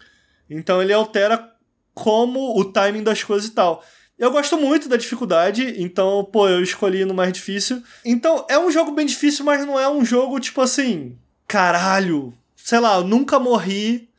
Então 0.49 0.81
ele 0.81 0.93
altera 0.93 1.49
como 1.93 2.59
o 2.59 2.65
timing 2.65 3.03
das 3.03 3.23
coisas 3.23 3.47
e 3.49 3.53
tal. 3.53 3.83
Eu 4.17 4.31
gosto 4.31 4.55
muito 4.57 4.87
da 4.87 4.95
dificuldade, 4.95 5.75
então, 5.81 6.23
pô, 6.31 6.47
eu 6.47 6.61
escolhi 6.61 7.03
no 7.03 7.13
mais 7.13 7.33
difícil. 7.33 7.81
Então, 8.05 8.45
é 8.49 8.57
um 8.57 8.71
jogo 8.71 8.91
bem 8.91 9.05
difícil, 9.05 9.43
mas 9.43 9.65
não 9.65 9.79
é 9.79 9.89
um 9.89 10.05
jogo 10.05 10.39
tipo 10.39 10.61
assim, 10.61 11.17
caralho, 11.47 12.33
sei 12.55 12.79
lá, 12.79 12.95
eu 12.97 13.03
nunca 13.03 13.39
morri 13.39 14.09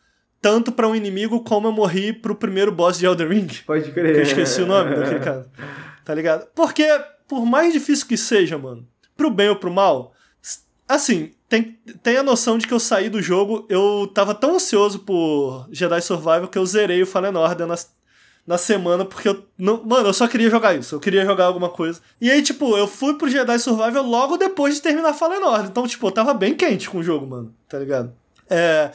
tanto 0.45 0.71
pra 0.71 0.87
um 0.87 0.95
inimigo 0.95 1.41
como 1.41 1.69
eu 1.69 1.73
morri 1.73 2.13
pro 2.13 2.35
primeiro 2.35 2.71
boss 2.71 2.99
de 2.99 3.07
Elden 3.07 3.29
Ring. 3.29 3.49
Pode 3.67 3.85
Que 3.87 3.93
crer. 3.93 4.17
eu 4.17 4.23
esqueci 4.23 4.61
o 4.61 4.67
nome 4.67 4.95
daquele 4.95 5.21
cara. 5.21 5.47
Tá 6.05 6.15
ligado? 6.15 6.47
Porque, 6.55 6.87
por 7.27 7.47
mais 7.47 7.73
difícil 7.73 8.07
que 8.07 8.15
seja, 8.19 8.59
mano, 8.59 8.87
pro 9.17 9.31
bem 9.31 9.49
ou 9.49 9.57
pro 9.57 9.73
mal, 9.73 10.13
assim, 10.87 11.31
tem, 11.49 11.79
tem 12.03 12.19
a 12.19 12.23
noção 12.23 12.59
de 12.59 12.67
que 12.67 12.75
eu 12.75 12.79
saí 12.79 13.09
do 13.09 13.23
jogo, 13.23 13.65
eu 13.71 14.07
tava 14.13 14.35
tão 14.35 14.57
ansioso 14.57 14.99
por 14.99 15.67
Jedi 15.73 16.03
Survival 16.03 16.49
que 16.49 16.59
eu 16.59 16.67
zerei 16.67 17.03
o 17.03 17.07
Fallen 17.07 17.35
Order 17.35 17.67
na, 17.67 17.77
na 18.47 18.59
semana, 18.59 19.07
porque 19.07 19.27
eu. 19.31 19.47
Não, 19.57 19.83
mano, 19.83 20.09
eu 20.09 20.13
só 20.13 20.29
queria 20.29 20.51
jogar 20.51 20.75
isso, 20.77 20.95
eu 20.95 21.01
queria 21.01 21.25
jogar 21.25 21.47
alguma 21.47 21.71
coisa. 21.71 22.03
E 22.21 22.31
aí, 22.31 22.43
tipo, 22.43 22.77
eu 22.77 22.87
fui 22.87 23.15
pro 23.17 23.31
Jedi 23.31 23.59
Survival 23.59 24.05
logo 24.05 24.37
depois 24.37 24.75
de 24.75 24.83
terminar 24.83 25.15
Fallen 25.15 25.43
Order. 25.43 25.71
Então, 25.71 25.87
tipo, 25.87 26.07
eu 26.07 26.13
tava 26.13 26.35
bem 26.35 26.55
quente 26.55 26.91
com 26.91 26.99
o 26.99 27.03
jogo, 27.03 27.27
mano, 27.27 27.55
tá 27.67 27.79
ligado? 27.79 28.13
É. 28.51 28.91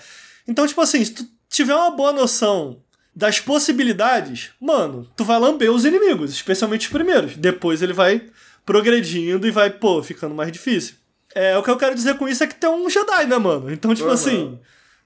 Então, 0.48 0.68
tipo 0.68 0.82
assim, 0.82 1.04
se 1.04 1.14
tu 1.14 1.39
tiver 1.50 1.76
uma 1.76 1.92
boa 1.92 2.14
noção 2.14 2.82
das 3.16 3.40
possibilidades, 3.40 4.52
mano, 4.62 5.08
tu 5.16 5.26
vai 5.26 5.40
lamber 5.40 5.72
os 5.72 5.84
inimigos, 5.84 6.32
especialmente 6.32 6.86
os 6.88 6.92
primeiros. 6.94 7.36
Depois 7.36 7.82
ele 7.82 7.92
vai 7.94 8.24
progredindo 8.66 9.48
e 9.48 9.52
vai, 9.52 9.70
pô, 9.70 10.02
ficando 10.04 10.36
mais 10.36 10.52
difícil. 10.52 10.96
É, 11.36 11.58
o 11.58 11.64
que 11.64 11.70
eu 11.70 11.78
quero 11.78 11.96
dizer 11.96 12.18
com 12.18 12.28
isso 12.28 12.44
é 12.44 12.48
que 12.48 12.56
tem 12.56 12.70
um 12.70 12.90
Jedi, 12.90 13.26
né, 13.26 13.38
mano? 13.38 13.72
Então, 13.72 13.94
tipo 13.94 14.08
Uhum. 14.08 14.14
assim, 14.14 14.60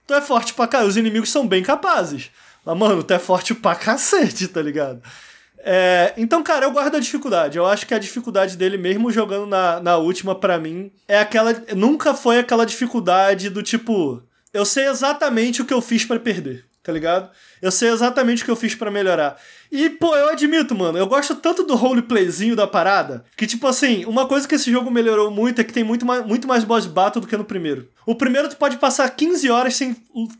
tu 0.05 0.13
é 0.13 0.21
forte 0.21 0.53
pra 0.53 0.67
caralho, 0.67 0.89
os 0.89 0.97
inimigos 0.97 1.29
são 1.31 1.47
bem 1.47 1.63
capazes. 1.63 2.29
Mas, 2.65 2.77
mano, 2.77 3.03
tu 3.03 3.13
é 3.13 3.19
forte 3.19 3.53
pra 3.53 3.75
cacete, 3.75 4.47
tá 4.47 4.61
ligado? 4.61 5.01
É, 5.65 6.13
então, 6.17 6.43
cara, 6.43 6.65
eu 6.65 6.71
gosto 6.71 6.91
da 6.91 6.99
dificuldade. 6.99 7.57
Eu 7.57 7.65
acho 7.65 7.85
que 7.87 7.93
a 7.93 7.99
dificuldade 7.99 8.57
dele, 8.57 8.77
mesmo 8.77 9.11
jogando 9.11 9.45
na, 9.45 9.79
na 9.79 9.97
última, 9.97 10.35
pra 10.35 10.57
mim, 10.59 10.91
é 11.07 11.17
aquela. 11.19 11.53
Nunca 11.75 12.13
foi 12.13 12.37
aquela 12.39 12.65
dificuldade 12.65 13.49
do 13.49 13.63
tipo. 13.63 14.21
Eu 14.53 14.65
sei 14.65 14.87
exatamente 14.87 15.61
o 15.61 15.65
que 15.65 15.73
eu 15.73 15.81
fiz 15.81 16.05
pra 16.05 16.19
perder, 16.19 16.65
tá 16.83 16.91
ligado? 16.91 17.29
Eu 17.61 17.71
sei 17.71 17.89
exatamente 17.89 18.43
o 18.43 18.45
que 18.45 18.51
eu 18.51 18.55
fiz 18.55 18.75
pra 18.75 18.91
melhorar. 18.91 19.37
E, 19.71 19.89
pô, 19.89 20.15
eu 20.15 20.29
admito, 20.29 20.75
mano, 20.75 20.99
eu 20.99 21.07
gosto 21.07 21.33
tanto 21.33 21.63
do 21.63 21.75
roleplayzinho 21.75 22.55
da 22.55 22.67
parada, 22.67 23.25
que, 23.35 23.47
tipo 23.47 23.65
assim, 23.65 24.05
uma 24.05 24.27
coisa 24.27 24.47
que 24.47 24.53
esse 24.53 24.71
jogo 24.71 24.91
melhorou 24.91 25.31
muito 25.31 25.59
é 25.59 25.63
que 25.63 25.73
tem 25.73 25.83
muito 25.83 26.05
mais, 26.05 26.23
muito 26.23 26.47
mais 26.47 26.63
boss 26.63 26.85
battle 26.85 27.21
do 27.21 27.27
que 27.27 27.35
no 27.35 27.43
primeiro. 27.43 27.89
O 28.05 28.13
primeiro 28.13 28.47
tu 28.47 28.55
pode 28.55 28.77
passar 28.77 29.09
15 29.09 29.49
horas 29.49 29.75
sem 29.75 29.95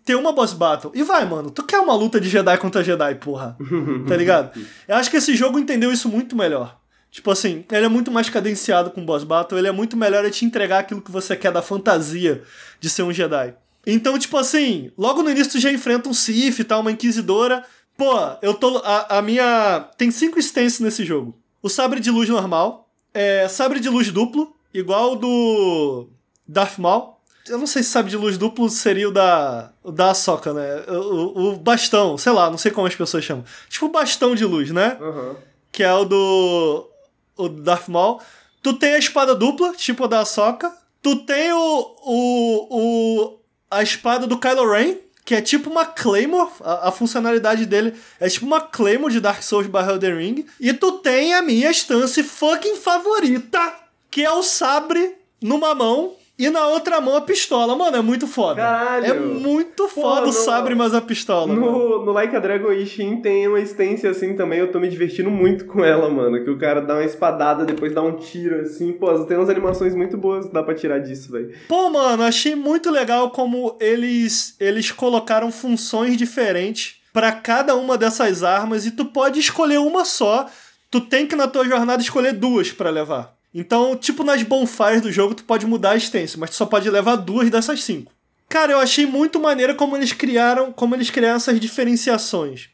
ter 0.05 0.13
uma 0.13 0.31
boss 0.31 0.53
battle. 0.53 0.91
E 0.93 1.01
vai, 1.01 1.25
mano, 1.25 1.49
tu 1.49 1.63
quer 1.63 1.79
uma 1.79 1.95
luta 1.95 2.21
de 2.21 2.29
Jedi 2.29 2.55
contra 2.59 2.83
Jedi, 2.83 3.15
porra. 3.15 3.57
tá 4.07 4.15
ligado? 4.15 4.51
Eu 4.87 4.97
acho 4.97 5.09
que 5.09 5.17
esse 5.17 5.35
jogo 5.35 5.57
entendeu 5.57 5.91
isso 5.91 6.07
muito 6.07 6.35
melhor. 6.35 6.77
Tipo 7.09 7.31
assim, 7.31 7.63
ele 7.71 7.85
é 7.85 7.89
muito 7.89 8.11
mais 8.11 8.29
cadenciado 8.29 8.91
com 8.91 9.05
boss 9.05 9.23
battle, 9.23 9.57
ele 9.57 9.67
é 9.67 9.71
muito 9.71 9.95
melhor 9.97 10.25
a 10.25 10.29
te 10.29 10.45
entregar 10.45 10.79
aquilo 10.79 11.01
que 11.01 11.11
você 11.11 11.35
quer 11.35 11.51
da 11.51 11.61
fantasia 11.61 12.43
de 12.79 12.89
ser 12.89 13.03
um 13.03 13.13
Jedi. 13.13 13.55
Então, 13.85 14.17
tipo 14.17 14.37
assim, 14.37 14.91
logo 14.97 15.21
no 15.23 15.29
início 15.29 15.53
tu 15.53 15.59
já 15.59 15.71
enfrenta 15.71 16.07
um 16.09 16.13
Sith 16.13 16.59
e 16.59 16.63
tal, 16.63 16.81
uma 16.81 16.91
Inquisidora. 16.91 17.65
Pô, 17.97 18.13
eu 18.41 18.53
tô. 18.53 18.77
A, 18.77 19.17
a 19.17 19.21
minha. 19.21 19.87
Tem 19.97 20.09
cinco 20.09 20.39
stances 20.39 20.79
nesse 20.79 21.03
jogo: 21.05 21.37
o 21.61 21.69
sabre 21.69 21.99
de 21.99 22.09
luz 22.09 22.27
normal, 22.29 22.89
é, 23.13 23.47
sabre 23.47 23.79
de 23.79 23.89
luz 23.89 24.11
duplo, 24.11 24.55
igual 24.73 25.13
o 25.13 25.15
do. 25.15 26.07
Darth 26.47 26.77
Maul. 26.79 27.13
Eu 27.47 27.57
não 27.57 27.67
sei 27.67 27.83
se 27.83 27.89
sabre 27.89 28.09
de 28.09 28.15
luz 28.17 28.37
duplo 28.37 28.69
seria 28.69 29.09
o 29.09 29.11
da. 29.11 29.71
O 29.83 29.91
da 29.91 30.11
Ahsoka, 30.11 30.53
né? 30.53 30.83
O, 30.87 31.49
o- 31.51 31.57
bastão, 31.57 32.17
sei 32.17 32.31
lá, 32.31 32.49
não 32.49 32.57
sei 32.57 32.71
como 32.71 32.87
as 32.87 32.95
pessoas 32.95 33.23
chamam. 33.25 33.43
Tipo 33.69 33.87
o 33.87 33.89
bastão 33.89 34.33
de 34.33 34.45
luz, 34.45 34.71
né? 34.71 34.97
Aham. 35.01 35.35
que 35.71 35.83
é 35.83 35.93
o 35.93 36.05
do 36.05 36.89
o 37.35 37.49
Darth 37.49 37.89
Maul. 37.89 38.21
Tu 38.61 38.73
tem 38.75 38.93
a 38.93 38.97
espada 38.97 39.35
dupla, 39.35 39.73
tipo 39.73 40.05
a 40.05 40.07
da 40.07 40.21
Ahsoka. 40.21 40.73
Tu 41.01 41.17
tem 41.25 41.51
o, 41.51 41.95
o, 42.05 42.67
o 42.69 43.39
a 43.73 43.83
espada 43.83 44.27
do 44.27 44.37
Kylo 44.37 44.69
Ren, 44.69 44.97
que 45.25 45.35
é 45.35 45.41
tipo 45.41 45.69
uma 45.69 45.85
Claymore, 45.85 46.51
a, 46.61 46.89
a, 46.89 46.91
funcionalidade 46.91 47.65
dele 47.65 47.93
é 48.19 48.27
tipo 48.29 48.45
uma 48.45 48.61
Claymore 48.61 49.13
de 49.13 49.19
Dark 49.19 49.41
Souls 49.41 49.67
barra 49.67 49.93
Elden 49.93 50.17
Ring, 50.17 50.45
e 50.59 50.73
tu 50.73 50.93
tem 50.93 51.33
a 51.33 51.41
minha 51.41 51.71
stance 51.71 52.21
fucking 52.23 52.75
favorita, 52.75 53.73
que 54.11 54.23
é 54.23 54.31
o 54.31 54.43
sabre 54.43 55.15
numa 55.41 55.73
mão 55.73 56.15
e 56.37 56.49
na 56.49 56.65
outra 56.67 56.99
mão 56.99 57.15
a 57.15 57.21
pistola. 57.21 57.75
Mano, 57.75 57.97
é 57.97 58.01
muito 58.01 58.27
foda. 58.27 58.61
Caralho. 58.61 59.05
É 59.05 59.13
muito 59.13 59.87
foda 59.87 60.23
Pô, 60.23 60.29
o 60.29 60.33
sabre 60.33 60.73
mais 60.73 60.93
a 60.93 61.01
pistola. 61.01 61.53
No, 61.53 62.03
no 62.03 62.11
Like 62.11 62.35
a 62.35 62.39
Dragon 62.39 62.71
Ishin 62.71 63.17
tem 63.17 63.47
uma 63.47 63.59
estência 63.59 64.09
assim 64.09 64.35
também. 64.35 64.59
Eu 64.59 64.71
tô 64.71 64.79
me 64.79 64.89
divertindo 64.89 65.29
muito 65.29 65.65
com 65.65 65.85
ela, 65.85 66.09
mano. 66.09 66.43
Que 66.43 66.49
o 66.49 66.57
cara 66.57 66.81
dá 66.81 66.95
uma 66.95 67.03
espadada, 67.03 67.65
depois 67.65 67.93
dá 67.93 68.01
um 68.01 68.17
tiro 68.17 68.61
assim. 68.61 68.91
Pô, 68.93 69.13
tem 69.25 69.37
umas 69.37 69.49
animações 69.49 69.95
muito 69.95 70.17
boas 70.17 70.47
que 70.47 70.53
dá 70.53 70.63
pra 70.63 70.73
tirar 70.73 70.99
disso, 70.99 71.31
velho. 71.31 71.53
Pô, 71.67 71.89
mano, 71.89 72.23
achei 72.23 72.55
muito 72.55 72.89
legal 72.89 73.29
como 73.29 73.77
eles, 73.79 74.55
eles 74.59 74.91
colocaram 74.91 75.51
funções 75.51 76.17
diferentes 76.17 76.95
para 77.13 77.31
cada 77.31 77.75
uma 77.75 77.95
dessas 77.95 78.43
armas 78.43 78.87
e 78.87 78.91
tu 78.91 79.05
pode 79.05 79.39
escolher 79.39 79.77
uma 79.77 80.03
só. 80.03 80.47
Tu 80.89 80.99
tem 81.01 81.27
que 81.27 81.35
na 81.35 81.47
tua 81.47 81.65
jornada 81.65 82.01
escolher 82.01 82.33
duas 82.33 82.71
para 82.71 82.89
levar. 82.89 83.32
Então, 83.53 83.95
tipo 83.95 84.23
nas 84.23 84.41
bonfires 84.41 85.01
do 85.01 85.11
jogo, 85.11 85.35
tu 85.35 85.43
pode 85.43 85.65
mudar 85.65 85.91
a 85.91 85.95
extensão, 85.95 86.39
mas 86.39 86.49
tu 86.49 86.55
só 86.55 86.65
pode 86.65 86.89
levar 86.89 87.17
duas 87.17 87.49
dessas 87.49 87.83
cinco. 87.83 88.11
Cara, 88.49 88.71
eu 88.71 88.79
achei 88.79 89.05
muito 89.05 89.39
maneiro 89.39 89.75
como 89.75 89.95
eles 89.95 90.11
criaram, 90.11 90.71
como 90.71 90.95
eles 90.95 91.09
criaram 91.09 91.37
essas 91.37 91.59
diferenciações. 91.59 92.69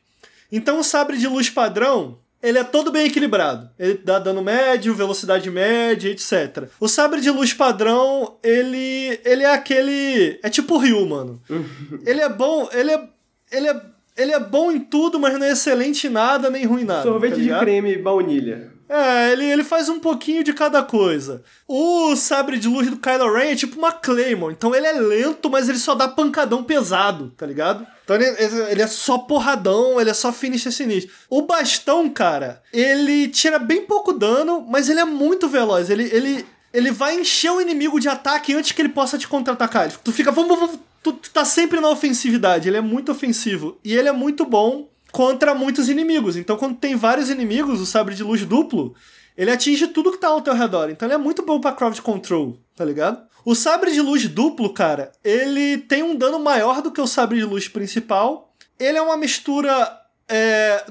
Então 0.51 0.79
o 0.79 0.83
sabre 0.83 1.17
de 1.17 1.27
luz 1.27 1.49
padrão, 1.49 2.17
ele 2.41 2.57
é 2.57 2.63
todo 2.63 2.91
bem 2.91 3.07
equilibrado. 3.07 3.69
Ele 3.77 3.99
dá 4.03 4.19
dano 4.19 4.41
médio, 4.41 4.95
velocidade 4.95 5.49
média, 5.51 6.09
etc. 6.09 6.69
O 6.79 6.87
sabre 6.87 7.21
de 7.21 7.29
luz 7.29 7.53
padrão, 7.53 8.37
ele 8.41 9.19
ele 9.23 9.43
é 9.43 9.53
aquele, 9.53 10.39
é 10.41 10.49
tipo 10.49 10.75
o 10.75 10.77
Ryu, 10.77 11.05
mano. 11.05 11.41
ele 12.05 12.21
é 12.21 12.29
bom, 12.29 12.69
ele 12.71 12.91
é 12.91 13.09
ele 13.51 13.67
é 13.67 13.81
ele 14.17 14.31
é 14.33 14.39
bom 14.39 14.71
em 14.71 14.79
tudo, 14.79 15.17
mas 15.17 15.37
não 15.37 15.45
é 15.45 15.51
excelente 15.51 16.07
em 16.07 16.09
nada 16.09 16.49
nem 16.49 16.65
ruim 16.65 16.81
em 16.81 16.85
nada. 16.85 17.03
Sorvete 17.03 17.35
tá 17.35 17.41
de 17.41 17.59
creme 17.59 17.97
baunilha. 17.97 18.78
É, 18.89 19.31
ele, 19.31 19.45
ele 19.45 19.63
faz 19.63 19.87
um 19.87 19.99
pouquinho 19.99 20.43
de 20.43 20.51
cada 20.51 20.81
coisa. 20.81 21.43
O 21.67 22.15
sabre 22.15 22.57
de 22.57 22.67
luz 22.67 22.89
do 22.89 22.97
Kylo 22.97 23.31
Ren 23.31 23.51
é 23.51 23.55
tipo 23.55 23.77
uma 23.77 23.91
Claymore. 23.91 24.55
Então 24.57 24.73
ele 24.73 24.87
é 24.87 24.93
lento, 24.93 25.47
mas 25.47 25.69
ele 25.69 25.77
só 25.77 25.93
dá 25.93 26.07
pancadão 26.07 26.63
pesado, 26.63 27.31
tá 27.37 27.45
ligado? 27.45 27.85
Então 28.03 28.15
ele, 28.15 28.25
ele 28.71 28.81
é 28.81 28.87
só 28.87 29.19
porradão, 29.19 30.01
ele 30.01 30.09
é 30.09 30.13
só 30.13 30.33
finisher 30.33 30.71
sinistro. 30.71 31.13
O 31.29 31.43
bastão, 31.43 32.09
cara, 32.09 32.63
ele 32.73 33.27
tira 33.27 33.59
bem 33.59 33.85
pouco 33.85 34.11
dano, 34.11 34.65
mas 34.67 34.89
ele 34.89 34.99
é 34.99 35.05
muito 35.05 35.47
veloz. 35.47 35.91
Ele, 35.91 36.09
ele, 36.11 36.45
ele 36.73 36.89
vai 36.89 37.19
encher 37.19 37.51
o 37.51 37.61
inimigo 37.61 37.99
de 37.99 38.09
ataque 38.09 38.55
antes 38.55 38.71
que 38.71 38.81
ele 38.81 38.89
possa 38.89 39.19
te 39.19 39.27
contra-atacar. 39.27 39.91
Tu 40.03 40.11
fica, 40.11 40.31
vamos, 40.31 40.57
vamos, 40.57 40.79
tu, 41.03 41.13
tu 41.13 41.29
tá 41.29 41.45
sempre 41.45 41.79
na 41.79 41.89
ofensividade. 41.89 42.67
Ele 42.67 42.77
é 42.77 42.81
muito 42.81 43.11
ofensivo. 43.11 43.77
E 43.83 43.95
ele 43.95 44.09
é 44.09 44.13
muito 44.13 44.45
bom 44.45 44.89
contra 45.11 45.53
muitos 45.53 45.89
inimigos. 45.89 46.35
Então, 46.35 46.57
quando 46.57 46.77
tem 46.77 46.95
vários 46.95 47.29
inimigos, 47.29 47.79
o 47.79 47.85
sabre 47.85 48.15
de 48.15 48.23
luz 48.23 48.45
duplo, 48.45 48.95
ele 49.37 49.51
atinge 49.51 49.87
tudo 49.87 50.11
que 50.11 50.17
tá 50.17 50.27
ao 50.27 50.41
teu 50.41 50.53
redor. 50.53 50.89
Então, 50.89 51.07
ele 51.07 51.15
é 51.15 51.17
muito 51.17 51.43
bom 51.43 51.59
pra 51.59 51.71
crowd 51.71 52.01
control, 52.01 52.57
tá 52.75 52.83
ligado? 52.85 53.27
O 53.45 53.55
sabre 53.55 53.91
de 53.91 54.01
luz 54.01 54.27
duplo, 54.27 54.73
cara, 54.73 55.11
ele 55.23 55.77
tem 55.77 56.03
um 56.03 56.15
dano 56.15 56.39
maior 56.39 56.81
do 56.81 56.91
que 56.91 57.01
o 57.01 57.07
sabre 57.07 57.37
de 57.37 57.45
luz 57.45 57.67
principal. 57.67 58.53
Ele 58.77 58.97
é 58.97 59.01
uma 59.01 59.17
mistura. 59.17 59.97
É, 60.27 60.85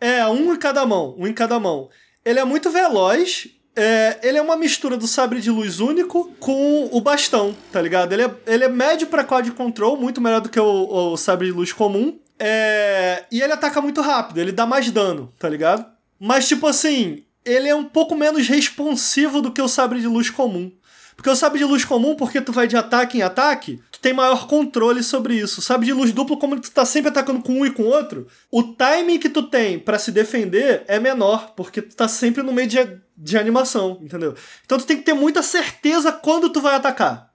é 0.00 0.26
um 0.26 0.52
em 0.52 0.58
cada 0.58 0.84
mão. 0.84 1.14
Um 1.18 1.26
em 1.26 1.32
cada 1.32 1.58
mão. 1.58 1.88
Ele 2.24 2.38
é 2.38 2.44
muito 2.44 2.70
veloz. 2.70 3.48
É, 3.74 4.18
ele 4.22 4.36
é 4.36 4.42
uma 4.42 4.56
mistura 4.56 4.98
do 4.98 5.06
sabre 5.06 5.40
de 5.40 5.50
luz 5.50 5.80
único 5.80 6.30
com 6.38 6.90
o 6.92 7.00
bastão, 7.00 7.56
tá 7.72 7.80
ligado? 7.80 8.12
Ele 8.12 8.24
é, 8.24 8.34
ele 8.46 8.64
é 8.64 8.68
médio 8.68 9.06
para 9.06 9.24
crowd 9.24 9.50
control, 9.52 9.96
muito 9.96 10.20
melhor 10.20 10.42
do 10.42 10.50
que 10.50 10.60
o, 10.60 11.12
o 11.12 11.16
sabre 11.16 11.46
de 11.46 11.52
luz 11.52 11.72
comum. 11.72 12.18
É... 12.44 13.24
E 13.30 13.40
ele 13.40 13.52
ataca 13.52 13.80
muito 13.80 14.00
rápido, 14.00 14.38
ele 14.38 14.50
dá 14.50 14.66
mais 14.66 14.90
dano, 14.90 15.32
tá 15.38 15.48
ligado? 15.48 15.86
Mas, 16.18 16.48
tipo 16.48 16.66
assim, 16.66 17.24
ele 17.44 17.68
é 17.68 17.74
um 17.74 17.84
pouco 17.84 18.16
menos 18.16 18.48
responsivo 18.48 19.40
do 19.40 19.52
que 19.52 19.62
o 19.62 19.68
sabre 19.68 20.00
de 20.00 20.08
luz 20.08 20.28
comum. 20.28 20.72
Porque 21.14 21.30
o 21.30 21.36
sabre 21.36 21.60
de 21.60 21.64
luz 21.64 21.84
comum, 21.84 22.16
porque 22.16 22.40
tu 22.40 22.52
vai 22.52 22.66
de 22.66 22.76
ataque 22.76 23.18
em 23.18 23.22
ataque, 23.22 23.80
tu 23.92 24.00
tem 24.00 24.12
maior 24.12 24.48
controle 24.48 25.04
sobre 25.04 25.36
isso. 25.36 25.60
O 25.60 25.62
sabre 25.62 25.86
de 25.86 25.92
luz 25.92 26.10
duplo, 26.10 26.36
como 26.36 26.58
tu 26.58 26.70
tá 26.70 26.84
sempre 26.84 27.10
atacando 27.10 27.42
com 27.42 27.60
um 27.60 27.66
e 27.66 27.70
com 27.70 27.84
outro, 27.84 28.26
o 28.50 28.62
timing 28.62 29.18
que 29.18 29.28
tu 29.28 29.44
tem 29.44 29.78
para 29.78 30.00
se 30.00 30.10
defender 30.10 30.82
é 30.88 30.98
menor, 30.98 31.52
porque 31.54 31.80
tu 31.80 31.94
tá 31.94 32.08
sempre 32.08 32.42
no 32.42 32.52
meio 32.52 32.66
de, 32.66 32.78
de 33.16 33.38
animação, 33.38 34.00
entendeu? 34.02 34.34
Então 34.64 34.78
tu 34.78 34.84
tem 34.84 34.96
que 34.96 35.04
ter 35.04 35.14
muita 35.14 35.42
certeza 35.42 36.10
quando 36.10 36.50
tu 36.50 36.60
vai 36.60 36.74
atacar. 36.74 37.31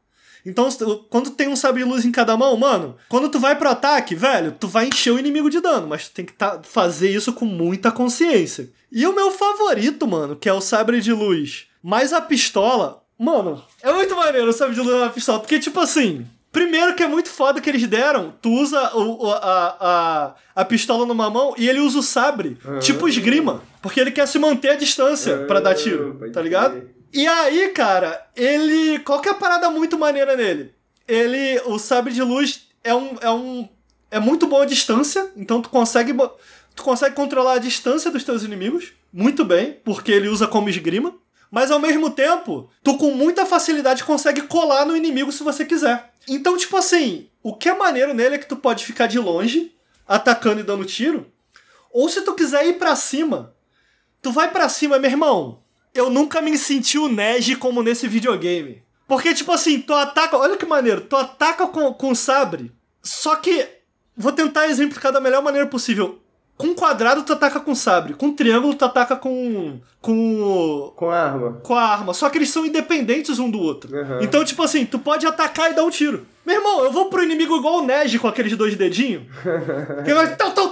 Então, 0.47 0.69
quando 1.09 1.31
tem 1.31 1.49
um 1.49 1.57
sabre 1.57 1.83
de 1.83 1.89
luz 1.89 2.05
em 2.05 2.11
cada 2.11 2.37
mão, 2.37 2.55
mano, 2.55 2.95
quando 3.09 3.27
tu 3.27 3.37
vai 3.37 3.53
pro 3.53 3.69
ataque, 3.69 4.15
velho, 4.15 4.55
tu 4.57 4.65
vai 4.65 4.87
encher 4.87 5.11
o 5.11 5.19
inimigo 5.19 5.49
de 5.49 5.59
dano, 5.59 5.87
mas 5.87 6.07
tu 6.07 6.13
tem 6.13 6.25
que 6.25 6.31
tá, 6.31 6.61
fazer 6.63 7.13
isso 7.13 7.33
com 7.33 7.43
muita 7.43 7.91
consciência. 7.91 8.69
E 8.89 9.05
o 9.05 9.13
meu 9.13 9.29
favorito, 9.29 10.07
mano, 10.07 10.37
que 10.37 10.47
é 10.47 10.53
o 10.53 10.61
sabre 10.61 11.01
de 11.01 11.11
luz, 11.11 11.67
mais 11.83 12.13
a 12.13 12.21
pistola, 12.21 13.03
mano, 13.19 13.61
é 13.83 13.91
muito 13.91 14.15
maneiro 14.15 14.49
o 14.49 14.53
sabre 14.53 14.73
de 14.73 14.79
luz 14.79 14.95
e 14.95 15.03
a 15.03 15.09
pistola, 15.09 15.39
porque, 15.41 15.59
tipo 15.59 15.81
assim, 15.81 16.25
Primeiro 16.49 16.95
que 16.95 17.03
é 17.03 17.07
muito 17.07 17.29
foda 17.29 17.61
que 17.61 17.69
eles 17.69 17.85
deram. 17.85 18.33
Tu 18.41 18.49
usa 18.49 18.95
o, 18.95 19.29
a, 19.31 19.77
a, 19.79 20.35
a 20.55 20.65
pistola 20.65 21.05
numa 21.05 21.29
mão 21.29 21.53
e 21.55 21.69
ele 21.69 21.79
usa 21.79 21.99
o 21.99 22.01
sabre, 22.01 22.57
uhum. 22.65 22.79
tipo 22.79 23.07
esgrima. 23.07 23.61
Porque 23.79 23.99
ele 23.99 24.09
quer 24.09 24.27
se 24.27 24.39
manter 24.39 24.69
a 24.69 24.75
distância 24.75 25.35
uhum. 25.35 25.45
para 25.45 25.59
dar 25.59 25.75
tiro, 25.75 26.19
tá 26.33 26.41
ligado? 26.41 26.81
E 27.13 27.25
aí, 27.27 27.69
cara, 27.69 28.27
ele. 28.35 28.99
Qual 28.99 29.21
que 29.21 29.29
é 29.29 29.31
a 29.31 29.35
parada 29.35 29.69
muito 29.69 29.97
maneira 29.97 30.35
nele? 30.35 30.73
Ele. 31.07 31.59
O 31.65 31.79
sabre 31.79 32.13
de 32.13 32.21
luz 32.21 32.67
é 32.83 32.93
um. 32.93 33.17
É, 33.21 33.31
um, 33.31 33.67
é 34.11 34.19
muito 34.19 34.47
bom 34.47 34.61
a 34.61 34.65
distância, 34.65 35.31
então 35.35 35.61
tu 35.61 35.69
consegue. 35.69 36.13
Tu 36.75 36.83
consegue 36.83 37.15
controlar 37.15 37.53
a 37.53 37.59
distância 37.59 38.11
dos 38.11 38.23
teus 38.23 38.43
inimigos 38.43 38.93
muito 39.11 39.43
bem, 39.43 39.79
porque 39.83 40.11
ele 40.11 40.27
usa 40.27 40.47
como 40.47 40.69
esgrima. 40.69 41.15
Mas 41.49 41.71
ao 41.71 41.79
mesmo 41.79 42.09
tempo, 42.09 42.69
tu 42.83 42.97
com 42.97 43.11
muita 43.11 43.45
facilidade 43.45 44.03
consegue 44.03 44.41
colar 44.43 44.85
no 44.85 44.95
inimigo 44.95 45.31
se 45.31 45.43
você 45.43 45.65
quiser. 45.65 46.11
Então, 46.27 46.57
tipo 46.57 46.75
assim, 46.75 47.29
o 47.41 47.55
que 47.55 47.69
é 47.69 47.73
maneiro 47.73 48.13
nele 48.13 48.35
é 48.35 48.37
que 48.37 48.45
tu 48.45 48.57
pode 48.57 48.85
ficar 48.85 49.07
de 49.07 49.17
longe, 49.17 49.73
atacando 50.05 50.59
e 50.59 50.63
dando 50.63 50.83
tiro. 50.83 51.31
Ou 51.89 52.09
se 52.09 52.21
tu 52.21 52.33
quiser 52.33 52.67
ir 52.67 52.73
para 52.73 52.97
cima, 52.97 53.55
tu 54.21 54.29
vai 54.29 54.51
para 54.51 54.67
cima, 54.67 54.99
meu 54.99 55.09
irmão 55.09 55.63
eu 55.93 56.09
nunca 56.09 56.41
me 56.41 56.57
senti 56.57 56.97
o 56.97 57.07
Neji 57.09 57.55
como 57.55 57.83
nesse 57.83 58.07
videogame. 58.07 58.83
Porque, 59.07 59.33
tipo 59.33 59.51
assim, 59.51 59.79
tu 59.79 59.93
ataca. 59.93 60.37
Olha 60.37 60.57
que 60.57 60.65
maneiro, 60.65 61.01
tu 61.01 61.15
ataca 61.15 61.67
com, 61.67 61.93
com 61.93 62.13
sabre. 62.13 62.71
Só 63.01 63.35
que. 63.37 63.67
Vou 64.15 64.31
tentar 64.31 64.67
exemplificar 64.67 65.11
da 65.11 65.21
melhor 65.21 65.43
maneira 65.43 65.67
possível. 65.67 66.19
Com 66.57 66.73
quadrado 66.73 67.21
tu 67.21 67.33
ataca 67.33 67.59
com 67.59 67.75
sabre, 67.75 68.15
com 68.15 68.33
triângulo 68.33 68.73
tu 68.73 68.83
ataca 68.83 69.15
com. 69.15 69.79
com. 70.01 70.91
Com 70.95 71.09
a 71.09 71.19
arma. 71.19 71.61
Com 71.63 71.75
a 71.75 71.83
arma. 71.83 72.13
Só 72.15 72.29
que 72.29 72.37
eles 72.39 72.49
são 72.49 72.65
independentes 72.65 73.37
um 73.37 73.49
do 73.49 73.59
outro. 73.59 73.95
Uhum. 73.95 74.21
Então, 74.21 74.43
tipo 74.43 74.63
assim, 74.63 74.83
tu 74.83 74.97
pode 74.97 75.27
atacar 75.27 75.71
e 75.71 75.75
dar 75.75 75.83
um 75.83 75.91
tiro. 75.91 76.25
Meu 76.43 76.55
irmão, 76.55 76.83
eu 76.83 76.91
vou 76.91 77.09
pro 77.09 77.21
inimigo 77.21 77.55
igual 77.55 77.75
o 77.75 77.85
Neji 77.85 78.17
com 78.17 78.27
aqueles 78.27 78.57
dois 78.57 78.75
dedinhos. 78.75 79.23
que 80.03 80.13
vai. 80.13 80.35
Porra, 80.35 80.55
meu 80.55 80.71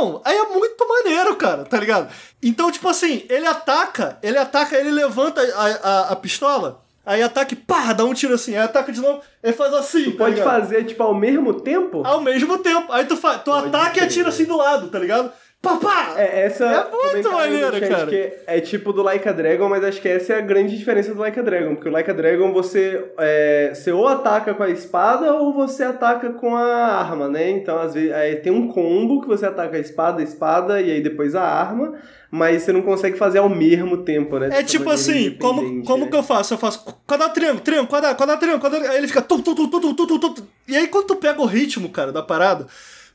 irmão, 0.00 0.22
aí 0.24 0.36
é 0.36 0.44
muito 0.46 0.88
maneiro, 0.88 1.36
cara, 1.36 1.64
tá 1.64 1.78
ligado? 1.78 2.12
Então, 2.42 2.70
tipo 2.70 2.88
assim, 2.88 3.24
ele 3.28 3.46
ataca, 3.46 4.18
ele 4.22 4.38
ataca, 4.38 4.76
ele 4.76 4.90
levanta 4.90 5.40
a, 5.40 5.66
a, 5.66 6.00
a 6.12 6.16
pistola, 6.16 6.80
aí 7.04 7.22
ataca 7.22 7.52
e 7.52 7.56
pá, 7.56 7.92
dá 7.92 8.04
um 8.04 8.14
tiro 8.14 8.34
assim, 8.34 8.56
aí 8.56 8.62
ataca 8.62 8.90
de 8.92 9.00
novo, 9.00 9.20
ele 9.42 9.52
faz 9.52 9.72
assim. 9.74 10.04
Tu 10.04 10.12
tá 10.12 10.18
pode 10.18 10.36
ligado? 10.36 10.50
fazer, 10.50 10.84
tipo, 10.84 11.02
ao 11.02 11.14
mesmo 11.14 11.60
tempo? 11.60 12.02
Ao 12.04 12.20
mesmo 12.20 12.58
tempo. 12.58 12.92
Aí 12.92 13.04
tu, 13.04 13.16
fa 13.16 13.38
tu 13.38 13.52
ataca 13.52 13.98
e 13.98 14.02
atira 14.02 14.28
assim 14.28 14.44
do 14.44 14.56
lado, 14.56 14.88
tá 14.88 14.98
ligado? 14.98 15.32
Papá! 15.62 16.14
É, 16.16 16.46
essa 16.46 16.64
é 16.64 17.12
muito 17.12 17.32
maneiro, 17.32 17.80
cara. 17.80 18.06
Que 18.06 18.32
é 18.46 18.60
tipo 18.60 18.94
do 18.94 19.02
Like 19.02 19.28
a 19.28 19.32
Dragon, 19.32 19.68
mas 19.68 19.84
acho 19.84 20.00
que 20.00 20.08
essa 20.08 20.32
é 20.32 20.38
a 20.38 20.40
grande 20.40 20.76
diferença 20.76 21.12
do 21.12 21.20
Like 21.20 21.38
a 21.38 21.42
Dragon. 21.42 21.74
Porque 21.74 21.88
o 21.90 21.92
Like 21.92 22.10
a 22.10 22.14
Dragon 22.14 22.50
você, 22.50 23.12
é, 23.18 23.72
você 23.74 23.92
ou 23.92 24.08
ataca 24.08 24.54
com 24.54 24.62
a 24.62 24.70
espada 24.70 25.34
ou 25.34 25.52
você 25.52 25.84
ataca 25.84 26.30
com 26.30 26.56
a 26.56 26.62
arma, 26.62 27.28
né? 27.28 27.50
Então, 27.50 27.78
às 27.78 27.92
vezes, 27.92 28.10
aí 28.10 28.36
tem 28.36 28.50
um 28.50 28.68
combo 28.68 29.20
que 29.20 29.28
você 29.28 29.44
ataca 29.44 29.76
a 29.76 29.80
espada, 29.80 30.22
a 30.22 30.24
espada 30.24 30.80
e 30.80 30.90
aí 30.90 31.02
depois 31.02 31.34
a 31.34 31.42
arma, 31.42 31.92
mas 32.30 32.62
você 32.62 32.72
não 32.72 32.80
consegue 32.80 33.18
fazer 33.18 33.40
ao 33.40 33.50
mesmo 33.50 33.98
tempo, 33.98 34.38
né? 34.38 34.48
É 34.52 34.62
tipo 34.62 34.88
assim, 34.88 35.36
como, 35.38 35.84
como 35.84 36.08
que 36.08 36.16
eu 36.16 36.22
faço? 36.22 36.54
Eu 36.54 36.58
faço 36.58 36.82
quadrado, 37.06 37.34
triângulo, 37.34 37.60
triângulo, 37.60 37.88
quadrado, 37.88 38.16
quadrado, 38.16 38.40
triângulo, 38.40 38.62
quadrado, 38.62 38.86
aí 38.86 38.96
ele 38.96 39.08
fica 39.08 39.20
tum, 39.20 39.42
tum, 39.42 39.54
tum, 39.54 39.68
tum, 39.68 39.94
tum, 39.94 40.06
tum, 40.06 40.18
tum, 40.18 40.34
E 40.66 40.74
aí 40.74 40.88
quando 40.88 41.08
tu 41.08 41.16
pega 41.16 41.42
o 41.42 41.46
ritmo, 41.46 41.90
cara, 41.90 42.10
da 42.10 42.22
parada 42.22 42.66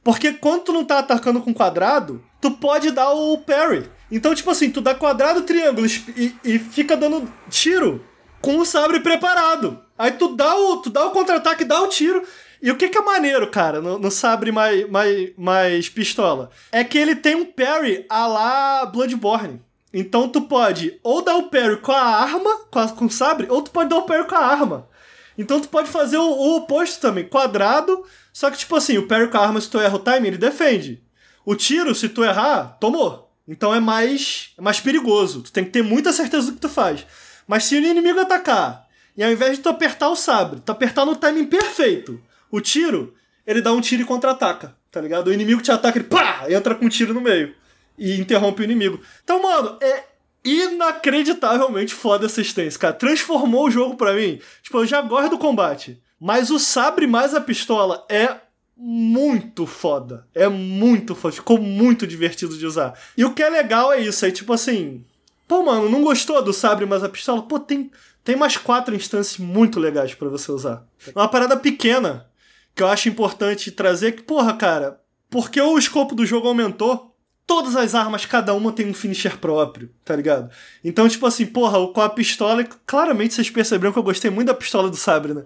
porque 0.05 0.33
quando 0.33 0.65
tu 0.65 0.71
não 0.71 0.85
tá 0.85 0.99
atacando 0.99 1.41
com 1.41 1.51
quadrado, 1.51 2.23
tu 2.45 2.51
pode 2.51 2.91
dar 2.91 3.11
o 3.11 3.39
parry. 3.39 3.89
Então, 4.11 4.35
tipo 4.35 4.51
assim, 4.51 4.69
tu 4.69 4.79
dá 4.79 4.93
quadrado, 4.93 5.41
triângulo 5.41 5.87
e, 6.15 6.35
e 6.43 6.59
fica 6.59 6.95
dando 6.95 7.27
tiro 7.49 8.05
com 8.39 8.59
o 8.59 8.65
sabre 8.65 8.99
preparado. 8.99 9.81
Aí 9.97 10.11
tu 10.11 10.35
dá 10.35 10.55
o, 10.55 10.77
tu 10.77 10.91
dá 10.91 11.07
o 11.07 11.11
contra-ataque, 11.11 11.65
dá 11.65 11.81
o 11.81 11.87
tiro. 11.87 12.21
E 12.61 12.69
o 12.69 12.77
que, 12.77 12.87
que 12.87 12.99
é 12.99 13.01
maneiro, 13.01 13.49
cara, 13.49 13.81
no, 13.81 13.97
no, 13.97 14.11
sabre 14.11 14.51
mais, 14.51 14.87
mais, 14.87 15.31
mais 15.35 15.89
pistola? 15.89 16.51
É 16.71 16.83
que 16.83 16.99
ele 16.99 17.15
tem 17.15 17.33
um 17.33 17.45
parry 17.45 18.05
a 18.07 18.27
lá 18.27 18.85
Bloodborne. 18.85 19.59
Então 19.91 20.29
tu 20.29 20.41
pode 20.41 20.99
ou 21.01 21.23
dar 21.23 21.37
o 21.37 21.49
parry 21.49 21.77
com 21.77 21.93
a 21.93 21.99
arma, 21.99 22.57
com, 22.69 22.77
a, 22.77 22.87
com 22.89 23.05
o 23.05 23.09
sabre, 23.11 23.47
ou 23.49 23.63
tu 23.63 23.71
pode 23.71 23.89
dar 23.89 23.97
o 23.97 24.03
parry 24.03 24.27
com 24.27 24.35
a 24.35 24.45
arma. 24.45 24.87
Então 25.35 25.59
tu 25.59 25.67
pode 25.67 25.89
fazer 25.89 26.17
o, 26.17 26.29
o 26.29 26.57
oposto 26.57 27.01
também, 27.01 27.27
quadrado, 27.27 28.05
só 28.31 28.51
que 28.51 28.57
tipo 28.57 28.75
assim, 28.75 28.99
o 28.99 29.07
parry 29.07 29.29
com 29.29 29.37
a 29.37 29.41
arma, 29.41 29.59
se 29.59 29.69
tu 29.69 29.79
erra 29.79 29.95
o 29.95 29.99
time, 29.99 30.27
ele 30.27 30.37
defende. 30.37 31.04
O 31.45 31.55
tiro, 31.55 31.93
se 31.93 32.09
tu 32.09 32.23
errar, 32.23 32.77
tomou. 32.79 33.31
Então 33.47 33.73
é 33.73 33.79
mais, 33.79 34.53
é 34.57 34.61
mais 34.61 34.79
perigoso. 34.79 35.43
Tu 35.43 35.51
tem 35.51 35.63
que 35.63 35.69
ter 35.69 35.83
muita 35.83 36.11
certeza 36.11 36.47
do 36.47 36.53
que 36.53 36.61
tu 36.61 36.69
faz. 36.69 37.05
Mas 37.47 37.65
se 37.65 37.75
o 37.75 37.77
inimigo 37.77 38.19
atacar, 38.19 38.87
e 39.15 39.23
ao 39.23 39.31
invés 39.31 39.57
de 39.57 39.63
tu 39.63 39.69
apertar 39.69 40.09
o 40.09 40.15
sabre, 40.15 40.59
tu 40.59 40.71
apertar 40.71 41.05
no 41.05 41.15
timing 41.15 41.45
perfeito 41.45 42.19
o 42.51 42.59
tiro, 42.59 43.13
ele 43.45 43.61
dá 43.61 43.71
um 43.71 43.81
tiro 43.81 44.01
e 44.01 44.05
contra-ataca, 44.05 44.75
tá 44.91 44.99
ligado? 44.99 45.27
O 45.27 45.33
inimigo 45.33 45.61
te 45.61 45.71
ataca, 45.71 45.97
ele 45.97 46.07
pá, 46.07 46.45
entra 46.49 46.73
com 46.73 46.85
um 46.85 46.89
tiro 46.89 47.13
no 47.13 47.21
meio. 47.21 47.53
E 47.97 48.19
interrompe 48.19 48.61
o 48.61 48.65
inimigo. 48.65 48.99
Então, 49.23 49.41
mano, 49.41 49.77
é 49.81 50.03
inacreditavelmente 50.43 51.93
foda 51.93 52.25
essa 52.25 52.41
assistência, 52.41 52.79
cara. 52.79 52.93
Transformou 52.93 53.67
o 53.67 53.71
jogo 53.71 53.95
pra 53.95 54.13
mim. 54.13 54.39
Tipo, 54.61 54.79
eu 54.79 54.85
já 54.85 55.01
gosto 55.01 55.29
do 55.29 55.37
combate. 55.37 56.01
Mas 56.19 56.49
o 56.49 56.59
sabre 56.59 57.07
mais 57.07 57.33
a 57.33 57.41
pistola 57.41 58.05
é 58.09 58.35
muito 58.77 59.65
foda. 59.65 60.27
É 60.33 60.47
muito 60.47 61.15
foda. 61.15 61.35
Ficou 61.35 61.59
muito 61.59 62.05
divertido 62.05 62.57
de 62.57 62.65
usar. 62.65 62.99
E 63.17 63.23
o 63.23 63.33
que 63.33 63.41
é 63.41 63.49
legal 63.49 63.93
é 63.93 64.01
isso. 64.01 64.25
É 64.25 64.31
tipo 64.31 64.53
assim. 64.53 65.03
Pô, 65.47 65.63
mano, 65.63 65.89
não 65.89 66.03
gostou 66.03 66.41
do 66.41 66.51
sabre 66.51 66.85
mais 66.85 67.03
a 67.03 67.09
pistola? 67.09 67.43
Pô, 67.43 67.59
tem, 67.59 67.91
tem 68.23 68.35
mais 68.35 68.57
quatro 68.57 68.95
instâncias 68.95 69.37
muito 69.37 69.79
legais 69.79 70.13
para 70.13 70.27
você 70.27 70.51
usar. 70.51 70.83
Uma 71.15 71.27
parada 71.27 71.55
pequena 71.55 72.27
que 72.73 72.83
eu 72.83 72.87
acho 72.87 73.07
importante 73.07 73.71
trazer 73.71 74.13
que, 74.13 74.23
porra, 74.23 74.53
cara, 74.57 74.99
porque 75.29 75.61
o 75.61 75.77
escopo 75.77 76.13
do 76.15 76.25
jogo 76.25 76.47
aumentou, 76.47 77.14
todas 77.47 77.75
as 77.75 77.93
armas, 77.93 78.25
cada 78.25 78.53
uma 78.53 78.71
tem 78.71 78.87
um 78.87 78.93
finisher 78.93 79.37
próprio, 79.37 79.89
tá 80.03 80.15
ligado? 80.15 80.49
Então, 80.83 81.07
tipo 81.07 81.25
assim, 81.27 81.45
porra, 81.45 81.87
com 81.93 82.01
a 82.01 82.09
pistola, 82.09 82.63
claramente 82.85 83.35
vocês 83.35 83.49
perceberam 83.49 83.93
que 83.93 83.99
eu 83.99 84.03
gostei 84.03 84.31
muito 84.31 84.47
da 84.47 84.53
pistola 84.53 84.89
do 84.89 84.95
sabre, 84.95 85.33
né? 85.33 85.43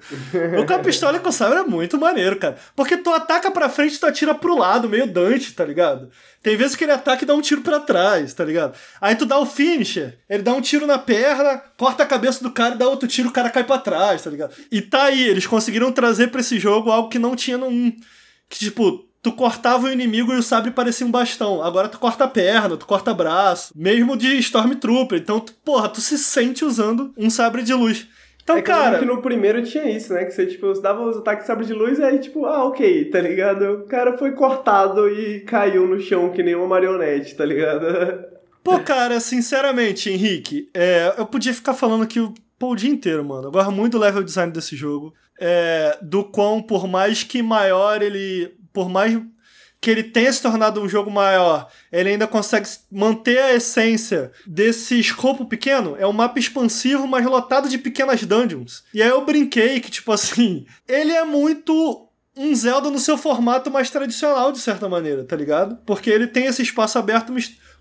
o 0.57 0.65
com 0.65 0.73
a 0.73 0.79
pistola 0.79 1.17
e 1.17 1.19
com 1.19 1.29
o 1.29 1.33
sabre 1.33 1.59
é 1.59 1.63
muito 1.63 1.97
maneiro, 1.97 2.37
cara. 2.37 2.57
Porque 2.73 2.95
tu 2.95 3.09
ataca 3.09 3.51
pra 3.51 3.67
frente 3.67 3.99
tu 3.99 4.05
atira 4.05 4.33
pro 4.33 4.57
lado, 4.57 4.87
meio 4.87 5.07
Dante, 5.07 5.53
tá 5.53 5.65
ligado? 5.65 6.09
Tem 6.41 6.55
vezes 6.55 6.75
que 6.77 6.85
ele 6.85 6.93
ataca 6.93 7.23
e 7.23 7.27
dá 7.27 7.33
um 7.35 7.41
tiro 7.41 7.61
para 7.61 7.81
trás, 7.81 8.33
tá 8.33 8.45
ligado? 8.45 8.77
Aí 9.01 9.15
tu 9.15 9.25
dá 9.25 9.37
o 9.37 9.45
finisher, 9.45 10.19
ele 10.29 10.41
dá 10.41 10.53
um 10.53 10.61
tiro 10.61 10.87
na 10.87 10.97
perna, 10.97 11.61
corta 11.77 12.03
a 12.03 12.05
cabeça 12.05 12.41
do 12.41 12.51
cara 12.51 12.75
e 12.75 12.77
dá 12.77 12.87
outro 12.87 13.09
tiro, 13.09 13.27
o 13.27 13.33
cara 13.33 13.49
cai 13.49 13.65
para 13.65 13.81
trás, 13.81 14.21
tá 14.21 14.29
ligado? 14.29 14.53
E 14.71 14.81
tá 14.81 15.03
aí, 15.03 15.27
eles 15.27 15.45
conseguiram 15.45 15.91
trazer 15.91 16.27
para 16.27 16.39
esse 16.39 16.57
jogo 16.57 16.91
algo 16.91 17.09
que 17.09 17.19
não 17.19 17.35
tinha 17.35 17.57
no 17.57 17.67
1. 17.67 17.95
Que 18.47 18.59
tipo, 18.59 19.08
tu 19.21 19.31
cortava 19.31 19.87
o 19.87 19.91
inimigo 19.91 20.33
e 20.33 20.37
o 20.37 20.43
sabre 20.43 20.71
parecia 20.71 21.05
um 21.05 21.11
bastão. 21.11 21.61
Agora 21.61 21.89
tu 21.89 21.99
corta 21.99 22.23
a 22.23 22.27
perna, 22.27 22.77
tu 22.77 22.85
corta 22.85 23.13
braço, 23.13 23.73
mesmo 23.75 24.15
de 24.15 24.37
Stormtrooper. 24.37 25.19
Então, 25.19 25.39
tu, 25.39 25.53
porra, 25.63 25.89
tu 25.89 26.01
se 26.01 26.17
sente 26.17 26.63
usando 26.63 27.13
um 27.17 27.29
sabre 27.29 27.63
de 27.63 27.73
luz. 27.73 28.07
Então, 28.43 28.57
é 28.57 28.61
que 28.61 28.67
cara. 28.67 28.97
que 28.97 29.05
no 29.05 29.21
primeiro 29.21 29.61
tinha 29.61 29.87
isso, 29.89 30.11
né? 30.11 30.25
Que 30.25 30.31
você, 30.31 30.45
tipo, 30.47 30.73
dava 30.81 31.03
os 31.03 31.17
ataques 31.17 31.43
de 31.43 31.47
sabre 31.47 31.65
de 31.65 31.73
luz 31.73 31.99
e 31.99 32.03
aí, 32.03 32.17
tipo, 32.17 32.45
ah, 32.45 32.65
ok, 32.65 33.05
tá 33.05 33.21
ligado? 33.21 33.61
O 33.73 33.85
cara 33.85 34.17
foi 34.17 34.31
cortado 34.31 35.07
e 35.07 35.41
caiu 35.41 35.85
no 35.85 35.99
chão 35.99 36.31
que 36.31 36.41
nem 36.41 36.55
uma 36.55 36.67
marionete, 36.67 37.35
tá 37.35 37.45
ligado? 37.45 37.85
Pô, 38.63 38.79
cara, 38.79 39.19
sinceramente, 39.19 40.09
Henrique, 40.09 40.69
é, 40.73 41.13
eu 41.17 41.25
podia 41.25 41.53
ficar 41.53 41.73
falando 41.73 42.03
aqui 42.03 42.19
o, 42.19 42.33
pô, 42.57 42.71
o 42.71 42.75
dia 42.75 42.89
inteiro, 42.89 43.23
mano. 43.23 43.47
Eu 43.47 43.51
gosto 43.51 43.71
muito 43.71 43.93
do 43.93 43.99
level 43.99 44.21
design 44.21 44.51
desse 44.51 44.75
jogo. 44.75 45.13
É, 45.39 45.97
do 46.01 46.23
quão, 46.25 46.61
por 46.61 46.87
mais 46.87 47.23
que 47.23 47.41
maior 47.41 48.01
ele. 48.01 48.53
Por 48.71 48.89
mais 48.89 49.19
que 49.81 49.89
ele 49.89 50.03
tenha 50.03 50.31
se 50.31 50.41
tornado 50.41 50.81
um 50.81 50.89
jogo 50.89 51.09
maior, 51.09 51.69
ele 51.91 52.09
ainda 52.09 52.27
consegue 52.27 52.67
manter 52.91 53.39
a 53.39 53.53
essência 53.53 54.31
desse 54.45 54.99
escopo 54.99 55.45
pequeno. 55.45 55.95
É 55.97 56.05
um 56.05 56.11
mapa 56.11 56.37
expansivo, 56.37 57.07
mas 57.07 57.25
lotado 57.25 57.69
de 57.69 57.77
pequenas 57.77 58.23
dungeons. 58.23 58.83
E 58.93 59.01
aí 59.01 59.09
eu 59.09 59.23
brinquei 59.23 59.79
que, 59.79 59.89
tipo 59.89 60.11
assim, 60.11 60.65
ele 60.87 61.13
é 61.13 61.23
muito 61.23 62.07
um 62.35 62.53
Zelda 62.55 62.89
no 62.89 62.99
seu 62.99 63.17
formato 63.17 63.71
mais 63.71 63.89
tradicional, 63.89 64.51
de 64.51 64.59
certa 64.59 64.87
maneira, 64.87 65.23
tá 65.23 65.35
ligado? 65.35 65.77
Porque 65.85 66.09
ele 66.09 66.27
tem 66.27 66.45
esse 66.45 66.61
espaço 66.61 66.97
aberto 66.97 67.33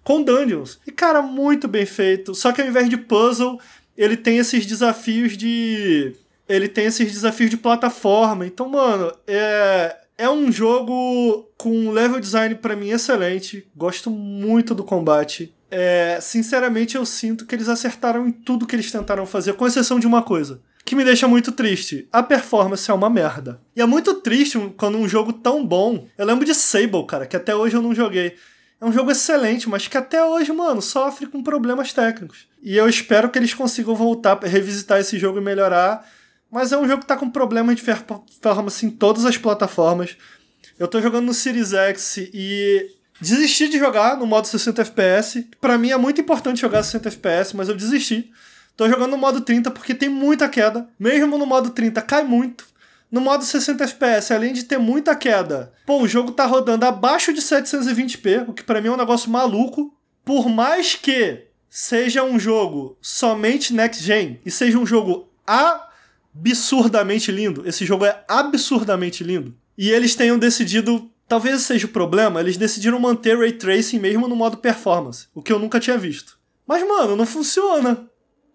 com 0.03 0.23
dungeons. 0.23 0.81
E, 0.87 0.93
cara, 0.93 1.21
muito 1.21 1.69
bem 1.69 1.87
feito. 1.87 2.35
Só 2.35 2.53
que 2.53 2.61
ao 2.61 2.67
invés 2.67 2.89
de 2.89 2.97
puzzle, 2.97 3.61
ele 3.97 4.17
tem 4.17 4.39
esses 4.39 4.65
desafios 4.67 5.37
de. 5.37 6.17
Ele 6.49 6.69
tem 6.69 6.87
esses 6.87 7.13
desafios 7.13 7.51
de 7.51 7.57
plataforma. 7.57 8.47
Então, 8.47 8.69
mano, 8.69 9.13
é 9.27 9.97
é 10.19 10.29
um 10.29 10.51
jogo 10.51 11.49
com 11.57 11.91
level 11.91 12.19
design 12.19 12.57
para 12.57 12.75
mim 12.75 12.91
excelente. 12.91 13.67
Gosto 13.75 14.11
muito 14.11 14.75
do 14.75 14.83
combate. 14.83 15.55
É, 15.71 16.19
sinceramente, 16.21 16.97
eu 16.97 17.07
sinto 17.07 17.47
que 17.47 17.55
eles 17.55 17.69
acertaram 17.69 18.27
em 18.27 18.33
tudo 18.33 18.67
que 18.67 18.75
eles 18.75 18.91
tentaram 18.91 19.25
fazer, 19.25 19.55
com 19.55 19.67
exceção 19.67 20.01
de 20.01 20.07
uma 20.07 20.23
coisa. 20.23 20.61
Que 20.85 20.97
me 20.97 21.05
deixa 21.05 21.29
muito 21.29 21.53
triste. 21.53 22.09
A 22.13 22.23
performance 22.23 22.91
é 22.91 22.95
uma 22.95 23.09
merda. 23.09 23.61
E 23.77 23.81
é 23.81 23.87
muito 23.87 24.15
triste 24.15 24.59
quando 24.77 24.99
um 24.99 25.09
jogo 25.09 25.33
tão 25.33 25.65
bom. 25.65 26.09
Eu 26.17 26.27
lembro 26.27 26.45
de 26.45 26.55
Sable, 26.55 27.07
cara, 27.07 27.27
que 27.27 27.37
até 27.37 27.55
hoje 27.55 27.77
eu 27.77 27.83
não 27.83 27.95
joguei. 27.95 28.35
É 28.81 28.85
um 28.85 28.93
jogo 28.93 29.11
excelente, 29.11 29.69
mas 29.69 29.87
que 29.87 29.97
até 29.97 30.25
hoje, 30.25 30.53
mano, 30.53 30.81
sofre 30.81 31.27
com 31.27 31.43
problemas 31.43 31.93
técnicos. 31.93 32.49
E 32.63 32.77
eu 32.77 32.89
espero 32.89 33.29
que 33.29 33.39
eles 33.39 33.53
consigam 33.53 33.95
voltar, 33.95 34.39
revisitar 34.39 34.99
esse 34.99 35.19
jogo 35.19 35.39
e 35.39 35.43
melhorar 35.43 36.09
mas 36.51 36.73
é 36.73 36.79
um 36.79 36.87
jogo 36.87 37.03
que 37.03 37.07
tá 37.07 37.17
com 37.17 37.29
problemas 37.31 37.77
de 37.77 37.83
performance 37.83 38.85
em 38.85 38.91
todas 38.91 39.25
as 39.25 39.37
plataformas. 39.37 40.17
Eu 40.79 40.89
tô 40.89 41.01
jogando 41.01 41.27
no 41.27 41.35
Series 41.35 41.73
X 41.73 42.17
e 42.33 42.91
desisti 43.21 43.69
de 43.69 43.79
jogar 43.79 44.17
no 44.17 44.27
modo 44.27 44.47
60 44.47 44.83
FPS. 44.83 45.49
Para 45.61 45.77
mim 45.77 45.91
é 45.91 45.97
muito 45.97 46.21
importante 46.21 46.61
jogar 46.61 46.83
60 46.83 47.09
FPS, 47.09 47.57
mas 47.57 47.69
eu 47.69 47.75
desisti. 47.75 48.31
Tô 48.77 48.89
jogando 48.89 49.11
no 49.11 49.19
modo 49.19 49.41
30 49.41 49.71
porque 49.73 49.95
tem 49.95 50.09
muita 50.09 50.49
queda. 50.49 50.89
Mesmo 50.99 51.37
no 51.37 51.45
modo 51.45 51.71
30 51.71 52.01
cai 52.03 52.23
muito. 52.23 52.65
No 53.11 53.21
modo 53.21 53.45
60 53.45 53.85
FPS, 53.85 54.33
além 54.33 54.53
de 54.53 54.65
ter 54.65 54.79
muita 54.79 55.17
queda, 55.17 55.73
pô, 55.87 56.03
o 56.03 56.09
jogo 56.09 56.31
tá 56.31 56.45
rodando 56.45 56.85
abaixo 56.85 57.33
de 57.33 57.41
720p, 57.41 58.45
o 58.47 58.53
que 58.53 58.63
para 58.63 58.81
mim 58.83 58.89
é 58.89 58.93
um 58.93 58.97
negócio 58.97 59.31
maluco. 59.31 59.93
Por 60.25 60.49
mais 60.49 60.95
que 60.95 61.47
seja 61.71 62.23
um 62.23 62.39
jogo 62.39 62.99
somente 63.01 63.73
next 63.73 64.05
gen 64.05 64.41
e 64.45 64.51
seja 64.51 64.79
um 64.79 64.87
jogo 64.87 65.29
a 65.47 65.88
absurdamente 66.39 67.33
lindo. 67.33 67.67
Esse 67.67 67.85
jogo 67.85 68.05
é 68.05 68.25
absurdamente 68.29 69.25
lindo. 69.25 69.55
E 69.77 69.91
eles 69.91 70.15
tenham 70.15 70.39
decidido, 70.39 71.11
talvez 71.27 71.63
seja 71.63 71.87
o 71.87 71.91
problema, 71.91 72.41
eles 72.41 72.57
decidiram 72.57 72.99
manter 72.99 73.39
ray 73.39 73.53
tracing 73.53 73.99
mesmo 73.99 74.27
no 74.29 74.37
modo 74.37 74.57
performance, 74.57 75.29
o 75.35 75.43
que 75.43 75.53
eu 75.53 75.59
nunca 75.59 75.81
tinha 75.81 75.99
visto. 75.99 76.39
Mas 76.67 76.87
mano, 76.87 77.17
não 77.17 77.27
funciona. 77.27 78.09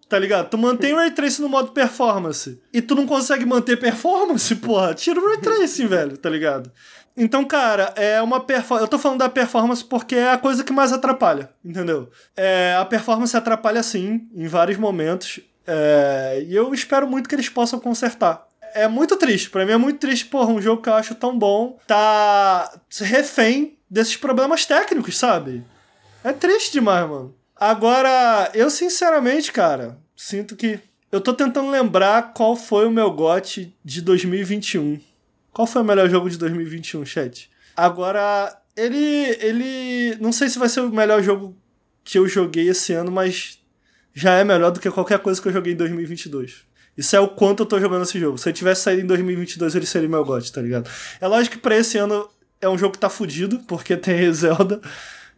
Tá 0.06 0.18
ligado? 0.18 0.50
Tu 0.50 0.58
mantém 0.58 0.94
ray 0.94 1.10
tracing 1.10 1.42
no 1.42 1.48
modo 1.48 1.72
performance 1.72 2.60
e 2.72 2.82
tu 2.82 2.94
não 2.94 3.06
consegue 3.06 3.46
manter 3.46 3.78
performance, 3.78 4.54
porra. 4.56 4.94
Tira 4.94 5.18
o 5.18 5.26
ray 5.26 5.38
tracing, 5.38 5.86
velho, 5.86 6.16
tá 6.18 6.28
ligado? 6.28 6.70
Então, 7.16 7.44
cara, 7.44 7.92
é 7.96 8.20
uma 8.20 8.40
performance. 8.40 8.84
Eu 8.84 8.88
tô 8.88 8.98
falando 8.98 9.20
da 9.20 9.28
performance 9.28 9.84
porque 9.84 10.16
é 10.16 10.30
a 10.30 10.38
coisa 10.38 10.62
que 10.62 10.72
mais 10.72 10.92
atrapalha, 10.92 11.50
entendeu? 11.64 12.10
É, 12.36 12.76
a 12.78 12.84
performance 12.84 13.36
atrapalha 13.36 13.82
sim, 13.82 14.28
em 14.34 14.46
vários 14.46 14.76
momentos. 14.76 15.40
É, 15.66 16.44
e 16.46 16.54
eu 16.54 16.72
espero 16.74 17.08
muito 17.08 17.28
que 17.28 17.34
eles 17.34 17.48
possam 17.48 17.78
consertar. 17.78 18.46
É 18.74 18.88
muito 18.88 19.16
triste, 19.16 19.50
para 19.50 19.64
mim 19.64 19.72
é 19.72 19.76
muito 19.76 20.00
triste, 20.00 20.26
porra, 20.26 20.50
um 20.50 20.60
jogo 20.60 20.82
que 20.82 20.88
eu 20.88 20.94
acho 20.94 21.14
tão 21.14 21.38
bom 21.38 21.78
tá 21.86 22.72
refém 23.00 23.78
desses 23.88 24.16
problemas 24.16 24.66
técnicos, 24.66 25.16
sabe? 25.16 25.62
É 26.24 26.32
triste 26.32 26.72
demais, 26.72 27.08
mano. 27.08 27.34
Agora, 27.54 28.50
eu 28.52 28.68
sinceramente, 28.68 29.52
cara, 29.52 29.96
sinto 30.16 30.56
que 30.56 30.80
eu 31.12 31.20
tô 31.20 31.32
tentando 31.32 31.70
lembrar 31.70 32.32
qual 32.34 32.56
foi 32.56 32.86
o 32.86 32.90
meu 32.90 33.10
GOT 33.12 33.72
de 33.84 34.02
2021. 34.02 34.98
Qual 35.52 35.66
foi 35.66 35.82
o 35.82 35.84
melhor 35.84 36.10
jogo 36.10 36.28
de 36.28 36.36
2021, 36.36 37.06
chat? 37.06 37.48
Agora, 37.76 38.60
ele 38.76 39.36
ele 39.40 40.16
não 40.20 40.32
sei 40.32 40.48
se 40.48 40.58
vai 40.58 40.68
ser 40.68 40.80
o 40.80 40.90
melhor 40.90 41.22
jogo 41.22 41.56
que 42.02 42.18
eu 42.18 42.26
joguei 42.26 42.68
esse 42.68 42.92
ano, 42.92 43.12
mas 43.12 43.60
já 44.14 44.34
é 44.34 44.44
melhor 44.44 44.70
do 44.70 44.80
que 44.80 44.90
qualquer 44.90 45.18
coisa 45.18 45.42
que 45.42 45.48
eu 45.48 45.52
joguei 45.52 45.72
em 45.72 45.76
2022. 45.76 46.62
Isso 46.96 47.16
é 47.16 47.20
o 47.20 47.28
quanto 47.28 47.64
eu 47.64 47.66
tô 47.66 47.80
jogando 47.80 48.02
esse 48.02 48.18
jogo. 48.18 48.38
Se 48.38 48.48
ele 48.48 48.56
tivesse 48.56 48.82
saído 48.82 49.02
em 49.02 49.06
2022, 49.06 49.74
ele 49.74 49.86
seria 49.86 50.08
meu 50.08 50.24
GOT, 50.24 50.52
tá 50.52 50.62
ligado? 50.62 50.88
É 51.20 51.26
lógico 51.26 51.56
que 51.56 51.62
pra 51.62 51.76
esse 51.76 51.98
ano 51.98 52.28
é 52.60 52.68
um 52.68 52.78
jogo 52.78 52.92
que 52.92 53.00
tá 53.00 53.10
fudido, 53.10 53.58
porque 53.66 53.96
tem 53.98 54.32
Zelda 54.32 54.80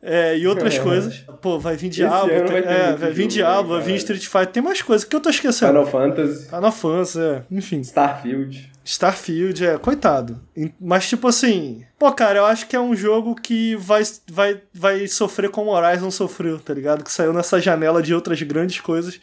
é, 0.02 0.36
e 0.36 0.46
outras 0.46 0.74
é. 0.74 0.78
coisas. 0.80 1.24
Pô, 1.40 1.58
vai 1.58 1.76
vir 1.76 1.88
Diablo, 1.88 2.28
tem, 2.28 2.44
vai, 2.44 2.58
é, 2.58 2.96
vai 2.96 3.10
vir 3.10 3.26
Diablo, 3.26 3.74
vai 3.74 3.82
vir 3.82 3.96
Street 3.96 4.26
Fighter, 4.26 4.46
tem 4.48 4.62
mais 4.62 4.82
coisas 4.82 5.04
que 5.06 5.16
eu 5.16 5.20
tô 5.20 5.30
esquecendo. 5.30 5.72
Final 5.72 5.86
Fantasy. 5.86 6.44
Final 6.44 6.72
Fantasy, 6.72 7.20
é. 7.20 7.42
Enfim. 7.50 7.80
Starfield. 7.80 8.75
Starfield, 8.86 9.66
é, 9.66 9.76
coitado. 9.78 10.40
Mas, 10.80 11.08
tipo 11.08 11.26
assim, 11.26 11.84
pô, 11.98 12.12
cara, 12.12 12.38
eu 12.38 12.46
acho 12.46 12.68
que 12.68 12.76
é 12.76 12.80
um 12.80 12.94
jogo 12.94 13.34
que 13.34 13.74
vai, 13.74 14.02
vai, 14.30 14.62
vai 14.72 15.08
sofrer 15.08 15.50
como 15.50 15.72
Horizon 15.72 16.10
sofreu, 16.10 16.60
tá 16.60 16.72
ligado? 16.72 17.02
Que 17.02 17.12
saiu 17.12 17.32
nessa 17.32 17.60
janela 17.60 18.00
de 18.00 18.14
outras 18.14 18.40
grandes 18.42 18.80
coisas 18.80 19.20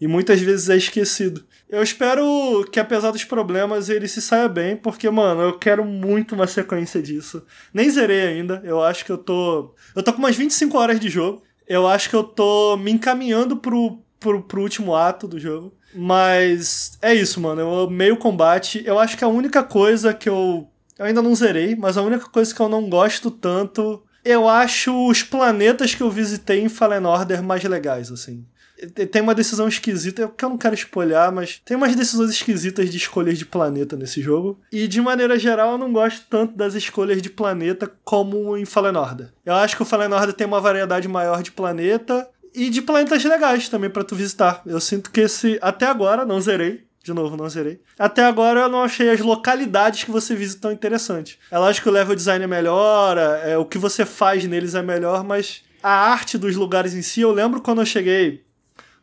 e 0.00 0.06
muitas 0.06 0.40
vezes 0.40 0.70
é 0.70 0.76
esquecido. 0.76 1.44
Eu 1.68 1.82
espero 1.82 2.64
que, 2.70 2.78
apesar 2.78 3.10
dos 3.10 3.24
problemas, 3.24 3.88
ele 3.88 4.06
se 4.06 4.22
saia 4.22 4.48
bem, 4.48 4.76
porque, 4.76 5.10
mano, 5.10 5.42
eu 5.42 5.58
quero 5.58 5.84
muito 5.84 6.36
uma 6.36 6.46
sequência 6.46 7.02
disso. 7.02 7.42
Nem 7.74 7.90
zerei 7.90 8.28
ainda, 8.28 8.62
eu 8.64 8.80
acho 8.82 9.04
que 9.04 9.10
eu 9.10 9.18
tô. 9.18 9.74
Eu 9.94 10.04
tô 10.04 10.12
com 10.12 10.20
umas 10.20 10.36
25 10.36 10.78
horas 10.78 11.00
de 11.00 11.08
jogo. 11.08 11.42
Eu 11.66 11.86
acho 11.86 12.08
que 12.08 12.16
eu 12.16 12.22
tô 12.22 12.76
me 12.76 12.92
encaminhando 12.92 13.56
pro 13.56 14.00
pro, 14.20 14.42
pro 14.42 14.62
último 14.62 14.94
ato 14.94 15.26
do 15.26 15.40
jogo. 15.40 15.74
Mas 15.94 16.98
é 17.02 17.14
isso, 17.14 17.40
mano. 17.40 17.60
Eu 17.60 17.80
amei 17.80 18.10
o 18.10 18.16
combate. 18.16 18.82
Eu 18.84 18.98
acho 18.98 19.16
que 19.16 19.24
a 19.24 19.28
única 19.28 19.62
coisa 19.62 20.14
que 20.14 20.28
eu. 20.28 20.68
Eu 20.98 21.06
ainda 21.06 21.22
não 21.22 21.34
zerei, 21.34 21.74
mas 21.74 21.96
a 21.96 22.02
única 22.02 22.26
coisa 22.28 22.54
que 22.54 22.60
eu 22.60 22.68
não 22.68 22.88
gosto 22.88 23.30
tanto. 23.30 24.02
Eu 24.22 24.48
acho 24.48 25.08
os 25.08 25.22
planetas 25.22 25.94
que 25.94 26.02
eu 26.02 26.10
visitei 26.10 26.60
em 26.60 26.68
Fallen 26.68 27.06
Order 27.06 27.42
mais 27.42 27.64
legais, 27.64 28.12
assim 28.12 28.44
tem 28.86 29.22
uma 29.22 29.34
decisão 29.34 29.68
esquisita, 29.68 30.28
que 30.36 30.44
eu 30.44 30.48
não 30.48 30.58
quero 30.58 30.74
espolhar, 30.74 31.30
mas 31.32 31.60
tem 31.64 31.76
umas 31.76 31.94
decisões 31.94 32.30
esquisitas 32.30 32.90
de 32.90 32.96
escolhas 32.96 33.38
de 33.38 33.44
planeta 33.44 33.96
nesse 33.96 34.20
jogo. 34.20 34.58
E 34.72 34.86
de 34.86 35.00
maneira 35.00 35.38
geral, 35.38 35.72
eu 35.72 35.78
não 35.78 35.92
gosto 35.92 36.24
tanto 36.28 36.56
das 36.56 36.74
escolhas 36.74 37.20
de 37.20 37.30
planeta 37.30 37.90
como 38.04 38.56
em 38.56 38.64
Fallen 38.64 38.96
Order. 38.96 39.32
Eu 39.44 39.54
acho 39.54 39.76
que 39.76 39.82
o 39.82 39.86
Fallen 39.86 40.12
Order 40.12 40.32
tem 40.32 40.46
uma 40.46 40.60
variedade 40.60 41.08
maior 41.08 41.42
de 41.42 41.52
planeta 41.52 42.28
e 42.54 42.70
de 42.70 42.82
planetas 42.82 43.24
legais 43.24 43.68
também 43.68 43.90
para 43.90 44.04
tu 44.04 44.14
visitar. 44.14 44.62
Eu 44.66 44.80
sinto 44.80 45.10
que 45.10 45.20
esse 45.20 45.58
até 45.62 45.86
agora 45.86 46.24
não 46.24 46.40
zerei, 46.40 46.84
de 47.02 47.12
novo, 47.12 47.36
não 47.36 47.48
zerei. 47.48 47.80
Até 47.98 48.24
agora 48.24 48.60
eu 48.60 48.68
não 48.68 48.82
achei 48.82 49.10
as 49.10 49.20
localidades 49.20 50.04
que 50.04 50.10
você 50.10 50.34
visita 50.34 50.62
tão 50.62 50.72
interessantes. 50.72 51.38
É 51.50 51.58
lógico 51.58 51.84
que 51.84 51.88
o 51.88 51.92
level 51.92 52.14
design 52.14 52.44
é 52.44 52.48
melhor, 52.48 53.16
é, 53.18 53.56
o 53.56 53.64
que 53.64 53.78
você 53.78 54.04
faz 54.04 54.44
neles 54.44 54.74
é 54.74 54.82
melhor, 54.82 55.24
mas 55.24 55.62
a 55.82 55.90
arte 55.90 56.36
dos 56.36 56.56
lugares 56.56 56.94
em 56.94 57.02
si, 57.02 57.20
eu 57.20 57.32
lembro 57.32 57.60
quando 57.60 57.80
eu 57.80 57.86
cheguei 57.86 58.44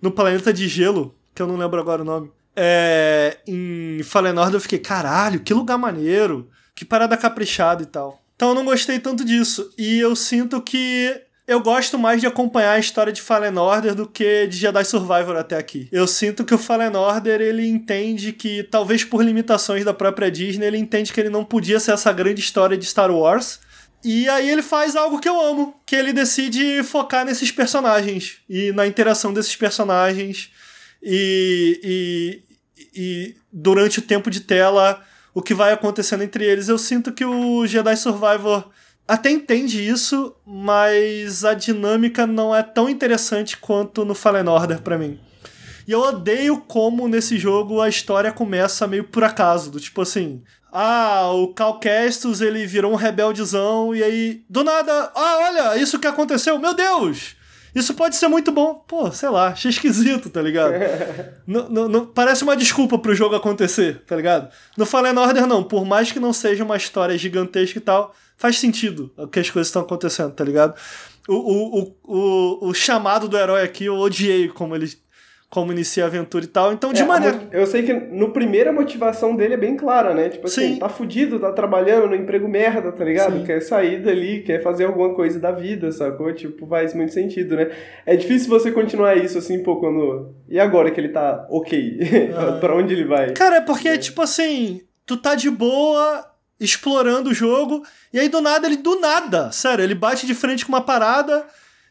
no 0.02 0.12
planeta 0.12 0.54
de 0.54 0.68
gelo, 0.68 1.16
que 1.34 1.42
eu 1.42 1.48
não 1.48 1.58
lembro 1.58 1.80
agora 1.80 2.02
o 2.02 2.06
nome. 2.06 2.32
É, 2.56 3.38
em 3.48 4.02
Fallen 4.04 4.38
Order 4.38 4.56
eu 4.56 4.62
fiquei, 4.62 4.80
caralho, 4.80 5.40
que 5.40 5.54
lugar 5.54 5.78
maneiro, 5.78 6.50
que 6.76 6.86
parada 6.86 7.18
caprichada 7.18 7.84
e 7.84 7.86
tal. 7.86 8.22
Então 8.36 8.50
eu 8.50 8.56
não 8.56 8.66
gostei 8.66 9.00
tanto 9.00 9.26
disso. 9.26 9.72
E 9.78 10.00
eu 10.00 10.16
sinto 10.16 10.62
que 10.62 11.20
eu 11.48 11.62
gosto 11.62 11.98
mais 11.98 12.20
de 12.20 12.28
acompanhar 12.28 12.74
a 12.74 12.80
história 12.80 13.14
de 13.14 13.22
Fallen 13.22 13.58
Order 13.58 13.96
do 13.96 14.06
que 14.06 14.46
de 14.48 14.58
Jedi 14.58 14.84
Survivor 14.84 15.38
até 15.38 15.56
aqui. 15.58 15.88
Eu 15.94 16.06
sinto 16.06 16.44
que 16.44 16.54
o 16.54 16.58
Fallen 16.58 16.94
Order, 16.94 17.40
ele 17.40 17.66
entende 17.66 18.34
que, 18.34 18.64
talvez 18.64 19.06
por 19.06 19.24
limitações 19.24 19.86
da 19.86 19.94
própria 19.94 20.30
Disney, 20.30 20.68
ele 20.68 20.78
entende 20.78 21.14
que 21.14 21.20
ele 21.22 21.30
não 21.30 21.46
podia 21.46 21.80
ser 21.80 21.92
essa 21.92 22.12
grande 22.12 22.42
história 22.42 22.78
de 22.78 22.86
Star 22.86 23.10
Wars. 23.10 23.62
E 24.04 24.28
aí 24.28 24.50
ele 24.50 24.62
faz 24.62 24.96
algo 24.98 25.22
que 25.22 25.30
eu 25.30 25.40
amo, 25.40 25.74
que 25.86 25.96
ele 25.96 26.12
decide 26.12 26.84
focar 26.84 27.26
nesses 27.26 27.50
personagens 27.50 28.40
e 28.50 28.74
na 28.74 28.86
interação 28.86 29.34
desses 29.34 29.56
personagens 29.56 30.52
e, 31.02 31.80
e, 32.78 32.90
e 32.94 33.36
durante 33.52 34.00
o 34.00 34.02
tempo 34.02 34.30
de 34.30 34.42
tela 34.42 35.02
o 35.34 35.42
que 35.42 35.54
vai 35.54 35.72
acontecendo 35.72 36.24
entre 36.24 36.46
eles. 36.46 36.68
Eu 36.68 36.78
sinto 36.78 37.14
que 37.14 37.24
o 37.24 37.66
Jedi 37.66 37.96
Survivor 37.96 38.70
até 39.08 39.32
entende 39.32 39.88
isso, 39.88 40.36
mas 40.46 41.46
a 41.46 41.54
dinâmica 41.54 42.28
não 42.28 42.54
é 42.54 42.62
tão 42.62 42.90
interessante 42.90 43.58
quanto 43.58 44.04
no 44.04 44.14
Fallen 44.14 44.48
Order 44.48 44.82
para 44.82 44.98
mim. 44.98 45.20
E 45.88 45.92
eu 45.92 46.02
odeio 46.02 46.58
como 46.68 47.08
nesse 47.08 47.38
jogo 47.38 47.82
a 47.82 47.88
história 47.88 48.32
começa 48.32 48.86
meio 48.86 49.06
por 49.06 49.24
acaso, 49.24 49.72
do 49.72 49.80
tipo 49.80 50.02
assim, 50.02 50.44
ah, 50.72 51.32
o 51.32 51.54
Cal 51.54 51.80
ele 52.42 52.68
virou 52.68 52.92
um 52.92 52.96
rebeldezão 52.96 53.96
e 53.96 54.04
aí, 54.04 54.44
do 54.50 54.64
nada, 54.64 55.12
ah, 55.16 55.38
olha, 55.44 55.78
isso 55.78 55.98
que 55.98 56.08
aconteceu, 56.08 56.60
meu 56.60 56.74
Deus! 56.74 57.38
Isso 57.74 57.94
pode 57.94 58.16
ser 58.16 58.28
muito 58.28 58.52
bom. 58.52 58.74
Pô, 58.88 59.12
sei 59.12 59.30
lá, 59.30 59.50
achei 59.50 59.70
esquisito, 59.70 60.32
tá 60.32 60.42
ligado? 60.42 60.74
parece 62.16 62.44
uma 62.44 62.58
desculpa 62.58 62.98
pro 62.98 63.14
jogo 63.14 63.36
acontecer, 63.36 64.02
tá 64.08 64.16
ligado? 64.16 64.50
No 64.76 64.84
Fallen 64.84 65.16
Order, 65.16 65.46
não. 65.46 65.64
Por 65.64 65.86
mais 65.86 66.12
que 66.12 66.20
não 66.20 66.34
seja 66.34 66.64
uma 66.64 66.76
história 66.76 67.16
gigantesca 67.16 67.78
e 67.78 67.82
tal, 67.82 68.16
faz 68.38 68.60
sentido 68.60 69.12
o 69.18 69.28
que 69.28 69.40
as 69.40 69.50
coisas 69.50 69.68
estão 69.68 69.82
acontecendo, 69.82 70.32
tá 70.32 70.44
ligado? 70.44 70.76
O, 71.28 71.34
o, 71.34 71.96
o, 72.06 72.70
o, 72.70 72.74
chamado 72.74 73.28
do 73.28 73.38
herói 73.38 73.62
aqui, 73.62 73.86
eu 73.86 73.96
odiei 73.96 74.48
como 74.48 74.74
ele 74.74 74.88
como 75.50 75.72
inicia 75.72 76.04
a 76.04 76.08
aventura 76.08 76.44
e 76.44 76.48
tal. 76.48 76.74
Então, 76.74 76.92
de 76.92 77.02
é, 77.02 77.06
maneira. 77.06 77.40
Eu 77.52 77.66
sei 77.66 77.84
que 77.84 77.94
no 77.94 78.32
primeiro 78.32 78.70
a 78.70 78.74
motivação 78.74 79.36
dele 79.36 79.54
é 79.54 79.58
bem 79.58 79.78
clara, 79.78 80.14
né? 80.14 80.28
Tipo 80.30 80.48
assim, 80.48 80.74
Sim. 80.74 80.80
tá 80.80 80.90
fudido, 80.90 81.40
tá 81.40 81.52
trabalhando 81.54 82.08
no 82.08 82.16
emprego 82.16 82.48
merda, 82.48 82.92
tá 82.92 83.04
ligado? 83.04 83.38
Sim. 83.38 83.46
Quer 83.46 83.62
sair 83.62 84.02
dali, 84.02 84.42
quer 84.42 84.62
fazer 84.62 84.86
alguma 84.86 85.14
coisa 85.14 85.40
da 85.40 85.52
vida, 85.52 85.90
sacou? 85.92 86.34
Tipo, 86.34 86.68
faz 86.68 86.94
muito 86.94 87.14
sentido, 87.14 87.56
né? 87.56 87.72
É 88.06 88.16
difícil 88.18 88.50
você 88.50 88.72
continuar 88.72 89.16
isso 89.16 89.38
assim, 89.38 89.64
pô, 89.64 89.78
quando. 89.78 90.36
E 90.50 90.60
agora 90.60 90.92
que 90.92 91.00
ele 91.00 91.10
tá 91.10 91.46
ok? 91.50 91.98
Ah. 92.38 92.58
pra 92.60 92.76
onde 92.76 92.94
ele 92.94 93.06
vai? 93.06 93.32
Cara, 93.32 93.58
é 93.58 93.62
porque, 93.62 93.88
é. 93.88 93.98
tipo 93.98 94.22
assim, 94.22 94.82
tu 95.06 95.16
tá 95.18 95.34
de 95.34 95.50
boa 95.50 96.26
explorando 96.60 97.30
o 97.30 97.34
jogo, 97.34 97.86
e 98.12 98.20
aí 98.20 98.30
do 98.30 98.42
nada 98.42 98.68
ele, 98.68 98.78
do 98.78 99.00
nada, 99.00 99.52
sério, 99.52 99.84
ele 99.84 99.96
bate 99.96 100.26
de 100.26 100.34
frente 100.34 100.66
com 100.66 100.72
uma 100.72 100.82
parada 100.82 101.46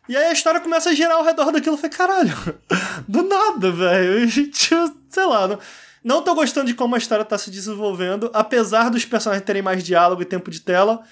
e 0.09 0.16
aí 0.16 0.26
a 0.26 0.32
história 0.32 0.60
começa 0.60 0.90
a 0.90 0.94
girar 0.94 1.16
ao 1.16 1.24
redor 1.24 1.51
daquilo. 1.51 1.74
Eu 1.74 1.78
falei, 1.78 1.97
caralho, 1.97 2.34
do 3.09 3.22
nada, 3.24 3.72
velho. 3.72 4.28
Sei 5.10 5.24
lá, 5.24 5.48
não, 5.48 5.59
não 6.05 6.22
tô 6.22 6.34
gostando 6.34 6.66
de 6.66 6.74
como 6.74 6.94
a 6.94 6.98
história 6.98 7.24
tá 7.24 7.36
se 7.36 7.51
desenvolvendo, 7.51 8.30
apesar 8.32 8.88
dos 8.88 9.05
personagens 9.05 9.44
terem 9.44 9.62
mais 9.62 9.82
diálogo 9.82 10.22
e 10.22 10.26
tempo 10.26 10.51
de 10.51 10.60
tela. 10.60 11.02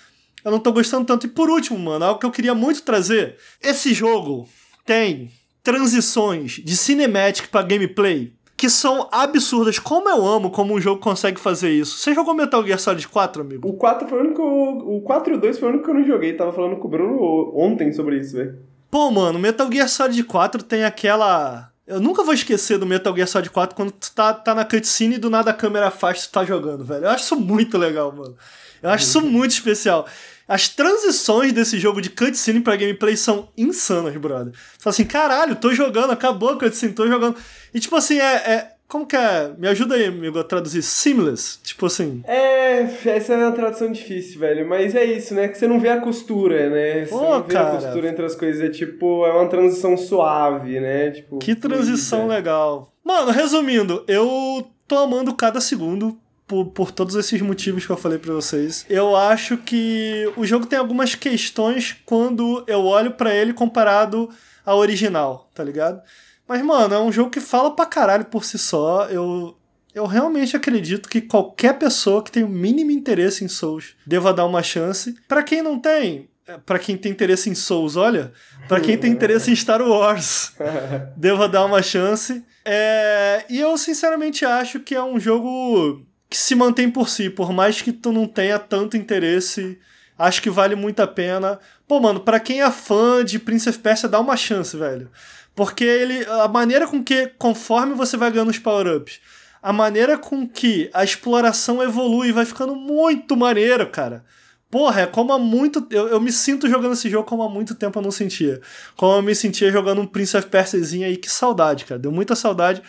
Eu 0.45 0.51
não 0.51 0.61
tô 0.61 0.73
gostando 0.73 1.07
tanto. 1.07 1.27
E 1.27 1.31
por 1.31 1.51
último, 1.51 1.79
mano, 1.79 2.05
algo 2.05 2.21
que 2.21 2.27
eu 2.27 2.31
queria 2.31 2.55
muito 2.55 2.83
trazer. 2.83 3.37
Esse 3.61 3.93
jogo 3.93 4.49
tem 4.85 5.33
transições 5.63 6.61
de 6.63 6.77
cinematic 6.77 7.49
para 7.49 7.67
gameplay 7.67 8.33
que 8.65 8.71
são 8.71 9.07
absurdas. 9.13 9.79
Como 9.79 10.09
eu 10.09 10.27
amo 10.27 10.51
como 10.51 10.73
um 10.73 10.81
jogo 10.81 10.99
consegue 10.99 11.39
fazer 11.39 11.71
isso. 11.71 11.99
Você 11.99 12.15
jogou 12.15 12.33
Metal 12.33 12.65
Gear 12.65 12.79
Solid 12.79 13.07
4, 13.07 13.43
amigo? 13.43 13.69
O 13.69 13.75
4 13.75 14.09
foi 14.09 14.19
o 14.19 14.23
único. 14.23 14.43
O 14.43 15.03
4 15.03 15.35
e 15.35 15.37
o 15.37 15.41
2 15.41 15.59
foi 15.59 15.69
o 15.69 15.73
único 15.73 15.85
que 15.85 15.91
eu 15.91 15.95
não 15.95 16.07
joguei. 16.07 16.33
Tava 16.33 16.51
falando 16.51 16.77
com 16.77 16.89
o 16.89 16.91
Bruno 16.91 17.53
ontem 17.55 17.93
sobre 17.93 18.19
isso, 18.19 18.35
velho. 18.35 18.59
Pô, 18.91 19.11
mano, 19.11 19.39
Metal 19.39 19.71
Gear 19.71 19.87
Solid 19.87 20.25
4 20.25 20.63
tem 20.63 20.83
aquela. 20.83 21.74
Eu 21.87 22.01
nunca 22.01 22.23
vou 22.23 22.33
esquecer 22.33 22.79
do 22.79 22.87
Metal 22.87 23.15
Gear 23.15 23.29
Solid 23.29 23.51
4 23.51 23.77
quando 23.77 23.93
tu 23.93 24.11
tá, 24.13 24.33
tá 24.33 24.55
na 24.55 24.65
cutscene 24.65 25.17
e 25.17 25.19
do 25.19 25.29
nada 25.29 25.51
a 25.51 25.55
câmera 25.55 25.91
faz 25.91 26.27
tu 26.27 26.33
tá 26.33 26.45
jogando, 26.45 26.83
velho. 26.85 27.05
Eu 27.05 27.11
acho 27.11 27.25
isso 27.25 27.37
muito 27.37 27.77
legal, 27.77 28.11
mano. 28.11 28.37
Eu 28.83 28.91
acho 28.91 29.05
isso 29.05 29.21
muito 29.21 29.51
especial. 29.51 30.07
As 30.49 30.69
transições 30.69 31.53
desse 31.53 31.79
jogo 31.79 32.01
de 32.01 32.11
cutscene 32.11 32.61
pra 32.61 32.77
gameplay 32.77 33.17
são 33.17 33.49
insanas, 33.57 34.17
brother. 34.17 34.53
Você 34.53 34.79
fala 34.79 34.95
assim, 34.95 35.05
caralho, 35.05 35.57
tô 35.57 35.75
jogando, 35.75 36.11
acabou 36.11 36.51
a 36.51 36.59
cutscene, 36.59 36.95
tô 36.95 37.07
jogando. 37.07 37.37
E 37.73 37.81
tipo 37.81 37.97
assim, 37.97 38.19
é, 38.19 38.35
é 38.35 38.74
como 38.95 39.07
que 39.09 39.17
é? 39.17 39.53
Me 39.59 39.67
ajuda 39.67 39.97
aí, 39.97 40.05
amigo, 40.05 40.39
a 40.39 40.45
traduzir. 40.45 40.81
Seamless. 40.81 41.59
Tipo 41.65 41.87
assim. 41.87 42.23
É, 42.29 42.83
essa 43.07 43.35
é 43.35 43.37
uma 43.37 43.51
tradução 43.51 43.91
difícil, 43.91 44.39
velho. 44.39 44.69
Mas 44.69 44.95
é 44.95 45.05
isso, 45.05 45.35
né? 45.35 45.49
Que 45.49 45.59
você 45.59 45.67
não 45.67 45.81
vê 45.81 45.89
a 45.89 46.01
costura, 46.01 46.71
né? 46.71 47.05
Você 47.05 47.11
Pô, 47.11 47.21
não 47.21 47.43
vê 47.43 47.53
cara. 47.55 47.71
a 47.71 47.73
costura 47.73 48.09
entre 48.09 48.25
as 48.25 48.37
coisas. 48.37 48.63
É 48.63 48.69
tipo, 48.71 49.27
é 49.27 49.33
uma 49.33 49.49
transição 49.49 49.97
suave, 49.97 50.79
né? 50.79 51.11
Tipo, 51.11 51.41
que 51.41 51.57
transição 51.57 52.21
fluida. 52.21 52.37
legal. 52.37 52.93
Mano, 53.03 53.33
resumindo, 53.33 54.05
eu 54.07 54.65
tô 54.87 54.97
amando 54.97 55.35
cada 55.35 55.61
segundo. 55.61 56.17
Por, 56.47 56.67
por 56.67 56.91
todos 56.93 57.15
esses 57.17 57.41
motivos 57.41 57.87
que 57.87 57.91
eu 57.91 57.97
falei 57.97 58.19
para 58.19 58.35
vocês. 58.35 58.85
Eu 58.91 59.17
acho 59.17 59.57
que 59.57 60.31
o 60.37 60.45
jogo 60.45 60.67
tem 60.67 60.79
algumas 60.79 61.15
questões 61.15 61.97
quando 62.05 62.63
eu 62.67 62.85
olho 62.85 63.13
para 63.13 63.35
ele 63.35 63.55
comparado 63.55 64.29
ao 64.65 64.79
original, 64.79 65.49
tá 65.55 65.65
ligado? 65.65 66.03
Mas, 66.47 66.63
mano, 66.63 66.95
é 66.95 67.01
um 67.01 67.13
jogo 67.13 67.31
que 67.31 67.41
fala 67.41 67.75
pra 67.75 67.87
caralho 67.87 68.27
por 68.27 68.45
si 68.45 68.59
só. 68.59 69.07
Eu, 69.07 69.57
eu 69.95 70.07
realmente 70.07 70.57
acredito 70.57 71.09
que 71.09 71.21
qualquer 71.21 71.79
pessoa 71.79 72.23
que 72.23 72.31
tem 72.31 72.45
o 72.45 72.49
mínimo 72.49 72.91
interesse 72.91 73.45
em 73.45 73.49
Souls 73.49 73.95
deva 74.07 74.33
dar 74.33 74.45
uma 74.45 74.63
chance. 74.63 75.15
Para 75.27 75.43
quem 75.43 75.63
não 75.63 75.79
tem, 75.79 76.29
é, 76.47 76.59
para 76.59 76.79
quem 76.79 76.97
tem 76.97 77.13
interesse 77.13 77.49
em 77.49 77.55
Souls, 77.55 77.97
olha, 77.97 78.33
para 78.69 78.81
quem 78.81 78.99
tem 78.99 79.11
interesse 79.13 79.51
em 79.51 79.57
Star 79.57 79.81
Wars, 79.81 80.53
deva 81.17 81.49
dar 81.49 81.65
uma 81.65 81.83
chance. 81.83 82.45
É, 82.65 83.45
e 83.49 83.59
eu 83.59 83.77
sinceramente 83.79 84.45
acho 84.45 84.81
que 84.81 84.95
é 84.95 85.03
um 85.03 85.19
jogo 85.19 86.05
que 86.29 86.37
se 86.37 86.55
mantém 86.55 86.91
por 86.91 87.09
si, 87.09 87.31
por 87.31 87.53
mais 87.53 87.81
que 87.81 87.93
tu 87.93 88.13
não 88.13 88.27
tenha 88.27 88.59
tanto 88.59 88.97
interesse, 88.97 89.79
acho 90.19 90.43
que 90.43 90.51
vale 90.51 90.75
muito 90.75 91.01
a 91.01 91.07
pena. 91.07 91.59
Pô, 91.87 92.01
mano, 92.01 92.21
para 92.21 92.41
quem 92.41 92.61
é 92.61 92.71
fã 92.71 93.25
de 93.25 93.39
Prince 93.39 93.69
of 93.69 93.79
Persia, 93.79 94.09
dá 94.09 94.19
uma 94.19 94.37
chance, 94.37 94.77
velho. 94.77 95.11
Porque 95.55 95.85
ele. 95.85 96.25
A 96.27 96.49
maneira 96.49 96.87
com 96.87 97.03
que, 97.03 97.29
conforme 97.39 97.95
você 97.95 98.17
vai 98.17 98.31
ganhando 98.31 98.51
os 98.51 98.59
power-ups, 98.59 99.21
a 99.63 99.73
maneira 99.73 100.19
com 100.19 100.49
que 100.49 100.91
a 100.93 101.05
exploração 101.05 101.83
evolui 101.83 102.33
vai 102.33 102.45
ficando 102.45 102.75
muito 102.75 103.37
maneiro, 103.37 103.89
cara. 103.89 104.25
Porra, 104.71 105.03
é 105.03 105.07
como 105.07 105.33
há 105.33 105.39
muito. 105.39 105.87
Eu, 105.91 106.09
eu 106.09 106.21
me 106.21 106.33
sinto 106.33 106.69
jogando 106.69 106.95
esse 106.95 107.09
jogo 107.09 107.29
como 107.29 107.43
há 107.43 107.49
muito 107.49 107.75
tempo 107.75 107.99
eu 107.99 108.03
não 108.03 108.11
sentia. 108.11 108.61
Como 108.97 109.17
eu 109.17 109.23
me 109.23 109.35
sentia 109.35 109.71
jogando 109.71 110.01
um 110.01 110.07
Prince 110.07 110.37
of 110.37 110.49
Persiazinho 110.49 111.07
aí, 111.07 111.17
que 111.17 111.31
saudade, 111.31 111.85
cara. 111.85 111.99
Deu 112.01 112.11
muita 112.11 112.35
saudade. 112.35 112.83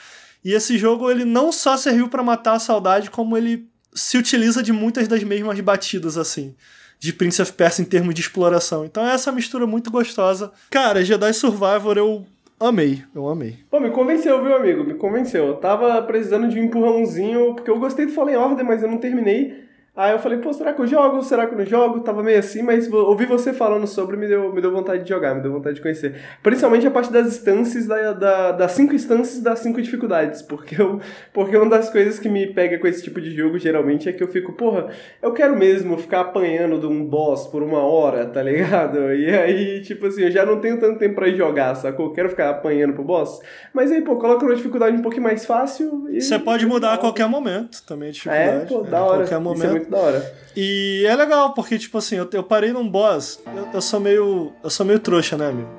E 0.43 0.51
esse 0.51 0.77
jogo, 0.77 1.09
ele 1.09 1.25
não 1.25 1.51
só 1.51 1.77
serviu 1.77 2.09
para 2.09 2.23
matar 2.23 2.53
a 2.53 2.59
saudade, 2.59 3.09
como 3.09 3.37
ele 3.37 3.69
se 3.93 4.17
utiliza 4.17 4.61
de 4.61 4.73
muitas 4.73 5.07
das 5.07 5.23
mesmas 5.23 5.59
batidas, 5.59 6.17
assim 6.17 6.55
de 6.99 7.13
Prince 7.13 7.41
of 7.41 7.53
Persia 7.53 7.83
em 7.83 7.85
termos 7.85 8.15
de 8.15 8.21
exploração. 8.21 8.85
Então 8.85 9.05
é 9.05 9.13
essa 9.13 9.31
mistura 9.31 9.67
muito 9.67 9.91
gostosa. 9.91 10.51
Cara, 10.69 11.03
Jedi 11.03 11.33
Survivor 11.33 11.97
eu 11.97 12.25
Amei, 12.57 13.03
eu 13.13 13.27
amei. 13.27 13.57
Pô, 13.69 13.81
me 13.81 13.91
convenceu, 13.91 14.41
viu, 14.41 14.55
amigo? 14.55 14.85
Me 14.85 14.93
convenceu. 14.93 15.47
Eu 15.47 15.55
tava 15.57 16.01
precisando 16.03 16.47
de 16.47 16.57
um 16.57 16.63
empurrãozinho, 16.63 17.53
porque 17.53 17.69
eu 17.69 17.79
gostei 17.79 18.05
do 18.05 18.13
Fallen 18.13 18.37
Order, 18.37 18.65
mas 18.65 18.81
eu 18.81 18.89
não 18.89 18.97
terminei. 18.97 19.64
Aí 19.95 20.11
eu 20.11 20.19
falei, 20.19 20.39
pô, 20.39 20.51
será 20.51 20.73
que 20.73 20.81
eu 20.81 20.87
jogo? 20.87 21.23
Será 21.23 21.47
que 21.47 21.53
eu 21.53 21.57
não 21.57 21.65
jogo? 21.65 22.01
Tava 22.01 22.21
meio 22.21 22.37
assim, 22.37 22.61
mas 22.61 22.91
ouvir 22.91 23.25
você 23.25 23.53
falando 23.53 23.87
sobre 23.87 24.17
me 24.17 24.27
deu, 24.27 24.51
me 24.51 24.59
deu 24.59 24.69
vontade 24.69 25.03
de 25.03 25.09
jogar, 25.09 25.33
me 25.33 25.41
deu 25.41 25.53
vontade 25.53 25.77
de 25.77 25.81
conhecer. 25.81 26.15
Principalmente 26.43 26.85
a 26.85 26.91
parte 26.91 27.13
das 27.13 27.27
instâncias, 27.27 27.87
da, 27.87 28.11
da, 28.11 28.51
das 28.51 28.73
cinco 28.73 28.93
instâncias 28.93 29.41
das 29.41 29.59
cinco 29.59 29.81
dificuldades. 29.81 30.41
Porque, 30.41 30.81
eu, 30.81 30.99
porque 31.31 31.55
uma 31.55 31.69
das 31.69 31.89
coisas 31.89 32.19
que 32.19 32.27
me 32.27 32.47
pega 32.47 32.77
com 32.77 32.87
esse 32.87 33.01
tipo 33.03 33.21
de 33.21 33.31
jogo, 33.31 33.57
geralmente, 33.57 34.09
é 34.09 34.11
que 34.11 34.21
eu 34.21 34.27
fico, 34.27 34.51
porra, 34.51 34.87
eu 35.21 35.31
quero 35.31 35.55
mesmo 35.55 35.97
ficar 35.97 36.21
apanhando 36.21 36.77
de 36.77 36.87
um 36.87 37.05
boss 37.05 37.47
por 37.47 37.63
uma 37.63 37.79
hora, 37.79 38.25
tá 38.25 38.43
ligado? 38.43 39.05
E 39.15 39.29
aí, 39.29 39.81
tipo 39.81 40.07
assim, 40.07 40.23
eu 40.23 40.31
já 40.31 40.45
não 40.45 40.59
tenho 40.59 40.79
tanto 40.79 40.99
tempo 40.99 41.15
pra 41.15 41.29
jogar, 41.29 41.73
sacou? 41.75 42.07
Eu 42.07 42.11
quero 42.11 42.29
ficar 42.29 42.49
apanhando 42.49 42.93
pro 42.93 43.03
boss. 43.03 43.39
Mas 43.73 43.91
aí, 43.91 44.01
pô, 44.01 44.17
coloca 44.17 44.45
uma 44.45 44.55
dificuldade 44.55 44.95
um 44.95 45.01
pouquinho 45.01 45.23
mais 45.23 45.45
fácil. 45.45 46.07
E... 46.09 46.21
Você 46.21 46.37
pode 46.37 46.65
mudar 46.65 46.93
a 46.93 46.97
qualquer 46.97 47.27
momento 47.27 47.81
também 47.83 48.09
a 48.09 48.11
dificuldade. 48.11 48.49
É, 48.49 48.65
pô, 48.65 48.81
da 48.81 49.03
hora. 49.03 49.15
A 49.15 49.17
qualquer 49.19 49.39
momento. 49.39 49.84
Muito 49.85 49.89
da 49.91 49.97
hora. 49.97 50.35
E 50.55 51.05
é 51.05 51.15
legal, 51.15 51.53
porque, 51.53 51.77
tipo 51.77 51.97
assim, 51.97 52.15
eu, 52.15 52.27
eu 52.31 52.43
parei 52.43 52.71
num 52.71 52.87
boss, 52.87 53.39
eu, 53.55 53.67
eu, 53.73 53.81
sou 53.81 53.99
meio. 53.99 54.53
Eu 54.63 54.69
sou 54.69 54.85
meio 54.85 54.99
trouxa, 54.99 55.37
né, 55.37 55.49
amigo? 55.49 55.69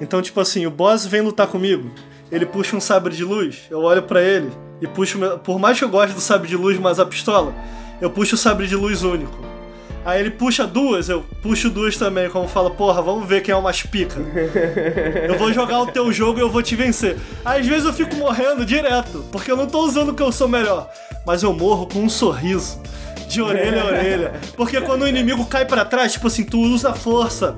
Então, 0.00 0.20
tipo 0.22 0.40
assim, 0.40 0.66
o 0.66 0.70
boss 0.70 1.06
vem 1.06 1.20
lutar 1.20 1.46
comigo, 1.46 1.90
ele 2.30 2.44
puxa 2.46 2.76
um 2.76 2.80
sabre 2.80 3.14
de 3.14 3.24
luz, 3.24 3.62
eu 3.70 3.80
olho 3.80 4.02
para 4.02 4.22
ele 4.22 4.50
e 4.80 4.86
puxo. 4.86 5.18
Por 5.38 5.58
mais 5.58 5.78
que 5.78 5.84
eu 5.84 5.88
goste 5.88 6.14
do 6.14 6.20
sabre 6.20 6.48
de 6.48 6.56
luz, 6.56 6.78
mas 6.78 7.00
a 7.00 7.06
pistola, 7.06 7.54
eu 8.00 8.10
puxo 8.10 8.34
o 8.34 8.38
sabre 8.38 8.66
de 8.66 8.76
luz 8.76 9.02
único. 9.02 9.56
Aí 10.04 10.20
ele 10.20 10.30
puxa 10.30 10.64
duas, 10.64 11.08
eu 11.08 11.24
puxo 11.42 11.68
duas 11.68 11.96
também, 11.96 12.30
como 12.30 12.46
fala, 12.46 12.70
porra, 12.70 13.02
vamos 13.02 13.26
ver 13.26 13.42
quem 13.42 13.52
é 13.52 13.56
o 13.56 13.62
mais 13.62 13.82
pica. 13.82 14.20
eu 15.28 15.36
vou 15.36 15.52
jogar 15.52 15.80
o 15.80 15.86
teu 15.88 16.12
jogo 16.12 16.38
e 16.38 16.42
eu 16.42 16.48
vou 16.48 16.62
te 16.62 16.76
vencer. 16.76 17.16
Às 17.44 17.66
vezes 17.66 17.84
eu 17.84 17.92
fico 17.92 18.14
morrendo 18.14 18.64
direto, 18.64 19.24
porque 19.32 19.50
eu 19.50 19.56
não 19.56 19.66
tô 19.66 19.80
usando 19.80 20.10
o 20.10 20.14
que 20.14 20.22
eu 20.22 20.30
sou 20.30 20.46
melhor. 20.46 20.88
Mas 21.26 21.42
eu 21.42 21.52
morro 21.52 21.88
com 21.88 21.98
um 21.98 22.08
sorriso 22.08 22.80
de 23.28 23.42
orelha 23.42 23.82
a 23.82 23.86
orelha. 23.86 24.32
Porque 24.56 24.80
quando 24.80 25.02
o 25.02 25.08
inimigo 25.08 25.44
cai 25.46 25.64
para 25.64 25.84
trás, 25.84 26.12
tipo 26.12 26.26
assim, 26.26 26.44
tu 26.44 26.58
usa 26.60 26.92
força, 26.92 27.54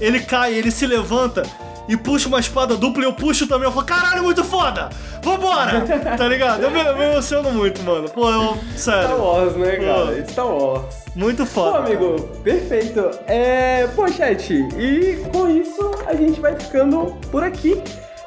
ele 0.00 0.20
cai, 0.20 0.54
ele 0.54 0.70
se 0.70 0.86
levanta 0.86 1.42
e 1.88 1.96
puxa 1.96 2.28
uma 2.28 2.40
espada 2.40 2.76
dupla 2.76 3.02
e 3.02 3.06
eu 3.06 3.12
puxo 3.12 3.46
também. 3.46 3.66
Eu 3.66 3.72
falo, 3.72 3.86
caralho, 3.86 4.22
muito 4.22 4.44
foda! 4.44 4.88
Vambora! 5.22 5.82
tá 6.16 6.28
ligado? 6.28 6.62
Eu 6.62 6.70
me, 6.70 6.80
eu 6.80 6.96
me, 6.96 7.04
emociono 7.04 7.52
muito, 7.52 7.82
mano. 7.82 8.08
Pô, 8.08 8.28
eu. 8.30 8.58
Sério. 8.76 9.08
Star 9.08 9.20
Wars, 9.20 9.56
né, 9.56 9.76
cara? 9.76 10.06
Pô. 10.06 10.30
Star 10.30 10.46
Wars. 10.46 10.94
Muito 11.14 11.46
foda. 11.46 11.78
Pô, 11.78 11.86
amigo, 11.86 12.28
perfeito. 12.42 13.10
É. 13.26 13.86
Pô, 13.94 14.08
chat, 14.08 14.52
e 14.52 15.24
com 15.32 15.48
isso 15.48 15.90
a 16.06 16.14
gente 16.14 16.40
vai 16.40 16.58
ficando 16.58 17.16
por 17.30 17.44
aqui. 17.44 17.82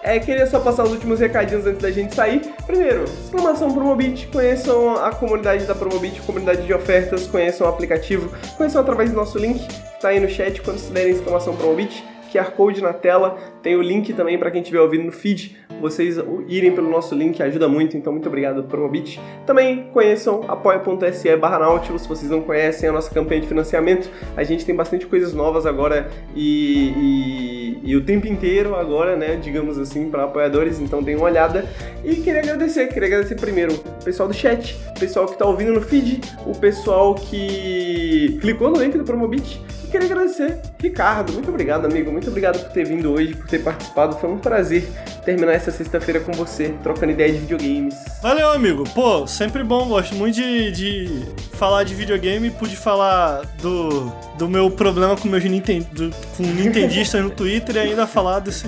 É, 0.06 0.20
queria 0.20 0.46
só 0.46 0.60
passar 0.60 0.84
os 0.84 0.92
últimos 0.92 1.20
recadinhos 1.20 1.66
antes 1.66 1.82
da 1.82 1.90
gente 1.90 2.14
sair. 2.14 2.54
Primeiro, 2.68 3.06
exclamação 3.06 3.74
Promobit, 3.74 4.28
conheçam 4.28 4.96
a 5.04 5.10
comunidade 5.10 5.66
da 5.66 5.74
Promobit, 5.74 6.22
comunidade 6.22 6.62
de 6.64 6.72
ofertas, 6.72 7.26
conheçam 7.26 7.66
o 7.66 7.70
aplicativo, 7.72 8.32
conheçam 8.56 8.82
através 8.82 9.10
do 9.10 9.16
nosso 9.16 9.40
link, 9.40 9.66
que 9.66 10.00
tá 10.00 10.10
aí 10.10 10.20
no 10.20 10.30
chat 10.30 10.62
quando 10.62 10.78
se 10.78 10.92
derem 10.92 11.14
exclamação 11.14 11.56
Promobit. 11.56 12.06
QR 12.36 12.52
Code 12.52 12.82
na 12.82 12.92
tela, 12.92 13.38
tem 13.62 13.76
o 13.76 13.82
link 13.82 14.14
também 14.14 14.38
para 14.38 14.52
quem 14.52 14.62
estiver 14.62 14.82
ouvindo 14.82 15.06
no 15.06 15.12
feed, 15.12 15.58
vocês 15.82 16.18
irem 16.48 16.74
pelo 16.74 16.90
nosso 16.90 17.16
link 17.16 17.42
ajuda 17.42 17.68
muito, 17.68 17.96
então 17.96 18.12
muito 18.12 18.28
obrigado 18.28 18.64
Promobit. 18.64 19.20
Também 19.46 19.90
conheçam 19.94 20.44
apoia.se 20.48 21.36
barra 21.38 21.60
Nautilus, 21.60 22.04
se 22.04 22.08
vocês 22.08 22.30
não 22.30 22.42
conhecem 22.42 22.90
a 22.90 22.92
nossa 22.92 23.14
campanha 23.14 23.42
de 23.42 23.48
financiamento, 23.48 24.10
a 24.36 24.44
gente 24.44 24.66
tem 24.66 24.76
bastante 24.76 25.06
coisas 25.06 25.34
novas 25.34 25.66
agora 25.66 26.10
e, 26.36 27.80
e, 27.84 27.92
e 27.92 27.96
o 27.96 28.04
tempo 28.04 28.28
inteiro 28.28 28.76
agora, 28.76 29.16
né, 29.16 29.36
digamos 29.36 29.78
assim, 29.78 30.10
para 30.10 30.24
apoiadores, 30.24 30.80
então 30.80 31.02
deem 31.02 31.18
uma 31.18 31.26
olhada. 31.26 31.66
E 32.04 32.16
queria 32.16 32.42
agradecer, 32.42 32.88
queria 32.88 33.08
agradecer 33.08 33.36
primeiro 33.36 33.74
o 33.74 34.04
pessoal 34.04 34.28
do 34.28 34.34
chat, 34.34 34.78
o 34.96 35.00
pessoal 35.00 35.26
que 35.26 35.34
está 35.34 35.46
ouvindo 35.46 35.74
no 35.74 35.82
feed, 35.82 36.22
o 36.46 36.58
pessoal 36.58 37.16
que 37.16 38.38
clicou 38.42 38.70
no 38.70 38.82
link 38.82 38.98
do 38.98 39.04
Promobit 39.04 39.62
e 39.86 39.92
queria 39.92 40.08
agradecer, 40.08 40.60
Ricardo. 40.82 41.34
Muito 41.34 41.50
obrigado, 41.50 41.86
amigo. 41.86 42.12
Muito 42.12 42.28
obrigado 42.28 42.60
por 42.60 42.72
ter 42.72 42.86
vindo 42.86 43.12
hoje, 43.12 43.36
por 43.36 43.48
ter 43.48 43.60
participado. 43.60 44.18
Foi 44.18 44.30
um 44.30 44.38
prazer 44.38 44.88
terminar 45.24 45.54
essa 45.54 45.72
sexta-feira 45.72 46.20
com 46.20 46.32
você, 46.32 46.74
trocando 46.84 47.12
ideia 47.12 47.32
de 47.32 47.40
videogames. 47.40 47.96
Valeu, 48.22 48.52
amigo. 48.52 48.84
Pô, 48.94 49.26
sempre 49.28 49.64
bom. 49.64 49.88
Gosto 49.88 50.16
muito 50.16 50.36
de, 50.36 50.72
de 50.72 51.26
falar 51.54 51.84
de 51.84 51.94
videogame. 51.94 52.50
Pude 52.52 52.76
falar 52.76 53.42
do, 53.62 54.12
do 54.38 54.50
meu 54.50 54.70
problema 54.70 55.16
com 55.16 55.28
meus 55.28 55.44
Nintendo, 55.44 56.12
com 56.36 56.44
nintendistas 56.44 57.22
no 57.24 57.30
Twitter 57.30 57.76
e 57.76 57.80
ainda 57.80 58.08
falar 58.08 58.40
desse 58.40 58.68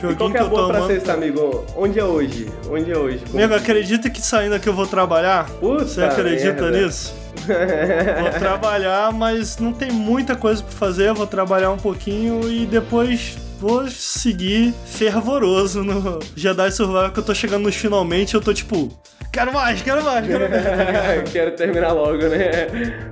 joguinho 0.00 0.12
e 0.12 0.16
qual 0.16 0.30
que, 0.30 0.36
é 0.36 0.40
que 0.40 0.46
eu 0.46 0.50
tô 0.50 0.68
pra 0.68 0.86
sexta, 0.86 1.12
amigo? 1.14 1.64
Onde 1.76 1.98
é 1.98 2.04
hoje? 2.04 2.48
Onde 2.70 2.92
é 2.92 2.98
hoje? 2.98 3.20
Como... 3.30 3.38
Amigo, 3.38 3.54
acredita 3.54 4.10
que 4.10 4.20
saindo 4.20 4.54
aqui 4.54 4.68
eu 4.68 4.74
vou 4.74 4.86
trabalhar? 4.86 5.48
Puta 5.60 5.86
Você 5.86 6.02
acredita 6.02 6.62
merda. 6.62 6.82
nisso? 6.82 7.14
vou 8.20 8.30
trabalhar, 8.38 9.12
mas 9.12 9.58
não 9.58 9.72
tem 9.72 9.90
muita 9.90 10.36
coisa 10.36 10.62
pra 10.62 10.72
fazer. 10.72 11.12
Vou 11.12 11.26
trabalhar 11.26 11.70
um 11.70 11.78
pouquinho 11.78 12.50
e 12.50 12.66
depois 12.66 13.36
vou 13.60 13.88
seguir 13.88 14.72
fervoroso 14.86 15.82
no 15.82 16.20
Jedi 16.36 16.70
Survival 16.70 17.10
que 17.10 17.18
eu 17.18 17.24
tô 17.24 17.34
chegando 17.34 17.64
nos 17.64 17.74
finalmente. 17.74 18.34
Eu 18.34 18.40
tô 18.40 18.54
tipo, 18.54 18.88
quero 19.32 19.52
mais, 19.52 19.82
quero 19.82 20.02
mais, 20.02 20.26
quero 20.26 20.48
mais. 20.50 21.30
quero 21.30 21.56
terminar 21.56 21.92
logo, 21.92 22.22
né? 22.28 22.66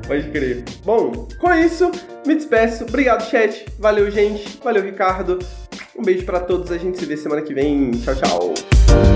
Pode 0.07 0.31
crer. 0.31 0.65
Bom, 0.85 1.28
com 1.39 1.53
isso, 1.55 1.90
me 2.27 2.35
despeço. 2.35 2.85
Obrigado, 2.85 3.28
chat. 3.28 3.66
Valeu, 3.78 4.11
gente. 4.11 4.59
Valeu, 4.62 4.82
Ricardo. 4.82 5.39
Um 5.98 6.03
beijo 6.03 6.24
para 6.24 6.40
todos. 6.40 6.70
A 6.70 6.78
gente 6.78 6.98
se 6.98 7.07
vê 7.07 7.16
semana 7.16 7.43
que 7.43 7.55
vem. 7.55 7.90
Tchau, 7.93 8.15
tchau. 8.15 9.15